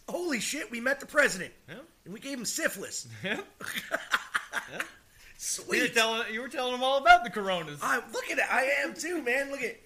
Holy 0.08 0.40
shit, 0.40 0.70
we 0.70 0.80
met 0.80 1.00
the 1.00 1.06
president. 1.06 1.52
Yeah. 1.68 1.76
And 2.04 2.14
we 2.14 2.20
gave 2.20 2.38
him 2.38 2.44
syphilis. 2.44 3.06
Yeah. 4.70 4.78
You 4.78 4.78
were 4.78 4.84
Sweet. 5.38 5.94
telling 5.94 6.32
you 6.32 6.40
were 6.40 6.48
telling 6.48 6.74
him 6.74 6.84
all 6.84 6.98
about 6.98 7.24
the 7.24 7.30
coronas. 7.30 7.80
I 7.82 7.96
look 8.12 8.30
at 8.30 8.38
it. 8.38 8.44
I 8.48 8.64
am 8.84 8.94
too, 8.94 9.22
man. 9.22 9.50
Look 9.50 9.62
at 9.62 9.76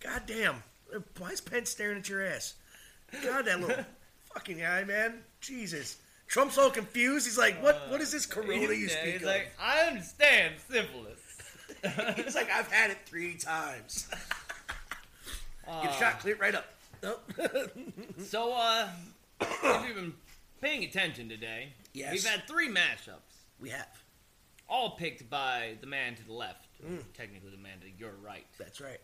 God 0.00 0.22
damn. 0.26 0.62
Why 1.18 1.30
is 1.30 1.40
Pence 1.40 1.70
staring 1.70 1.98
at 1.98 2.08
your 2.08 2.22
ass? 2.26 2.54
God, 3.22 3.46
that 3.46 3.60
little 3.60 3.84
fucking 4.34 4.58
guy, 4.58 4.84
man. 4.84 5.20
Jesus. 5.40 5.96
Trump's 6.26 6.58
all 6.58 6.70
confused. 6.70 7.26
He's 7.26 7.38
like, 7.38 7.62
what 7.62 7.88
what 7.90 8.00
is 8.00 8.10
this 8.12 8.26
corona 8.26 8.72
you 8.72 8.88
speak 8.88 9.04
he's 9.14 9.22
of? 9.22 9.28
like, 9.28 9.52
I 9.60 9.80
understand 9.86 10.54
syphilis. 10.70 11.20
He's 12.16 12.34
like, 12.34 12.50
I've 12.50 12.70
had 12.70 12.90
it 12.90 12.98
three 13.06 13.34
times. 13.34 14.08
Get 15.66 15.68
Uh, 15.68 15.90
shot, 15.92 16.20
clear 16.20 16.34
it 16.34 16.40
right 16.40 16.54
up. 16.54 16.66
Nope. 17.02 17.32
So, 18.24 18.52
uh, 18.54 18.88
if 19.40 19.86
you've 19.86 19.96
been 19.96 20.14
paying 20.60 20.82
attention 20.84 21.28
today, 21.28 21.74
Yes. 21.92 22.12
we've 22.12 22.24
had 22.26 22.46
three 22.48 22.68
mashups, 22.68 23.44
we 23.60 23.68
have. 23.70 23.88
all 24.68 24.90
picked 24.96 25.28
by 25.30 25.76
the 25.80 25.86
man 25.86 26.16
to 26.16 26.24
the 26.26 26.32
left, 26.32 26.66
Mm. 26.84 27.02
technically 27.14 27.50
the 27.50 27.56
man 27.56 27.78
to 27.80 27.90
your 27.98 28.12
right. 28.22 28.46
That's 28.58 28.80
right. 28.80 29.00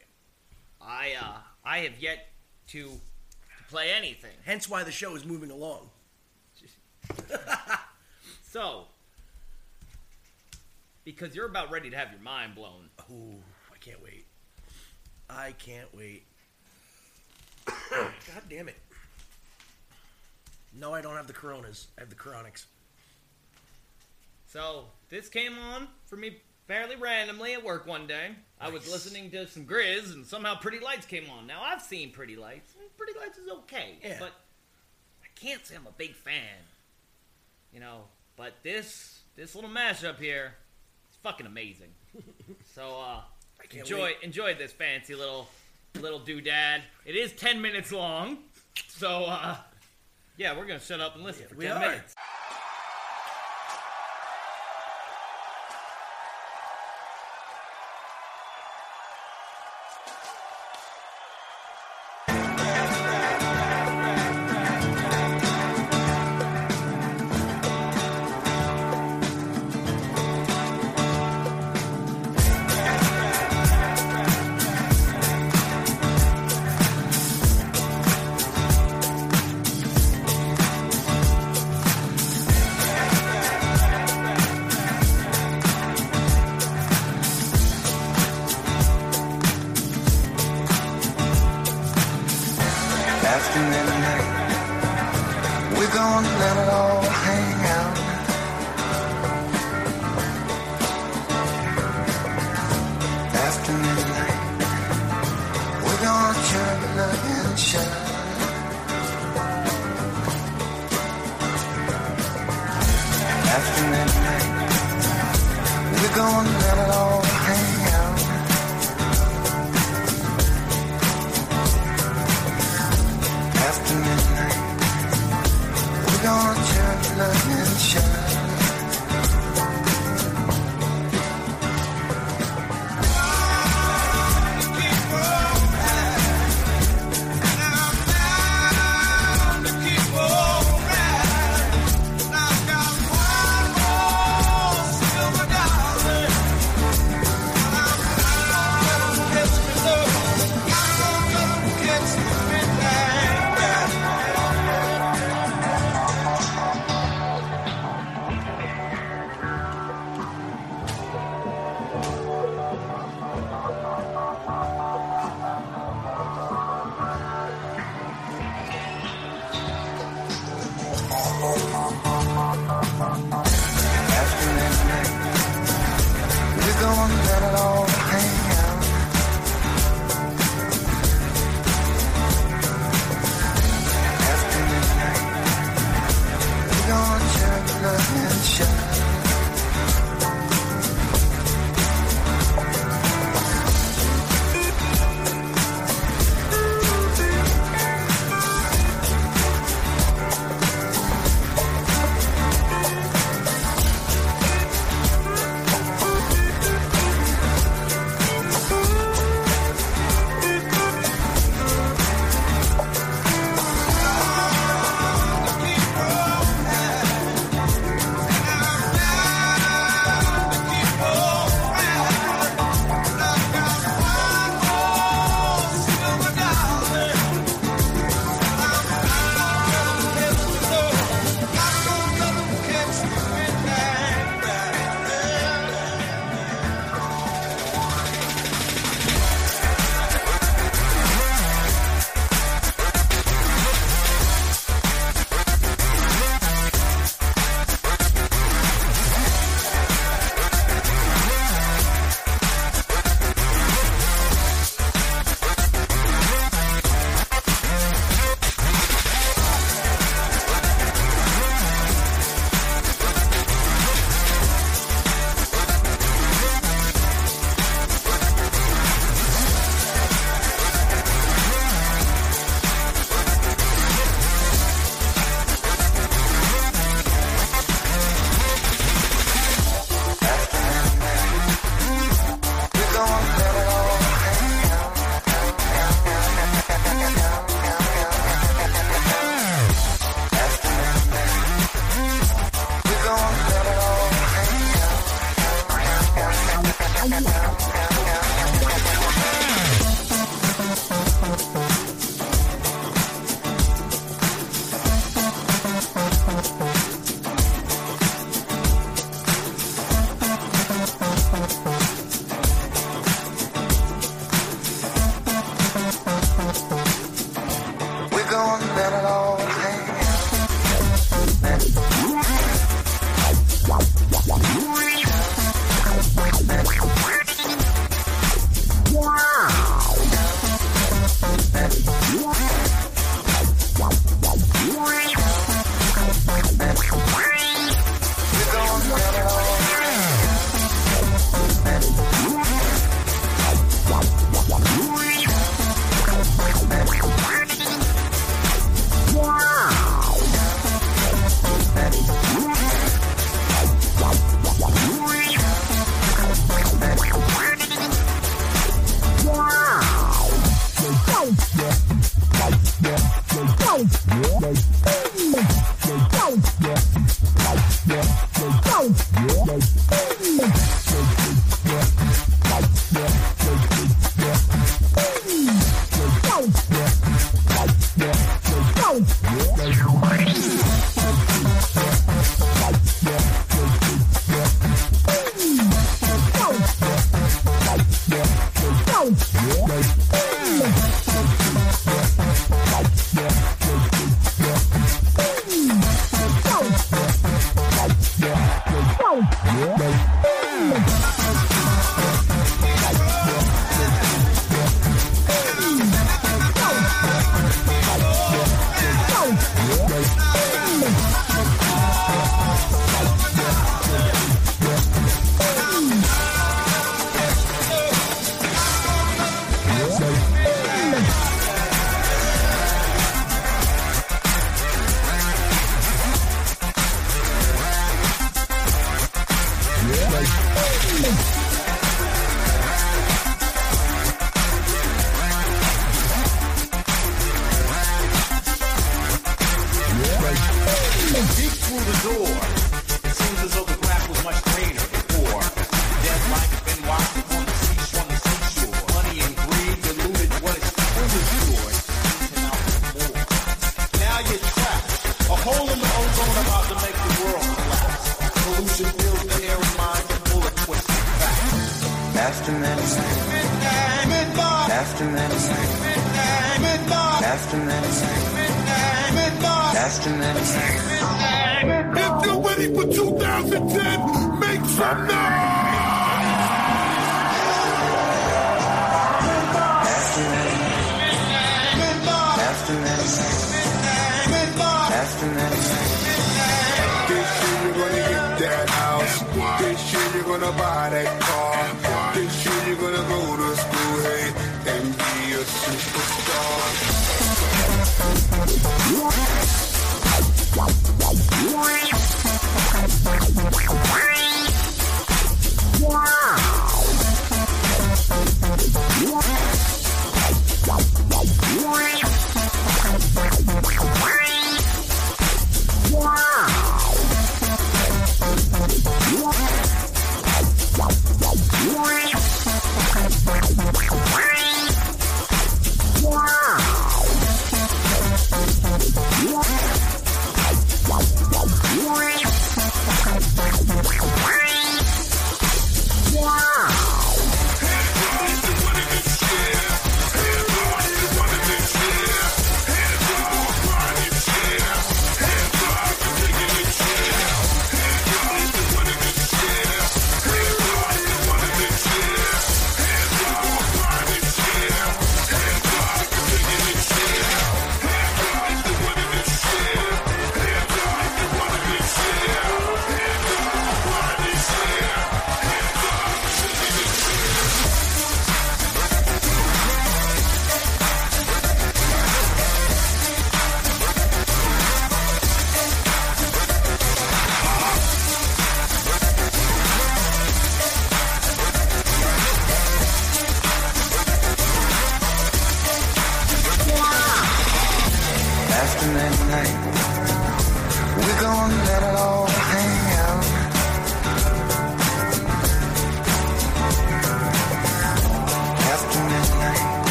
I, 0.81 1.13
uh, 1.21 1.37
I 1.65 1.79
have 1.81 1.99
yet 2.01 2.29
to, 2.69 2.85
to 2.89 3.65
play 3.69 3.93
anything. 3.93 4.35
Hence 4.45 4.69
why 4.69 4.83
the 4.83 4.91
show 4.93 5.15
is 5.15 5.25
moving 5.25 5.51
along. 5.53 5.89
So, 8.51 8.85
because 11.05 11.35
you're 11.35 11.47
about 11.47 11.71
ready 11.71 11.89
to 11.89 11.97
have 11.97 12.11
your 12.11 12.21
mind 12.21 12.55
blown. 12.55 12.91
Ooh, 13.11 13.43
I 13.75 13.79
can't 13.79 14.03
wait. 14.03 14.27
I 15.31 15.53
can't 15.53 15.89
wait. 15.97 16.25
God 17.67 18.43
damn 18.51 18.69
it. 18.69 18.79
No, 20.79 20.93
I 20.93 21.01
don't 21.01 21.17
have 21.17 21.27
the 21.27 21.33
coronas. 21.33 21.87
I 21.97 22.03
have 22.03 22.11
the 22.11 22.15
chronics. 22.15 22.67
So 24.49 24.85
this 25.09 25.31
came 25.31 25.59
on 25.59 25.89
for 26.05 26.17
me 26.17 26.37
fairly 26.67 26.97
randomly 26.97 27.55
at 27.55 27.65
work 27.65 27.87
one 27.87 28.07
day. 28.07 28.33
I 28.61 28.69
was 28.69 28.83
Nice. 28.83 28.93
listening 28.93 29.31
to 29.31 29.47
some 29.49 29.65
GRiZ, 29.65 30.13
and 30.13 30.27
somehow 30.27 30.57
Pretty 30.57 30.79
Lights 30.79 31.07
came 31.07 31.31
on. 31.31 31.47
Now 31.47 31.63
I've 31.63 31.81
seen 31.81 32.11
Pretty 32.13 32.37
Lights. 32.37 32.75
and 32.79 32.95
Pretty 32.99 33.19
Lights 33.19 33.39
is 33.39 33.49
okay, 33.49 33.97
Yeah. 34.03 34.19
but 34.19 34.33
I 35.25 35.29
can't 35.41 35.65
say 35.67 35.75
I'm 35.75 35.87
a 35.87 35.93
big 35.93 36.15
fan. 36.15 36.59
You 37.73 37.81
know, 37.81 38.03
but 38.37 38.55
this 38.63 39.21
this 39.37 39.55
little 39.55 39.71
mashup 39.71 40.19
here, 40.19 40.55
it's 41.09 41.17
fucking 41.23 41.47
amazing. 41.47 41.89
so 42.75 43.01
uh, 43.01 43.21
enjoy 43.73 44.03
wait. 44.05 44.17
enjoy 44.23 44.55
this 44.55 44.73
fancy 44.73 45.15
little 45.15 45.49
little 46.01 46.21
doodad. 46.21 46.81
It 47.05 47.17
is 47.17 47.33
ten 47.33 47.61
minutes 47.63 47.93
long, 47.93 48.39
so 48.89 49.25
uh, 49.25 49.57
yeah, 50.37 50.57
we're 50.57 50.67
gonna 50.67 50.81
shut 50.81 51.01
up 51.01 51.15
and 51.15 51.25
listen 51.25 51.47
for 51.49 51.55
we 51.57 51.65
ten 51.65 51.77
are. 51.77 51.81
minutes. 51.81 52.15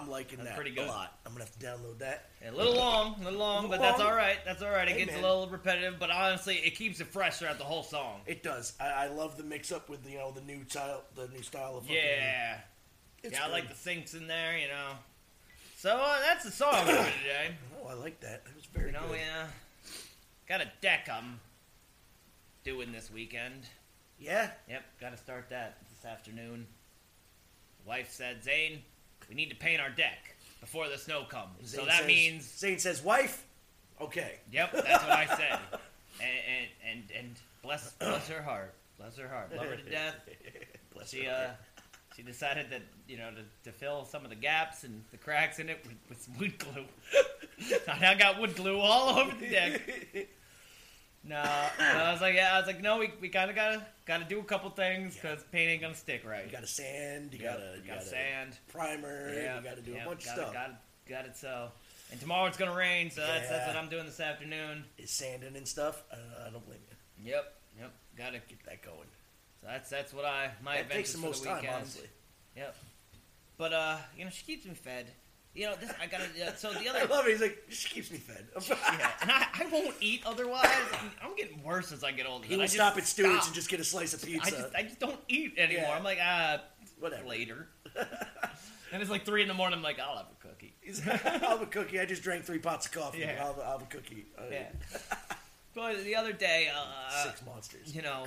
I'm 0.00 0.08
liking 0.10 0.38
That's 0.38 0.50
that 0.50 0.56
pretty 0.56 0.70
good. 0.72 0.86
a 0.86 0.90
lot. 0.90 1.18
I'm 1.26 1.32
gonna 1.32 1.44
have 1.44 1.58
to 1.58 1.66
download 1.66 1.98
that. 1.98 2.30
A 2.46 2.50
little 2.50 2.74
long, 2.76 3.16
a 3.20 3.24
little 3.24 3.38
long, 3.38 3.62
Little 3.68 3.70
but 3.70 3.80
that's 3.80 4.00
all 4.00 4.14
right. 4.14 4.38
That's 4.44 4.62
all 4.62 4.70
right. 4.70 4.88
It 4.88 4.92
Hey, 4.92 4.98
gets 5.00 5.12
man. 5.12 5.24
a 5.24 5.26
little 5.28 5.48
repetitive, 5.48 5.98
but 5.98 6.10
honestly, 6.10 6.56
it 6.56 6.74
keeps 6.76 7.00
it 7.00 7.06
fresh 7.08 7.38
throughout 7.38 7.58
the 7.58 7.64
whole 7.64 7.82
song. 7.82 8.20
It 8.26 8.42
does. 8.42 8.72
I, 8.80 8.88
I 8.88 9.06
love 9.08 9.36
the 9.36 9.42
mix 9.44 9.70
up 9.72 9.88
with 9.88 10.08
you 10.10 10.18
know 10.18 10.30
the 10.30 10.40
new 10.42 10.64
style, 10.68 11.02
the 11.14 11.28
new 11.28 11.42
style 11.42 11.76
of. 11.76 11.82
fucking- 11.84 11.96
Yeah, 11.96 12.58
yeah, 13.24 13.44
I 13.44 13.48
like 13.48 13.68
the 13.68 13.74
syncs 13.74 14.14
in 14.14 14.26
there. 14.26 14.56
You 14.58 14.68
know, 14.68 14.92
so 15.76 15.96
uh, 15.96 16.18
that's 16.20 16.44
the 16.44 16.50
song 16.50 16.86
for 16.86 16.92
today. 17.22 17.54
Oh, 17.82 17.88
I 17.88 17.94
like 17.94 18.20
that. 18.20 18.44
That 18.44 18.54
was 18.56 18.64
very 18.66 18.86
You 18.86 18.92
know, 18.92 19.06
good. 19.08 19.18
yeah, 19.18 19.46
got 20.48 20.60
a 20.60 20.70
deck 20.80 21.08
I'm 21.12 21.40
doing 22.64 22.92
this 22.92 23.10
weekend. 23.10 23.64
Yeah. 24.18 24.50
Yep, 24.68 24.82
got 25.00 25.10
to 25.12 25.16
start 25.16 25.48
that 25.50 25.78
this 25.90 26.04
afternoon. 26.04 26.66
Wife 27.86 28.12
said, 28.12 28.44
Zane, 28.44 28.82
we 29.30 29.34
need 29.36 29.48
to 29.48 29.56
paint 29.56 29.80
our 29.80 29.88
deck 29.88 30.36
before 30.60 30.88
the 30.90 30.98
snow 30.98 31.24
comes. 31.24 31.70
so 31.72 31.86
that 31.86 32.00
says- 32.00 32.06
means 32.06 32.44
Zane 32.58 32.78
says, 32.78 33.00
"Wife." 33.02 33.46
Okay. 34.00 34.34
Yep, 34.52 34.72
that's 34.72 35.04
what 35.04 35.12
I 35.12 35.26
said. 35.36 35.58
And 36.20 36.30
and 36.48 36.68
and, 36.90 37.02
and 37.18 37.36
bless 37.62 37.92
bless 37.92 38.28
her 38.28 38.42
heart, 38.42 38.74
bless 38.98 39.16
her 39.16 39.28
heart, 39.28 39.54
love 39.56 39.66
her 39.66 39.76
to 39.76 39.90
death. 39.90 40.16
Bless 40.92 41.10
she 41.10 41.24
her 41.24 41.32
uh, 41.32 41.82
she 42.16 42.22
decided 42.22 42.70
that 42.70 42.82
you 43.06 43.16
know 43.16 43.30
to, 43.30 43.70
to 43.70 43.72
fill 43.76 44.04
some 44.04 44.24
of 44.24 44.30
the 44.30 44.36
gaps 44.36 44.84
and 44.84 45.02
the 45.12 45.16
cracks 45.16 45.58
in 45.60 45.68
it 45.70 45.78
with, 45.86 45.96
with 46.08 46.20
some 46.22 46.36
wood 46.38 46.58
glue. 46.58 46.84
I 47.88 48.14
got 48.16 48.40
wood 48.40 48.56
glue 48.56 48.78
all 48.78 49.18
over 49.18 49.34
the 49.38 49.48
deck. 49.48 49.80
No, 51.22 51.36
I 51.36 52.12
was 52.12 52.20
like, 52.22 52.34
yeah, 52.34 52.54
I 52.54 52.58
was 52.58 52.66
like, 52.66 52.80
no, 52.82 52.98
we, 52.98 53.12
we 53.20 53.28
kind 53.28 53.50
of 53.50 53.56
gotta 53.56 53.84
gotta 54.06 54.24
do 54.24 54.38
a 54.38 54.42
couple 54.42 54.70
things 54.70 55.14
because 55.14 55.42
paint 55.52 55.70
ain't 55.70 55.82
gonna 55.82 55.94
stick 55.94 56.24
right. 56.26 56.46
You 56.46 56.50
gotta 56.50 56.66
sand. 56.66 57.34
You 57.34 57.40
Yep, 57.40 57.52
gotta. 57.52 57.64
You 57.76 57.82
gotta 57.86 57.86
gotta 57.86 58.06
sand. 58.06 58.58
Primer. 58.72 59.34
Yeah, 59.34 59.58
You 59.58 59.64
gotta 59.64 59.82
do 59.82 59.92
yep, 59.92 60.06
a 60.06 60.08
bunch 60.08 60.24
got 60.24 60.38
of 60.38 60.42
stuff. 60.42 60.54
Got, 60.54 60.82
got 61.08 61.24
it 61.26 61.36
so. 61.36 61.70
And 62.10 62.20
tomorrow 62.20 62.46
it's 62.46 62.56
gonna 62.56 62.74
rain, 62.74 63.10
so 63.10 63.20
that's, 63.20 63.48
that's 63.48 63.66
what 63.66 63.76
I'm 63.76 63.88
doing 63.88 64.06
this 64.06 64.18
afternoon. 64.18 64.84
Is 64.98 65.10
sanding 65.10 65.56
and 65.56 65.68
stuff. 65.68 66.02
Uh, 66.10 66.16
I 66.46 66.50
don't 66.50 66.64
blame 66.64 66.80
you. 66.88 67.32
Yep, 67.32 67.54
yep, 67.78 67.92
gotta 68.16 68.38
Get 68.38 68.64
that 68.64 68.82
going. 68.82 69.08
So 69.60 69.66
that's 69.66 69.90
that's 69.90 70.14
what 70.14 70.24
I 70.24 70.52
my 70.62 70.76
That 70.76 70.90
takes 70.90 71.12
adventures 71.12 71.12
the 71.12 71.18
for 71.18 71.26
most 71.26 71.42
the 71.42 71.48
time, 71.50 71.64
honestly. 71.74 72.08
Yep. 72.56 72.76
But 73.58 73.72
uh, 73.74 73.96
you 74.16 74.24
know, 74.24 74.30
she 74.30 74.44
keeps 74.44 74.64
me 74.64 74.72
fed. 74.74 75.06
You 75.54 75.66
know, 75.66 75.74
this 75.80 75.90
I 76.00 76.06
gotta. 76.06 76.24
Uh, 76.24 76.54
so 76.54 76.72
the 76.72 76.88
other, 76.90 77.00
I 77.00 77.04
love 77.04 77.26
it. 77.26 77.32
He's 77.32 77.40
like, 77.40 77.62
she 77.68 77.88
keeps 77.88 78.10
me 78.10 78.18
fed. 78.18 78.46
yeah, 78.68 79.10
and 79.20 79.30
I, 79.32 79.46
I 79.52 79.66
won't 79.72 79.94
eat 80.00 80.22
otherwise. 80.24 80.68
I'm, 81.22 81.34
getting 81.36 81.62
worse 81.62 81.90
as 81.90 82.04
I 82.04 82.12
get 82.12 82.26
older. 82.26 82.46
He 82.46 82.54
I 82.54 82.58
will 82.58 82.68
stop 82.68 82.96
at 82.96 83.04
Stewart's 83.04 83.34
stop. 83.34 83.46
and 83.46 83.54
just 83.54 83.68
get 83.68 83.80
a 83.80 83.84
slice 83.84 84.14
of 84.14 84.22
pizza. 84.22 84.46
I 84.46 84.50
just 84.50 84.74
I 84.76 84.82
just 84.82 85.00
don't 85.00 85.18
eat 85.28 85.54
anymore. 85.58 85.86
Yeah. 85.88 85.96
I'm 85.96 86.04
like 86.04 86.18
ah 86.22 86.60
Whatever. 86.98 87.26
later. 87.28 87.68
And 88.92 89.00
it's 89.00 89.10
like 89.10 89.24
three 89.24 89.42
in 89.42 89.46
the 89.46 89.54
morning. 89.54 89.76
I'm 89.76 89.84
like, 89.84 90.00
I'll 90.00 90.16
have 90.16 90.26
a 90.26 90.48
cookie. 90.48 90.74
I'll 91.24 91.50
have 91.50 91.62
a 91.62 91.66
cookie. 91.66 92.00
I 92.00 92.06
just 92.06 92.24
drank 92.24 92.44
three 92.44 92.58
pots 92.58 92.86
of 92.86 92.92
coffee. 92.92 93.20
Yeah. 93.20 93.36
I'll, 93.40 93.54
have, 93.54 93.62
I'll 93.62 93.78
have 93.78 93.82
a 93.82 93.84
cookie. 93.84 94.26
Yeah. 94.50 94.66
But 95.74 96.02
the 96.02 96.16
other 96.16 96.32
day, 96.32 96.68
uh, 96.74 97.24
Six 97.24 97.46
monsters. 97.46 97.94
You 97.94 98.02
know, 98.02 98.24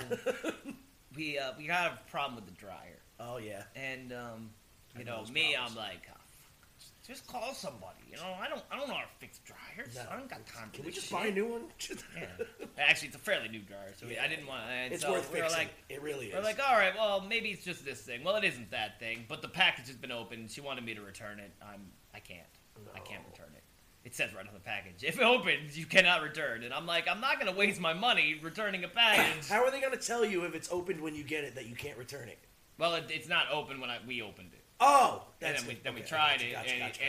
we 1.14 1.38
uh, 1.38 1.52
we 1.58 1.66
got 1.66 1.92
a 1.92 2.10
problem 2.10 2.36
with 2.36 2.46
the 2.46 2.58
dryer. 2.58 2.98
Oh 3.20 3.36
yeah. 3.36 3.64
And 3.76 4.12
um, 4.12 4.50
you 4.98 5.04
know 5.04 5.22
me, 5.30 5.52
problems. 5.52 5.72
I'm 5.72 5.76
like, 5.76 6.08
just, 7.06 7.26
call 7.26 7.52
somebody. 7.54 7.98
You 8.10 8.16
know, 8.16 8.34
I 8.40 8.48
don't 8.48 8.62
I 8.70 8.76
don't 8.78 8.88
know 8.88 8.94
how 8.94 9.00
to 9.02 9.08
fix 9.18 9.38
dryers. 9.40 9.94
No. 9.94 10.02
I 10.10 10.16
don't 10.16 10.28
got 10.28 10.46
time 10.46 10.68
for 10.70 10.76
Can 10.76 10.84
we 10.84 10.90
this 10.90 11.00
just 11.00 11.12
buy 11.12 11.26
a 11.26 11.30
new 11.30 11.46
one? 11.46 11.62
yeah. 12.16 12.26
Actually, 12.78 13.08
it's 13.08 13.16
a 13.16 13.20
fairly 13.20 13.48
new 13.48 13.60
dryer, 13.60 13.92
so 13.98 14.06
we, 14.06 14.18
I 14.18 14.26
didn't 14.28 14.46
want. 14.46 14.62
And 14.70 14.92
It's 14.92 15.02
so 15.02 15.12
worth 15.12 15.30
we 15.32 15.38
were 15.40 15.44
fixing. 15.44 15.58
like, 15.60 15.74
It 15.88 16.02
really 16.02 16.26
is. 16.26 16.34
We're 16.34 16.42
like, 16.42 16.58
all 16.66 16.76
right, 16.76 16.94
well, 16.96 17.20
maybe 17.20 17.50
it's 17.50 17.64
just 17.64 17.84
this 17.84 18.00
thing. 18.00 18.24
Well, 18.24 18.36
it 18.36 18.44
isn't 18.44 18.70
that 18.70 18.98
thing, 18.98 19.24
but 19.28 19.42
the 19.42 19.48
package 19.48 19.88
has 19.88 19.96
been 19.96 20.12
opened. 20.12 20.50
She 20.50 20.60
wanted 20.60 20.84
me 20.84 20.94
to 20.94 21.02
return 21.02 21.40
it. 21.40 21.52
I'm 21.62 21.80
I 22.14 22.20
can't. 22.20 22.46
I 22.94 23.00
can't 23.00 23.22
return 23.30 23.50
it. 23.54 23.62
It 24.04 24.14
says 24.14 24.34
right 24.34 24.46
on 24.46 24.52
the 24.52 24.60
package, 24.60 25.02
if 25.02 25.18
it 25.18 25.22
opens, 25.22 25.78
you 25.78 25.86
cannot 25.86 26.22
return. 26.22 26.62
And 26.62 26.74
I'm 26.74 26.86
like, 26.86 27.08
I'm 27.08 27.20
not 27.20 27.38
gonna 27.38 27.54
waste 27.54 27.80
my 27.80 27.94
money 27.94 28.38
returning 28.42 28.84
a 28.84 28.88
package. 28.88 29.48
How 29.48 29.64
are 29.64 29.70
they 29.70 29.80
going 29.80 29.92
to 29.92 29.98
tell 29.98 30.24
you 30.26 30.44
if 30.44 30.54
it's 30.54 30.70
opened 30.70 31.00
when 31.00 31.14
you 31.14 31.24
get 31.24 31.44
it 31.44 31.54
that 31.54 31.66
you 31.66 31.74
can't 31.74 31.96
return 31.96 32.28
it? 32.28 32.38
well, 32.78 32.94
it, 32.94 33.04
it's 33.08 33.28
not 33.28 33.46
open 33.52 33.80
when 33.80 33.88
I, 33.90 33.98
we 34.06 34.20
opened 34.20 34.50
it. 34.52 34.53
Oh, 34.80 35.22
and 35.40 35.54
that's 35.54 35.62
then 35.62 35.68
we, 35.68 35.80
then 35.82 35.94
we 35.94 36.00
tried 36.00 36.38
gotcha, 36.38 36.46
it 36.46 36.52
gotcha, 36.52 36.70
and, 36.70 36.80
gotcha, 36.80 37.02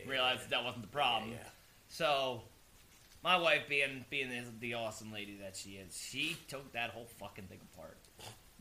and 0.00 0.10
realized 0.10 0.50
that 0.50 0.64
wasn't 0.64 0.82
the 0.82 0.88
problem. 0.88 1.30
Yeah, 1.30 1.38
yeah. 1.42 1.48
So, 1.88 2.42
my 3.22 3.36
wife, 3.36 3.62
being 3.68 4.04
being 4.10 4.30
the, 4.30 4.42
the 4.60 4.74
awesome 4.74 5.12
lady 5.12 5.36
that 5.42 5.56
she 5.56 5.72
is, 5.72 5.96
she 6.10 6.36
took 6.48 6.72
that 6.72 6.90
whole 6.90 7.06
fucking 7.18 7.44
thing 7.44 7.60
apart. 7.72 7.98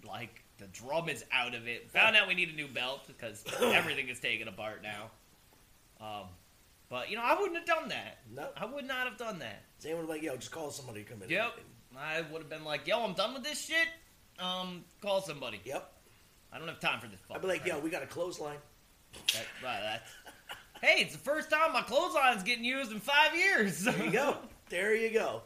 Like 0.06 0.44
the 0.58 0.68
drum 0.68 1.10
is 1.10 1.24
out 1.32 1.56
of 1.56 1.68
it. 1.68 1.90
Found 1.92 2.16
out 2.16 2.28
we 2.28 2.34
need 2.34 2.50
a 2.50 2.56
new 2.56 2.68
belt 2.68 3.02
because 3.08 3.44
everything 3.62 4.10
is 4.10 4.20
taken 4.20 4.48
apart 4.48 4.84
now. 4.84 5.12
Um, 6.00 6.28
but 6.90 7.10
you 7.10 7.16
know, 7.16 7.24
I 7.24 7.40
wouldn't 7.40 7.58
have 7.58 7.66
done 7.66 7.90
that. 7.90 8.20
No. 8.34 8.48
I 8.58 8.66
would 8.66 8.86
not 8.86 9.08
have 9.08 9.18
done 9.18 9.40
that. 9.40 9.64
They 9.82 9.94
were 9.94 10.04
like, 10.04 10.22
yo, 10.22 10.36
just 10.36 10.52
call 10.52 10.72
somebody 10.72 11.04
to 11.04 11.10
come 11.10 11.24
in. 11.24 11.30
Yep. 11.30 11.54
I 11.98 12.22
would 12.32 12.42
have 12.42 12.50
been 12.50 12.64
like, 12.64 12.88
yo, 12.88 13.04
I'm 13.04 13.14
done 13.14 13.34
with 13.34 13.44
this 13.44 13.66
shit. 13.66 13.88
Um, 14.40 14.84
call 15.02 15.22
somebody. 15.22 15.62
Yep. 15.66 15.92
I 16.54 16.60
don't 16.60 16.68
have 16.68 16.80
time 16.80 17.00
for 17.00 17.08
this. 17.08 17.20
I'd 17.32 17.42
be 17.42 17.48
like, 17.48 17.60
fucking 17.60 17.74
yo, 17.76 17.80
we 17.80 17.90
got 17.90 18.04
a 18.04 18.08
clothesline. 18.08 18.58
that, 19.34 19.46
that's, 19.62 20.12
hey, 20.82 21.02
it's 21.02 21.14
the 21.14 21.20
first 21.20 21.50
time 21.50 21.74
my 21.74 21.82
clothesline's 21.82 22.44
getting 22.44 22.66
used 22.66 22.92
in 22.92 23.00
five 23.00 23.36
years. 23.36 23.84
There 23.84 24.04
you 24.06 24.12
go. 24.12 24.38
There 24.70 24.96
you 24.96 25.10
go. 25.12 25.42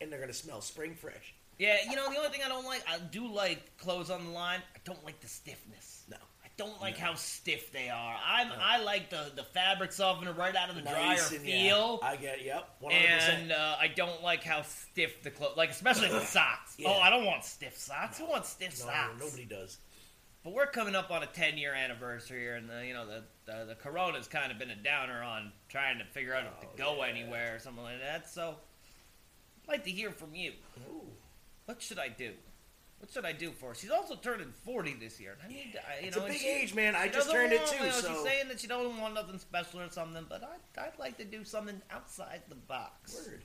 And 0.00 0.08
they're 0.12 0.20
going 0.20 0.30
to 0.30 0.36
smell 0.36 0.60
spring 0.60 0.94
fresh. 0.94 1.34
yeah, 1.58 1.78
you 1.90 1.96
know, 1.96 2.08
the 2.12 2.16
only 2.16 2.30
thing 2.30 2.42
I 2.46 2.48
don't 2.48 2.64
like, 2.64 2.84
I 2.88 2.98
do 3.00 3.26
like 3.26 3.76
clothes 3.76 4.08
on 4.08 4.24
the 4.24 4.30
line. 4.30 4.60
I 4.72 4.78
don't 4.84 5.04
like 5.04 5.18
the 5.18 5.26
stiffness. 5.26 6.04
No. 6.08 6.16
I 6.44 6.48
don't 6.56 6.80
like 6.80 6.96
how 6.96 7.14
stiff 7.14 7.72
they 7.72 7.88
are. 7.88 8.16
I'm, 8.24 8.52
I 8.62 8.80
like 8.84 9.10
the, 9.10 9.32
the 9.34 9.42
fabric 9.42 9.90
softener 9.90 10.32
right 10.32 10.54
out 10.54 10.70
of 10.70 10.76
the 10.76 10.82
Nice 10.82 11.28
dryer 11.28 11.40
and, 11.40 11.48
yeah, 11.48 11.62
feel. 11.68 11.98
I 12.04 12.14
get, 12.14 12.44
yep. 12.44 12.68
100%. 12.80 12.92
And 12.92 13.50
uh, 13.50 13.74
I 13.80 13.88
don't 13.88 14.22
like 14.22 14.44
how 14.44 14.62
stiff 14.62 15.24
the 15.24 15.30
clothes, 15.32 15.56
like 15.56 15.70
especially 15.70 16.06
the 16.08 16.20
socks. 16.24 16.76
Yeah. 16.78 16.90
Oh, 16.90 17.00
I 17.00 17.10
don't 17.10 17.24
want 17.24 17.44
stiff 17.44 17.76
socks. 17.76 18.18
Who 18.18 18.26
wants 18.26 18.50
stiff 18.50 18.78
no, 18.78 18.92
socks? 18.92 19.20
nobody 19.20 19.44
does. 19.44 19.78
But 20.48 20.54
we're 20.54 20.66
coming 20.66 20.94
up 20.94 21.10
on 21.10 21.22
a 21.22 21.26
10 21.26 21.58
year 21.58 21.74
anniversary 21.74 22.40
here, 22.40 22.54
and 22.56 22.70
the, 22.70 22.86
you 22.86 22.94
know 22.94 23.04
the, 23.06 23.22
the 23.44 23.66
the 23.66 23.74
corona's 23.74 24.26
kind 24.28 24.50
of 24.50 24.58
been 24.58 24.70
a 24.70 24.76
downer 24.76 25.22
on 25.22 25.52
trying 25.68 25.98
to 25.98 26.06
figure 26.06 26.34
out 26.34 26.44
if 26.46 26.60
to 26.60 26.66
Oh, 26.84 26.94
go 26.96 27.02
anywhere 27.02 27.56
or 27.56 27.58
something 27.58 27.82
like 27.84 28.00
that. 28.00 28.30
So, 28.30 28.54
I'd 29.64 29.68
like 29.68 29.84
to 29.84 29.90
hear 29.90 30.10
from 30.10 30.34
you. 30.34 30.52
What 31.66 31.82
should 31.82 31.98
I 31.98 32.08
do? 32.08 32.32
What 32.98 33.10
should 33.10 33.26
I 33.26 33.32
do 33.32 33.50
for 33.50 33.68
her? 33.68 33.74
She's 33.74 33.90
also 33.90 34.14
turning 34.14 34.50
40 34.64 34.94
this 34.94 35.20
year. 35.20 35.36
I 35.44 35.48
need 35.48 35.74
to, 35.74 35.80
I, 35.86 36.00
you 36.00 36.06
It's 36.08 36.16
know, 36.16 36.24
a 36.24 36.28
big 36.28 36.38
she- 36.38 36.48
age, 36.48 36.74
man. 36.74 36.94
I 36.96 37.08
just 37.08 37.30
turned 37.30 37.52
it 37.52 37.58
want- 37.60 37.70
too, 37.70 37.84
you 37.84 37.90
know, 37.90 38.00
so- 38.00 38.08
She's 38.14 38.22
saying 38.22 38.48
that 38.48 38.58
she 38.58 38.68
doesn't 38.68 38.98
want 38.98 39.12
nothing 39.12 39.38
special 39.38 39.80
or 39.80 39.90
something, 39.90 40.24
but 40.30 40.42
I'd, 40.42 40.80
I'd 40.82 40.98
like 40.98 41.18
to 41.18 41.24
do 41.26 41.44
something 41.44 41.82
outside 41.90 42.40
the 42.48 42.54
box. 42.54 43.14
Word. 43.28 43.44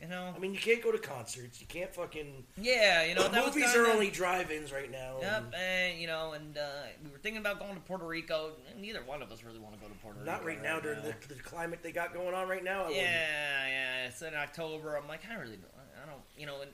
You 0.00 0.08
know? 0.08 0.34
I 0.36 0.38
mean, 0.38 0.52
you 0.52 0.60
can't 0.60 0.82
go 0.82 0.92
to 0.92 0.98
concerts. 0.98 1.58
You 1.58 1.66
can't 1.66 1.94
fucking. 1.94 2.44
Yeah, 2.60 3.04
you 3.04 3.14
know, 3.14 3.28
that 3.28 3.46
movies 3.46 3.74
are 3.74 3.86
only 3.86 4.10
drive-ins 4.10 4.70
right 4.70 4.90
now. 4.90 5.16
Yep, 5.22 5.44
and 5.46 5.54
and 5.54 5.98
you 6.00 6.06
know, 6.06 6.32
and 6.32 6.56
uh, 6.58 6.60
we 7.02 7.10
were 7.10 7.16
thinking 7.18 7.40
about 7.40 7.58
going 7.58 7.74
to 7.74 7.80
Puerto 7.80 8.06
Rico. 8.06 8.52
Neither 8.78 9.00
one 9.02 9.22
of 9.22 9.32
us 9.32 9.42
really 9.42 9.58
want 9.58 9.74
to 9.74 9.80
go 9.80 9.86
to 9.88 9.94
Puerto 10.00 10.18
Rico. 10.20 10.30
Not 10.30 10.44
right 10.44 10.62
now 10.62 10.80
during 10.80 11.00
the, 11.02 11.14
the 11.28 11.34
climate 11.40 11.80
they 11.82 11.92
got 11.92 12.12
going 12.12 12.34
on 12.34 12.46
right 12.46 12.62
now. 12.62 12.80
I 12.84 12.90
Yeah, 12.90 12.96
wouldn't. 12.96 13.00
yeah. 13.00 14.06
It's 14.08 14.20
in 14.20 14.34
October. 14.34 14.96
I'm 14.96 15.08
like, 15.08 15.20
I 15.30 15.34
really 15.34 15.56
don't. 15.56 15.72
I 16.02 16.06
don't. 16.10 16.20
You 16.36 16.44
know, 16.46 16.60
and 16.60 16.70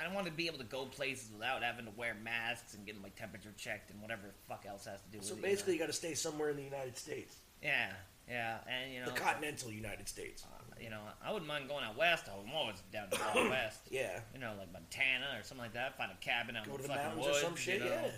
I, 0.00 0.06
I 0.10 0.12
want 0.14 0.26
to 0.26 0.32
be 0.32 0.46
able 0.48 0.58
to 0.58 0.64
go 0.64 0.84
places 0.86 1.30
without 1.32 1.62
having 1.62 1.84
to 1.84 1.92
wear 1.96 2.16
masks 2.24 2.74
and 2.74 2.84
getting 2.84 3.00
my 3.02 3.10
temperature 3.10 3.52
checked 3.56 3.92
and 3.92 4.02
whatever 4.02 4.22
the 4.26 4.32
fuck 4.48 4.66
else 4.68 4.84
has 4.86 5.00
to 5.00 5.08
do 5.12 5.18
with 5.18 5.26
it. 5.26 5.28
So 5.28 5.34
it. 5.34 5.42
basically, 5.42 5.74
you 5.74 5.78
got 5.78 5.86
to 5.86 5.92
stay 5.92 6.14
somewhere 6.14 6.50
in 6.50 6.56
the 6.56 6.64
United 6.64 6.96
States, 6.98 7.36
yeah, 7.62 7.90
yeah, 8.28 8.58
and 8.66 8.92
you 8.92 9.00
know, 9.00 9.06
the 9.06 9.12
continental 9.12 9.70
United 9.70 10.08
States. 10.08 10.44
You 10.82 10.90
know, 10.90 11.00
I 11.24 11.32
wouldn't 11.32 11.48
mind 11.48 11.68
going 11.68 11.84
out 11.84 11.96
west. 11.96 12.24
I'm 12.28 12.52
always 12.54 12.76
down 12.92 13.10
to 13.10 13.22
out 13.22 13.34
west. 13.50 13.80
Yeah. 13.90 14.20
You 14.34 14.40
know, 14.40 14.52
like 14.58 14.72
Montana 14.72 15.38
or 15.38 15.42
something 15.42 15.64
like 15.64 15.74
that. 15.74 15.96
Find 15.98 16.10
a 16.12 16.16
cabin 16.24 16.56
out 16.56 16.66
Go 16.66 16.72
in 16.72 16.76
to 16.78 16.82
the 16.82 16.88
the 16.88 16.94
fucking 16.94 17.04
mountains 17.18 17.26
or 17.26 17.30
woods. 17.30 17.42
some 17.42 17.56
shit, 17.56 17.74
You 17.82 17.84
know? 17.86 17.90
yeah. 17.90 18.10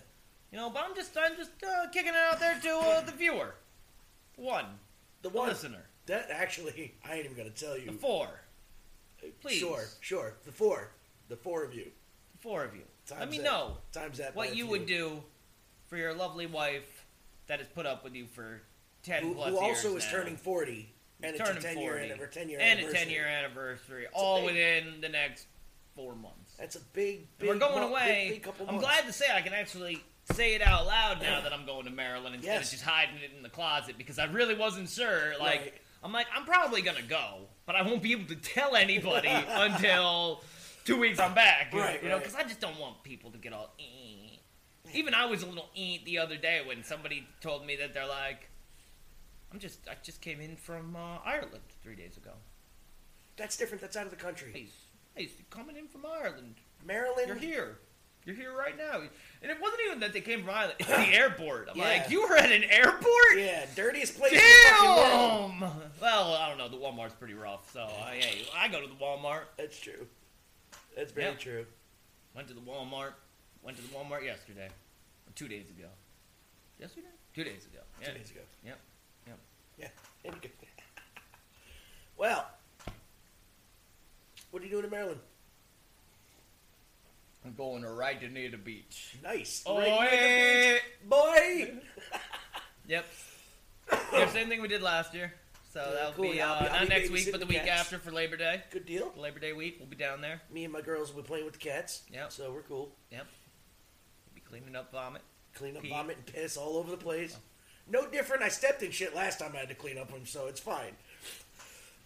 You 0.53 0.59
know, 0.59 0.71
but 0.71 0.83
I'm 0.89 0.95
just, 0.97 1.17
I'm 1.17 1.37
just 1.37 1.51
uh, 1.63 1.89
kicking 1.91 2.09
it 2.13 2.17
out 2.17 2.41
there 2.41 2.59
to 2.61 2.71
uh, 2.77 3.01
the 3.03 3.13
viewer. 3.13 3.55
One. 4.37 4.65
The 5.23 5.29
The 5.29 5.37
one 5.37 5.49
listener. 5.49 5.85
That 6.07 6.29
actually, 6.31 6.95
I 7.09 7.15
ain't 7.17 7.25
even 7.27 7.37
gonna 7.37 7.51
tell 7.51 7.79
you. 7.79 7.87
The 7.87 7.93
four. 7.93 8.29
Please. 9.41 9.59
Sure, 9.59 9.85
sure. 10.01 10.35
The 10.45 10.51
four, 10.53 10.91
the 11.29 11.37
four 11.37 11.63
of 11.63 11.75
you. 11.75 11.85
The 12.33 12.39
four 12.39 12.65
of 12.65 12.75
you. 12.75 12.83
Let 13.11 13.31
me 13.31 13.37
that- 13.39 13.45
know 13.45 13.77
times 13.93 14.19
that 14.19 14.35
what 14.35 14.57
you 14.57 14.67
would 14.67 14.87
do 14.87 15.23
for 15.87 15.97
your 15.97 16.15
lovely 16.15 16.47
wife 16.47 17.05
that 17.49 17.59
has 17.59 17.69
put 17.69 17.85
up 17.87 18.03
with 18.03 18.15
you 18.15 18.27
for 18.27 18.63
ten 19.03 19.23
Who, 19.23 19.35
plus 19.35 19.51
who 19.51 19.59
also 19.59 19.91
years 19.91 20.05
is 20.05 20.11
now. 20.13 20.19
turning 20.19 20.37
forty, 20.37 20.93
and 21.23 21.37
it's 21.37 21.49
a 21.49 21.55
ten 21.55 21.75
40, 21.75 21.81
year 21.81 21.99
anniversary. 21.99 22.29
Ten 22.33 22.49
year 22.49 22.59
and 22.61 22.81
a 22.81 22.93
ten 22.93 23.11
year 23.11 23.27
anniversary, 23.27 24.07
a 24.07 24.09
all 24.13 24.45
within 24.45 25.01
the 25.01 25.09
next 25.09 25.47
four 25.97 26.15
months. 26.15 26.55
That's 26.59 26.77
a 26.77 26.81
big, 26.93 27.19
And 27.19 27.29
big. 27.39 27.49
we're 27.49 27.59
going 27.59 27.81
month- 27.81 27.91
away. 27.91 28.29
Big, 28.35 28.43
big 28.45 28.69
I'm 28.69 28.79
glad 28.79 29.05
to 29.07 29.13
say 29.13 29.27
I 29.33 29.41
can 29.43 29.53
actually 29.53 30.03
say 30.33 30.55
it 30.55 30.63
out 30.63 30.87
loud 30.87 31.21
now 31.21 31.41
that 31.41 31.53
I'm 31.53 31.67
going 31.67 31.85
to 31.87 31.91
Maryland 31.91 32.35
instead 32.37 32.53
Yes. 32.55 32.67
of 32.67 32.71
just 32.73 32.85
hiding 32.85 33.17
it 33.17 33.33
in 33.37 33.43
the 33.43 33.49
closet 33.49 33.99
because 33.99 34.19
I 34.19 34.27
really 34.27 34.55
wasn't 34.55 34.89
sure. 34.89 35.33
Like, 35.41 35.61
Right. 35.61 35.75
I'm 36.03 36.13
like, 36.13 36.29
I'm 36.35 36.45
probably 36.45 36.83
gonna 36.83 37.03
go, 37.03 37.49
but 37.67 37.75
I 37.77 37.83
won't 37.83 38.03
be 38.03 38.13
able 38.13 38.27
to 38.29 38.37
tell 38.37 38.77
anybody 38.77 39.29
until 39.49 40.43
two 40.85 40.99
weeks 40.99 41.19
I'm 41.19 41.35
back. 41.35 41.73
Right, 41.73 42.03
You 42.03 42.09
know, 42.09 42.15
right. 42.15 42.23
because 42.25 42.37
I 42.37 42.45
just 42.45 42.61
don't 42.61 42.79
want 42.79 43.03
people 43.03 43.31
to 43.33 43.39
get 43.39 43.53
all. 43.53 43.75
"Eh." 43.79 44.37
Even 44.95 45.15
I 45.15 45.27
was 45.27 45.43
a 45.43 45.47
little 45.47 45.69
eh 45.77 45.99
the 46.05 46.19
other 46.19 46.37
day 46.37 46.63
when 46.65 46.83
somebody 46.85 47.27
told 47.41 47.65
me 47.67 47.77
that 47.77 47.95
they're 47.95 48.07
like, 48.07 48.50
I'm 49.53 49.59
just, 49.59 49.81
I 49.89 49.95
just 50.03 50.21
came 50.21 50.41
in 50.41 50.57
from 50.57 50.95
uh, 50.97 51.19
Ireland 51.25 51.63
three 51.83 51.97
days 51.97 52.17
ago. 52.17 52.31
That's 53.37 53.57
different. 53.57 53.81
That's 53.81 53.97
out 53.97 54.05
of 54.05 54.11
the 54.11 54.17
country. 54.17 54.69
So 55.19 55.25
coming 55.51 55.77
in 55.77 55.89
from 55.89 56.07
Ireland. 56.07 56.55
Maryland. 56.87 57.27
You're 57.27 57.37
here. 57.37 57.79
You're 58.25 58.37
here 58.37 58.53
right 58.57 58.77
now. 58.77 59.01
And 59.43 59.51
it 59.51 59.57
wasn't 59.61 59.81
even 59.87 60.01
that 60.01 60.13
they 60.13 60.21
came 60.21 60.41
from 60.43 60.51
Ireland. 60.51 60.75
It's 60.79 60.89
the 60.89 60.99
airport. 61.15 61.69
I'm 61.71 61.77
Yeah. 61.79 61.85
like, 61.85 62.11
you 62.11 62.23
were 62.23 62.37
at 62.37 62.53
an 62.53 62.65
airport? 62.65 63.37
Yeah, 63.37 63.65
dirtiest 63.75 64.19
place 64.19 64.33
in 64.33 64.39
the 64.39 64.45
fucking 64.45 64.89
world. 64.89 65.53
Damn! 65.61 65.71
Well, 66.01 66.35
I 66.35 66.49
don't 66.49 66.59
know. 66.59 66.69
The 66.69 66.77
Walmart's 66.77 67.15
pretty 67.15 67.35
rough. 67.35 67.73
So, 67.73 67.81
uh, 67.83 68.11
hey, 68.11 68.47
I 68.57 68.69
go 68.69 68.81
to 68.81 68.87
the 68.87 68.95
Walmart. 68.95 69.43
That's 69.57 69.79
true. 69.79 70.07
That's 70.97 71.13
very 71.13 71.35
true. 71.37 71.65
Went 72.35 72.49
to 72.49 72.55
the 72.55 72.61
Walmart. 72.61 73.13
Went 73.63 73.77
to 73.79 73.83
the 73.83 73.89
Walmart 73.89 74.23
yesterday. 74.25 74.67
Or 74.69 75.33
two 75.35 75.49
days 75.49 75.67
ago. 75.71 75.89
Yesterday? 76.79 77.07
Two 77.35 77.45
days 77.45 77.67
ago. 77.67 77.81
Yeah. 78.01 78.09
Two 78.09 78.19
days 78.19 78.31
ago. 78.31 78.41
Yep. 78.67 78.79
Yep. 79.81 79.93
Yeah. 80.25 80.31
Any 80.31 80.41
good. 80.41 80.51
well, 82.17 82.47
what 84.51 84.63
are 84.63 84.65
you 84.67 84.71
doing 84.73 84.85
in 84.85 84.91
Maryland? 84.91 85.21
I'm 87.45 87.55
going 87.55 87.83
to 87.83 87.91
ride 87.91 88.21
to 88.21 88.29
near 88.29 88.51
the 88.51 88.59
beach. 88.59 89.17
Nice. 89.23 89.63
Oh, 89.67 89.79
Right 89.79 90.09
hey. 90.11 90.79
beach. 91.01 91.09
boy. 91.09 91.73
Yep. 92.89 93.07
yeah, 94.13 94.27
same 94.31 94.49
thing 94.49 94.61
we 94.61 94.67
did 94.67 94.83
last 94.83 95.15
year. 95.15 95.33
So 95.73 95.81
Yeah, 95.81 95.93
that'll 95.95 96.13
cool. 96.15 96.31
be, 96.33 96.37
Yeah, 96.39 96.53
I'll 96.53 96.55
uh, 96.55 96.61
be- 96.63 96.67
I'll 96.71 96.73
not 96.81 96.89
be 96.89 96.89
next 96.89 97.11
week, 97.11 97.29
but 97.31 97.39
the 97.41 97.47
the 97.47 97.51
week 97.51 97.67
after 97.69 98.01
for 98.01 98.11
Labor 98.11 98.37
Day. 98.37 98.63
Good 98.73 98.85
deal. 98.85 99.13
Labor 99.17 99.39
Day 99.39 99.53
week, 99.53 99.77
we'll 99.79 99.89
be 99.89 99.95
down 99.95 100.21
there. 100.21 100.41
Me 100.53 100.65
and 100.65 100.73
my 100.73 100.81
girls 100.81 101.15
will 101.15 101.23
be 101.23 101.27
playing 101.29 101.45
with 101.45 101.55
the 101.55 101.61
cats. 101.61 102.03
Yep. 102.13 102.33
So 102.33 102.51
we're 102.53 102.63
cool. 102.63 102.91
Yep. 103.13 103.27
We'll 104.27 104.35
be 104.35 104.41
cleaning 104.41 104.75
up 104.75 104.91
vomit. 104.91 105.23
Clean 105.55 105.77
up 105.77 105.83
Pee. 105.85 105.89
vomit 105.91 106.17
and 106.17 106.27
piss 106.27 106.57
all 106.57 106.77
over 106.79 106.91
the 106.91 106.97
place. 106.97 107.37
No 107.91 108.07
different. 108.09 108.43
I 108.43 108.49
stepped 108.49 108.83
in 108.83 108.91
shit 108.91 109.15
last 109.15 109.41
time 109.41 109.53
I 109.55 109.59
had 109.59 109.69
to 109.69 109.75
clean 109.75 109.99
up 109.99 110.11
them, 110.13 110.25
so 110.25 110.47
it's 110.47 110.61
fine. 110.61 110.93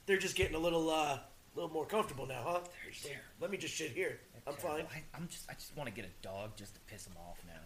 They're 0.06 0.18
just 0.18 0.34
getting 0.34 0.54
a 0.54 0.58
little, 0.58 0.90
uh, 0.90 1.18
little 1.54 1.70
more 1.70 1.86
comfortable 1.86 2.26
now, 2.26 2.42
huh? 2.44 2.60
So 2.92 3.10
let 3.40 3.50
me 3.50 3.58
just 3.58 3.74
shit 3.74 3.90
here. 3.90 4.18
I'm 4.46 4.54
fine. 4.54 4.84
I, 4.94 5.02
I'm 5.14 5.28
just, 5.28 5.48
I 5.50 5.54
just 5.54 5.76
want 5.76 5.88
to 5.88 5.94
get 5.94 6.04
a 6.04 6.26
dog 6.26 6.56
just 6.56 6.74
to 6.74 6.80
piss 6.82 7.04
them 7.04 7.14
off 7.28 7.38
now. 7.46 7.60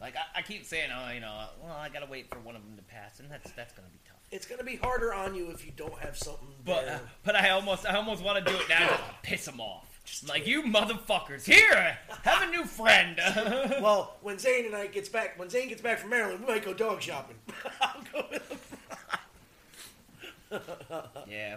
Like 0.00 0.14
I, 0.16 0.38
I 0.38 0.42
keep 0.42 0.64
saying, 0.64 0.90
oh, 0.96 1.10
you 1.12 1.20
know, 1.20 1.46
well, 1.62 1.76
I 1.76 1.88
gotta 1.88 2.06
wait 2.06 2.30
for 2.30 2.38
one 2.40 2.56
of 2.56 2.62
them 2.62 2.76
to 2.76 2.82
pass, 2.82 3.20
and 3.20 3.30
that's 3.30 3.50
that's 3.52 3.74
gonna 3.74 3.88
be 3.88 3.98
tough. 4.08 4.16
It's 4.30 4.46
gonna 4.46 4.64
be 4.64 4.76
harder 4.76 5.12
on 5.12 5.34
you 5.34 5.50
if 5.50 5.66
you 5.66 5.72
don't 5.76 5.98
have 5.98 6.16
something. 6.16 6.48
But 6.64 6.88
uh, 6.88 6.98
but 7.22 7.36
I 7.36 7.50
almost 7.50 7.84
I 7.86 7.96
almost 7.96 8.24
want 8.24 8.44
to 8.44 8.50
do 8.50 8.56
it 8.56 8.68
now 8.68 8.86
just 8.86 8.98
to 8.98 9.14
piss 9.22 9.44
them 9.44 9.60
off. 9.60 9.89
Like 10.28 10.46
you 10.46 10.62
motherfuckers, 10.62 11.44
here, 11.44 11.98
have 12.22 12.42
a 12.42 12.50
new 12.50 12.64
friend. 12.64 13.18
well, 13.80 14.16
when 14.22 14.38
Zane 14.38 14.66
and 14.66 14.74
I 14.74 14.86
gets 14.86 15.08
back, 15.08 15.38
when 15.38 15.48
Zane 15.48 15.68
gets 15.68 15.82
back 15.82 15.98
from 15.98 16.10
Maryland, 16.10 16.40
we 16.40 16.52
might 16.52 16.64
go 16.64 16.74
dog 16.74 17.00
shopping. 17.00 17.36
I'll 17.80 18.02
go 18.12 18.26
with 18.30 18.50
him. 18.50 18.58
yeah. 21.28 21.56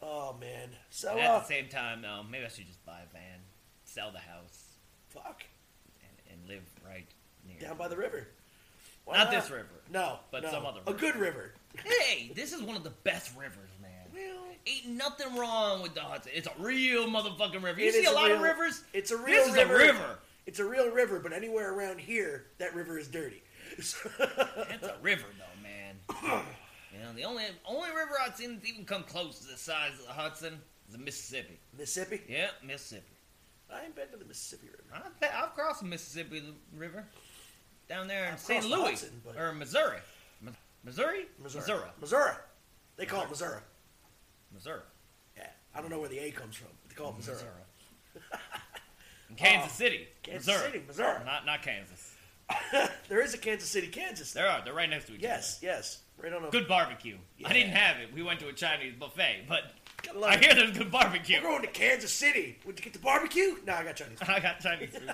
Oh 0.00 0.34
man. 0.40 0.70
So 0.90 1.10
And 1.10 1.20
at 1.20 1.30
uh, 1.30 1.38
the 1.40 1.44
same 1.44 1.68
time, 1.68 2.02
though, 2.02 2.22
maybe 2.28 2.44
I 2.44 2.48
should 2.48 2.66
just 2.66 2.84
buy 2.86 3.00
a 3.00 3.12
van, 3.12 3.40
sell 3.84 4.10
the 4.10 4.18
house, 4.18 4.76
fuck, 5.08 5.44
and, 6.00 6.32
and 6.38 6.48
live 6.48 6.64
right 6.86 7.06
near. 7.46 7.60
down 7.60 7.76
by 7.76 7.88
the 7.88 7.96
river. 7.96 8.28
Why 9.04 9.18
Not 9.18 9.30
this 9.30 9.50
river. 9.50 9.66
No, 9.90 10.18
but 10.30 10.42
no. 10.42 10.50
some 10.50 10.66
other. 10.66 10.80
A 10.86 10.92
river. 10.92 10.98
good 10.98 11.16
river. 11.16 11.54
Hey, 11.82 12.30
this 12.34 12.52
is 12.52 12.62
one 12.62 12.76
of 12.76 12.84
the 12.84 12.90
best 12.90 13.30
rivers, 13.36 13.70
man. 13.80 13.90
Ain't 14.68 14.86
nothing 14.88 15.34
wrong 15.36 15.82
with 15.82 15.94
the 15.94 16.00
Hudson. 16.00 16.32
It's 16.34 16.46
a 16.48 16.62
real 16.62 17.06
motherfucking 17.06 17.62
river. 17.62 17.80
You 17.80 17.88
It 17.88 17.94
see 17.94 18.00
is 18.00 18.08
a 18.08 18.12
lot 18.12 18.26
real- 18.26 18.36
of 18.36 18.42
rivers. 18.42 18.84
It's 18.92 19.10
a 19.10 19.16
real 19.16 19.26
This 19.44 19.48
is 19.48 19.54
river. 19.56 19.74
a 19.74 19.78
river. 19.78 20.18
It's 20.46 20.58
a 20.58 20.64
real 20.64 20.90
river, 20.90 21.20
but 21.20 21.32
anywhere 21.32 21.72
around 21.74 22.00
here, 22.00 22.46
that 22.58 22.74
river 22.74 22.98
is 22.98 23.08
dirty. 23.08 23.42
It's 23.78 23.94
a 24.04 24.96
river, 25.02 25.26
though, 25.38 25.62
man. 25.62 26.42
You 26.90 27.04
know, 27.04 27.12
the 27.12 27.24
only 27.24 27.44
only 27.66 27.90
river 27.90 28.14
I've 28.20 28.34
seen 28.34 28.54
that's 28.56 28.66
even 28.68 28.84
come 28.84 29.04
close 29.04 29.38
to 29.40 29.46
the 29.52 29.56
size 29.58 29.92
of 30.00 30.06
the 30.06 30.12
Hudson 30.12 30.58
is 30.88 30.94
the 30.94 30.98
Mississippi. 30.98 31.60
Mississippi? 31.78 32.22
Yeah, 32.28 32.48
Mississippi. 32.64 33.14
I 33.72 33.84
ain't 33.84 33.94
been 33.94 34.08
to 34.08 34.16
the 34.16 34.24
Mississippi 34.24 34.66
River. 34.68 34.82
I've, 35.04 35.20
been- 35.20 35.28
I've 35.32 35.54
crossed 35.54 35.80
the 35.82 35.86
Mississippi 35.86 36.42
River 36.74 37.04
down 37.88 38.08
there 38.08 38.24
in 38.24 38.32
I've 38.32 38.40
St. 38.40 38.62
crossed 38.62 38.68
Louis 38.74 38.90
Hudson, 38.92 39.20
but- 39.24 39.36
or 39.36 39.52
Missouri. 39.52 39.98
Mi- 40.40 40.50
Missouri? 40.82 41.26
Missouri. 41.40 41.60
Missouri. 41.60 41.88
Missouri. 42.00 42.32
They 42.96 43.06
call 43.06 43.22
it 43.24 43.28
Missouri. 43.30 43.60
Missouri. 44.52 44.82
Yeah, 45.36 45.46
I 45.74 45.80
don't 45.80 45.90
know 45.90 45.98
where 46.00 46.08
the 46.08 46.18
A 46.18 46.30
comes 46.30 46.56
from. 46.56 46.68
But 46.82 46.90
they 46.90 46.94
call 47.00 47.10
it 47.10 47.16
Missouri. 47.16 47.38
In 49.30 49.36
Kansas 49.36 49.72
Oh, 49.74 49.84
City. 49.84 50.08
Kansas 50.22 50.46
Missouri. 50.46 50.72
City, 50.72 50.84
Missouri. 50.86 51.24
Not 51.24 51.44
not 51.46 51.62
Kansas. 51.62 52.14
there 53.10 53.20
is 53.20 53.34
a 53.34 53.38
Kansas 53.38 53.68
City, 53.68 53.88
Kansas. 53.88 54.32
There 54.32 54.48
are. 54.48 54.62
They're 54.64 54.72
right 54.74 54.88
next 54.88 55.04
to 55.06 55.12
each 55.12 55.18
other. 55.18 55.28
Yes, 55.28 55.58
yes. 55.62 55.98
Right 56.20 56.32
on 56.32 56.44
a 56.44 56.50
Good 56.50 56.66
barbecue. 56.66 57.16
Yeah. 57.36 57.48
I 57.48 57.52
didn't 57.52 57.72
have 57.72 57.98
it. 58.00 58.12
We 58.14 58.22
went 58.22 58.40
to 58.40 58.48
a 58.48 58.52
Chinese 58.52 58.94
buffet, 58.98 59.44
but 59.48 59.72
Gotta 60.02 60.18
love 60.18 60.30
I 60.30 60.34
it. 60.36 60.44
hear 60.44 60.54
there's 60.54 60.76
good 60.76 60.90
barbecue. 60.90 61.36
We're 61.42 61.50
going 61.50 61.62
to 61.62 61.68
Kansas 61.68 62.12
City. 62.12 62.58
Would 62.64 62.78
you 62.78 62.84
get 62.84 62.94
the 62.94 62.98
barbecue? 62.98 63.56
No, 63.66 63.74
I 63.76 63.84
got 63.84 63.96
Chinese. 63.96 64.18
food. 64.18 64.28
I 64.30 64.40
got 64.40 64.60
Chinese 64.60 64.90
food. 64.90 65.12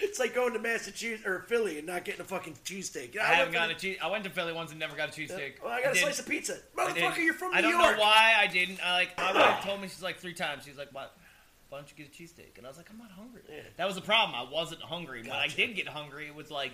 It's 0.00 0.18
like 0.18 0.34
going 0.34 0.52
to 0.52 0.58
Massachusetts 0.58 1.26
or 1.26 1.40
Philly 1.48 1.78
and 1.78 1.86
not 1.86 2.04
getting 2.04 2.20
a 2.20 2.24
fucking 2.24 2.54
cheesesteak. 2.64 3.14
Yeah, 3.14 3.22
I 3.24 3.34
haven't 3.34 3.54
went 3.54 3.68
got 3.68 3.70
a 3.70 3.74
cheese. 3.74 3.98
I 4.02 4.08
went 4.10 4.24
to 4.24 4.30
Philly 4.30 4.52
once 4.52 4.70
and 4.70 4.78
never 4.78 4.96
got 4.96 5.08
a 5.08 5.20
cheesesteak. 5.20 5.62
Well, 5.62 5.72
I 5.72 5.82
got 5.82 5.90
a 5.90 5.94
did. 5.94 6.02
slice 6.02 6.20
of 6.20 6.28
pizza. 6.28 6.56
Motherfucker, 6.76 7.16
you're 7.24 7.34
from 7.34 7.52
New 7.52 7.58
York. 7.58 7.58
I 7.58 7.60
don't 7.60 7.70
York. 7.80 7.96
know 7.96 8.02
why 8.02 8.34
I 8.38 8.46
didn't. 8.46 8.78
I 8.84 8.92
like 8.94 9.16
my 9.18 9.32
wife 9.32 9.64
told 9.64 9.80
me 9.80 9.88
she's 9.88 10.02
like 10.02 10.18
three 10.18 10.34
times. 10.34 10.64
She's 10.64 10.76
like, 10.78 10.92
"What? 10.92 11.16
Why 11.68 11.78
don't 11.78 11.90
you 11.90 11.96
get 12.04 12.06
a 12.06 12.22
cheesesteak?" 12.22 12.56
And 12.58 12.66
I 12.66 12.68
was 12.70 12.76
like, 12.78 12.88
"I'm 12.90 12.98
not 12.98 13.10
hungry." 13.10 13.42
That 13.76 13.86
was 13.86 13.96
the 13.96 14.00
problem. 14.02 14.34
I 14.38 14.50
wasn't 14.50 14.82
hungry. 14.82 15.22
When 15.22 15.32
I 15.32 15.48
did 15.48 15.74
get 15.74 15.88
hungry, 15.88 16.26
it 16.28 16.34
was 16.34 16.50
like 16.50 16.72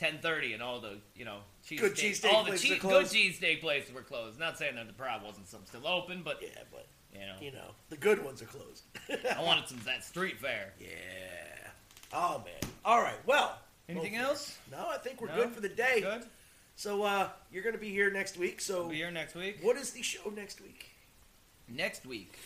10:30, 0.00 0.54
and 0.54 0.62
all 0.62 0.80
the 0.80 0.98
you 1.14 1.24
know 1.24 1.38
cheese 1.64 1.80
Good 1.80 1.96
steak- 1.96 2.14
cheesesteak 2.14 2.32
all 2.32 2.42
the 2.44 2.50
places 2.50 2.66
chee- 2.68 2.74
are 2.76 2.78
good 2.80 3.06
cheesesteak 3.06 3.60
places 3.60 3.92
were 3.94 4.02
closed. 4.02 4.38
Not 4.40 4.58
saying 4.58 4.74
that 4.74 4.86
the 4.88 4.92
Pride 4.92 5.22
wasn't 5.24 5.48
some 5.48 5.60
still 5.66 5.86
open, 5.86 6.22
but 6.24 6.40
yeah, 6.42 6.48
but 6.72 6.86
you 7.14 7.20
know, 7.20 7.36
you 7.40 7.52
know, 7.52 7.70
the 7.90 7.96
good 7.96 8.22
ones 8.24 8.42
are 8.42 8.46
closed. 8.46 8.82
I 9.08 9.42
wanted 9.42 9.68
some 9.68 9.78
of 9.78 9.84
that 9.84 10.04
street 10.04 10.38
fare. 10.40 10.72
Yeah. 10.80 10.88
Oh 12.18 12.42
man. 12.44 12.70
All 12.84 13.02
right. 13.02 13.18
Well. 13.26 13.58
Anything 13.88 14.14
well, 14.14 14.30
else? 14.30 14.58
No, 14.72 14.88
I 14.88 14.96
think 14.98 15.20
we're 15.20 15.28
No? 15.28 15.36
good 15.36 15.50
for 15.52 15.60
the 15.60 15.68
day. 15.68 16.00
Good. 16.00 16.24
So 16.74 17.02
uh, 17.02 17.28
you're 17.52 17.62
going 17.62 17.74
to 17.74 17.80
be 17.80 17.90
here 17.90 18.10
next 18.10 18.36
week. 18.36 18.60
So 18.60 18.80
We'll 18.80 18.88
be 18.90 18.96
here 18.96 19.10
next 19.10 19.34
week. 19.34 19.58
what 19.62 19.76
is 19.76 19.90
the 19.92 20.02
show 20.02 20.30
next 20.34 20.60
week? 20.60 20.90
Next 21.68 22.04
week, 22.06 22.38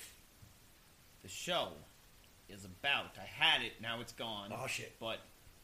the 1.22 1.28
show 1.28 1.68
is 2.48 2.64
about. 2.64 3.16
I 3.16 3.24
had 3.24 3.62
it. 3.62 3.72
Now 3.80 4.00
it's 4.00 4.12
gone. 4.12 4.52
Oh 4.52 4.66
shit. 4.66 4.92
But 4.98 5.20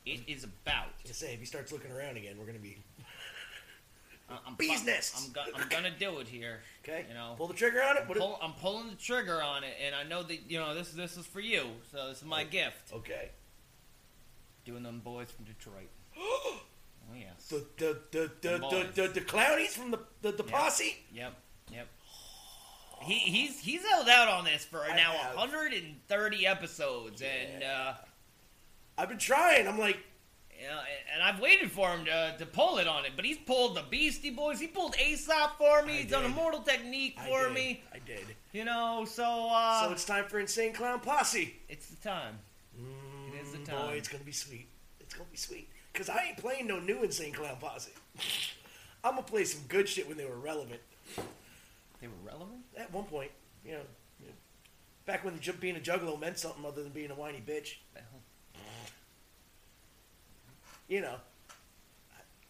it 0.07 0.21
is 0.29 0.45
about. 0.45 0.89
To 1.05 1.13
say 1.15 1.35
if 1.35 1.41
he 1.41 1.47
starts 1.47 1.73
looking 1.73 1.91
around 1.91 2.17
again, 2.17 2.37
we're 2.39 2.47
going 2.47 2.57
to 2.57 2.63
be 2.63 2.79
I- 4.31 4.39
I'm 4.47 4.55
Bees 4.55 4.83
I'm, 5.17 5.33
go- 5.33 5.43
I'm 5.55 5.69
gonna 5.69 5.93
do 5.97 6.19
it 6.19 6.29
here. 6.29 6.61
okay. 6.85 7.05
You 7.09 7.15
know, 7.15 7.35
pull 7.37 7.49
the 7.49 7.55
trigger 7.55 7.83
on 7.83 7.97
it. 7.97 8.05
I'm, 8.09 8.15
pull- 8.15 8.39
I'm 8.43 8.53
pulling 8.55 8.91
the 8.91 8.97
trigger 8.97 9.43
on 9.43 9.63
it, 9.65 9.75
and 9.85 9.95
I 9.95 10.03
know 10.03 10.23
that 10.23 10.51
you 10.51 10.59
know 10.59 10.75
this. 10.75 10.91
This 10.93 11.17
is 11.17 11.27
for 11.27 11.41
you, 11.41 11.65
so 11.93 12.09
this 12.09 12.19
is 12.19 12.25
my 12.25 12.45
gift. 12.45 12.93
okay. 12.93 13.31
Doing 14.67 14.83
them 14.83 15.01
boys 15.01 15.31
from 15.31 15.45
Detroit. 15.47 15.89
oh 16.19 16.61
yes. 17.19 17.47
The 17.49 17.65
the 17.79 17.99
the 18.11 18.31
the 18.43 18.59
the, 18.59 19.03
the, 19.03 19.09
the 19.15 19.21
clownies 19.23 19.75
from 19.77 19.91
the 19.93 20.01
the, 20.23 20.33
the 20.33 20.43
Yep. 20.43 20.53
posse. 20.53 20.97
Yep. 21.15 21.35
Yep. 21.73 21.89
He, 23.03 23.15
he's 23.19 23.61
he's 23.61 23.85
held 23.87 24.09
out 24.09 24.29
on 24.29 24.45
this 24.45 24.65
for 24.65 24.81
I 24.85 24.97
now 24.97 25.13
have. 25.13 25.37
130 25.37 26.47
episodes, 26.47 27.23
and 27.23 27.63
uh, 27.63 27.93
I've 28.99 29.09
been 29.09 29.19
trying. 29.19 29.69
I'm 29.69 29.79
like, 29.79 29.99
you 30.59 30.67
know, 30.67 30.81
and 31.15 31.23
I've 31.23 31.39
waited 31.39 31.71
for 31.71 31.89
him 31.91 32.07
to, 32.07 32.35
to 32.39 32.47
pull 32.47 32.79
it 32.79 32.89
on 32.89 33.05
it, 33.05 33.13
but 33.15 33.25
he's 33.25 33.37
pulled 33.39 33.77
the 33.77 33.85
Beastie 33.89 34.31
Boys. 34.31 34.59
He 34.59 34.67
pulled 34.67 34.97
Aesop 34.99 35.59
for 35.59 35.83
me. 35.85 35.93
I 35.93 35.97
he's 36.03 36.11
done 36.11 36.23
did. 36.23 36.33
Immortal 36.33 36.61
Technique 36.61 37.21
for 37.21 37.45
did. 37.45 37.53
me. 37.55 37.85
I 37.95 37.99
did. 38.05 38.25
You 38.53 38.65
know, 38.65 39.05
so 39.07 39.49
uh, 39.53 39.85
so 39.87 39.93
it's 39.93 40.05
time 40.07 40.25
for 40.25 40.41
Insane 40.41 40.73
Clown 40.73 40.99
Posse. 41.01 41.55
it's 41.69 41.87
the 41.89 42.09
time. 42.09 42.39
It 42.79 43.41
is 43.45 43.53
the 43.53 43.56
Mm, 43.56 43.56
time. 43.67 43.87
Boy, 43.87 43.93
it's 43.95 44.09
gonna 44.09 44.25
be 44.25 44.33
sweet. 44.33 44.69
It's 45.01 45.15
gonna 45.15 45.29
be 45.31 45.37
sweet. 45.37 45.69
Cause 45.95 46.09
I 46.09 46.25
ain't 46.29 46.37
playing 46.37 46.67
no 46.67 46.79
new 46.79 47.03
Insane 47.03 47.33
Clown 47.33 47.57
Posse. 47.61 47.93
I'm 49.05 49.13
gonna 49.13 49.23
play 49.23 49.45
some 49.45 49.63
good 49.69 49.89
shit 49.89 50.09
when 50.09 50.17
they 50.17 50.25
were 50.25 50.37
relevant. 50.37 50.81
They 52.01 52.09
were 52.09 52.15
relevant. 52.25 52.61
At 52.77 52.93
one 52.93 53.05
point, 53.05 53.31
you 53.65 53.73
know, 53.73 53.81
you 54.21 54.27
know, 54.27 54.33
back 55.07 55.25
when 55.25 55.39
ju- 55.41 55.53
being 55.55 55.77
a 55.77 55.81
juggalo 55.81 56.19
meant 56.21 56.39
something 56.39 56.65
other 56.65 56.83
than 56.83 56.93
being 56.93 57.11
a 57.11 57.15
whiny 57.15 57.43
bitch. 57.47 57.77
You 60.89 61.01
know, 61.01 61.17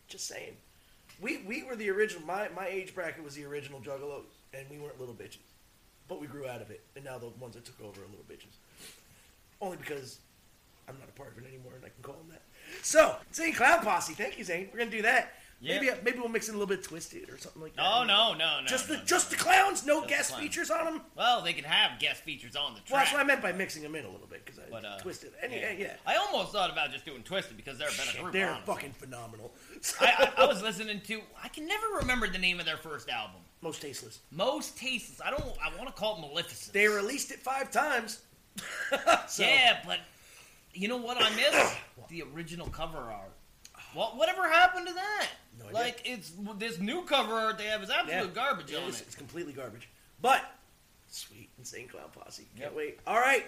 just 0.09 0.27
saying. 0.27 0.57
We 1.21 1.39
we 1.47 1.63
were 1.63 1.77
the 1.77 1.91
original. 1.91 2.27
My 2.27 2.49
my 2.55 2.67
age 2.67 2.95
bracket 2.95 3.25
was 3.25 3.35
the 3.35 3.45
original 3.45 3.81
juggalos, 3.81 4.25
and 4.53 4.67
we 4.71 4.79
weren't 4.79 4.99
little 5.01 5.15
bitches, 5.15 5.39
but 6.09 6.21
we 6.21 6.27
grew 6.27 6.47
out 6.47 6.61
of 6.61 6.71
it, 6.71 6.83
and 6.95 7.05
now 7.05 7.17
the 7.17 7.29
ones 7.41 7.55
that 7.55 7.65
took 7.65 7.81
over 7.81 8.01
are 8.01 8.07
little 8.07 8.27
bitches. 8.31 8.57
Only 9.61 9.79
because 9.79 10.19
I'm 10.89 10.99
not 10.99 11.09
a 11.09 11.13
part 11.13 11.33
of 11.37 11.43
it 11.45 11.49
anymore, 11.49 11.73
and 11.77 11.85
I 11.85 11.89
can 11.89 12.03
call 12.03 12.15
them 12.15 12.29
that. 12.31 12.43
So, 12.83 13.17
Zane 13.35 13.55
Clown 13.55 13.81
Posse, 13.83 14.15
thank 14.15 14.39
you, 14.39 14.45
Zane. 14.45 14.69
We're 14.73 14.79
gonna 14.79 14.91
do 14.91 15.03
that. 15.03 15.35
Yeah. 15.59 15.81
Maybe 15.81 15.91
maybe 16.05 16.19
we'll 16.19 16.29
mix 16.29 16.49
in 16.49 16.55
a 16.55 16.59
little 16.59 16.69
bit 16.77 16.81
of 16.87 16.93
Twiztid 16.93 17.33
or 17.33 17.39
something 17.39 17.63
like 17.63 17.75
that. 17.77 17.83
Oh 17.83 18.05
no, 18.05 18.35
no, 18.35 18.61
no. 18.61 18.67
Just 18.67 18.89
no, 18.91 18.95
the 18.97 19.01
no, 19.01 19.07
just 19.07 19.31
no. 19.33 19.37
the 19.39 19.43
clowns, 19.43 19.87
no 19.87 20.01
Just 20.01 20.09
guest 20.11 20.29
clowns. 20.31 20.43
features 20.45 20.71
on 20.71 20.85
them. 20.85 21.01
Well, 21.17 21.41
they 21.41 21.55
could 21.55 21.65
have 21.65 21.99
guest 21.99 22.23
features 22.25 22.55
on 22.57 22.75
the 22.75 22.81
Well, 22.91 23.01
that's 23.01 23.11
what 23.11 23.23
I 23.23 23.25
meant 23.25 23.41
by 23.41 23.53
mixing 23.53 23.83
them 23.83 23.95
in 23.95 24.05
a 24.05 24.11
little 24.11 24.27
bit 24.27 24.45
because 24.45 24.59
I 24.61 24.65
But, 24.71 24.85
uh, 24.85 24.99
Twiztid. 25.03 25.31
Any, 25.43 25.59
yeah. 25.61 25.73
yeah, 25.79 25.93
I 26.07 26.17
almost 26.17 26.53
thought 26.53 26.71
about 26.71 26.93
just 26.93 27.07
doing 27.07 27.23
Twiztid 27.23 27.57
because 27.57 27.79
they're 27.79 27.89
a 27.89 27.93
better 27.93 28.03
Shit, 28.11 28.21
group. 28.21 28.33
they're 28.35 28.51
honestly. 28.51 28.75
fucking 28.75 28.93
phenomenal. 28.93 29.51
I, 29.99 30.33
I, 30.37 30.43
I 30.43 30.47
was 30.47 30.61
listening 30.63 31.01
to. 31.01 31.21
I 31.43 31.49
can 31.49 31.67
never 31.67 31.87
remember 32.01 32.29
the 32.29 32.39
name 32.39 32.61
of 32.61 32.67
their 32.67 32.77
first 32.77 33.09
album. 33.09 33.41
Mostasteless. 33.65 34.19
Most 34.31 34.77
tasteless. 34.77 35.23
I 35.25 35.31
don't. 35.31 35.43
I 35.65 35.75
want 35.79 35.87
to 35.89 35.99
call 35.99 36.19
it 36.19 36.21
Maleficent. 36.21 36.75
They 36.75 36.87
released 36.87 37.31
it 37.31 37.39
five 37.39 37.71
times. 37.71 38.21
So- 39.29 39.43
Yeah, 39.43 39.79
but 39.87 40.01
you 40.77 40.89
know 40.89 40.97
what 40.97 41.17
I 41.21 41.31
miss? 41.35 41.75
the 42.09 42.23
original 42.35 42.69
cover 42.69 42.99
art. 42.99 43.33
What 43.95 44.17
whatever 44.17 44.49
happened 44.49 44.87
to 44.89 44.95
that? 44.95 45.27
No 45.59 45.65
idea. 45.67 45.75
like 45.79 46.03
it's 46.05 46.33
this 46.59 46.79
new 46.79 47.03
cover 47.03 47.33
art 47.33 47.57
they 47.59 47.65
have 47.65 47.83
is 47.83 47.91
absolute 47.91 48.27
Yeah. 48.27 48.31
garbage 48.35 48.71
It 48.73 48.77
on 48.77 48.89
is. 48.91 49.01
it. 49.01 49.07
It's 49.07 49.15
completely 49.17 49.53
garbage. 49.55 49.89
But 50.21 50.45
sweet, 51.09 51.49
insane 51.59 51.89
clown 51.89 52.11
posse. 52.15 52.45
Can't 52.57 52.73
Yep. 52.73 52.75
wait. 52.77 52.99
All 53.07 53.19
right. 53.19 53.47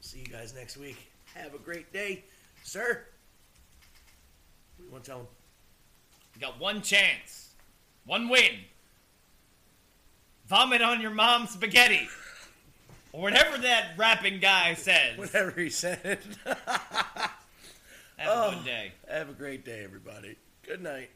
See 0.00 0.18
you 0.20 0.26
guys 0.26 0.54
next 0.54 0.76
week. 0.76 0.96
Have 1.34 1.54
a 1.54 1.58
great 1.58 1.92
day, 1.92 2.24
sir. 2.64 3.04
What 4.76 4.78
do 4.78 4.84
you 4.84 4.90
want 4.90 5.04
to 5.04 5.10
tell 5.10 5.20
him? 5.20 5.26
You 6.34 6.40
got 6.40 6.58
one 6.58 6.82
chance, 6.82 7.50
one 8.04 8.28
win. 8.28 8.60
Vomit 10.46 10.80
on 10.82 11.00
your 11.00 11.10
mom's 11.10 11.50
spaghetti, 11.50 12.08
whatever 13.18 13.58
that 13.58 13.92
rapping 13.96 14.38
guy 14.40 14.74
says. 14.74 15.18
Whatever 15.18 15.50
he 15.60 15.70
said. 15.70 16.18
have 16.44 16.58
oh, 18.26 18.48
a 18.48 18.50
good 18.50 18.58
oh, 18.60 18.64
day. 18.64 18.92
Have 19.08 19.28
a 19.28 19.32
great 19.32 19.64
day, 19.64 19.82
everybody. 19.84 20.36
Good 20.64 20.82
night. 20.82 21.10